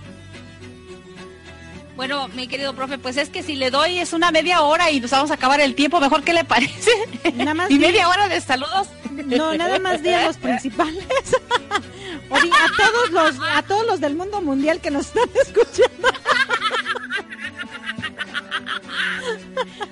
Bueno, 1.96 2.28
mi 2.30 2.48
querido 2.48 2.76
profe, 2.76 3.00
pues 3.00 3.18
es 3.18 3.30
que 3.30 3.42
si 3.42 3.56
le 3.56 3.72
doy 3.72 3.98
es 3.98 4.14
una 4.14 4.30
media 4.30 4.62
hora 4.62 4.92
y 4.92 5.00
nos 5.00 5.10
vamos 5.10 5.32
a 5.32 5.34
acabar 5.34 5.60
el 5.60 5.74
tiempo, 5.74 6.00
mejor 6.00 6.22
que 6.24 6.34
le 6.34 6.44
parece. 6.44 6.92
Nada 7.34 7.56
más 7.56 7.72
y 7.72 7.74
di- 7.74 7.80
media 7.80 8.08
hora 8.10 8.28
de 8.28 8.40
saludos. 8.40 8.88
No, 9.26 9.56
nada 9.56 9.80
más 9.80 10.04
di 10.04 10.10
a 10.14 10.28
los 10.28 10.38
principales. 10.38 11.04
O 12.30 12.38
di 12.42 12.50
a 12.52 12.68
todos 12.76 13.10
los, 13.12 13.48
a 13.56 13.62
todos 13.64 13.86
los 13.88 14.00
del 14.02 14.14
mundo 14.14 14.42
mundial 14.42 14.82
que 14.82 14.92
nos 14.92 15.08
están 15.08 15.30
escuchando. 15.42 16.08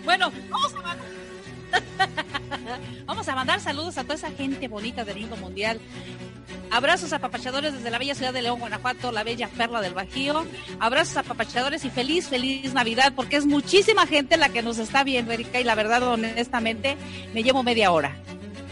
Bueno, 0.03 0.32
vamos 0.50 0.74
a. 0.84 0.95
vamos 3.06 3.27
a 3.27 3.35
mandar 3.35 3.59
saludos 3.59 3.98
a 3.98 4.03
toda 4.03 4.16
esa 4.16 4.32
gente 4.32 4.67
bonita 4.67 5.06
del 5.06 5.19
mundo 5.22 5.38
mundial. 5.38 5.80
Abrazos 6.72 7.14
apapachadores 7.14 7.74
desde 7.74 7.90
la 7.90 7.98
bella 8.00 8.16
ciudad 8.16 8.34
de 8.34 8.42
León, 8.42 8.59
Guanajuato, 8.59 9.11
la 9.11 9.24
bella 9.24 9.50
perla 9.50 9.82
del 9.82 9.93
Bajío. 9.93 10.45
Abrazos 10.80 11.17
apapachadores 11.17 11.85
y 11.85 11.90
feliz, 11.90 12.27
feliz 12.27 12.74
Navidad, 12.74 13.14
porque 13.16 13.38
es 13.38 13.45
muchísima 13.45 14.08
gente 14.08 14.38
la 14.38 14.50
que 14.50 14.61
nos 14.61 14.77
está 14.80 15.03
viendo, 15.03 15.32
Erika, 15.32 15.59
y 15.59 15.64
la 15.64 15.75
verdad, 15.75 16.03
honestamente, 16.03 16.98
me 17.34 17.43
llevo 17.43 17.64
media 17.64 17.92
hora. 17.92 18.16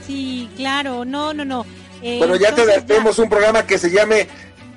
Sí, 0.06 0.50
claro, 0.58 1.06
no, 1.06 1.34
no, 1.34 1.46
no. 1.46 1.66
Eh, 2.02 2.18
Bueno, 2.18 2.36
ya 2.36 2.54
te 2.54 2.82
tenemos 2.82 3.18
un 3.20 3.30
programa 3.30 3.66
que 3.66 3.78
se 3.78 3.90
llame 3.90 4.28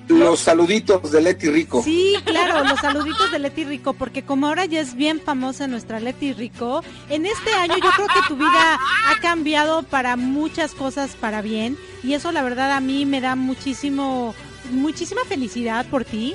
Los 0.09 0.41
Saluditos 0.41 1.10
de 1.10 1.20
Leti 1.20 1.49
Rico. 1.49 1.83
Sí, 1.83 2.15
claro, 2.25 2.62
los 2.65 2.78
saluditos 2.81 3.31
de 3.33 3.39
Leti 3.41 3.65
Rico, 3.65 3.93
porque 3.93 4.23
como 4.23 4.47
ahora 4.47 4.65
ya 4.65 4.81
es 4.81 4.94
bien 4.94 5.20
famosa 5.20 5.67
nuestra 5.67 5.99
Leti 5.99 6.33
Rico, 6.33 6.83
en 7.09 7.26
este 7.26 7.52
año 7.52 7.75
yo 7.76 7.91
creo 7.91 8.07
que 8.09 8.28
tu 8.28 8.36
vida 8.36 8.78
ha 9.09 9.20
cambiado 9.20 9.83
para 9.83 10.17
muchas 10.17 10.75
cosas 10.75 11.17
para 11.17 11.43
bien 11.43 11.76
y 12.05 12.15
eso 12.15 12.31
la 12.31 12.43
verdad 12.43 12.73
a 12.73 12.81
mí 12.81 13.05
me 13.05 13.20
da 13.20 13.35
muchísimo, 13.35 14.35
muchísima 14.70 15.23
felicidad 15.25 15.86
por 15.86 16.05
ti, 16.05 16.35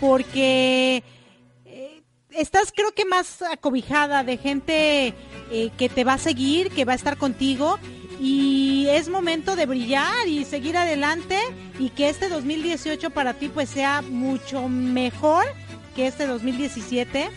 porque 0.00 1.02
eh, 1.66 2.02
estás 2.30 2.72
creo 2.74 2.92
que 2.92 3.04
más 3.04 3.42
acobijada 3.42 4.24
de 4.24 4.38
gente 4.38 5.14
eh, 5.50 5.70
que 5.76 5.88
te 5.90 6.04
va 6.04 6.14
a 6.14 6.18
seguir, 6.18 6.70
que 6.70 6.86
va 6.86 6.92
a 6.92 6.96
estar 6.96 7.18
contigo 7.18 7.78
y 8.20 8.86
es 8.90 9.08
momento 9.08 9.56
de 9.56 9.64
brillar 9.64 10.28
y 10.28 10.44
seguir 10.44 10.76
adelante 10.76 11.38
y 11.78 11.88
que 11.88 12.10
este 12.10 12.28
2018 12.28 13.10
para 13.10 13.34
ti 13.34 13.48
pues 13.48 13.70
sea 13.70 14.02
mucho 14.02 14.68
mejor 14.68 15.44
que 15.96 16.06
este 16.06 16.26
2017. 16.26 17.30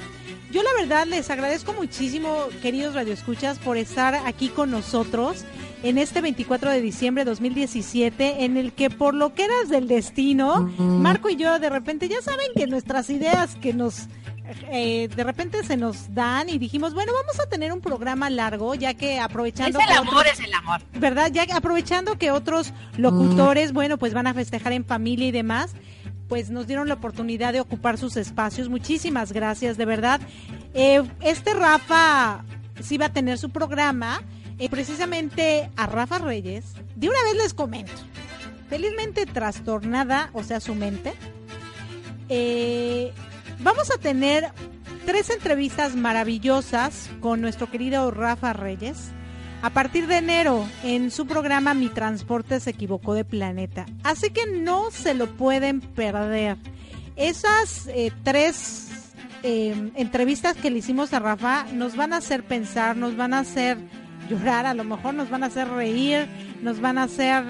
Yo 0.51 0.61
la 0.61 0.73
verdad 0.77 1.07
les 1.07 1.29
agradezco 1.29 1.73
muchísimo, 1.73 2.47
queridos 2.61 2.93
radioescuchas, 2.93 3.59
por 3.59 3.77
estar 3.77 4.13
aquí 4.25 4.49
con 4.49 4.71
nosotros 4.71 5.45
en 5.83 5.97
este 5.97 6.21
24 6.21 6.69
de 6.69 6.81
diciembre 6.81 7.23
de 7.23 7.31
2017, 7.31 8.43
en 8.43 8.57
el 8.57 8.73
que 8.73 8.89
por 8.89 9.13
lo 9.13 9.33
que 9.33 9.45
eras 9.45 9.69
del 9.69 9.87
destino, 9.87 10.71
Marco 10.77 11.29
y 11.29 11.37
yo 11.37 11.57
de 11.59 11.69
repente 11.69 12.07
ya 12.07 12.21
saben 12.21 12.47
que 12.55 12.67
nuestras 12.67 13.09
ideas 13.09 13.55
que 13.55 13.73
nos 13.73 14.07
eh, 14.71 15.07
de 15.15 15.23
repente 15.23 15.63
se 15.63 15.77
nos 15.77 16.13
dan 16.13 16.49
y 16.49 16.57
dijimos, 16.57 16.93
bueno, 16.93 17.13
vamos 17.13 17.39
a 17.39 17.47
tener 17.49 17.71
un 17.71 17.81
programa 17.81 18.29
largo, 18.29 18.75
ya 18.75 18.93
que 18.93 19.19
aprovechando... 19.19 19.79
Es 19.79 19.85
el 19.89 19.95
amor, 19.97 20.13
otros- 20.15 20.33
es 20.33 20.39
el 20.45 20.53
amor. 20.53 20.81
¿verdad? 20.99 21.31
Ya 21.31 21.45
que 21.45 21.53
aprovechando 21.53 22.17
que 22.17 22.31
otros 22.31 22.73
locutores, 22.97 23.71
bueno, 23.73 23.97
pues 23.97 24.13
van 24.13 24.27
a 24.27 24.33
festejar 24.33 24.73
en 24.73 24.85
familia 24.85 25.27
y 25.27 25.31
demás, 25.31 25.73
pues 26.27 26.49
nos 26.49 26.67
dieron 26.67 26.87
la 26.87 26.95
oportunidad 26.95 27.53
de 27.53 27.61
ocupar 27.61 27.97
sus 27.97 28.17
espacios. 28.17 28.69
Muchísimas 28.69 29.31
gracias, 29.31 29.77
de 29.77 29.85
verdad. 29.85 30.19
Eh, 30.73 31.03
este 31.21 31.53
Rafa 31.53 32.43
sí 32.81 32.97
va 32.97 33.07
a 33.07 33.13
tener 33.13 33.37
su 33.37 33.49
programa, 33.49 34.21
eh, 34.59 34.69
precisamente 34.69 35.69
a 35.75 35.85
Rafa 35.87 36.19
Reyes. 36.19 36.65
De 36.95 37.07
una 37.09 37.21
vez 37.23 37.35
les 37.43 37.53
comento, 37.53 37.91
felizmente 38.69 39.25
trastornada, 39.25 40.29
o 40.33 40.43
sea, 40.43 40.59
su 40.59 40.75
mente. 40.75 41.13
Eh, 42.29 43.11
vamos 43.63 43.89
a 43.91 43.97
tener 43.97 44.51
tres 45.05 45.29
entrevistas 45.29 45.95
maravillosas 45.95 47.09
con 47.19 47.41
nuestro 47.41 47.69
querido 47.69 48.11
Rafa 48.11 48.53
Reyes. 48.53 49.11
A 49.61 49.69
partir 49.69 50.07
de 50.07 50.17
enero, 50.17 50.67
en 50.83 51.09
su 51.09 51.25
programa 51.25 51.73
Mi 51.73 51.87
Transporte 51.87 52.59
se 52.59 52.71
equivocó 52.71 53.13
de 53.13 53.23
planeta. 53.23 53.85
Así 54.03 54.29
que 54.31 54.45
no 54.45 54.91
se 54.91 55.13
lo 55.13 55.27
pueden 55.27 55.79
perder. 55.79 56.57
Esas 57.15 57.87
eh, 57.87 58.11
tres 58.23 58.89
eh, 59.43 59.91
entrevistas 59.95 60.57
que 60.57 60.69
le 60.69 60.79
hicimos 60.79 61.13
a 61.13 61.19
Rafa 61.19 61.65
nos 61.71 61.95
van 61.95 62.11
a 62.11 62.17
hacer 62.17 62.43
pensar, 62.43 62.97
nos 62.97 63.15
van 63.15 63.33
a 63.33 63.39
hacer 63.39 63.77
llorar, 64.29 64.65
a 64.65 64.73
lo 64.73 64.83
mejor 64.83 65.13
nos 65.13 65.29
van 65.29 65.43
a 65.43 65.47
hacer 65.47 65.69
reír, 65.69 66.27
nos 66.61 66.81
van 66.81 66.97
a 66.97 67.03
hacer 67.03 67.43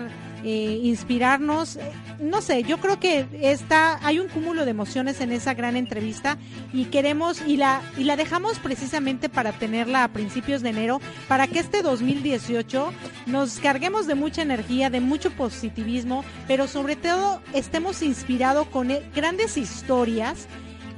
eh, 0.43 0.79
inspirarnos. 0.83 1.79
No 2.19 2.41
sé, 2.41 2.63
yo 2.63 2.77
creo 2.77 2.99
que 2.99 3.25
está, 3.41 3.99
hay 4.05 4.19
un 4.19 4.27
cúmulo 4.27 4.65
de 4.65 4.71
emociones 4.71 5.21
en 5.21 5.31
esa 5.31 5.53
gran 5.53 5.75
entrevista 5.75 6.37
y 6.73 6.85
queremos 6.85 7.41
y 7.45 7.57
la 7.57 7.81
y 7.97 8.03
la 8.03 8.15
dejamos 8.15 8.59
precisamente 8.59 9.29
para 9.29 9.53
tenerla 9.53 10.03
a 10.03 10.07
principios 10.09 10.61
de 10.61 10.69
enero 10.69 10.99
para 11.27 11.47
que 11.47 11.59
este 11.59 11.81
2018 11.81 12.91
nos 13.25 13.59
carguemos 13.59 14.07
de 14.07 14.15
mucha 14.15 14.41
energía, 14.41 14.89
de 14.89 14.99
mucho 14.99 15.31
positivismo, 15.31 16.23
pero 16.47 16.67
sobre 16.67 16.95
todo 16.95 17.41
estemos 17.53 18.01
inspirados 18.01 18.67
con 18.67 18.91
eh, 18.91 19.01
grandes 19.15 19.57
historias 19.57 20.47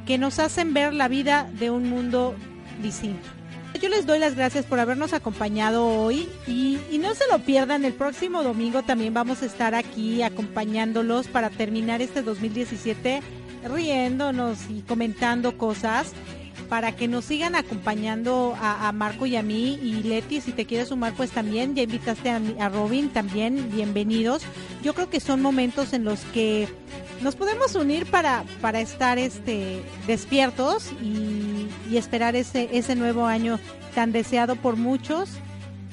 que 0.06 0.18
nos 0.18 0.40
hacen 0.40 0.74
ver 0.74 0.94
la 0.94 1.08
vida 1.08 1.50
de 1.60 1.70
un 1.70 1.90
mundo 1.90 2.36
distinto. 2.82 3.35
Yo 3.82 3.90
les 3.90 4.06
doy 4.06 4.20
las 4.20 4.36
gracias 4.36 4.66
por 4.66 4.80
habernos 4.80 5.12
acompañado 5.12 5.86
hoy 5.86 6.30
y, 6.48 6.80
y 6.90 6.98
no 6.98 7.14
se 7.14 7.28
lo 7.30 7.40
pierdan, 7.40 7.84
el 7.84 7.94
próximo 7.94 8.42
domingo 8.42 8.84
también 8.84 9.14
vamos 9.14 9.42
a 9.42 9.46
estar 9.46 9.76
aquí 9.76 10.22
acompañándolos 10.22 11.28
para 11.28 11.50
terminar 11.50 12.02
este 12.02 12.22
2017 12.22 13.22
riéndonos 13.66 14.60
y 14.70 14.82
comentando 14.82 15.58
cosas 15.58 16.14
para 16.70 16.96
que 16.96 17.08
nos 17.08 17.26
sigan 17.26 17.56
acompañando 17.56 18.56
a, 18.60 18.92
Marco 18.92 19.26
y 19.26 19.36
a 19.36 19.44
mí 19.44 19.80
y 19.82 20.04
Leti, 20.04 20.42
si 20.42 20.52
te 20.52 20.66
quieres 20.66 20.90
sumar 20.90 21.14
pues 21.14 21.32
también, 21.32 21.76
ya 21.76 21.84
invitaste 21.84 22.30
a, 22.30 22.42
a 22.60 22.70
Robin 22.70 23.10
también, 23.10 23.70
bienvenidos. 23.72 24.44
Yo 24.84 24.94
creo 24.94 25.10
que 25.10 25.20
son 25.20 25.42
momentos 25.42 25.94
en 25.94 26.04
los 26.04 26.22
que 26.26 26.68
nos 27.22 27.36
podemos 27.36 27.76
unir 27.76 28.06
para, 28.06 28.44
para 28.62 28.82
estar 28.82 29.18
este 29.18 29.82
despiertos 30.08 30.92
y, 31.02 31.68
y 31.90 31.98
esperar 31.98 32.36
ese, 32.36 32.70
ese 32.72 32.96
nuevo 32.96 33.26
año 33.26 33.60
tan 33.94 34.12
deseado 34.12 34.56
por 34.56 34.76
muchos. 34.76 35.30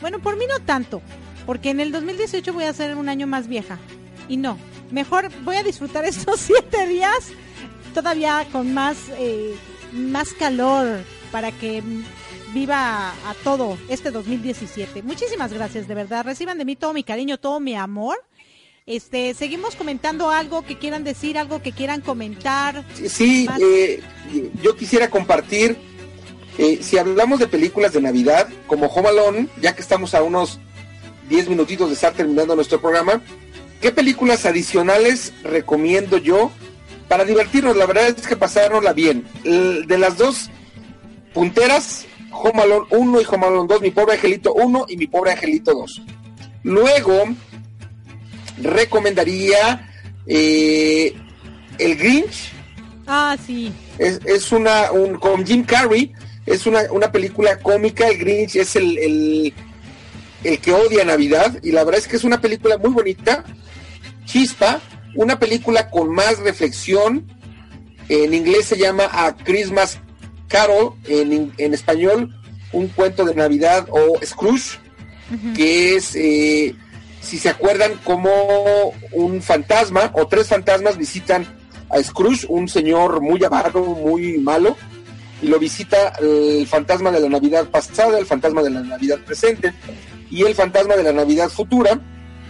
Bueno, 0.01 0.19
por 0.19 0.37
mí 0.37 0.45
no 0.49 0.65
tanto, 0.65 1.01
porque 1.47 1.71
en 1.71 1.81
el 1.81 1.93
2018 1.93 2.53
voy 2.53 2.65
a 2.65 2.73
ser 2.73 2.97
un 2.97 3.09
año 3.09 3.27
más 3.27 3.49
vieja. 3.49 3.79
Y 4.29 4.37
no, 4.37 4.59
mejor 4.91 5.31
voy 5.45 5.57
a 5.57 5.63
disfrutar 5.63 6.05
estos 6.07 6.41
siete 6.41 6.87
días 6.87 7.33
todavía 7.93 8.47
con 8.51 8.73
más, 8.75 8.97
eh, 9.19 9.55
más 9.93 10.33
calor 10.35 11.01
para 11.31 11.53
que 11.53 11.83
viva 12.53 13.11
a 13.11 13.35
todo 13.43 13.79
este 13.89 14.11
2017. 14.11 15.03
Muchísimas 15.03 15.53
gracias, 15.53 15.89
de 15.89 15.95
verdad. 15.95 16.25
Reciban 16.25 16.59
de 16.59 16.65
mí 16.65 16.77
todo 16.77 16.93
mi 16.93 17.03
cariño, 17.03 17.39
todo 17.39 17.61
mi 17.61 17.75
amor. 17.75 18.17
Este, 18.85 19.33
seguimos 19.35 19.77
comentando 19.77 20.31
algo 20.31 20.63
que 20.63 20.77
quieran 20.77 21.05
decir, 21.05 21.39
algo 21.39 21.63
que 21.63 21.73
quieran 21.73 22.01
comentar. 22.01 22.85
Sí, 23.07 23.49
eh, 23.61 24.03
yo 24.61 24.77
quisiera 24.77 25.09
compartir, 25.09 25.77
eh, 26.59 26.81
si 26.83 26.99
hablamos 26.99 27.39
de 27.39 27.47
películas 27.47 27.93
de 27.93 28.01
Navidad, 28.01 28.49
como 28.67 28.87
Home 28.87 29.09
Alone, 29.09 29.49
ya 29.61 29.75
que 29.75 29.83
estamos 29.83 30.15
a 30.15 30.23
unos 30.23 30.59
10 31.29 31.49
minutitos 31.49 31.89
de 31.89 31.95
estar 31.95 32.13
terminando 32.13 32.57
nuestro 32.57 32.81
programa, 32.81 33.23
¿qué 33.81 33.93
películas 33.93 34.47
adicionales 34.47 35.33
recomiendo 35.45 36.19
yo 36.19 36.51
para 37.09 37.25
divertirnos? 37.25 37.77
La 37.77 37.87
verdad 37.87 38.09
es 38.09 38.27
que 38.27 38.37
pasárnosla 38.37 38.93
bien. 38.93 39.25
De 39.45 39.99
las 39.99 40.17
dos 40.19 40.51
punteras, 41.35 42.07
Home 42.33 42.63
Alone 42.63 42.87
1 42.91 43.21
y 43.21 43.25
Home 43.29 43.47
Alone 43.47 43.67
2, 43.69 43.81
Mi 43.83 43.91
Pobre 43.91 44.15
Angelito 44.15 44.55
1 44.55 44.87
y 44.89 44.97
Mi 44.97 45.07
Pobre 45.07 45.33
Angelito 45.33 45.73
2. 45.75 46.03
Luego, 46.65 47.25
recomendaría 48.61 49.91
eh, 50.27 51.15
El 51.79 51.97
Grinch, 51.97 52.53
Ah, 53.07 53.37
sí. 53.45 53.73
es, 53.99 54.21
es 54.25 54.53
una 54.53 54.93
un, 54.93 55.17
con 55.19 55.45
Jim 55.45 55.65
Carrey 55.65 56.13
es 56.47 56.67
una, 56.67 56.83
una 56.93 57.11
película 57.11 57.59
cómica 57.59 58.07
el 58.09 58.17
Grinch 58.19 58.55
es 58.57 58.77
el, 58.77 58.97
el 58.99 59.55
el 60.45 60.59
que 60.61 60.73
odia 60.73 61.05
Navidad 61.05 61.59
y 61.65 61.73
la 61.73 61.83
verdad 61.83 62.01
es 62.01 62.07
que 62.09 62.15
es 62.17 62.23
una 62.25 62.41
película 62.41 62.79
muy 62.79 62.91
bonita 62.91 63.45
chispa 64.25 64.81
una 65.15 65.39
película 65.39 65.91
con 65.91 66.11
más 66.11 66.39
reflexión 66.39 67.27
en 68.09 68.35
inglés 68.35 68.67
se 68.67 68.79
llama 68.79 69.09
A 69.11 69.37
Christmas 69.37 69.99
Carol 70.49 70.95
en, 71.07 71.53
en 71.57 71.75
español 71.75 72.35
un 72.73 72.89
cuento 72.89 73.25
de 73.25 73.35
Navidad 73.35 73.87
o 73.91 74.19
Scrooge 74.25 74.79
que 75.55 75.97
es 75.97 76.15
eh, 76.15 76.75
si 77.21 77.39
se 77.39 77.49
acuerdan 77.49 77.93
como 78.05 78.93
un 79.13 79.41
fantasma 79.41 80.11
o 80.15 80.27
tres 80.27 80.49
fantasmas 80.49 80.99
visitan 80.99 81.47
a 81.89 82.03
Scrooge, 82.03 82.47
un 82.49 82.69
señor 82.69 83.21
muy 83.21 83.43
avaro, 83.45 83.85
muy 83.85 84.39
malo, 84.39 84.77
y 85.41 85.47
lo 85.47 85.59
visita 85.59 86.13
el 86.21 86.67
fantasma 86.67 87.11
de 87.11 87.21
la 87.21 87.29
Navidad 87.29 87.69
pasada, 87.69 88.19
el 88.19 88.27
fantasma 88.27 88.63
de 88.63 88.71
la 88.71 88.81
Navidad 88.81 89.19
presente 89.19 89.73
y 90.31 90.43
el 90.43 90.55
fantasma 90.55 90.97
de 90.97 91.03
la 91.03 91.13
Navidad 91.13 91.49
futura. 91.49 92.01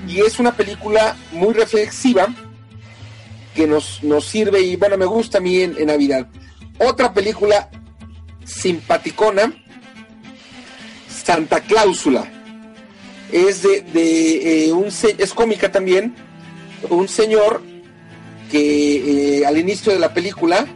Y 0.07 0.21
es 0.21 0.39
una 0.39 0.57
película 0.57 1.17
muy 1.33 1.55
reflexiva 1.55 2.29
que 3.55 3.67
nos, 3.67 4.03
nos 4.03 4.25
sirve 4.25 4.61
y 4.61 4.77
bueno, 4.77 4.97
me 4.97 5.07
gusta 5.07 5.39
a 5.39 5.41
mí 5.41 5.61
en, 5.61 5.87
Navidad. 5.87 6.29
Otra 6.79 7.13
película 7.13 7.71
simpaticona, 8.45 9.53
Santa 11.09 11.61
Cláusula. 11.61 12.31
Es 13.31 13.63
de, 13.63 13.83
de 13.83 14.67
eh, 14.67 14.73
un 14.73 14.87
es 14.87 15.33
cómica 15.35 15.73
también, 15.73 16.15
un 16.91 17.09
señor 17.09 17.63
que 18.51 19.39
eh, 19.39 19.47
al 19.47 19.57
inicio 19.57 19.93
de 19.93 19.99
la 19.99 20.13
película, 20.13 20.67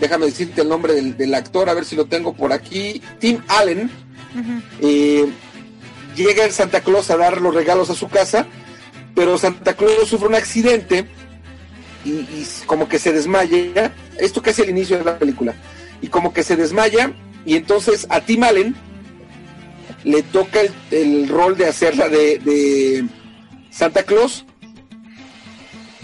déjame 0.00 0.26
decirte 0.26 0.62
el 0.62 0.68
nombre 0.70 0.94
del, 0.94 1.34
actor, 1.34 1.68
a 1.68 1.74
ver 1.74 1.84
si 1.84 1.96
lo 1.96 2.06
tengo 2.06 2.32
por 2.32 2.54
aquí, 2.54 3.02
Tim 3.18 3.42
Allen, 3.48 3.90
eh, 4.80 5.26
llega 6.16 6.46
el 6.46 6.52
Santa 6.52 6.80
Claus 6.80 7.10
a 7.10 7.18
dar 7.18 7.42
los 7.42 7.54
regalos 7.54 7.90
a 7.90 7.94
su 7.94 8.08
casa 8.08 8.46
pero 9.16 9.38
Santa 9.38 9.72
Claus 9.72 10.08
sufre 10.08 10.28
un 10.28 10.34
accidente 10.34 11.08
y, 12.04 12.46
como 12.66 12.88
que 12.88 13.00
se 13.00 13.12
desmaya, 13.12 13.92
esto 14.18 14.42
casi 14.42 14.62
al 14.62 14.70
inicio 14.70 14.98
de 14.98 15.04
la 15.04 15.18
película, 15.18 15.54
y 16.00 16.06
como 16.06 16.32
que 16.32 16.44
se 16.44 16.54
desmaya 16.54 17.12
y 17.44 17.56
entonces 17.56 18.06
a 18.10 18.20
Tim 18.20 18.44
Allen 18.44 18.76
le 20.04 20.22
toca 20.22 20.60
el, 20.90 21.28
rol 21.28 21.56
de 21.56 21.66
hacerla 21.66 22.08
de, 22.08 22.38
de, 22.38 23.06
Santa 23.70 24.04
Claus 24.04 24.44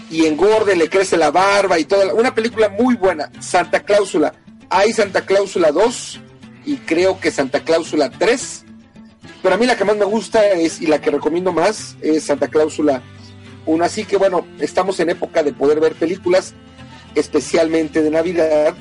y 0.09 0.25
engorde, 0.25 0.75
le 0.75 0.89
crece 0.89 1.15
la 1.15 1.31
barba 1.31 1.79
y 1.79 1.85
toda, 1.85 2.13
una 2.13 2.35
película 2.35 2.69
muy 2.69 2.95
buena, 2.95 3.31
Santa 3.39 3.79
Cláusula. 3.79 4.33
Hay 4.69 4.91
Santa 4.91 5.21
Cláusula 5.21 5.71
2 5.71 6.19
y 6.65 6.77
creo 6.77 7.19
que 7.19 7.31
Santa 7.31 7.61
Cláusula 7.61 8.09
3 8.09 8.65
pero 9.43 9.55
a 9.55 9.57
mí 9.57 9.65
la 9.65 9.75
que 9.75 9.83
más 9.83 9.97
me 9.97 10.05
gusta 10.05 10.47
es, 10.51 10.81
y 10.81 10.87
la 10.87 11.01
que 11.01 11.11
recomiendo 11.11 11.51
más, 11.51 11.97
es 12.01 12.23
Santa 12.23 12.47
Cláusula 12.47 13.03
1. 13.65 13.83
Así 13.83 14.05
que 14.05 14.15
bueno, 14.15 14.47
estamos 14.59 14.99
en 15.01 15.09
época 15.09 15.43
de 15.43 15.51
poder 15.51 15.81
ver 15.81 15.95
películas, 15.95 16.53
especialmente 17.13 18.01
de 18.01 18.09
Navidad, 18.09 18.73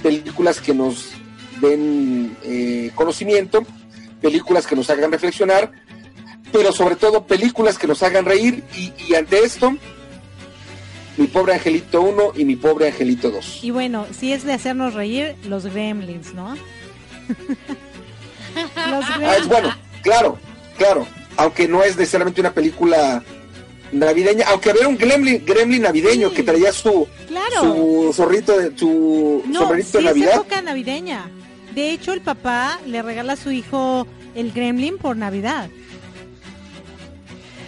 películas 0.00 0.60
que 0.60 0.72
nos 0.72 1.10
den 1.60 2.36
eh, 2.44 2.92
conocimiento, 2.94 3.66
películas 4.20 4.68
que 4.68 4.76
nos 4.76 4.88
hagan 4.88 5.10
reflexionar, 5.10 5.72
pero 6.52 6.70
sobre 6.70 6.94
todo 6.94 7.26
películas 7.26 7.76
que 7.76 7.88
nos 7.88 8.04
hagan 8.04 8.24
reír. 8.24 8.62
Y, 8.76 8.92
y 9.08 9.16
ante 9.16 9.40
esto, 9.40 9.76
mi 11.16 11.26
pobre 11.26 11.54
angelito 11.54 12.02
1 12.02 12.32
y 12.36 12.44
mi 12.44 12.54
pobre 12.54 12.86
angelito 12.86 13.32
2. 13.32 13.64
Y 13.64 13.72
bueno, 13.72 14.06
si 14.16 14.32
es 14.32 14.44
de 14.44 14.52
hacernos 14.52 14.94
reír, 14.94 15.34
los 15.48 15.66
gremlins, 15.66 16.34
¿no? 16.34 16.54
Ah, 18.76 19.38
bueno, 19.46 19.74
claro, 20.02 20.38
claro. 20.76 21.06
Aunque 21.36 21.66
no 21.66 21.82
es 21.82 21.96
necesariamente 21.96 22.40
una 22.40 22.52
película 22.52 23.22
navideña, 23.92 24.46
aunque 24.48 24.70
había 24.70 24.88
un 24.88 24.96
gremlin, 24.96 25.44
gremlin 25.44 25.82
navideño 25.82 26.32
que 26.32 26.42
traía 26.42 26.72
su, 26.72 27.06
su 27.60 28.12
zorrito 28.14 28.58
de 28.58 28.76
su 28.76 29.42
no, 29.46 29.60
sombrerito 29.60 29.98
de 29.98 30.04
Navidad. 30.04 30.30
Es 30.30 30.36
época 30.36 30.62
navideña. 30.62 31.30
De 31.74 31.90
hecho, 31.90 32.12
el 32.12 32.20
papá 32.20 32.78
le 32.86 33.00
regala 33.02 33.34
a 33.34 33.36
su 33.36 33.50
hijo 33.50 34.06
el 34.34 34.52
gremlin 34.52 34.98
por 34.98 35.16
Navidad. 35.16 35.70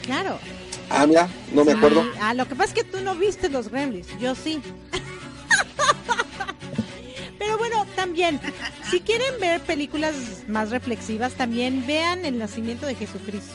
Claro. 0.05 0.39
Ah, 0.91 1.07
mira, 1.07 1.29
no 1.53 1.65
me 1.65 1.73
acuerdo. 1.73 2.05
Ah, 2.21 2.35
lo 2.35 2.47
que 2.47 2.55
pasa 2.55 2.75
es 2.75 2.75
que 2.75 2.85
tú 2.85 3.01
no 3.03 3.15
viste 3.15 3.49
los 3.49 3.71
gremlins, 3.71 4.07
yo 4.21 4.35
sí. 4.35 4.61
También, 8.05 8.39
si 8.91 9.01
quieren 9.01 9.41
ver 9.41 9.63
películas 9.63 10.15
más 10.47 10.69
reflexivas, 10.69 11.33
también 11.33 11.87
vean 11.87 12.27
El 12.27 12.39
nacimiento 12.39 12.85
de 12.85 12.95
Jesucristo. 12.95 13.55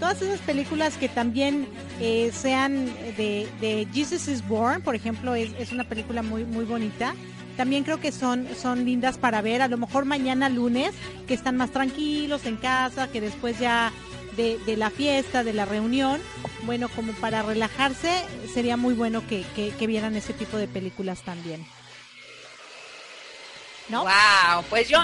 Todas 0.00 0.20
esas 0.20 0.40
películas 0.40 0.96
que 0.96 1.08
también 1.08 1.68
eh, 2.00 2.32
sean 2.34 2.86
de, 3.16 3.48
de, 3.60 3.86
Jesus 3.94 4.26
is 4.26 4.46
Born, 4.48 4.82
por 4.82 4.96
ejemplo, 4.96 5.36
es, 5.36 5.52
es, 5.60 5.70
una 5.70 5.84
película 5.84 6.24
muy, 6.24 6.44
muy 6.44 6.64
bonita. 6.64 7.14
También 7.56 7.84
creo 7.84 8.00
que 8.00 8.10
son, 8.10 8.48
son 8.60 8.84
lindas 8.84 9.16
para 9.16 9.40
ver. 9.42 9.62
A 9.62 9.68
lo 9.68 9.78
mejor 9.78 10.06
mañana 10.06 10.48
lunes, 10.48 10.90
que 11.28 11.34
están 11.34 11.56
más 11.56 11.70
tranquilos 11.70 12.46
en 12.46 12.56
casa, 12.56 13.06
que 13.12 13.20
después 13.20 13.60
ya 13.60 13.92
de, 14.36 14.58
de, 14.66 14.76
la 14.76 14.90
fiesta, 14.90 15.44
de 15.44 15.52
la 15.52 15.66
reunión, 15.66 16.20
bueno, 16.64 16.88
como 16.88 17.12
para 17.12 17.42
relajarse, 17.42 18.10
sería 18.52 18.76
muy 18.76 18.94
bueno 18.94 19.24
que, 19.28 19.44
que 19.54 19.86
vieran 19.86 20.16
ese 20.16 20.32
tipo 20.32 20.56
de 20.56 20.66
películas 20.66 21.22
también. 21.22 21.64
¿No? 23.88 24.02
Wow, 24.02 24.64
pues 24.70 24.88
yo, 24.88 24.98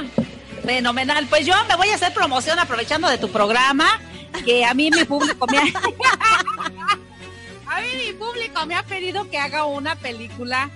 fenomenal. 0.65 1.27
Pues 1.29 1.47
yo 1.47 1.55
me 1.69 1.77
voy 1.77 1.89
a 1.89 1.95
hacer 1.95 2.13
promoción 2.13 2.59
aprovechando 2.59 3.09
de 3.09 3.19
tu 3.19 3.31
programa, 3.31 4.01
que 4.45 4.65
a 4.65 4.75
mí 4.75 4.91
mi 4.91 5.05
público 5.05 5.47
me 5.51 5.59
ha... 5.59 5.63
a 7.67 7.81
mí 7.81 7.89
mi 8.07 8.13
público 8.13 8.67
me 8.67 8.75
ha 8.75 8.83
pedido 8.83 9.29
que 9.31 9.39
haga 9.39 9.65
una 9.65 9.97
película 9.97 10.71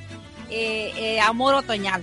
eh, 0.51 0.93
eh, 0.97 1.21
Amor 1.21 1.55
Otoñal, 1.55 2.03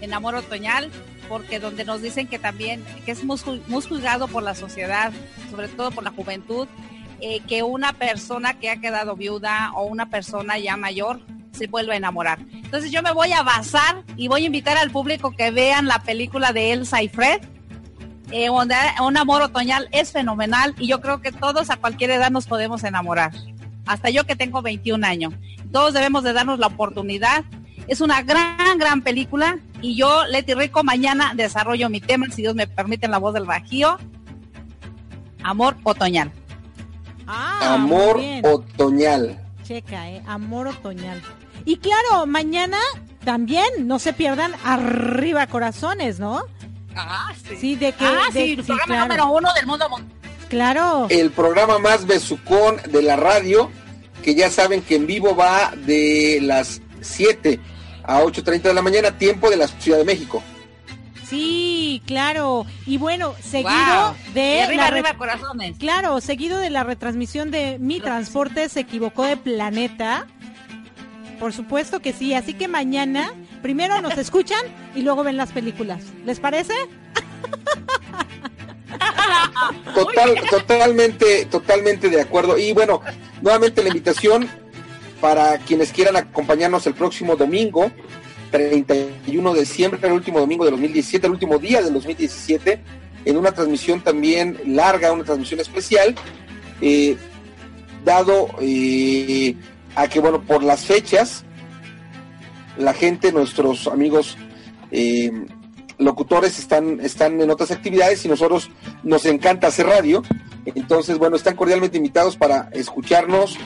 en 0.00 0.14
Amor 0.14 0.34
Otoñal, 0.34 0.90
porque 1.28 1.60
donde 1.60 1.84
nos 1.84 2.02
dicen 2.02 2.26
que 2.26 2.38
también, 2.38 2.84
que 3.04 3.12
es 3.12 3.24
muy, 3.24 3.38
juzgado 3.38 4.28
por 4.28 4.42
la 4.42 4.54
sociedad, 4.54 5.12
sobre 5.50 5.68
todo 5.68 5.90
por 5.90 6.04
la 6.04 6.10
juventud, 6.10 6.68
eh, 7.20 7.40
que 7.46 7.62
una 7.62 7.92
persona 7.92 8.58
que 8.58 8.70
ha 8.70 8.80
quedado 8.80 9.14
viuda 9.14 9.72
o 9.74 9.84
una 9.84 10.10
persona 10.10 10.58
ya 10.58 10.76
mayor 10.76 11.20
se 11.52 11.66
vuelve 11.66 11.94
a 11.94 11.96
enamorar. 11.96 12.38
Entonces 12.52 12.90
yo 12.90 13.02
me 13.02 13.12
voy 13.12 13.32
a 13.32 13.42
basar 13.42 14.02
y 14.16 14.28
voy 14.28 14.44
a 14.44 14.46
invitar 14.46 14.76
al 14.76 14.90
público 14.90 15.32
que 15.32 15.50
vean 15.50 15.86
la 15.86 16.00
película 16.00 16.52
de 16.52 16.72
Elsa 16.72 17.02
y 17.02 17.08
Fred. 17.08 17.40
Eh, 18.30 18.48
un 18.48 19.16
amor 19.16 19.42
otoñal 19.42 19.88
es 19.92 20.10
fenomenal 20.10 20.74
y 20.78 20.88
yo 20.88 21.00
creo 21.00 21.20
que 21.20 21.32
todos 21.32 21.68
a 21.68 21.76
cualquier 21.76 22.10
edad 22.10 22.30
nos 22.30 22.46
podemos 22.46 22.82
enamorar. 22.82 23.32
Hasta 23.84 24.10
yo 24.10 24.24
que 24.24 24.36
tengo 24.36 24.62
21 24.62 25.06
años. 25.06 25.34
Todos 25.70 25.92
debemos 25.92 26.22
de 26.24 26.32
darnos 26.32 26.58
la 26.58 26.68
oportunidad. 26.68 27.44
Es 27.88 28.00
una 28.00 28.22
gran, 28.22 28.78
gran 28.78 29.02
película 29.02 29.58
y 29.82 29.96
yo, 29.96 30.24
Leti 30.26 30.54
Rico, 30.54 30.84
mañana 30.84 31.32
desarrollo 31.34 31.90
mi 31.90 32.00
tema, 32.00 32.26
si 32.30 32.42
Dios 32.42 32.54
me 32.54 32.66
permite, 32.66 33.06
en 33.06 33.12
la 33.12 33.18
voz 33.18 33.34
del 33.34 33.44
Bajío. 33.44 33.98
Amor 35.42 35.76
otoñal. 35.82 36.30
Ah, 37.26 37.74
amor 37.74 38.20
otoñal. 38.44 39.38
Checa, 39.64 40.08
eh, 40.10 40.22
amor 40.26 40.68
otoñal. 40.68 41.20
Y 41.64 41.76
claro, 41.76 42.26
mañana 42.26 42.78
también 43.24 43.66
no 43.80 43.98
se 43.98 44.12
pierdan 44.12 44.52
arriba 44.64 45.46
corazones, 45.46 46.18
¿no? 46.18 46.42
Ah, 46.96 47.32
sí. 47.48 47.56
Sí, 47.56 47.76
de 47.76 47.92
que. 47.92 48.04
Ah, 48.04 48.28
sí, 48.32 48.52
el 48.58 48.64
programa 48.64 48.96
número 49.04 49.30
uno 49.30 49.52
del 49.54 49.66
mundo. 49.66 49.86
Claro. 50.48 51.06
El 51.08 51.30
programa 51.30 51.78
más 51.78 52.06
besucón 52.06 52.76
de 52.90 53.02
la 53.02 53.16
radio, 53.16 53.70
que 54.22 54.34
ya 54.34 54.50
saben 54.50 54.82
que 54.82 54.96
en 54.96 55.06
vivo 55.06 55.34
va 55.34 55.72
de 55.74 56.40
las 56.42 56.82
7 57.00 57.58
a 58.04 58.22
8.30 58.22 58.62
de 58.62 58.74
la 58.74 58.82
mañana, 58.82 59.16
tiempo 59.16 59.48
de 59.48 59.56
la 59.56 59.68
Ciudad 59.68 59.98
de 59.98 60.04
México. 60.04 60.42
Sí, 61.32 62.02
claro. 62.06 62.66
Y 62.84 62.98
bueno, 62.98 63.34
seguido 63.42 64.14
de 64.34 64.60
arriba, 64.60 64.88
arriba, 64.88 65.14
corazones. 65.16 65.78
Claro, 65.78 66.20
seguido 66.20 66.58
de 66.58 66.68
la 66.68 66.84
retransmisión 66.84 67.50
de 67.50 67.78
Mi 67.78 68.00
Transporte 68.00 68.68
se 68.68 68.80
equivocó 68.80 69.24
de 69.24 69.38
planeta. 69.38 70.26
Por 71.42 71.52
supuesto 71.52 71.98
que 71.98 72.12
sí, 72.12 72.34
así 72.34 72.54
que 72.54 72.68
mañana 72.68 73.32
primero 73.62 74.00
nos 74.00 74.16
escuchan 74.16 74.60
y 74.94 75.02
luego 75.02 75.24
ven 75.24 75.36
las 75.36 75.50
películas. 75.50 76.04
¿Les 76.24 76.38
parece? 76.38 76.72
Total, 79.92 80.36
totalmente, 80.48 81.46
totalmente 81.46 82.10
de 82.10 82.20
acuerdo. 82.20 82.56
Y 82.58 82.72
bueno, 82.72 83.00
nuevamente 83.40 83.82
la 83.82 83.88
invitación 83.88 84.48
para 85.20 85.58
quienes 85.58 85.90
quieran 85.90 86.14
acompañarnos 86.14 86.86
el 86.86 86.94
próximo 86.94 87.34
domingo, 87.34 87.90
31 88.52 89.54
de 89.54 89.60
diciembre, 89.60 89.98
el 90.04 90.12
último 90.12 90.38
domingo 90.38 90.64
de 90.64 90.70
2017, 90.70 91.26
el 91.26 91.32
último 91.32 91.58
día 91.58 91.82
del 91.82 91.92
2017, 91.92 92.80
en 93.24 93.36
una 93.36 93.50
transmisión 93.50 94.00
también 94.00 94.60
larga, 94.64 95.10
una 95.10 95.24
transmisión 95.24 95.58
especial, 95.58 96.14
eh, 96.80 97.16
dado 98.04 98.48
eh, 98.60 99.56
a 99.94 100.08
que, 100.08 100.20
bueno, 100.20 100.42
por 100.42 100.62
las 100.62 100.84
fechas, 100.84 101.44
la 102.78 102.94
gente, 102.94 103.32
nuestros 103.32 103.86
amigos 103.86 104.36
eh, 104.90 105.30
locutores 105.98 106.58
están, 106.58 107.00
están 107.00 107.40
en 107.40 107.50
otras 107.50 107.70
actividades 107.70 108.24
y 108.24 108.28
nosotros 108.28 108.70
nos 109.02 109.26
encanta 109.26 109.68
hacer 109.68 109.86
radio. 109.86 110.22
Entonces, 110.64 111.18
bueno, 111.18 111.36
están 111.36 111.56
cordialmente 111.56 111.96
invitados 111.96 112.36
para 112.36 112.68
escucharnos 112.72 113.58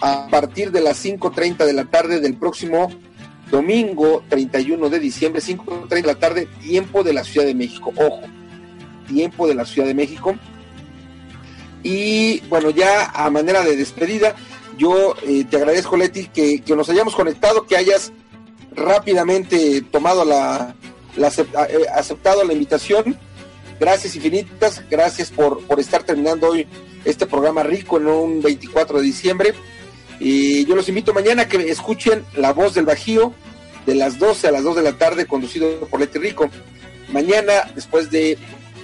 a 0.00 0.28
partir 0.28 0.70
de 0.70 0.80
las 0.80 1.04
5.30 1.04 1.64
de 1.64 1.72
la 1.72 1.84
tarde 1.84 2.20
del 2.20 2.36
próximo 2.36 2.90
domingo 3.50 4.22
31 4.28 4.88
de 4.88 4.98
diciembre, 4.98 5.40
5.30 5.40 5.88
de 5.88 6.02
la 6.02 6.14
tarde, 6.14 6.48
tiempo 6.62 7.02
de 7.02 7.12
la 7.12 7.24
Ciudad 7.24 7.46
de 7.46 7.54
México. 7.54 7.92
Ojo, 7.96 8.20
tiempo 9.06 9.46
de 9.46 9.54
la 9.54 9.64
Ciudad 9.64 9.86
de 9.86 9.94
México. 9.94 10.34
Y 11.82 12.40
bueno, 12.48 12.70
ya 12.70 13.10
a 13.10 13.28
manera 13.30 13.62
de 13.62 13.76
despedida, 13.76 14.34
yo 14.76 15.14
eh, 15.22 15.44
te 15.48 15.56
agradezco, 15.56 15.96
Leti, 15.96 16.26
que, 16.26 16.62
nos 16.74 16.88
hayamos 16.88 17.14
conectado, 17.14 17.66
que 17.66 17.76
hayas 17.76 18.12
rápidamente 18.74 19.82
tomado 19.82 20.24
la, 20.24 20.74
eh, 21.16 21.86
aceptado 21.94 22.44
la 22.44 22.52
invitación. 22.52 23.16
Gracias 23.78 24.16
infinitas, 24.16 24.82
gracias 24.88 25.30
por, 25.30 25.64
por 25.66 25.80
estar 25.80 26.04
terminando 26.04 26.48
hoy 26.48 26.66
este 27.04 27.26
programa 27.26 27.62
rico 27.62 27.98
en 27.98 28.06
un 28.06 28.42
24 28.42 28.98
de 28.98 29.04
diciembre. 29.04 29.54
Y 30.20 30.64
yo 30.64 30.76
los 30.76 30.88
invito 30.88 31.12
mañana 31.12 31.42
a 31.42 31.48
que 31.48 31.56
escuchen 31.70 32.24
La 32.36 32.52
Voz 32.52 32.74
del 32.74 32.86
Bajío 32.86 33.34
de 33.86 33.94
las 33.94 34.18
12 34.18 34.48
a 34.48 34.52
las 34.52 34.62
2 34.62 34.76
de 34.76 34.82
la 34.82 34.92
tarde, 34.92 35.26
conducido 35.26 35.80
por 35.90 36.00
Leti 36.00 36.18
Rico. 36.18 36.48
Mañana, 37.12 37.70
después 37.74 38.10
de 38.10 38.38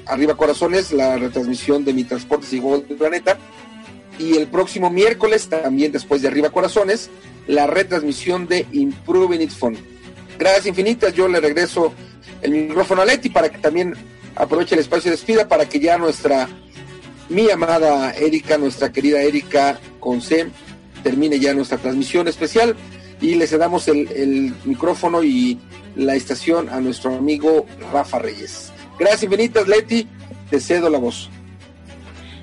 Arriba 0.06 0.36
Corazones, 0.36 0.92
la 0.92 1.16
retransmisión 1.16 1.84
de 1.84 1.92
Mi 1.92 2.04
Transporte 2.04 2.46
Sigo 2.46 2.78
del 2.80 2.96
Planeta. 2.96 3.38
Y 4.20 4.36
el 4.36 4.48
próximo 4.48 4.90
miércoles, 4.90 5.48
también 5.48 5.92
después 5.92 6.20
de 6.20 6.28
Arriba 6.28 6.50
Corazones, 6.50 7.08
la 7.46 7.66
retransmisión 7.66 8.46
de 8.46 8.66
Improving 8.70 9.40
It 9.40 9.50
Fun. 9.50 9.78
Gracias 10.38 10.66
infinitas, 10.66 11.14
yo 11.14 11.26
le 11.26 11.40
regreso 11.40 11.94
el 12.42 12.50
micrófono 12.50 13.00
a 13.00 13.06
Leti 13.06 13.30
para 13.30 13.48
que 13.48 13.56
también 13.58 13.94
aproveche 14.36 14.74
el 14.74 14.82
espacio 14.82 15.10
de 15.10 15.16
despida 15.16 15.48
para 15.48 15.66
que 15.66 15.80
ya 15.80 15.96
nuestra, 15.96 16.48
mi 17.30 17.50
amada 17.50 18.12
Erika, 18.12 18.58
nuestra 18.58 18.92
querida 18.92 19.22
Erika 19.22 19.80
con 20.00 20.20
C, 20.20 20.48
termine 21.02 21.40
ya 21.40 21.54
nuestra 21.54 21.78
transmisión 21.78 22.28
especial 22.28 22.76
y 23.22 23.36
le 23.36 23.46
cedamos 23.46 23.88
el, 23.88 24.06
el 24.12 24.54
micrófono 24.66 25.22
y 25.22 25.58
la 25.96 26.14
estación 26.14 26.68
a 26.68 26.80
nuestro 26.80 27.14
amigo 27.14 27.64
Rafa 27.90 28.18
Reyes. 28.18 28.70
Gracias 28.98 29.22
infinitas, 29.22 29.66
Leti, 29.66 30.06
te 30.50 30.60
cedo 30.60 30.90
la 30.90 30.98
voz. 30.98 31.30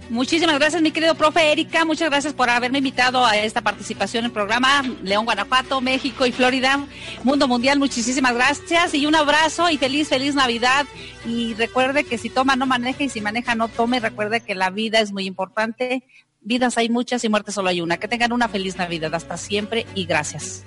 Muchísimas 0.10 0.58
gracias, 0.58 0.82
mi 0.82 0.92
querido 0.92 1.16
profe 1.16 1.52
Erika. 1.52 1.84
Muchas 1.84 2.10
gracias 2.10 2.34
por 2.34 2.50
haberme 2.50 2.78
invitado 2.78 3.26
a 3.26 3.36
esta 3.36 3.62
participación 3.62 4.22
en 4.22 4.26
el 4.28 4.32
programa 4.32 4.82
León, 5.04 5.26
Guanajuato, 5.26 5.82
México 5.82 6.26
y 6.26 6.32
Florida, 6.32 6.80
Mundo 7.24 7.48
Mundial. 7.48 7.78
Muchísimas 7.78 8.34
gracias 8.34 8.94
y 8.94 9.06
un 9.06 9.16
abrazo 9.16 9.70
y 9.70 9.78
feliz, 9.78 10.08
feliz 10.08 10.34
Navidad. 10.34 10.86
Y 11.26 11.56
recuerde 11.56 12.06
que 12.06 12.18
si 12.18 12.30
toma, 12.30 12.56
no 12.56 12.66
maneje 12.66 13.06
y 13.06 13.10
si 13.10 13.20
maneja, 13.20 13.54
no 13.56 13.68
tome. 13.68 14.00
Recuerde 14.00 14.40
que 14.40 14.56
la 14.56 14.70
vida 14.70 15.02
es 15.02 15.12
muy 15.12 15.26
importante. 15.26 16.04
Vidas 16.40 16.78
hay 16.78 16.88
muchas 16.88 17.26
y 17.26 17.30
muertes 17.30 17.56
solo 17.56 17.68
hay 17.68 17.82
una. 17.82 17.98
Que 17.98 18.08
tengan 18.08 18.32
una 18.32 18.48
feliz 18.48 18.78
Navidad. 18.78 19.14
Hasta 19.14 19.36
siempre 19.36 19.86
y 19.94 20.06
gracias. 20.06 20.64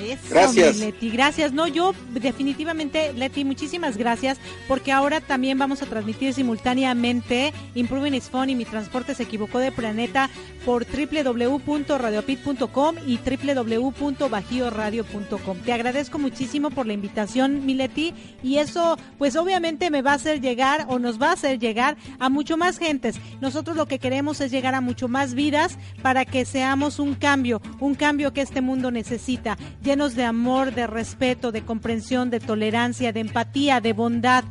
Eso, 0.00 0.22
Gracias. 0.30 0.76
mi 0.76 0.86
Leti, 0.86 1.10
gracias. 1.10 1.52
No, 1.52 1.66
yo 1.66 1.92
definitivamente, 2.12 3.12
Leti, 3.12 3.44
muchísimas 3.44 3.96
gracias, 3.96 4.38
porque 4.66 4.92
ahora 4.92 5.20
también 5.20 5.58
vamos 5.58 5.82
a 5.82 5.86
transmitir 5.86 6.32
simultáneamente 6.34 7.52
Improving 7.74 8.14
is 8.14 8.30
Fun 8.30 8.50
y 8.50 8.54
Mi 8.54 8.64
Transporte 8.64 9.14
se 9.14 9.24
equivocó 9.24 9.58
de 9.58 9.72
planeta 9.72 10.30
por 10.64 10.86
www.radiopit.com 10.86 12.96
y 13.06 13.18
www.bajioradio.com. 13.18 15.58
Te 15.64 15.72
agradezco 15.72 16.18
muchísimo 16.18 16.70
por 16.70 16.86
la 16.86 16.92
invitación, 16.92 17.66
mi 17.66 17.74
Leti, 17.74 18.14
y 18.42 18.58
eso, 18.58 18.98
pues 19.18 19.36
obviamente 19.36 19.90
me 19.90 20.02
va 20.02 20.12
a 20.12 20.14
hacer 20.14 20.40
llegar 20.40 20.86
o 20.88 20.98
nos 20.98 21.20
va 21.20 21.30
a 21.30 21.32
hacer 21.32 21.58
llegar 21.58 21.96
a 22.18 22.28
mucho 22.28 22.56
más 22.56 22.78
gentes. 22.78 23.16
Nosotros 23.40 23.76
lo 23.76 23.86
que 23.86 23.98
queremos 23.98 24.40
es 24.40 24.50
llegar 24.50 24.74
a 24.74 24.80
mucho 24.80 25.08
más 25.08 25.34
vidas 25.34 25.78
para 26.02 26.24
que 26.24 26.44
seamos 26.44 26.98
un 26.98 27.14
cambio, 27.14 27.60
un 27.80 27.94
cambio 27.94 28.32
que 28.32 28.42
este 28.42 28.60
mundo 28.60 28.90
necesita 28.90 29.56
llenos 29.88 30.14
de 30.14 30.24
amor, 30.24 30.74
de 30.74 30.86
respeto, 30.86 31.50
de 31.50 31.62
comprensión, 31.62 32.28
de 32.28 32.40
tolerancia, 32.40 33.10
de 33.10 33.20
empatía, 33.20 33.80
de 33.80 33.94
bondad. 33.94 34.44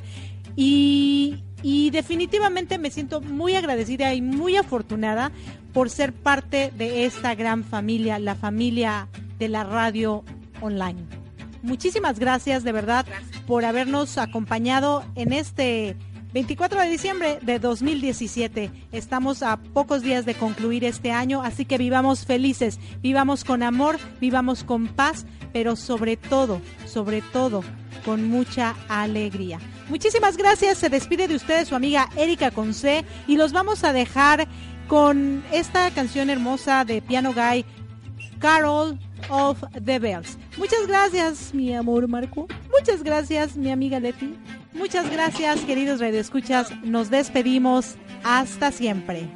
Y, 0.56 1.44
y 1.62 1.92
definitivamente 1.92 2.80
me 2.80 2.90
siento 2.90 3.22
muy 3.22 3.54
agradecida 3.54 4.16
y 4.16 4.22
muy 4.24 4.58
afortunada 4.58 5.32
por 5.74 5.92
ser 5.92 6.12
parte 6.12 6.74
de 6.76 7.06
esta 7.06 7.36
gran 7.36 7.64
familia, 7.64 8.18
la 8.18 8.34
familia 8.34 9.10
de 9.38 9.48
la 9.48 9.64
radio 9.64 10.24
online. 10.60 11.04
Muchísimas 11.62 12.18
gracias 12.18 12.64
de 12.64 12.72
verdad 12.72 13.06
por 13.46 13.64
habernos 13.64 14.18
acompañado 14.18 15.04
en 15.14 15.34
este 15.34 15.96
24 16.38 16.82
de 16.82 16.90
diciembre 16.90 17.40
de 17.42 17.58
2017. 17.58 18.70
Estamos 18.92 19.42
a 19.42 19.58
pocos 19.58 20.04
días 20.04 20.24
de 20.24 20.36
concluir 20.36 20.86
este 20.86 21.12
año, 21.12 21.42
así 21.42 21.66
que 21.66 21.80
vivamos 21.80 22.28
felices, 22.28 22.80
vivamos 23.02 23.44
con 23.44 23.64
amor, 23.64 23.98
vivamos 24.22 24.64
con 24.64 24.88
paz, 24.88 25.26
pero 25.52 25.76
sobre 25.76 26.16
todo, 26.16 26.62
sobre 26.86 27.24
todo, 27.24 27.64
con 28.06 28.30
mucha 28.30 28.76
alegría. 28.88 29.58
Muchísimas 29.90 30.38
gracias, 30.38 30.78
se 30.78 30.90
despide 30.90 31.28
de 31.28 31.34
ustedes 31.34 31.70
su 31.70 31.76
amiga 31.76 32.08
Erika 32.16 32.52
Conce 32.52 33.04
y 33.26 33.36
los 33.36 33.52
vamos 33.52 33.84
a 33.84 33.92
dejar 33.92 34.48
con 34.88 35.44
esta 35.52 35.90
canción 35.90 36.30
hermosa 36.30 36.86
de 36.86 37.02
Piano 37.02 37.34
Guy, 37.34 37.66
Carol 38.38 39.00
of 39.32 39.64
the 39.84 39.98
Bells. 39.98 40.38
Muchas 40.56 40.86
gracias, 40.86 41.52
mi 41.56 41.74
amor 41.74 42.08
Marco. 42.08 42.46
Muchas 42.78 43.02
gracias, 43.02 43.58
mi 43.58 43.72
amiga 43.72 44.00
Leti. 44.00 44.38
Muchas 44.78 45.10
gracias, 45.10 45.62
queridos 45.62 46.00
radioescuchas. 46.00 46.72
Nos 46.84 47.10
despedimos. 47.10 47.96
Hasta 48.24 48.72
siempre. 48.72 49.28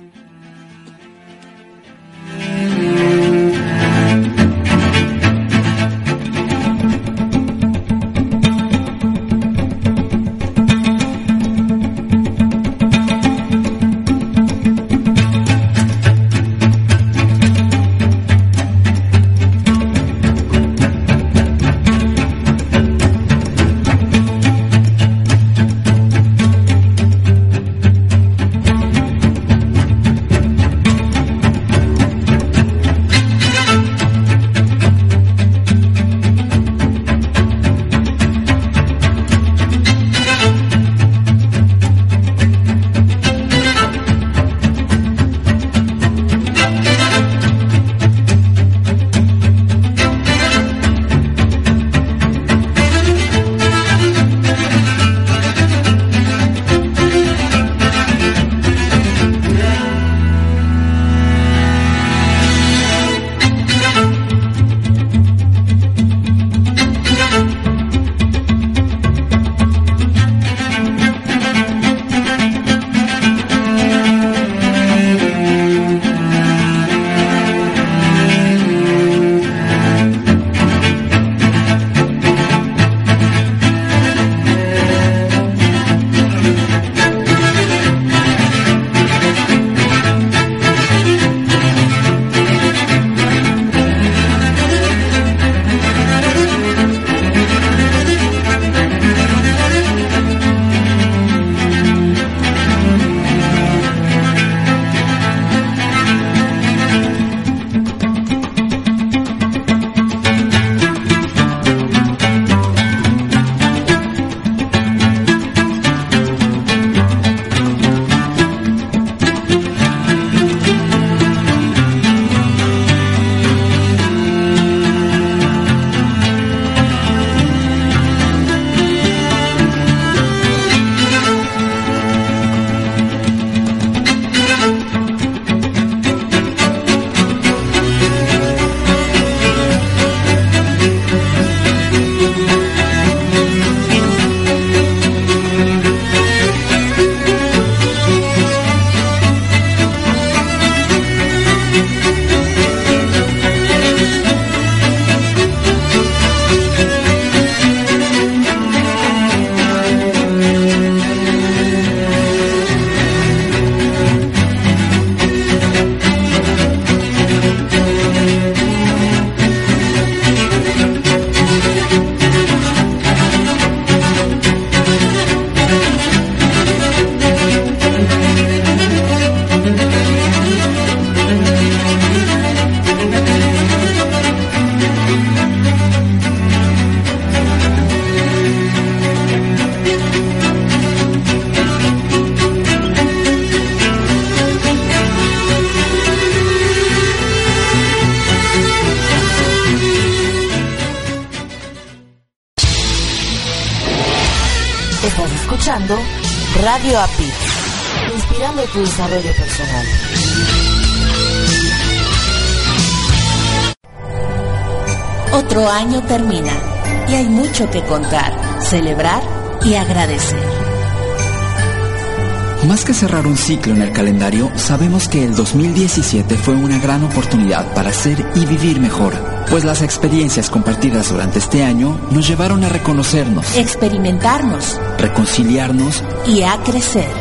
Ciclo 223.52 223.74
en 223.74 223.82
el 223.82 223.92
calendario, 223.92 224.50
sabemos 224.56 225.10
que 225.10 225.26
el 225.26 225.36
2017 225.36 226.38
fue 226.38 226.56
una 226.56 226.80
gran 226.80 227.04
oportunidad 227.04 227.74
para 227.74 227.92
ser 227.92 228.26
y 228.34 228.46
vivir 228.46 228.80
mejor, 228.80 229.14
pues 229.50 229.66
las 229.66 229.82
experiencias 229.82 230.50
compartidas 230.50 231.10
durante 231.10 231.40
este 231.40 231.62
año 231.62 232.00
nos 232.12 232.26
llevaron 232.26 232.64
a 232.64 232.70
reconocernos, 232.70 233.58
experimentarnos, 233.58 234.80
reconciliarnos 234.98 236.02
y 236.26 236.44
a 236.44 236.56
crecer. 236.64 237.12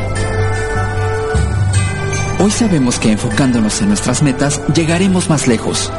Hoy 2.38 2.52
sabemos 2.52 3.00
que 3.00 3.10
enfocándonos 3.10 3.82
en 3.82 3.88
nuestras 3.88 4.22
metas 4.22 4.62
llegaremos 4.72 5.28
más 5.28 5.48
lejos. 5.48 5.92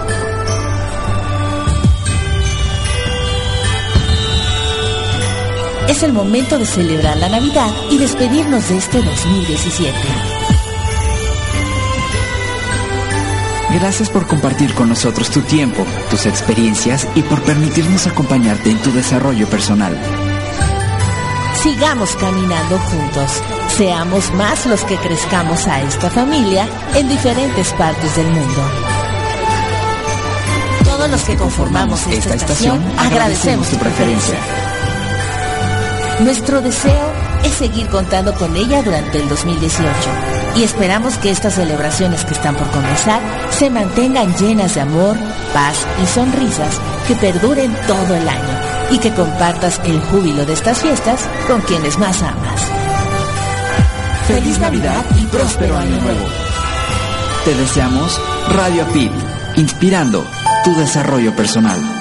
Es 5.92 6.04
el 6.04 6.14
momento 6.14 6.58
de 6.58 6.66
celebrar 6.66 7.18
la 7.18 7.28
Navidad 7.28 7.68
y 7.90 7.98
despedirnos 7.98 8.70
de 8.70 8.78
este 8.78 9.02
2017. 9.02 9.94
Gracias 13.74 14.10
por 14.10 14.26
compartir 14.26 14.74
con 14.74 14.88
nosotros 14.88 15.30
tu 15.30 15.42
tiempo, 15.42 15.86
tus 16.10 16.26
experiencias 16.28 17.06
y 17.14 17.24
por 17.24 17.42
permitirnos 17.42 18.08
acompañarte 18.08 18.72
en 18.72 18.82
tu 18.82 18.94
desarrollo 18.94 19.50
personal. 19.50 20.00
Sigamos 21.62 22.16
caminando 22.16 22.80
juntos. 22.80 23.44
Seamos 23.76 24.34
más 24.36 24.66
los 24.68 24.86
que 24.86 24.96
crezcamos 24.96 25.68
a 25.68 25.82
esta 25.82 26.10
familia 26.10 26.70
en 26.96 27.10
diferentes 27.10 27.74
partes 27.74 28.16
del 28.16 28.28
mundo. 28.28 28.62
Todos 30.86 31.12
los 31.12 31.22
que 31.24 31.36
conformamos 31.36 32.08
esta, 32.08 32.36
estación 32.36 32.82
agradecemos 32.98 33.68
tu 33.68 33.76
preferencia. 33.76 34.38
Nuestro 36.22 36.62
deseo 36.62 37.12
es 37.44 37.52
seguir 37.54 37.88
contando 37.88 38.34
con 38.36 38.56
ella 38.56 38.84
durante 38.84 39.20
el 39.20 39.28
2018 39.28 39.90
y 40.56 40.64
esperamos 40.64 41.18
que 41.18 41.32
estas 41.32 41.56
celebraciones 41.56 42.24
que 42.26 42.34
están 42.34 42.56
por 42.56 42.70
comenzar 42.70 43.20
se 43.50 43.72
mantengan 43.72 44.36
llenas 44.38 44.76
de 44.76 44.82
amor, 44.82 45.18
paz 45.52 45.76
y 46.02 46.06
sonrisas 46.06 46.80
que 47.08 47.16
perduren 47.16 47.76
todo 47.88 48.16
el 48.16 48.30
año 48.30 48.60
y 48.92 49.00
que 49.00 49.12
compartas 49.12 49.82
el 49.84 50.00
júbilo 50.00 50.46
de 50.46 50.54
estas 50.54 50.80
fiestas 50.80 51.28
con 51.48 51.60
quienes 51.62 51.98
más 51.98 52.22
amas. 52.22 52.62
Feliz 54.28 54.60
Navidad 54.60 55.04
y 55.20 55.26
próspero 55.26 55.76
año 55.76 56.00
nuevo. 56.02 56.26
Te 57.46 57.56
deseamos 57.56 58.22
Radio 58.54 58.86
Pit, 58.94 59.12
inspirando 59.56 60.24
tu 60.64 60.76
desarrollo 60.76 61.36
personal. 61.36 62.01